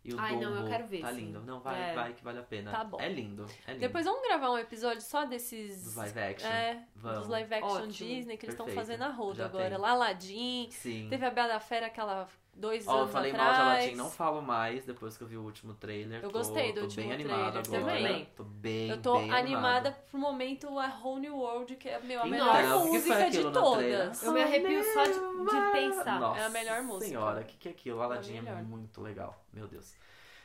E 0.02 0.14
o 0.14 0.20
Ai, 0.20 0.38
não, 0.38 0.52
Dumbo 0.54 0.64
eu 0.64 0.70
quero 0.70 0.88
ver, 0.88 1.02
tá 1.02 1.10
sim. 1.10 1.16
lindo. 1.18 1.42
Não, 1.42 1.60
vai, 1.60 1.92
É. 1.92 1.94
vai 1.94 2.14
que 2.14 2.24
vale 2.24 2.40
a 2.40 2.44
pena. 2.44 2.72
Tá 2.72 2.86
bom. 2.86 2.98
É 3.02 3.10
lindo, 3.10 3.46
é 3.68 3.72
lindo. 3.74 3.82
Depois 3.82 4.06
vamos 4.06 4.22
gravar 4.26 4.50
um 4.52 4.58
episódio 4.58 5.02
só 5.02 5.26
desses. 5.26 5.84
Dos 5.84 5.96
live 5.96 6.20
action. 6.20 6.48
É, 6.50 6.84
Vamos. 6.96 7.20
dos 7.20 7.28
live 7.28 7.54
action 7.54 7.70
Ótimo. 7.76 7.92
Disney 7.92 8.38
que 8.38 8.46
eles 8.46 8.54
estão 8.54 8.68
fazendo 8.70 9.04
a 9.04 9.10
roda 9.10 9.46
agora. 9.46 9.70
tem. 9.72 9.78
Lá 9.78 9.90
Aladdin. 9.92 10.70
Sim. 10.72 11.08
Teve 11.10 11.26
a 11.26 11.30
Bela 11.32 11.60
Fera 11.60 11.88
aquela 11.88 12.30
dois 12.60 12.88
Ó, 12.88 12.92
eu 12.92 12.98
anos 13.00 13.12
falei 13.12 13.32
atrás. 13.32 13.48
mal 13.48 13.56
de 13.56 13.62
Aladdin, 13.80 13.96
não 13.96 14.10
falo 14.12 14.42
mais 14.42 14.86
depois 14.86 15.18
que 15.18 15.24
eu 15.24 15.28
vi 15.28 15.38
o 15.38 15.42
último 15.44 15.74
trailer. 15.74 16.22
Eu 16.24 16.30
Tô- 16.30 16.38
gostei 16.38 16.72
do 16.74 16.82
tô 16.82 16.86
último 16.86 17.04
bem 17.04 17.14
animado 17.14 17.64
trailer 17.64 17.82
agora. 17.90 18.04
também. 18.04 18.30
Tô 18.36 18.44
bem, 18.44 18.90
Eu 18.90 19.02
tô 19.02 19.18
bem 19.20 19.32
animada 19.32 19.92
pro 20.12 20.20
momento 20.20 20.78
a 20.78 20.88
Whole 21.02 21.22
New 21.22 21.38
World, 21.38 21.76
que 21.78 21.90
é 21.90 22.00
meu, 22.00 22.22
a 22.22 22.28
Então, 22.28 22.54
melhor 22.54 22.76
o 22.78 22.92
que 22.92 23.00
foi 23.00 23.16
música 23.16 23.30
de 23.30 23.52
todas. 23.52 24.24
Eu 24.24 24.32
me 24.34 24.42
arrepio 24.44 24.84
só 24.94 25.04
de, 25.04 25.14
de 25.14 25.72
pensar. 25.72 26.20
Nossa 26.20 26.40
É 26.42 26.46
a 26.46 26.50
melhor 26.50 26.82
música. 26.84 27.06
Senhora, 27.08 27.42
o 27.42 27.46
que, 27.46 27.58
que 27.58 27.68
é 27.68 27.72
aquilo? 27.72 28.02
Aladdin 28.02 28.38
é, 28.38 28.42
melhor. 28.42 28.64
muito 28.64 29.02
legal. 29.02 29.42
Meu 29.54 29.68
Deus. 29.68 29.96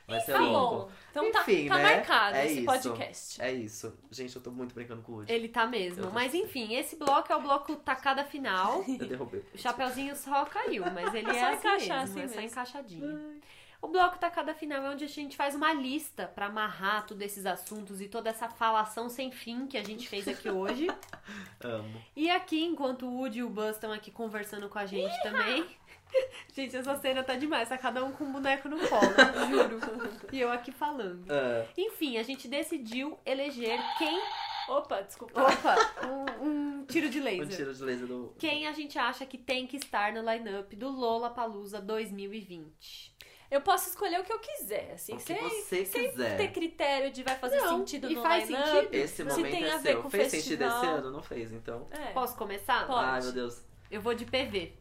Vai 0.06 0.20
ser 0.20 0.32
Tá 0.32 0.38
louco. 0.40 0.76
bom. 0.86 0.90
Então 1.10 1.32
tá, 1.32 1.40
Enfim, 1.42 1.68
tá 1.68 1.76
né? 1.78 1.82
marcado 1.96 2.36
É 2.36 2.44
esse 2.46 2.56
isso. 2.56 2.64
podcast. 2.66 3.40
É 3.42 3.52
isso. 3.52 3.98
Gente, 4.10 4.36
eu 4.36 4.42
tô 4.42 4.50
muito 4.50 4.74
brincando 4.74 5.00
com 5.02 5.12
o 5.12 5.14
Woody. 5.16 5.32
Ele 5.32 5.48
tá 5.48 5.66
mesmo. 5.66 6.10
Mas 6.10 6.32
sei. 6.32 6.42
enfim, 6.42 6.74
esse 6.74 6.96
bloco 6.96 7.32
é 7.32 7.36
o 7.36 7.40
bloco 7.40 7.74
tacada 7.76 8.24
final. 8.24 8.84
Eu 9.00 9.08
derrubei. 9.08 9.42
O 9.54 9.58
chapeuzinho 9.58 10.14
só 10.16 10.44
caiu, 10.44 10.84
mas 10.92 11.14
ele 11.14 11.30
É 11.32 11.36
é, 11.36 11.40
só 11.40 11.46
assim 11.46 11.58
encaixar, 11.58 12.00
mesmo, 12.00 12.20
assim 12.20 12.20
é 12.20 12.28
só 12.28 12.40
encaixadinho. 12.40 13.40
O 13.80 13.88
bloco 13.88 14.16
tacada 14.18 14.54
final 14.54 14.82
é 14.82 14.90
onde 14.90 15.04
a 15.04 15.08
gente 15.08 15.36
faz 15.36 15.54
uma 15.54 15.70
lista 15.74 16.26
pra 16.26 16.46
amarrar 16.46 17.06
todos 17.06 17.22
esses 17.22 17.44
assuntos 17.44 18.00
e 18.00 18.08
toda 18.08 18.30
essa 18.30 18.48
falação 18.48 19.10
sem 19.10 19.30
fim 19.30 19.66
que 19.66 19.76
a 19.76 19.82
gente 19.84 20.08
fez 20.08 20.26
aqui 20.26 20.48
hoje. 20.48 20.86
Amo. 21.62 22.02
E 22.16 22.30
aqui, 22.30 22.64
enquanto 22.64 23.04
o 23.06 23.14
Woody 23.18 23.40
e 23.40 23.42
o 23.42 23.50
Buzz 23.50 23.72
estão 23.76 23.92
aqui 23.92 24.10
conversando 24.10 24.70
com 24.70 24.78
a 24.78 24.86
gente 24.86 25.14
também. 25.22 25.66
Gente, 26.54 26.76
essa 26.76 26.96
cena 26.98 27.22
tá 27.22 27.34
demais, 27.34 27.68
tá 27.68 27.76
cada 27.78 28.04
um 28.04 28.12
com 28.12 28.24
um 28.24 28.32
boneco 28.32 28.68
no 28.68 28.76
colo, 28.88 29.02
juro. 29.48 29.78
E 30.32 30.40
eu 30.40 30.50
aqui 30.52 30.70
falando. 30.72 31.24
Ah, 31.30 31.66
Enfim, 31.76 32.16
a 32.18 32.22
gente 32.22 32.46
decidiu 32.48 33.18
eleger 33.26 33.78
quem. 33.98 34.20
Opa, 34.68 35.02
desculpa. 35.02 35.42
Opa! 35.42 35.76
Um, 36.40 36.48
um 36.80 36.84
tiro 36.86 37.10
de 37.10 37.20
laser. 37.20 37.48
tiro 37.48 37.74
de 37.74 37.82
laser 37.82 38.06
do. 38.06 38.34
Quem 38.38 38.66
a 38.66 38.72
gente 38.72 38.98
acha 38.98 39.26
que 39.26 39.36
tem 39.36 39.66
que 39.66 39.76
estar 39.76 40.12
no 40.12 40.20
line-up 40.22 40.74
do 40.76 40.88
Lollapalooza 40.88 41.80
2020? 41.80 43.12
Eu 43.50 43.60
posso 43.60 43.88
escolher 43.90 44.18
o 44.20 44.24
que 44.24 44.32
eu 44.32 44.38
quiser, 44.38 44.92
assim, 44.94 45.12
O 45.12 45.16
que 45.18 45.22
sem, 45.22 45.36
você 45.36 45.84
sem 45.84 46.10
quiser. 46.10 46.36
ter 46.36 46.48
critério 46.48 47.10
de 47.12 47.22
vai 47.22 47.36
fazer 47.36 47.60
Não, 47.60 47.78
sentido 47.78 48.10
e 48.10 48.14
no 48.16 48.22
faz 48.22 48.48
line-up. 48.48 48.68
sentido. 48.70 48.94
Esse 48.94 49.16
Se 49.16 49.24
momento 49.24 49.50
tem 49.52 49.64
é 49.64 49.72
a 49.72 49.76
ver 49.76 49.90
seu. 49.92 50.02
com 50.02 50.10
Fez 50.10 50.30
sentido 50.30 50.62
esse 50.64 50.70
festival. 50.72 50.96
ano? 50.96 51.10
Não 51.10 51.22
fez, 51.22 51.52
então. 51.52 51.86
É. 51.90 52.06
Posso 52.12 52.36
começar? 52.36 52.86
Pode. 52.86 53.04
Ai, 53.04 53.20
meu 53.22 53.32
Deus. 53.32 53.62
Eu 53.90 54.00
vou 54.00 54.14
de 54.14 54.24
PV. 54.24 54.72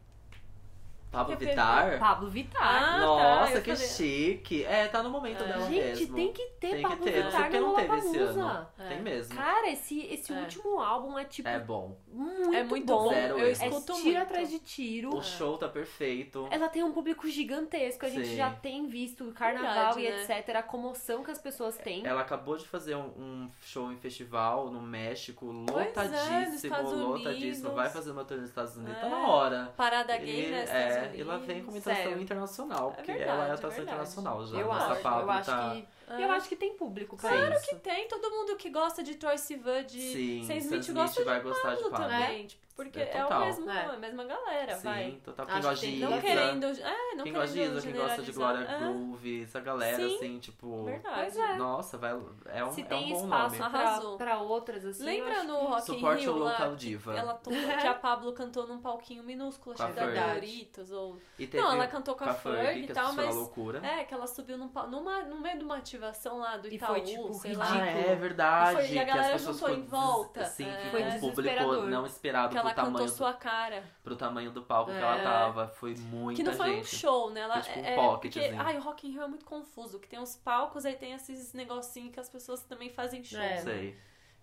Pablo 1.13 1.37
Que 1.37 1.43
é 1.43 1.47
Vittar? 1.47 1.99
Pablo 1.99 2.29
Vittar. 2.29 2.61
Ah, 2.83 2.91
tá, 2.95 2.99
Nossa, 2.99 3.53
eu 3.53 3.61
que 3.61 3.75
falei- 3.75 3.87
chique. 3.89 4.65
É, 4.65 4.87
tá 4.87 5.03
no 5.03 5.09
momento 5.11 5.43
É. 5.43 5.47
dela 5.47 5.65
Gente, 5.69 5.75
mesmo. 5.99 6.15
tem 6.15 6.33
que 6.33 6.43
ter 6.59 6.69
Tem 6.69 6.75
que 6.77 6.81
Pablo 6.81 7.03
ter. 7.05 7.23
Não 7.23 7.31
sei 7.31 7.41
Vittar 7.43 7.61
no 7.61 7.67
não 7.67 7.75
teve 7.75 7.95
esse 7.97 8.07
Lollapalooza. 8.17 8.41
ano. 8.41 8.67
É. 8.79 8.87
Tem 8.89 9.01
mesmo. 9.01 9.35
Cara, 9.35 9.69
esse, 9.69 9.99
esse 10.07 10.33
É. 10.33 10.39
último 10.39 10.79
álbum 10.79 11.19
é 11.19 11.25
tipo 11.25 11.47
É 11.47 11.59
bom. 11.59 11.97
muito, 12.11 12.53
É 12.55 12.63
muito 12.63 12.85
bom. 12.87 13.03
bom. 13.03 13.09
Zero 13.09 13.37
eu 13.39 13.45
erros. 13.47 13.61
É 13.61 13.67
escuto 13.67 13.93
tiro 13.93 14.05
muito. 14.05 14.17
atrás 14.21 14.49
de 14.49 14.59
tiro. 14.59 15.15
O 15.15 15.21
show 15.21 15.57
tá 15.57 15.69
perfeito. 15.69 16.47
Ela 16.49 16.67
tem 16.67 16.83
um 16.83 16.91
público 16.91 17.27
gigantesco, 17.29 18.05
a 18.05 18.09
gente 18.09 18.27
Sim. 18.29 18.35
já 18.37 18.49
tem 18.49 18.87
visto 18.87 19.29
o 19.29 19.31
carnaval 19.33 19.93
Verdade, 19.93 19.99
e 20.01 20.27
né? 20.27 20.39
etc. 20.39 20.55
A 20.55 20.63
comoção 20.63 21.23
que 21.23 21.29
as 21.31 21.39
pessoas 21.39 21.77
têm. 21.77 22.05
Ela 22.05 22.21
acabou 22.21 22.57
de 22.57 22.65
fazer 22.67 22.95
um, 22.95 23.07
um 23.17 23.51
show 23.61 23.91
em 23.91 23.97
festival 23.97 24.71
no 24.71 24.81
México, 24.81 25.45
Pois 25.71 25.85
é, 25.85 25.89
lotadíssimo, 25.89 26.91
lotadíssimo. 27.07 27.71
Vai 27.71 27.89
fazer 27.89 28.11
uma 28.11 28.25
turnê 28.25 28.41
nos 28.41 28.49
Estados 28.49 28.75
Unidos, 28.77 28.99
tá 28.99 29.05
É. 29.05 29.09
na 29.09 29.27
hora. 29.27 29.73
Parada 29.77 30.17
gay, 30.17 30.47
E, 30.47 30.51
né? 30.51 30.65
É, 31.05 31.15
Estados 31.15 31.17
e 31.17 31.21
ela 31.21 31.37
vem 31.39 31.63
como 31.63 31.77
atração 31.77 32.03
Sério. 32.03 32.21
internacional, 32.21 32.91
porque 32.91 33.11
verdade, 33.11 33.29
ela 33.31 33.45
é 33.45 33.49
é 33.49 33.53
atração 33.53 33.69
verdade. 33.69 33.87
internacional 33.89 34.45
já. 34.47 34.57
eu 34.57 34.71
acho, 34.71 35.01
Pablo 35.01 35.21
eu 35.21 35.31
acho 35.31 35.51
tá... 35.51 35.71
que. 35.71 35.87
É. 36.07 36.23
Eu 36.23 36.31
acho 36.31 36.47
que 36.49 36.55
tem 36.55 36.75
público 36.75 37.15
pra 37.17 37.29
Claro 37.29 37.53
isso. 37.53 37.67
que 37.69 37.75
tem, 37.75 38.07
todo 38.07 38.29
mundo 38.29 38.55
que 38.57 38.69
gosta 38.69 39.01
de 39.03 39.15
Troy 39.15 39.37
Sivan, 39.37 39.83
de 39.85 39.99
Sim, 40.01 40.43
Sam 40.45 40.55
Smith, 40.55 40.81
Smith 40.81 40.95
gosta 40.97 41.23
vai 41.23 41.37
de 41.39 41.43
gostar 41.43 41.69
de 41.75 41.83
Pablo 41.83 41.91
Pablo. 41.91 42.07
também. 42.09 42.47
tipo, 42.47 42.63
porque 42.75 42.99
É 42.99 43.17
é, 43.19 43.25
o 43.25 43.39
mesmo, 43.39 43.69
É. 43.69 43.85
a 43.85 43.97
mesma 43.97 44.23
galera, 44.23 44.75
vai. 44.77 45.11
Sim, 45.11 45.19
total. 45.23 45.45
Quem 45.45 45.61
gosta 45.61 45.85
de 45.85 45.95
Não 45.99 46.07
Isa. 46.09 46.17
Isa, 46.17 46.21
querendo. 46.27 46.65
É, 46.65 47.15
não 47.15 47.23
quem 47.23 47.33
gosta 47.33 47.47
de 47.47 47.53
querendo 47.53 47.77
Isa, 47.77 47.81
quem 47.87 47.95
gosta 48.01 48.21
de 48.23 48.31
Glória. 48.31 48.63
É, 48.65 48.79
Groove, 48.79 49.43
essa 49.43 49.59
galera, 49.59 49.95
Sim. 49.97 50.15
assim, 50.15 50.39
tipo... 50.39 50.83
Verdade. 50.85 51.39
É. 51.39 51.55
Nossa, 51.55 51.97
vai, 51.99 52.19
é 52.47 52.65
um, 52.65 52.71
Se 52.73 52.81
é 52.81 52.85
um 52.85 52.87
tem 52.87 53.09
bom 53.09 53.15
espaço 53.23 53.57
nome. 53.59 53.69
pra, 53.71 53.79
Arrasou. 53.79 54.17
pra 54.17 54.39
outras, 54.39 54.85
assim. 54.85 55.03
Lembra 55.03 55.43
no 55.43 55.55
que- 55.59 55.65
Rock 55.65 55.81
in 55.91 55.93
Suporte 55.95 56.21
Rio 56.23 56.33
o 56.33 56.39
lá, 56.39 56.51
local 56.51 56.69
que 56.71 56.77
diva. 56.77 57.15
Ela 57.15 57.33
tocou, 57.35 57.53
que 57.79 57.87
a 57.87 57.93
Pablo 57.93 58.33
cantou 58.33 58.65
num 58.67 58.79
palquinho 58.79 59.23
minúsculo, 59.23 59.75
que 59.75 59.83
da. 59.83 60.33
Doritos 60.33 60.91
ou... 60.91 61.19
Não, 61.53 61.71
ela 61.73 61.87
cantou 61.87 62.15
com 62.15 62.23
a 62.23 62.33
Fergie 62.33 62.85
e 62.85 62.87
tal, 62.87 63.13
mas... 63.13 63.35
loucura. 63.35 63.85
É, 63.85 64.03
que 64.03 64.13
ela 64.15 64.25
subiu 64.25 64.57
numa, 64.57 65.21
no 65.23 65.39
meio 65.39 65.59
de 65.59 65.63
uma 65.63 65.79
ativação 65.97 66.39
lá 66.39 66.57
do 66.57 66.67
E 66.67 66.75
Itaú, 66.75 66.87
foi, 66.89 67.01
tipo, 67.01 67.33
sei 67.33 67.53
lá. 67.53 67.65
Ah, 67.65 67.73
ridículo. 67.85 68.11
é 68.11 68.15
verdade. 68.15 68.71
E 68.71 68.75
foi- 68.75 68.95
e 68.95 68.99
a 68.99 69.03
que 69.03 69.09
as 69.09 69.15
galera 69.15 69.33
pessoas 69.33 69.59
juntou 69.59 69.75
em 69.75 69.83
volta. 69.85 70.45
Sim, 70.45 70.67
É. 70.69 70.75
que 70.81 70.89
Foi 70.89 71.01
o 71.03 71.19
público 71.19 71.73
não 71.87 72.05
esperado 72.05 72.51
Que 72.51 72.57
ela 72.57 72.73
pro 72.73 72.83
tamanho, 72.83 73.09
sua 73.09 73.33
cara. 73.33 73.83
pro 74.03 74.15
tamanho 74.15 74.51
do 74.51 74.61
palco 74.63 74.91
que 74.91 74.97
É. 74.97 75.01
ela 75.01 75.21
tava. 75.21 75.67
Foi 75.67 75.95
muita 75.95 76.41
Que 76.41 76.47
não 76.49 76.53
foi 76.55 76.71
um 76.71 76.75
gente. 76.75 76.95
show, 76.95 77.29
né? 77.29 77.41
Ela, 77.41 77.53
Foi 77.55 77.63
tipo 77.63 77.79
um 77.79 77.85
é, 77.85 77.95
pocket, 77.95 78.33
porque, 78.33 78.47
assim. 78.47 78.57
ai, 78.57 78.77
o 78.77 78.81
Rock 78.81 79.07
in 79.07 79.11
Rio 79.11 79.21
é 79.23 79.27
muito 79.27 79.45
confuso, 79.45 79.99
que 79.99 80.07
tem 80.07 80.19
os 80.19 80.35
palcos, 80.35 80.85
aí 80.85 80.95
tem 80.95 81.13
esses 81.13 81.53
negocinhos 81.53 82.13
que 82.13 82.19
as 82.19 82.29
pessoas 82.29 82.63
também 82.63 82.89
fazem 82.89 83.23
show. 83.23 83.39
É. 83.39 83.57
Sei. 83.57 83.97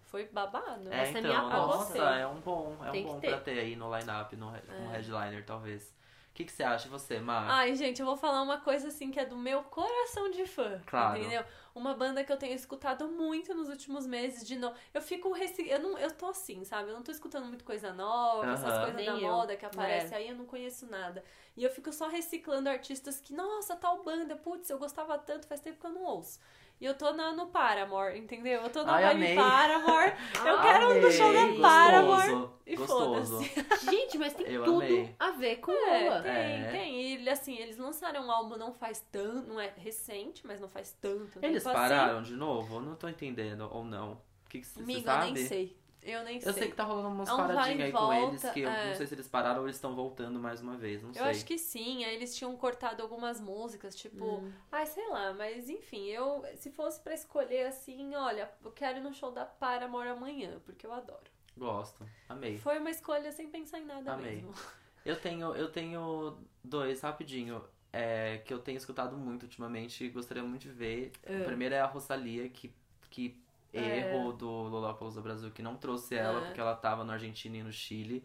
Foi 0.04 0.26
babado. 0.26 0.88
É, 0.92 1.02
Essa 1.02 1.18
é 1.18 1.20
então, 1.20 1.22
minha 1.30 1.42
nossa, 1.42 1.74
aposta. 1.74 1.98
é 1.98 2.26
um 2.26 2.40
bom, 2.40 2.76
é 2.84 2.88
um 2.88 2.92
Tem 2.92 3.04
que 3.04 3.12
bom 3.12 3.20
ter. 3.20 3.28
pra 3.28 3.38
ter 3.40 3.58
aí 3.60 3.76
no 3.76 3.96
line-up, 3.96 4.34
no, 4.36 4.52
É. 4.54 4.60
headliner, 4.92 5.44
talvez. 5.46 5.94
O 6.40 6.42
que, 6.42 6.46
que 6.46 6.52
você 6.52 6.62
acha, 6.62 6.88
você, 6.88 7.20
Mar? 7.20 7.44
Ai, 7.50 7.76
gente, 7.76 8.00
eu 8.00 8.06
vou 8.06 8.16
falar 8.16 8.40
uma 8.40 8.58
coisa 8.58 8.88
assim 8.88 9.10
que 9.10 9.20
é 9.20 9.26
do 9.26 9.36
meu 9.36 9.62
coração 9.64 10.30
de 10.30 10.46
fã. 10.46 10.80
Claro. 10.86 11.18
Entendeu? 11.18 11.44
Uma 11.74 11.92
banda 11.92 12.24
que 12.24 12.32
eu 12.32 12.36
tenho 12.38 12.54
escutado 12.54 13.08
muito 13.08 13.52
nos 13.54 13.68
últimos 13.68 14.06
meses 14.06 14.46
de 14.48 14.56
novo. 14.56 14.74
Eu 14.94 15.02
fico 15.02 15.30
reci... 15.32 15.68
eu 15.68 15.78
não 15.80 15.98
Eu 15.98 16.10
tô 16.12 16.26
assim, 16.30 16.64
sabe? 16.64 16.88
Eu 16.88 16.94
não 16.94 17.02
tô 17.02 17.12
escutando 17.12 17.44
muito 17.44 17.62
coisa 17.62 17.92
nova, 17.92 18.52
essas 18.54 18.72
Aham. 18.72 18.78
coisas 18.78 18.96
Nem 18.96 19.06
da 19.06 19.18
eu. 19.18 19.20
moda 19.20 19.54
que 19.54 19.66
aparecem 19.66 20.16
É. 20.16 20.20
aí, 20.22 20.28
eu 20.28 20.34
não 20.34 20.46
conheço 20.46 20.86
nada. 20.86 21.22
E 21.54 21.62
eu 21.62 21.70
fico 21.70 21.92
só 21.92 22.08
reciclando 22.08 22.70
artistas 22.70 23.20
que, 23.20 23.34
nossa, 23.34 23.76
tal 23.76 24.02
banda, 24.02 24.34
putz, 24.34 24.70
eu 24.70 24.78
gostava 24.78 25.18
tanto, 25.18 25.46
faz 25.46 25.60
tempo 25.60 25.78
que 25.78 25.86
eu 25.86 25.92
não 25.92 26.04
ouço. 26.04 26.40
E 26.80 26.84
eu 26.86 26.94
tô 26.96 27.12
na, 27.12 27.32
no 27.34 27.48
Paramore, 27.48 28.18
entendeu? 28.18 28.62
Eu 28.62 28.70
tô 28.70 28.82
na 28.84 28.94
Ai, 28.94 29.02
vibe 29.14 29.16
amei. 29.16 29.36
Paramore. 29.36 30.12
Eu 30.46 30.58
Ah, 30.58 30.62
quero 30.62 30.90
um 30.92 31.00
no 31.02 31.10
show 31.12 31.32
da 31.32 31.42
Amei, 31.42 31.60
Paramore. 31.60 32.48
E 32.66 32.74
Gostoso. 32.76 33.38
Gente, 33.90 34.16
mas 34.16 34.32
tem 34.32 34.46
Eu 34.46 34.64
tudo 34.64 34.76
amei. 34.84 35.14
a 35.18 35.30
ver 35.32 35.56
com 35.56 35.72
É, 35.72 36.08
Lola. 36.08 36.22
tem, 36.22 36.32
É. 36.32 36.68
tem. 36.70 37.22
E 37.22 37.28
assim, 37.28 37.56
eles 37.58 37.76
lançaram 37.76 38.26
um 38.26 38.30
álbum 38.30 38.56
não 38.56 38.72
faz 38.72 39.04
tanto, 39.12 39.46
não 39.48 39.60
é 39.60 39.70
recente, 39.76 40.46
mas 40.46 40.58
não 40.58 40.68
faz 40.68 40.96
tanto. 41.00 41.38
Eles 41.42 41.62
tempo 41.62 41.74
pararam 41.74 42.22
de 42.22 42.32
novo? 42.32 42.76
Eu 42.76 42.80
não 42.80 42.94
tô 42.94 43.08
entendendo, 43.08 43.68
ou 43.70 43.84
não. 43.84 44.12
O 44.46 44.48
que, 44.48 44.60
que 44.60 44.66
você 44.66 44.80
Assim. 44.80 44.90
Amigo, 44.92 45.04
sabe? 45.04 45.28
eu 45.28 45.32
nem 45.34 45.46
sei. 45.46 45.76
Eu 46.02 46.24
nem 46.24 46.36
Eu 46.42 46.52
sei 46.52 46.68
que 46.70 46.74
tá 46.76 46.84
rolando 46.84 47.08
umas 47.08 47.28
É 47.28 47.32
um 47.32 47.36
paradinhas 47.36 47.80
aí 47.86 47.92
com 47.92 47.98
volta, 47.98 48.28
eles, 48.28 48.50
que 48.50 48.60
eu 48.60 48.70
é. 48.70 48.88
não 48.88 48.94
sei 48.94 49.06
se 49.06 49.14
eles 49.14 49.28
pararam 49.28 49.60
ou 49.60 49.66
eles 49.66 49.76
estão 49.76 49.94
voltando 49.94 50.38
mais 50.40 50.60
uma 50.62 50.76
vez, 50.76 51.02
não 51.02 51.10
Eu 51.10 51.14
sei. 51.14 51.22
acho 51.24 51.44
que 51.44 51.58
sim, 51.58 52.04
aí 52.04 52.14
eles 52.14 52.34
tinham 52.34 52.56
cortado 52.56 53.02
algumas 53.02 53.40
músicas, 53.40 53.94
tipo, 53.94 54.24
Hum. 54.24 54.52
ai, 54.72 54.86
sei 54.86 55.06
lá, 55.08 55.34
mas 55.34 55.68
enfim, 55.68 56.06
eu, 56.06 56.42
se 56.56 56.70
fosse 56.70 57.00
pra 57.00 57.12
escolher 57.14 57.66
assim, 57.66 58.14
olha, 58.14 58.50
eu 58.64 58.70
quero 58.72 58.98
ir 58.98 59.02
no 59.02 59.12
show 59.12 59.30
da 59.30 59.44
Paramore 59.44 60.08
amanhã, 60.08 60.58
porque 60.64 60.86
eu 60.86 60.92
adoro. 60.92 61.30
Gosto, 61.56 62.08
amei. 62.28 62.56
Foi 62.58 62.78
uma 62.78 62.90
escolha 62.90 63.30
sem 63.32 63.48
pensar 63.50 63.78
em 63.78 63.84
nada 63.84 64.12
Amei. 64.14 64.36
mesmo. 64.36 64.54
Eu 65.02 65.16
tenho, 65.18 65.54
eu 65.54 65.72
tenho 65.72 66.36
dois, 66.62 67.00
rapidinho, 67.00 67.64
é, 67.90 68.36
que 68.44 68.52
eu 68.52 68.58
tenho 68.58 68.76
escutado 68.76 69.16
muito 69.16 69.44
ultimamente 69.44 70.04
e 70.04 70.10
gostaria 70.10 70.42
muito 70.42 70.60
de 70.60 70.70
ver. 70.70 71.10
O 71.26 71.44
primeiro 71.44 71.74
é 71.74 71.80
a 71.80 71.86
Rosalia, 71.86 72.50
que, 72.50 72.70
que. 73.08 73.42
Erro 73.72 74.32
do 74.32 74.48
Lollapalooza 74.48 75.20
Brasil, 75.20 75.50
que 75.50 75.62
não 75.62 75.76
trouxe 75.76 76.14
ela, 76.14 76.40
É. 76.40 76.44
porque 76.46 76.60
ela 76.60 76.74
tava 76.74 77.04
na 77.04 77.14
Argentina 77.14 77.56
e 77.56 77.62
no 77.62 77.72
Chile. 77.72 78.24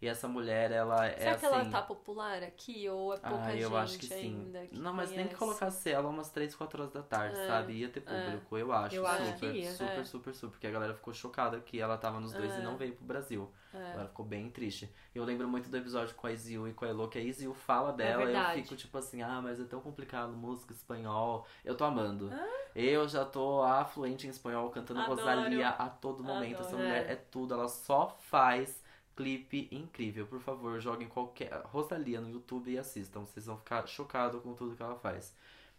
E 0.00 0.06
essa 0.06 0.28
mulher, 0.28 0.70
ela 0.72 1.06
é 1.06 1.16
Será 1.16 1.30
assim... 1.32 1.40
que 1.40 1.46
ela 1.46 1.64
tá 1.70 1.80
popular 1.80 2.42
aqui 2.42 2.86
ou 2.88 3.14
é 3.14 3.16
pouca 3.16 3.44
Ah, 3.46 3.50
gente 3.52 3.62
eu 3.62 3.76
acho 3.76 3.98
que 3.98 4.06
sim. 4.06 4.14
ainda 4.44 4.66
que 4.66 4.78
não, 4.78 4.92
mas 4.92 5.08
nem 5.10 5.26
que 5.26 5.34
conhece? 5.34 5.38
colocasse 5.38 5.90
ela 5.90 6.08
umas 6.10 6.28
3, 6.28 6.54
4 6.54 6.82
horas 6.82 6.92
da 6.92 7.02
tarde, 7.02 7.38
É, 7.40 7.46
sabe? 7.46 7.72
Ia 7.72 7.88
ter 7.88 8.02
público, 8.02 8.58
eu 8.58 8.72
acho. 8.72 8.94
Eu 8.94 9.06
acho 9.06 9.24
super, 9.24 9.38
que 9.52 9.58
ia. 9.58 9.72
super, 9.72 9.98
É. 10.00 10.04
super, 10.04 10.34
super. 10.34 10.50
Porque 10.50 10.66
a 10.66 10.70
galera 10.70 10.92
ficou 10.94 11.14
chocada 11.14 11.58
que 11.60 11.80
ela 11.80 11.96
tava 11.96 12.20
nos 12.20 12.32
dois 12.34 12.52
É. 12.52 12.60
e 12.60 12.62
não 12.62 12.76
veio 12.76 12.94
pro 12.94 13.06
Brasil. 13.06 13.50
É. 13.72 13.92
Ela 13.94 14.06
ficou 14.06 14.24
bem 14.24 14.50
triste. 14.50 14.90
Eu 15.14 15.24
lembro 15.24 15.48
muito 15.48 15.70
do 15.70 15.76
episódio 15.78 16.14
com 16.14 16.26
a 16.26 16.32
Izil 16.32 16.68
e 16.68 16.74
com 16.74 16.84
a 16.84 16.88
Elo, 16.88 17.08
que 17.08 17.18
a 17.18 17.22
Izil 17.22 17.54
fala 17.54 17.90
dela 17.92 18.30
e 18.54 18.58
eu 18.58 18.64
fico 18.64 18.76
tipo 18.76 18.98
assim, 18.98 19.22
ah, 19.22 19.40
mas 19.42 19.58
é 19.58 19.64
tão 19.64 19.80
complicado, 19.80 20.32
música 20.32 20.74
espanhol. 20.74 21.46
Eu 21.64 21.74
tô 21.74 21.84
amando. 21.84 22.30
Eu 22.74 23.08
já 23.08 23.24
tô 23.24 23.62
afluente 23.62 24.26
em 24.26 24.30
espanhol, 24.30 24.68
cantando 24.70 25.00
Adoro. 25.00 25.20
Rosalia 25.20 25.70
a 25.70 25.88
todo 25.88 26.22
momento. 26.22 26.60
Essa 26.60 26.68
Adoro. 26.68 26.82
mulher 26.82 27.10
é 27.10 27.16
tudo, 27.16 27.54
ela 27.54 27.68
só 27.68 28.14
faz 28.28 28.84
clipe 29.16 29.68
incrível. 29.72 30.26
Por 30.26 30.40
favor, 30.40 30.78
joguem 30.80 31.08
qualquer 31.08 31.50
Rosalia 31.64 32.20
no 32.20 32.30
YouTube 32.30 32.70
e 32.70 32.78
assistam. 32.78 33.20
Vocês 33.20 33.46
vão 33.46 33.56
ficar 33.56 33.86
chocados 33.88 34.42
com 34.42 34.52
tudo 34.54 34.76
que 34.76 34.82
ela 34.82 34.96
faz. 34.96 35.34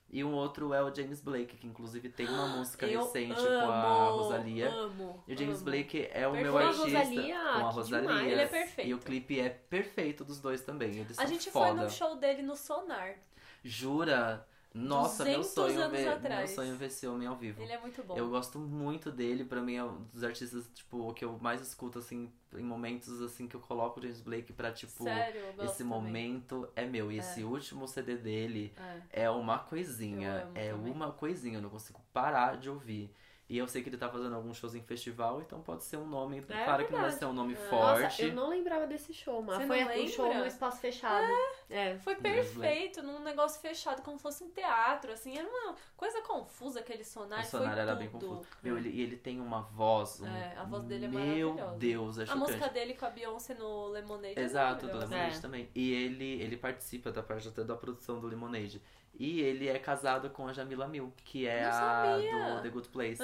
E 0.09 0.23
um 0.23 0.33
outro 0.33 0.73
é 0.73 0.81
o 0.81 0.93
James 0.95 1.19
Blake, 1.19 1.57
que 1.57 1.67
inclusive 1.67 2.07
tem 2.09 2.27
uma 2.27 2.47
música 2.57 2.85
Eu 2.87 3.03
recente 3.03 3.39
amo, 3.39 3.65
com 3.65 3.71
a 3.73 4.05
Rosalia. 4.09 4.69
Amo, 4.71 5.23
E 5.27 5.33
o 5.33 5.37
James 5.37 5.57
amo. 5.57 5.65
Blake 5.65 6.07
é 6.11 6.27
o 6.27 6.31
meu 6.31 6.57
artista 6.57 6.83
Rosalia, 6.85 7.35
com 7.39 7.43
a 7.65 7.69
Rosalia. 7.69 8.07
demais. 8.07 8.31
Ele 8.31 8.41
é 8.41 8.47
perfeito. 8.47 8.87
E 8.89 8.93
o 8.93 8.99
clipe 8.99 9.39
é 9.39 9.49
perfeito 9.49 10.23
dos 10.23 10.39
dois 10.39 10.61
também. 10.61 10.95
Eles 10.97 11.19
A 11.19 11.25
gente 11.25 11.51
foda. 11.51 11.75
foi 11.75 11.83
no 11.83 11.89
show 11.89 12.15
dele 12.15 12.41
no 12.41 12.55
Sonar. 12.55 13.15
Jura? 13.63 14.47
Nossa, 14.77 15.23
meu 15.25 15.37
200 15.39 15.53
sonho, 15.53 15.89
ver, 15.89 16.03
meu 16.05 16.13
atrás. 16.13 16.51
sonho 16.51 16.73
é 16.73 16.75
ver 16.77 16.85
esse 16.87 17.07
homem 17.07 17.27
ao 17.27 17.35
vivo. 17.35 17.61
Ele 17.61 17.71
é 17.73 17.79
muito 17.79 18.03
bom. 18.03 18.15
Eu 18.17 18.29
gosto 18.29 18.59
muito 18.59 19.11
dele, 19.11 19.43
pra 19.43 19.61
mim 19.61 19.75
é 19.75 19.83
um 19.83 20.03
dos 20.13 20.23
artistas, 20.23 20.69
tipo, 20.73 21.13
que 21.13 21.25
eu 21.25 21.37
mais 21.39 21.61
escuto, 21.61 21.99
assim, 21.99 22.31
em 22.55 22.63
momentos, 22.63 23.21
assim, 23.21 23.47
que 23.47 23.55
eu 23.55 23.59
coloco 23.59 23.99
o 23.99 24.03
James 24.03 24.21
Blake 24.21 24.53
pra, 24.53 24.71
tipo, 24.71 25.03
Sério, 25.03 25.41
esse 25.63 25.79
também. 25.79 25.87
momento 25.87 26.67
é 26.75 26.85
meu. 26.85 27.11
E 27.11 27.17
esse 27.17 27.43
último 27.43 27.87
CD 27.87 28.15
dele 28.17 28.73
É. 29.11 29.23
é 29.23 29.29
uma 29.29 29.59
coisinha, 29.59 30.47
é 30.53 30.71
também. 30.71 30.91
uma 30.91 31.11
coisinha, 31.11 31.57
eu 31.57 31.61
não 31.61 31.69
consigo 31.69 31.99
parar 32.13 32.57
de 32.57 32.69
ouvir. 32.69 33.11
E 33.49 33.57
eu 33.57 33.65
sei 33.65 33.81
que 33.81 33.87
ele 33.87 33.95
tá 33.97 34.09
fazendo 34.09 34.35
alguns 34.35 34.57
shows 34.57 34.75
em 34.75 34.81
festival, 34.81 35.41
então 35.41 35.61
pode 35.61 35.81
ser 35.83 35.95
um 35.95 36.05
nome. 36.05 36.43
É 36.49 36.63
claro 36.65 36.85
que 36.85 36.91
não 36.91 36.99
vai 36.99 37.09
verdade. 37.09 37.15
ser 37.15 37.25
um 37.25 37.33
nome 37.33 37.53
Nossa, 37.53 37.69
forte. 37.69 38.23
eu 38.25 38.33
não 38.33 38.49
lembrava 38.49 38.85
desse 38.85 39.13
show, 39.13 39.41
mas 39.41 39.57
Você 39.59 39.67
foi 39.67 40.03
um 40.03 40.07
show 40.09 40.33
no 40.33 40.45
espaço 40.45 40.81
fechado. 40.81 41.25
É. 41.69 41.97
Foi 41.99 42.15
perfeito, 42.15 43.01
num 43.01 43.19
negócio 43.19 43.61
fechado, 43.61 44.01
como 44.01 44.17
se 44.17 44.23
fosse 44.23 44.43
um 44.43 44.49
teatro, 44.49 45.13
assim. 45.13 45.37
Era 45.37 45.47
uma 45.47 45.75
coisa 45.95 46.21
confusa 46.21 46.81
aquele 46.81 47.05
sonar. 47.05 47.39
O 47.39 47.45
sonar 47.45 47.71
foi 47.71 47.79
era 47.81 47.91
tudo. 47.91 47.99
bem 47.99 48.09
confuso. 48.09 48.47
Meu, 48.61 48.77
ele, 48.77 48.89
e 48.89 49.01
ele 49.01 49.15
tem 49.15 49.39
uma 49.39 49.61
voz. 49.61 50.19
Um... 50.19 50.27
É, 50.27 50.57
a 50.57 50.63
voz 50.65 50.83
dele 50.83 51.05
é 51.05 51.07
Meu 51.07 51.53
maravilhosa. 51.53 51.77
Deus, 51.77 52.19
é 52.19 52.25
A 52.29 52.35
música 52.35 52.67
dele 52.67 52.95
com 52.95 53.05
a 53.05 53.09
Beyoncé 53.09 53.53
no 53.53 53.87
Lemonade. 53.87 54.37
é 54.37 54.43
Exato, 54.43 54.87
do. 54.87 54.97
Lemonade 54.97 55.37
É. 55.37 55.39
também. 55.39 55.69
E 55.73 55.93
ele, 55.93 56.41
ele 56.41 56.57
participa 56.57 57.11
da 57.13 57.23
parte 57.23 57.47
até 57.47 57.63
da 57.63 57.77
produção 57.77 58.19
do 58.19 58.27
Lemonade. 58.27 58.81
E 59.19 59.41
ele 59.41 59.67
é 59.67 59.79
casado 59.79 60.29
com 60.29 60.47
a 60.47 60.53
Jamila 60.53 60.87
Mil, 60.87 61.11
que 61.25 61.47
é 61.47 61.63
a 61.65 62.17
do 62.57 62.61
The 62.61 62.69
Good 62.69 62.89
Place. 62.89 63.17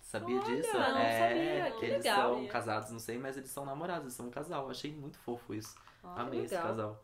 Sabia 0.00 0.36
Olha, 0.40 0.56
disso? 0.56 0.72
não 0.76 0.98
é, 0.98 1.18
sabia, 1.18 1.78
que 1.78 1.84
eles 1.86 2.04
legal. 2.04 2.34
são 2.34 2.46
casados, 2.48 2.90
não 2.90 2.98
sei, 2.98 3.18
mas 3.18 3.36
eles 3.36 3.50
são 3.50 3.64
namorados, 3.64 4.04
eles 4.04 4.14
são 4.14 4.26
um 4.26 4.30
casal. 4.30 4.68
Achei 4.70 4.92
muito 4.92 5.18
fofo 5.18 5.54
isso. 5.54 5.74
Olha, 6.02 6.22
Amei 6.22 6.40
esse 6.44 6.54
legal. 6.54 6.68
casal. 6.68 7.02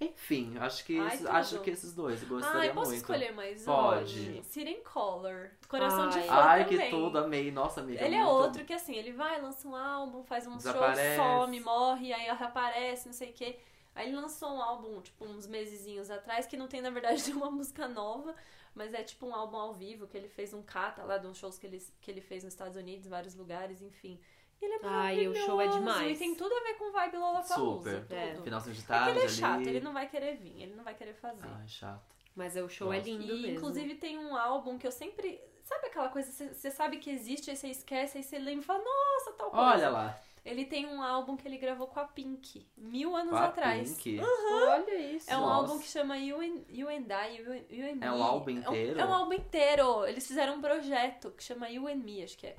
Enfim, 0.00 0.56
acho 0.58 0.84
que, 0.84 0.96
Ai, 1.00 1.08
esses, 1.08 1.26
acho 1.26 1.60
que 1.60 1.70
esses 1.70 1.92
dois. 1.92 2.22
Gostaria 2.22 2.70
Ai, 2.70 2.72
posso 2.72 2.90
muito. 2.90 3.00
escolher 3.00 3.32
mais 3.32 3.64
Pode. 3.64 4.02
hoje? 4.04 4.42
Siren 4.44 4.80
Color. 4.84 5.50
Coração 5.68 6.08
de 6.08 6.18
Ai. 6.18 6.24
Fã 6.28 6.34
Ai, 6.34 6.64
também. 6.64 6.78
que 6.84 6.90
tudo, 6.90 7.18
amei. 7.18 7.50
Nossa, 7.50 7.80
amiga. 7.80 8.04
Ele 8.04 8.14
é 8.14 8.18
muito- 8.18 8.30
outro 8.30 8.64
que 8.64 8.72
assim, 8.72 8.94
ele 8.94 9.10
vai, 9.12 9.40
lança 9.40 9.66
um 9.66 9.74
álbum, 9.74 10.22
faz 10.22 10.46
um 10.46 10.50
show, 10.52 10.58
Desaparece. 10.72 11.16
some, 11.16 11.60
morre, 11.60 12.12
aí 12.12 12.26
reaparece, 12.32 13.06
não 13.06 13.12
sei 13.12 13.30
o 13.30 13.32
quê. 13.32 13.58
Aí 13.92 14.06
ele 14.06 14.14
lançou 14.16 14.50
um 14.50 14.62
álbum, 14.62 15.00
tipo, 15.00 15.24
uns 15.24 15.48
mesezinhos 15.48 16.08
atrás, 16.12 16.46
que 16.46 16.56
não 16.56 16.68
tem, 16.68 16.80
na 16.80 16.90
verdade, 16.90 17.20
nenhuma 17.26 17.50
música 17.50 17.88
nova, 17.88 18.36
mas 18.78 18.94
é 18.94 19.02
tipo 19.02 19.26
um 19.26 19.34
álbum 19.34 19.56
ao 19.58 19.74
vivo, 19.74 20.06
que 20.06 20.16
ele 20.16 20.28
fez 20.28 20.54
um 20.54 20.62
cata 20.62 21.02
lá 21.02 21.18
dos 21.18 21.36
shows 21.36 21.58
que 21.58 21.66
ele, 21.66 21.78
que 22.00 22.10
ele 22.10 22.20
fez 22.22 22.44
nos 22.44 22.52
Estados 22.54 22.76
Unidos, 22.76 23.06
vários 23.08 23.34
lugares, 23.34 23.82
enfim. 23.82 24.18
Ele 24.62 24.74
é 24.74 24.80
Ai, 24.84 25.28
o 25.28 25.34
show 25.34 25.60
é 25.60 25.68
demais. 25.68 26.16
E 26.16 26.18
tem 26.18 26.34
tudo 26.34 26.52
a 26.54 26.60
ver 26.60 26.74
com 26.74 26.90
vibe 26.90 27.16
Lollapalooza, 27.16 27.54
Super. 27.90 28.00
tudo. 28.02 28.14
É. 28.14 28.34
Finalzinho 28.42 28.74
de 28.74 28.82
É 28.82 28.86
tarde 28.86 29.10
ele 29.10 29.18
é 29.18 29.22
ali. 29.22 29.30
chato, 29.32 29.66
ele 29.66 29.80
não 29.80 29.92
vai 29.92 30.08
querer 30.08 30.36
vir, 30.36 30.62
ele 30.62 30.74
não 30.74 30.82
vai 30.84 30.94
querer 30.94 31.14
fazer. 31.14 31.42
Ai, 31.44 31.68
chato. 31.68 32.16
Mas 32.34 32.56
o 32.56 32.68
show 32.68 32.92
é 32.92 33.00
lindo 33.00 33.24
E, 33.24 33.42
mesmo. 33.42 33.56
inclusive 33.56 33.94
tem 33.96 34.16
um 34.18 34.36
álbum 34.36 34.78
que 34.78 34.86
eu 34.86 34.92
sempre. 34.92 35.40
Sabe 35.64 35.88
aquela 35.88 36.08
coisa, 36.08 36.30
você- 36.32 36.54
você 36.54 36.70
sabe 36.70 36.96
que 36.98 37.10
existe, 37.10 37.50
aí 37.50 37.56
você 37.56 37.68
esquece, 37.68 38.16
aí 38.18 38.24
você 38.24 38.38
lembra 38.38 38.62
e 38.62 38.64
fala, 38.64 38.82
nossa, 38.82 39.32
tal 39.32 39.50
coisa. 39.50 39.66
Olha 39.66 39.90
lá. 39.90 40.18
Ele 40.48 40.64
tem 40.64 40.86
um 40.86 41.02
álbum 41.02 41.36
que 41.36 41.46
ele 41.46 41.58
gravou 41.58 41.86
com 41.86 42.00
a 42.00 42.04
Pink, 42.04 42.66
mil 42.76 43.14
anos 43.14 43.30
Com 43.30 43.36
a 43.36 43.44
atrás. 43.46 43.96
Pink. 44.00 44.20
Olha 44.22 44.94
isso. 45.12 45.30
É 45.30 45.36
um 45.36 45.40
Nossa. 45.40 45.54
álbum 45.54 45.78
que 45.78 45.86
chama 45.88 46.16
You 46.18 46.40
and, 46.40 46.62
you 46.68 46.88
and 46.88 47.06
I, 47.10 47.36
You 47.36 47.52
and, 47.52 47.64
you 47.70 47.84
and 47.86 47.98
É 48.04 48.10
Me. 48.10 48.16
um 48.16 48.22
álbum 48.22 48.50
É 48.50 48.52
inteiro? 48.54 49.00
É 49.00 49.04
um, 49.04 49.12
álbum 49.14 49.32
inteiro. 49.34 50.06
Eles 50.06 50.26
fizeram 50.26 50.56
um 50.56 50.60
projeto 50.60 51.30
que 51.32 51.42
chama 51.44 51.68
You 51.68 51.86
and 51.88 51.96
Me, 51.96 52.22
acho 52.22 52.36
que 52.38 52.46
é. 52.46 52.56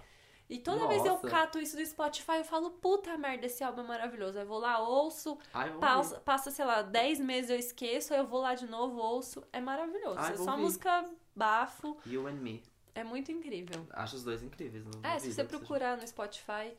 E 0.49 0.57
toda 0.57 0.87
vez 0.87 1.05
eu 1.05 1.13
Nossa. 1.13 1.27
cato 1.29 1.59
isso 1.59 1.77
do 1.77 1.85
Spotify, 1.85 2.37
eu 2.37 2.43
falo, 2.43 2.71
puta 2.71 3.15
merda, 3.19 3.45
esse 3.45 3.63
álbum 3.63 3.81
é 3.81 3.83
maravilhoso. 3.87 4.35
Aí 4.39 4.43
eu 4.43 4.47
vou 4.47 4.57
lá, 4.57 4.79
ouço, 4.79 5.37
Ai, 5.53 5.71
passa, 5.77 6.19
passa, 6.21 6.49
sei 6.49 6.65
lá, 6.65 6.81
10 6.81 7.19
meses 7.19 7.51
eu 7.51 7.57
esqueço, 7.59 8.13
aí 8.15 8.19
eu 8.19 8.25
vou 8.25 8.41
lá 8.41 8.55
de 8.55 8.65
novo, 8.67 8.97
ouço. 8.97 9.43
É 9.53 9.59
maravilhoso. 9.61 10.17
Ai, 10.17 10.33
é 10.33 10.37
só 10.37 10.51
ouvir. 10.51 10.63
música 10.63 11.05
bafo. 11.35 11.97
You 12.05 12.25
and 12.27 12.33
Me. 12.33 12.63
É 12.95 13.03
muito 13.03 13.31
incrível. 13.31 13.85
Acho 13.91 14.15
os 14.15 14.23
dois 14.23 14.41
incríveis. 14.41 14.83
Não 14.85 14.91
É, 15.07 15.19
se 15.19 15.31
você 15.31 15.43
que 15.43 15.49
seja. 15.51 15.59
procurar 15.59 15.95
no 15.97 16.07
Spotify, 16.07 16.73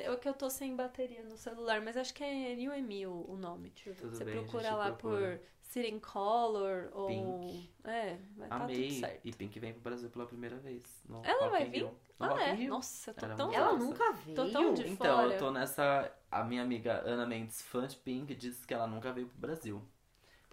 é 0.00 0.16
que 0.16 0.28
eu 0.28 0.34
tô 0.34 0.48
sem 0.50 0.74
bateria 0.76 1.22
no 1.22 1.36
celular, 1.36 1.80
mas 1.80 1.96
acho 1.96 2.12
que 2.14 2.22
é 2.24 2.54
Me 2.82 3.06
o, 3.06 3.24
o 3.28 3.36
nome. 3.36 3.70
Tudo 3.70 4.10
você 4.16 4.24
bem, 4.24 4.34
procura 4.34 4.74
lá 4.74 4.92
procura. 4.92 5.38
por 5.38 5.46
Sitting 5.62 5.98
Color 6.00 6.90
ou. 6.92 7.06
Pink. 7.08 7.70
É, 7.84 8.16
vai 8.36 8.48
tá 8.48 8.60
tudo 8.60 8.64
Amei. 8.64 8.90
certo. 8.90 9.20
E 9.26 9.32
Pink 9.32 9.58
vem 9.58 9.72
pro 9.72 9.82
Brasil 9.82 10.08
pela 10.10 10.26
primeira 10.26 10.56
vez. 10.56 10.82
no 11.08 11.22
Ela 11.24 11.40
Rock 11.46 11.50
vai 11.50 11.64
vir? 11.70 11.82
No 11.82 11.96
Ah, 12.18 12.42
é? 12.42 12.56
Nossa, 12.68 13.10
eu 13.10 13.14
tô 13.14 13.26
Era 13.26 13.34
tão. 13.34 13.46
muito 13.46 13.58
Ela 13.58 13.72
Nossa. 13.72 13.84
nunca 13.84 14.12
veio. 14.12 14.36
Tô 14.36 14.50
tão 14.50 14.74
de 14.74 14.88
Então, 14.88 15.16
fora. 15.16 15.34
eu 15.34 15.38
tô 15.38 15.50
nessa. 15.50 16.12
A 16.30 16.44
minha 16.44 16.62
amiga 16.62 17.02
Ana 17.04 17.26
Mendes, 17.26 17.62
fã 17.62 17.86
de 17.86 17.96
Pink, 17.96 18.34
disse 18.34 18.66
que 18.66 18.74
ela 18.74 18.86
nunca 18.86 19.12
veio 19.12 19.28
pro 19.28 19.38
Brasil. 19.38 19.82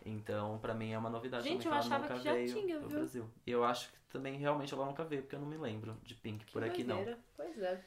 Então, 0.05 0.59
pra 0.59 0.73
mim 0.73 0.91
é 0.91 0.97
uma 0.97 1.09
novidade 1.09 1.47
Gente, 1.47 1.63
também 1.63 1.77
eu 1.77 1.79
achava 1.79 2.01
nunca 2.03 2.15
que 2.15 2.23
já 2.23 2.33
veio 2.33 2.53
tinha, 2.61 2.77
pro 2.79 2.89
viu? 2.89 2.99
Brasil. 2.99 3.29
E 3.47 3.51
eu 3.51 3.63
acho 3.63 3.89
que 3.91 3.97
também 4.09 4.37
realmente 4.37 4.73
ela 4.73 4.85
nunca 4.85 5.03
veio, 5.05 5.21
porque 5.21 5.35
eu 5.35 5.39
não 5.39 5.47
me 5.47 5.57
lembro 5.57 5.97
de 6.03 6.15
Pink 6.15 6.45
por 6.51 6.61
Que 6.63 6.69
aqui 6.69 6.83
não. 6.83 6.97
doideira. 6.97 7.19
Pois 7.37 7.57
é. 7.61 7.81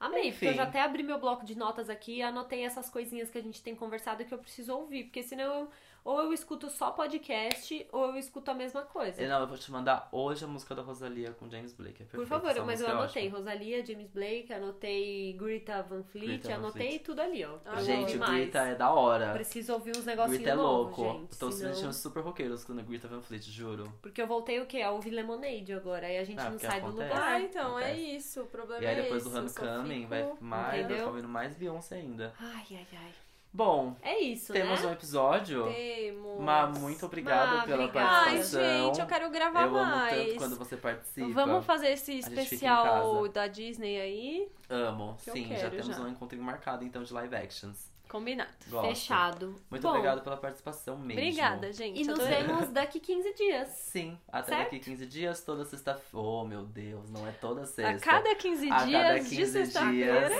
Amei, 0.00 0.32
porque 0.32 0.48
eu 0.48 0.52
Enfim. 0.52 0.54
já 0.54 0.62
até 0.64 0.80
abri 0.80 1.02
meu 1.02 1.18
bloco 1.18 1.44
de 1.44 1.56
notas 1.56 1.90
aqui 1.90 2.16
e 2.18 2.22
anotei 2.22 2.64
essas 2.64 2.88
coisinhas 2.88 3.30
que 3.30 3.38
a 3.38 3.42
gente 3.42 3.62
tem 3.62 3.74
conversado 3.74 4.24
que 4.24 4.32
eu 4.32 4.38
preciso 4.38 4.72
ouvir. 4.74 5.04
Porque 5.04 5.22
senão 5.22 5.44
eu, 5.62 5.70
ou 6.04 6.20
eu 6.22 6.32
escuto 6.32 6.70
só 6.70 6.90
podcast 6.90 7.86
ou 7.92 8.06
eu 8.06 8.16
escuto 8.16 8.50
a 8.50 8.54
mesma 8.54 8.82
coisa. 8.82 9.22
E 9.22 9.26
Não, 9.28 9.40
eu 9.40 9.46
vou 9.46 9.58
te 9.58 9.70
mandar 9.70 10.08
hoje 10.12 10.44
a 10.44 10.48
música 10.48 10.74
da 10.74 10.82
Rosalia 10.82 11.32
com 11.32 11.48
James 11.50 11.72
Blake. 11.72 12.02
É 12.02 12.06
Por 12.06 12.26
favor, 12.26 12.50
essa 12.50 12.64
mas 12.64 12.80
eu 12.80 12.86
é 12.86 12.90
anotei 12.90 13.24
ótima. 13.26 13.38
Rosalia, 13.38 13.84
James 13.84 14.08
Blake, 14.10 14.52
anotei 14.52 15.32
Greta 15.34 15.82
Van 15.82 16.02
Fleet, 16.02 16.26
Greta 16.26 16.48
Van 16.48 16.54
anotei 16.56 16.88
Fleet. 16.88 17.02
tudo 17.02 17.20
ali, 17.20 17.44
ó. 17.44 17.58
Ah, 17.64 17.80
eu 17.80 17.84
Gente, 17.84 18.16
o. 18.16 18.20
Grita 18.26 18.58
é 18.60 18.74
da 18.74 18.90
hora. 18.90 19.32
Preciso 19.32 19.72
ouvir 19.74 19.90
uns 19.96 20.04
negocinhos 20.04 20.38
Grita 20.38 20.50
é 20.50 20.54
louco. 20.54 21.02
gente. 21.02 21.38
Tô 21.38 21.50
se 21.52 21.58
senão- 21.58 21.74
sentindo 21.74 21.92
super 21.92 22.22
roqueiro 22.22 22.54
escutando 22.54 22.84
Grita 22.86 23.08
Van 23.08 23.20
Fleet, 23.20 23.42
juro. 23.50 23.92
Porque 24.00 24.20
eu 24.22 24.26
voltei 24.26 24.60
o 24.60 24.66
quê? 24.66 24.82
A 24.82 24.90
ouvir 24.90 25.10
Lemonade 25.10 25.72
agora. 25.72 26.06
Aí 26.06 26.18
a 26.18 26.24
gente 26.24 26.40
Ah, 26.40 26.50
não 26.50 26.58
sai 26.58 26.80
do 26.80 26.86
acontece. 26.88 27.08
lugar. 27.12 27.22
Ah, 27.32 27.40
então, 27.40 27.78
é 27.78 27.84
Acontece. 27.92 28.16
isso. 28.16 28.42
O 28.42 28.46
problema 28.46 28.82
E 28.82 28.86
aí 28.86 28.98
é 28.98 29.02
depois 29.02 29.22
esse. 29.22 29.30
do 29.30 29.36
eu 29.36 29.42
Homecoming 29.42 30.02
só 30.02 30.08
vai 30.08 30.22
fico- 30.24 30.44
mais, 30.44 30.66
vai 30.68 30.78
Entendeu? 30.80 30.96
ficar 30.98 31.08
ouvindo 31.10 31.28
mais 31.28 31.56
Beyoncé 31.56 31.94
ainda. 31.96 32.32
Ai, 32.38 32.64
ai, 32.70 32.86
ai. 32.94 33.12
Bom, 33.52 33.96
É 34.02 34.18
isso, 34.20 34.52
temos 34.52 34.80
né? 34.82 34.88
um 34.88 34.92
episódio. 34.92 35.64
Temos. 35.72 36.40
Ma, 36.40 36.66
muito 36.66 37.04
obrigado 37.06 37.56
Ma, 37.56 37.64
pela 37.64 37.84
obrigada. 37.84 38.08
Ai, 38.08 38.24
participação. 38.36 38.86
gente, 38.86 39.00
eu 39.00 39.06
quero 39.06 39.30
gravar 39.30 39.62
Eu 39.62 39.76
amo 39.76 39.90
mais. 39.96 40.16
tanto 40.26 40.36
quando 40.36 40.56
você 40.56 40.76
participa. 40.76 41.28
Vamos 41.30 41.64
fazer 41.64 41.88
esse 41.88 42.18
especial 42.18 43.26
da 43.28 43.46
Disney 43.48 43.98
aí? 44.00 44.48
Amo, 44.68 45.16
Que 45.24 45.30
sim, 45.32 45.56
já 45.56 45.70
temos 45.70 45.86
já. 45.86 46.00
um 46.00 46.08
encontrinho 46.08 46.44
marcado 46.44 46.84
então 46.84 47.02
de 47.02 47.12
live 47.12 47.34
actions. 47.34 47.87
Combinado. 48.08 48.50
Gosto. 48.68 48.88
Fechado. 48.88 49.54
Muito 49.70 49.82
Bom, 49.82 49.90
obrigado 49.90 50.22
pela 50.22 50.36
participação 50.36 50.96
mesmo. 50.96 51.20
Obrigada, 51.20 51.72
gente. 51.72 52.00
E 52.00 52.04
nos 52.04 52.18
adorei. 52.18 52.42
vemos 52.42 52.68
daqui 52.70 52.98
15 53.00 53.34
dias. 53.34 53.68
Sim, 53.68 54.18
até 54.32 54.48
Certo? 54.52 54.64
daqui 54.64 54.78
15 54.80 55.06
dias, 55.06 55.40
toda 55.44 55.64
sexta-feira. 55.64 56.08
Oh, 56.26 56.44
meu 56.44 56.64
Deus, 56.64 57.10
não 57.10 57.26
é 57.28 57.32
toda 57.32 57.62
A 57.62 57.66
sexta. 57.66 58.04
cada 58.04 58.34
15 58.34 58.70
A 58.72 58.84
dias 58.84 59.02
cada 59.02 59.18
de 59.20 59.28
15 59.36 59.52
sexta-feira. 59.52 60.28
dias, 60.28 60.38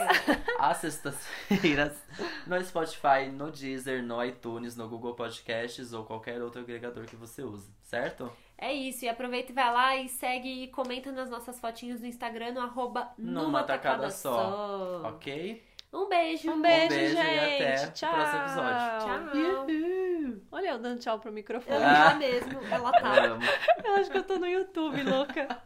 às 0.59 0.77
sextas-feiras, 0.78 1.97
no 2.47 2.65
Spotify, 2.65 3.31
no 3.32 3.51
Deezer, 3.51 4.03
no 4.03 4.24
iTunes, 4.24 4.77
no 4.77 4.89
Google 4.89 5.15
Podcasts 5.15 5.93
ou 5.93 6.05
qualquer 6.05 6.40
outro 6.43 6.61
agregador 6.61 7.05
que 7.07 7.16
você 7.16 7.43
use, 7.43 7.69
certo? 7.82 8.31
É 8.57 8.73
isso. 8.73 9.05
E 9.05 9.09
aproveita 9.09 9.53
e 9.53 9.55
vai 9.55 9.73
lá 9.73 9.97
e 9.97 10.09
segue 10.09 10.65
e 10.65 10.69
comenta 10.69 11.12
nas 11.12 11.31
nossas 11.31 11.61
fotinhas 11.61 12.01
no 12.01 12.07
Instagram 12.07 12.53
no 12.55 12.61
arroba 12.61 13.12
Numa 13.16 13.43
numa 13.43 13.62
tacada 13.62 13.95
tacada 13.99 14.11
só. 14.11 14.35
só. 15.03 15.09
Ok? 15.11 15.62
Um 15.93 16.09
beijo. 16.09 16.51
Um 16.51 16.60
beijo, 16.60 16.89
beijo 16.89 17.16
e 17.16 17.16
gente. 17.16 17.74
até 17.74 17.86
o 17.86 17.93
tchau. 17.93 18.15
próximo 18.15 18.43
episódio. 18.43 18.98
Tchau. 19.01 19.66
Olha 20.52 20.69
eu 20.70 20.78
dando 20.78 21.01
tchau 21.01 21.19
pro 21.19 21.32
microfone. 21.32 21.77
Eu 21.77 21.82
já 21.82 22.15
mesmo. 22.15 22.60
Ela 22.70 22.93
tá. 22.93 23.24
Amo. 23.24 23.43
Eu 23.85 23.94
acho 23.94 24.10
que 24.10 24.19
eu 24.19 24.24
tô 24.24 24.39
no 24.39 24.47
YouTube, 24.47 25.02
louca. 25.02 25.62